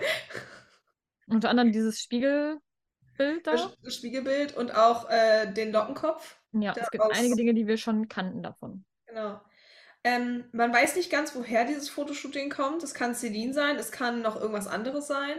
Unter 1.33 1.51
anderem 1.51 1.73
dieses 1.73 2.01
Spiegelbild 2.01 2.61
da. 3.45 3.71
das 3.83 3.95
Spiegelbild 3.95 4.57
und 4.57 4.75
auch 4.75 5.09
äh, 5.11 5.53
den 5.53 5.73
Lockenkopf. 5.73 6.39
Ja, 6.53 6.75
es 6.77 6.91
gibt 6.91 7.05
einige 7.05 7.37
Dinge, 7.37 7.55
die 7.55 7.67
wir 7.67 7.79
schon 7.79 8.09
kannten 8.09 8.43
davon. 8.43 8.85
Genau. 9.07 9.41
Ähm, 10.05 10.45
man 10.53 10.73
weiß 10.73 10.97
nicht 10.97 11.11
ganz, 11.11 11.35
woher 11.35 11.65
dieses 11.65 11.89
Fotoshooting 11.89 12.51
kommt. 12.51 12.83
Es 12.83 12.93
kann 12.93 13.15
Celine 13.15 13.53
sein, 13.53 13.77
es 13.77 13.93
kann 13.93 14.21
noch 14.21 14.37
irgendwas 14.37 14.67
anderes 14.67 15.07
sein. 15.07 15.37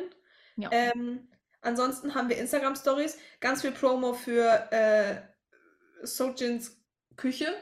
Ja. 0.56 0.70
Ähm, 0.72 1.28
ansonsten 1.62 2.16
haben 2.16 2.30
wir 2.30 2.38
Instagram-Stories, 2.38 3.18
ganz 3.42 3.62
viel 3.62 3.72
Promo 3.72 4.14
für 4.14 4.72
äh, 4.72 5.22
Sojins 6.04 6.82
Küche. 7.16 7.54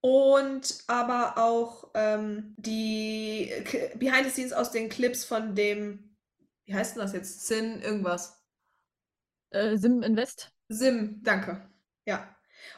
Und 0.00 0.78
aber 0.88 1.38
auch 1.38 1.90
ähm, 1.94 2.54
die 2.56 3.52
Behind 3.94 4.24
the 4.24 4.30
Scenes 4.30 4.52
aus 4.52 4.72
den 4.72 4.88
Clips 4.88 5.24
von 5.24 5.54
dem, 5.54 6.11
wie 6.64 6.74
heißt 6.74 6.96
denn 6.96 7.02
das 7.02 7.12
jetzt? 7.12 7.46
Sin, 7.46 7.80
irgendwas. 7.80 8.42
Äh, 9.50 9.76
Sim 9.76 10.02
Invest. 10.02 10.52
Sim, 10.68 11.20
danke. 11.22 11.68
Ja. 12.06 12.34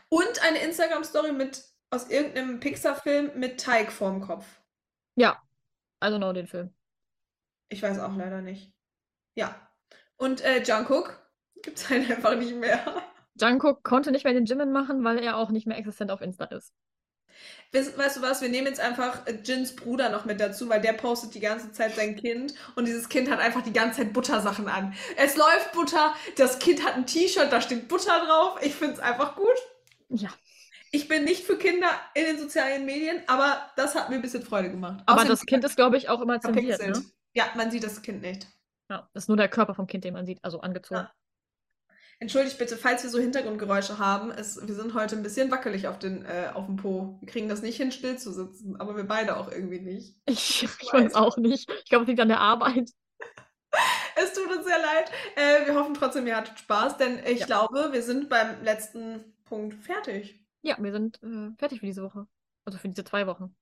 Und 0.08 0.42
eine 0.42 0.58
Instagram-Story 0.58 1.32
mit 1.32 1.62
aus 1.90 2.08
irgendeinem 2.10 2.60
Pixar-Film 2.60 3.38
mit 3.38 3.60
Teig 3.60 3.92
vorm 3.92 4.20
Kopf. 4.20 4.60
Ja, 5.16 5.40
also 6.00 6.16
genau 6.16 6.32
den 6.32 6.46
Film. 6.46 6.74
Ich 7.68 7.82
weiß 7.82 7.98
auch 8.00 8.16
leider 8.16 8.40
nicht. 8.40 8.72
Ja. 9.36 9.54
Und 10.16 10.40
äh, 10.42 10.62
Jungkook 10.62 11.20
gibt 11.62 11.78
es 11.78 11.88
halt 11.90 12.10
einfach 12.10 12.36
nicht 12.36 12.54
mehr. 12.54 13.02
Jungkook 13.40 13.82
konnte 13.82 14.10
nicht 14.12 14.24
mehr 14.24 14.32
den 14.32 14.44
Jimin 14.44 14.72
machen, 14.72 15.04
weil 15.04 15.18
er 15.18 15.36
auch 15.36 15.50
nicht 15.50 15.66
mehr 15.66 15.78
existent 15.78 16.10
auf 16.10 16.20
Insta 16.20 16.44
ist. 16.46 16.72
Weißt, 17.72 18.16
du 18.16 18.22
was? 18.22 18.40
Wir 18.40 18.48
nehmen 18.48 18.68
jetzt 18.68 18.78
einfach 18.80 19.26
äh, 19.26 19.38
Jins 19.42 19.74
Bruder 19.74 20.08
noch 20.08 20.24
mit 20.24 20.40
dazu, 20.40 20.68
weil 20.68 20.80
der 20.80 20.92
postet 20.92 21.34
die 21.34 21.40
ganze 21.40 21.72
Zeit 21.72 21.96
sein 21.96 22.14
Kind 22.14 22.54
und 22.76 22.86
dieses 22.86 23.08
Kind 23.08 23.28
hat 23.28 23.40
einfach 23.40 23.62
die 23.62 23.72
ganze 23.72 23.98
Zeit 23.98 24.12
Buttersachen 24.12 24.68
an. 24.68 24.94
Es 25.16 25.36
läuft 25.36 25.72
Butter, 25.72 26.14
das 26.36 26.60
Kind 26.60 26.84
hat 26.84 26.94
ein 26.94 27.06
T-Shirt, 27.06 27.50
da 27.50 27.60
steht 27.60 27.88
Butter 27.88 28.24
drauf. 28.24 28.58
Ich 28.62 28.74
finde 28.74 28.94
es 28.94 29.00
einfach 29.00 29.34
gut. 29.34 29.56
Ja. 30.08 30.30
Ich 30.92 31.08
bin 31.08 31.24
nicht 31.24 31.44
für 31.44 31.58
Kinder 31.58 31.88
in 32.14 32.24
den 32.24 32.38
sozialen 32.38 32.84
Medien, 32.84 33.22
aber 33.26 33.68
das 33.74 33.96
hat 33.96 34.08
mir 34.08 34.16
ein 34.16 34.22
bisschen 34.22 34.44
Freude 34.44 34.70
gemacht. 34.70 35.02
Aber 35.06 35.16
Außerdem 35.16 35.30
das 35.30 35.46
Kind 35.46 35.64
ist, 35.64 35.74
glaube 35.74 35.96
ich, 35.96 36.08
auch 36.08 36.20
immer 36.20 36.40
zensiert, 36.40 36.80
ne? 36.80 37.04
Ja, 37.32 37.46
man 37.56 37.72
sieht 37.72 37.82
das 37.82 38.00
Kind 38.00 38.22
nicht. 38.22 38.46
Ja, 38.88 39.08
das 39.12 39.24
ist 39.24 39.28
nur 39.28 39.36
der 39.36 39.48
Körper 39.48 39.74
vom 39.74 39.88
Kind, 39.88 40.04
den 40.04 40.14
man 40.14 40.24
sieht, 40.24 40.38
also 40.44 40.60
angezogen. 40.60 41.00
Ja. 41.00 41.12
Entschuldigt 42.24 42.56
bitte, 42.56 42.78
falls 42.78 43.02
wir 43.02 43.10
so 43.10 43.18
Hintergrundgeräusche 43.18 43.98
haben. 43.98 44.30
Es, 44.30 44.66
wir 44.66 44.74
sind 44.74 44.94
heute 44.94 45.14
ein 45.14 45.22
bisschen 45.22 45.50
wackelig 45.50 45.88
auf, 45.88 45.98
den, 45.98 46.24
äh, 46.24 46.48
auf 46.54 46.64
dem 46.64 46.76
Po. 46.76 47.18
Wir 47.20 47.28
kriegen 47.28 47.50
das 47.50 47.60
nicht 47.60 47.76
hin, 47.76 47.92
still 47.92 48.16
zu 48.18 48.32
sitzen, 48.32 48.80
aber 48.80 48.96
wir 48.96 49.04
beide 49.04 49.36
auch 49.36 49.52
irgendwie 49.52 49.78
nicht. 49.80 50.16
Ich, 50.26 50.62
ich 50.62 50.90
weiß 50.90 51.14
auch 51.16 51.36
nicht. 51.36 51.70
Ich 51.70 51.90
glaube, 51.90 52.04
es 52.04 52.08
liegt 52.08 52.20
an 52.20 52.28
der 52.28 52.40
Arbeit. 52.40 52.90
Es 54.16 54.32
tut 54.32 54.46
uns 54.56 54.64
sehr 54.64 54.78
leid. 54.78 55.10
Äh, 55.36 55.66
wir 55.66 55.74
hoffen 55.74 55.92
trotzdem, 55.92 56.26
ihr 56.26 56.36
hattet 56.36 56.58
Spaß, 56.60 56.96
denn 56.96 57.18
ich 57.26 57.40
Ja. 57.40 57.46
glaube, 57.46 57.92
wir 57.92 58.02
sind 58.02 58.30
beim 58.30 58.62
letzten 58.62 59.34
Punkt 59.44 59.74
fertig. 59.74 60.40
Ja, 60.62 60.76
wir 60.78 60.92
sind 60.92 61.20
äh, 61.22 61.50
fertig 61.58 61.80
für 61.80 61.86
diese 61.86 62.02
Woche. 62.04 62.26
Also 62.64 62.78
für 62.78 62.88
diese 62.88 63.04
zwei 63.04 63.26
Wochen. 63.26 63.54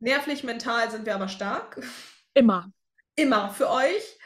Nervlich, 0.00 0.44
mental 0.44 0.90
sind 0.90 1.04
wir 1.04 1.14
aber 1.14 1.28
stark. 1.28 1.78
Immer. 2.34 2.72
Immer 3.16 3.50
für 3.50 3.68
euch. 3.68 4.18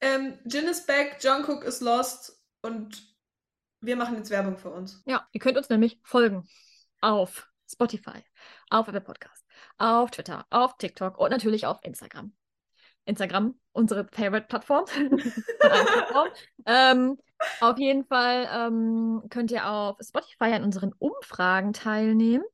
Ähm, 0.00 0.36
Jin 0.44 0.64
ist 0.66 0.86
back, 0.86 1.18
Jungkook 1.22 1.64
ist 1.64 1.80
lost 1.80 2.44
und 2.62 3.13
wir 3.84 3.96
machen 3.96 4.16
jetzt 4.16 4.30
Werbung 4.30 4.56
für 4.58 4.70
uns. 4.70 5.02
Ja, 5.06 5.26
ihr 5.32 5.40
könnt 5.40 5.56
uns 5.56 5.68
nämlich 5.68 6.00
folgen 6.02 6.48
auf 7.00 7.48
Spotify, 7.70 8.22
auf 8.70 8.88
Apple 8.88 9.00
Podcast, 9.00 9.44
auf 9.78 10.10
Twitter, 10.10 10.46
auf 10.50 10.76
TikTok 10.76 11.18
und 11.18 11.30
natürlich 11.30 11.66
auf 11.66 11.78
Instagram. 11.82 12.34
Instagram, 13.06 13.58
unsere 13.72 14.06
Favorite-Plattform. 14.10 14.86
Ähm, 16.66 17.18
auf 17.60 17.78
jeden 17.78 18.04
Fall 18.06 18.48
ähm, 18.50 19.22
könnt 19.28 19.50
ihr 19.50 19.68
auf 19.68 19.98
Spotify 20.00 20.52
an 20.54 20.64
unseren 20.64 20.92
Umfragen 20.98 21.72
teilnehmen 21.72 22.44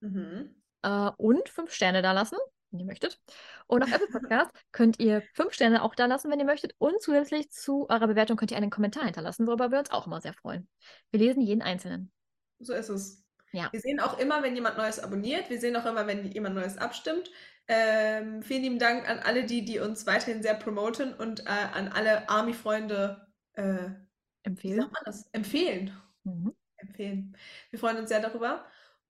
Mhm. 0.00 0.54
äh, 0.82 1.10
und 1.16 1.48
fünf 1.48 1.72
Sterne 1.74 2.02
da 2.02 2.12
lassen, 2.12 2.38
wenn 2.70 2.80
ihr 2.80 2.86
möchtet. 2.86 3.20
Und 3.66 3.82
auf 3.82 3.92
Apple 3.92 4.08
Podcast 4.08 4.50
könnt 4.72 4.98
ihr 5.00 5.22
fünf 5.34 5.52
Sterne 5.52 5.82
auch 5.82 5.94
da 5.94 6.06
lassen, 6.06 6.30
wenn 6.30 6.38
ihr 6.38 6.46
möchtet. 6.46 6.74
Und 6.78 7.00
zusätzlich 7.00 7.50
zu 7.50 7.88
eurer 7.88 8.06
Bewertung 8.06 8.36
könnt 8.36 8.50
ihr 8.50 8.56
einen 8.56 8.70
Kommentar 8.70 9.04
hinterlassen, 9.04 9.46
worüber 9.46 9.70
wir 9.70 9.78
uns 9.78 9.90
auch 9.90 10.06
immer 10.06 10.20
sehr 10.20 10.34
freuen. 10.34 10.68
Wir 11.10 11.20
lesen 11.20 11.42
jeden 11.42 11.62
einzelnen. 11.62 12.10
So 12.58 12.74
ist 12.74 12.88
es. 12.88 13.24
Ja. 13.52 13.68
Wir 13.72 13.80
sehen 13.80 14.00
auch 14.00 14.18
immer, 14.18 14.42
wenn 14.42 14.54
jemand 14.54 14.76
Neues 14.76 14.98
abonniert. 15.00 15.48
Wir 15.48 15.60
sehen 15.60 15.76
auch 15.76 15.86
immer, 15.86 16.06
wenn 16.06 16.30
jemand 16.30 16.54
Neues 16.54 16.76
abstimmt. 16.76 17.30
Ähm, 17.66 18.42
vielen 18.42 18.62
lieben 18.62 18.78
Dank 18.78 19.08
an 19.08 19.18
alle 19.18 19.44
die, 19.44 19.64
die 19.64 19.78
uns 19.78 20.06
weiterhin 20.06 20.42
sehr 20.42 20.54
promoten 20.54 21.14
und 21.14 21.40
äh, 21.40 21.50
an 21.74 21.88
alle 21.88 22.28
Army-Freunde, 22.28 23.26
äh, 23.54 23.62
wie 23.62 23.96
Empfehlen. 24.42 24.80
sagt 24.80 24.92
man 24.92 25.02
das? 25.04 25.28
Empfehlen. 25.32 25.92
Mhm. 26.24 26.54
Empfehlen. 26.76 27.36
Wir 27.70 27.78
freuen 27.78 27.98
uns 27.98 28.08
sehr 28.08 28.20
darüber. 28.20 28.64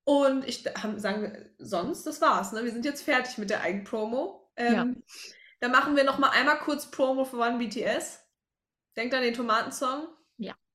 Und 0.08 0.48
ich 0.48 0.64
haben, 0.64 0.98
sagen 0.98 1.20
wir, 1.20 1.50
sonst, 1.58 2.04
das 2.06 2.22
war's. 2.22 2.52
Ne? 2.52 2.64
Wir 2.64 2.72
sind 2.72 2.86
jetzt 2.86 3.02
fertig 3.02 3.36
mit 3.36 3.50
der 3.50 3.60
Eigenpromo. 3.60 4.50
Ähm, 4.56 4.74
Ja. 4.74 4.86
Dann 5.60 5.70
machen 5.70 5.96
wir 5.96 6.04
noch 6.04 6.18
mal 6.18 6.30
einmal 6.30 6.58
kurz 6.60 6.90
Promo 6.90 7.26
für 7.26 7.36
One 7.36 7.58
BTS. 7.58 8.24
Denkt 8.96 9.12
an 9.12 9.22
den 9.22 9.34
Tomatensong 9.34 10.08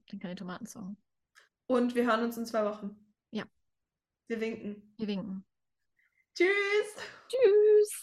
Dann 0.10 0.20
kann 0.20 0.30
der 0.30 0.36
Tomatensong. 0.36 0.98
und 1.66 1.96
wir 1.96 2.06
hören 2.06 2.24
uns 2.24 2.38
in 2.38 2.46
zwei 2.46 2.64
Wochen. 2.64 2.96
Ja. 3.32 3.46
Wir 4.28 4.40
winken. 4.40 4.94
Wir 4.98 5.08
winken. 5.08 5.44
Tschüss! 6.36 6.96
Tschüss. 7.28 8.02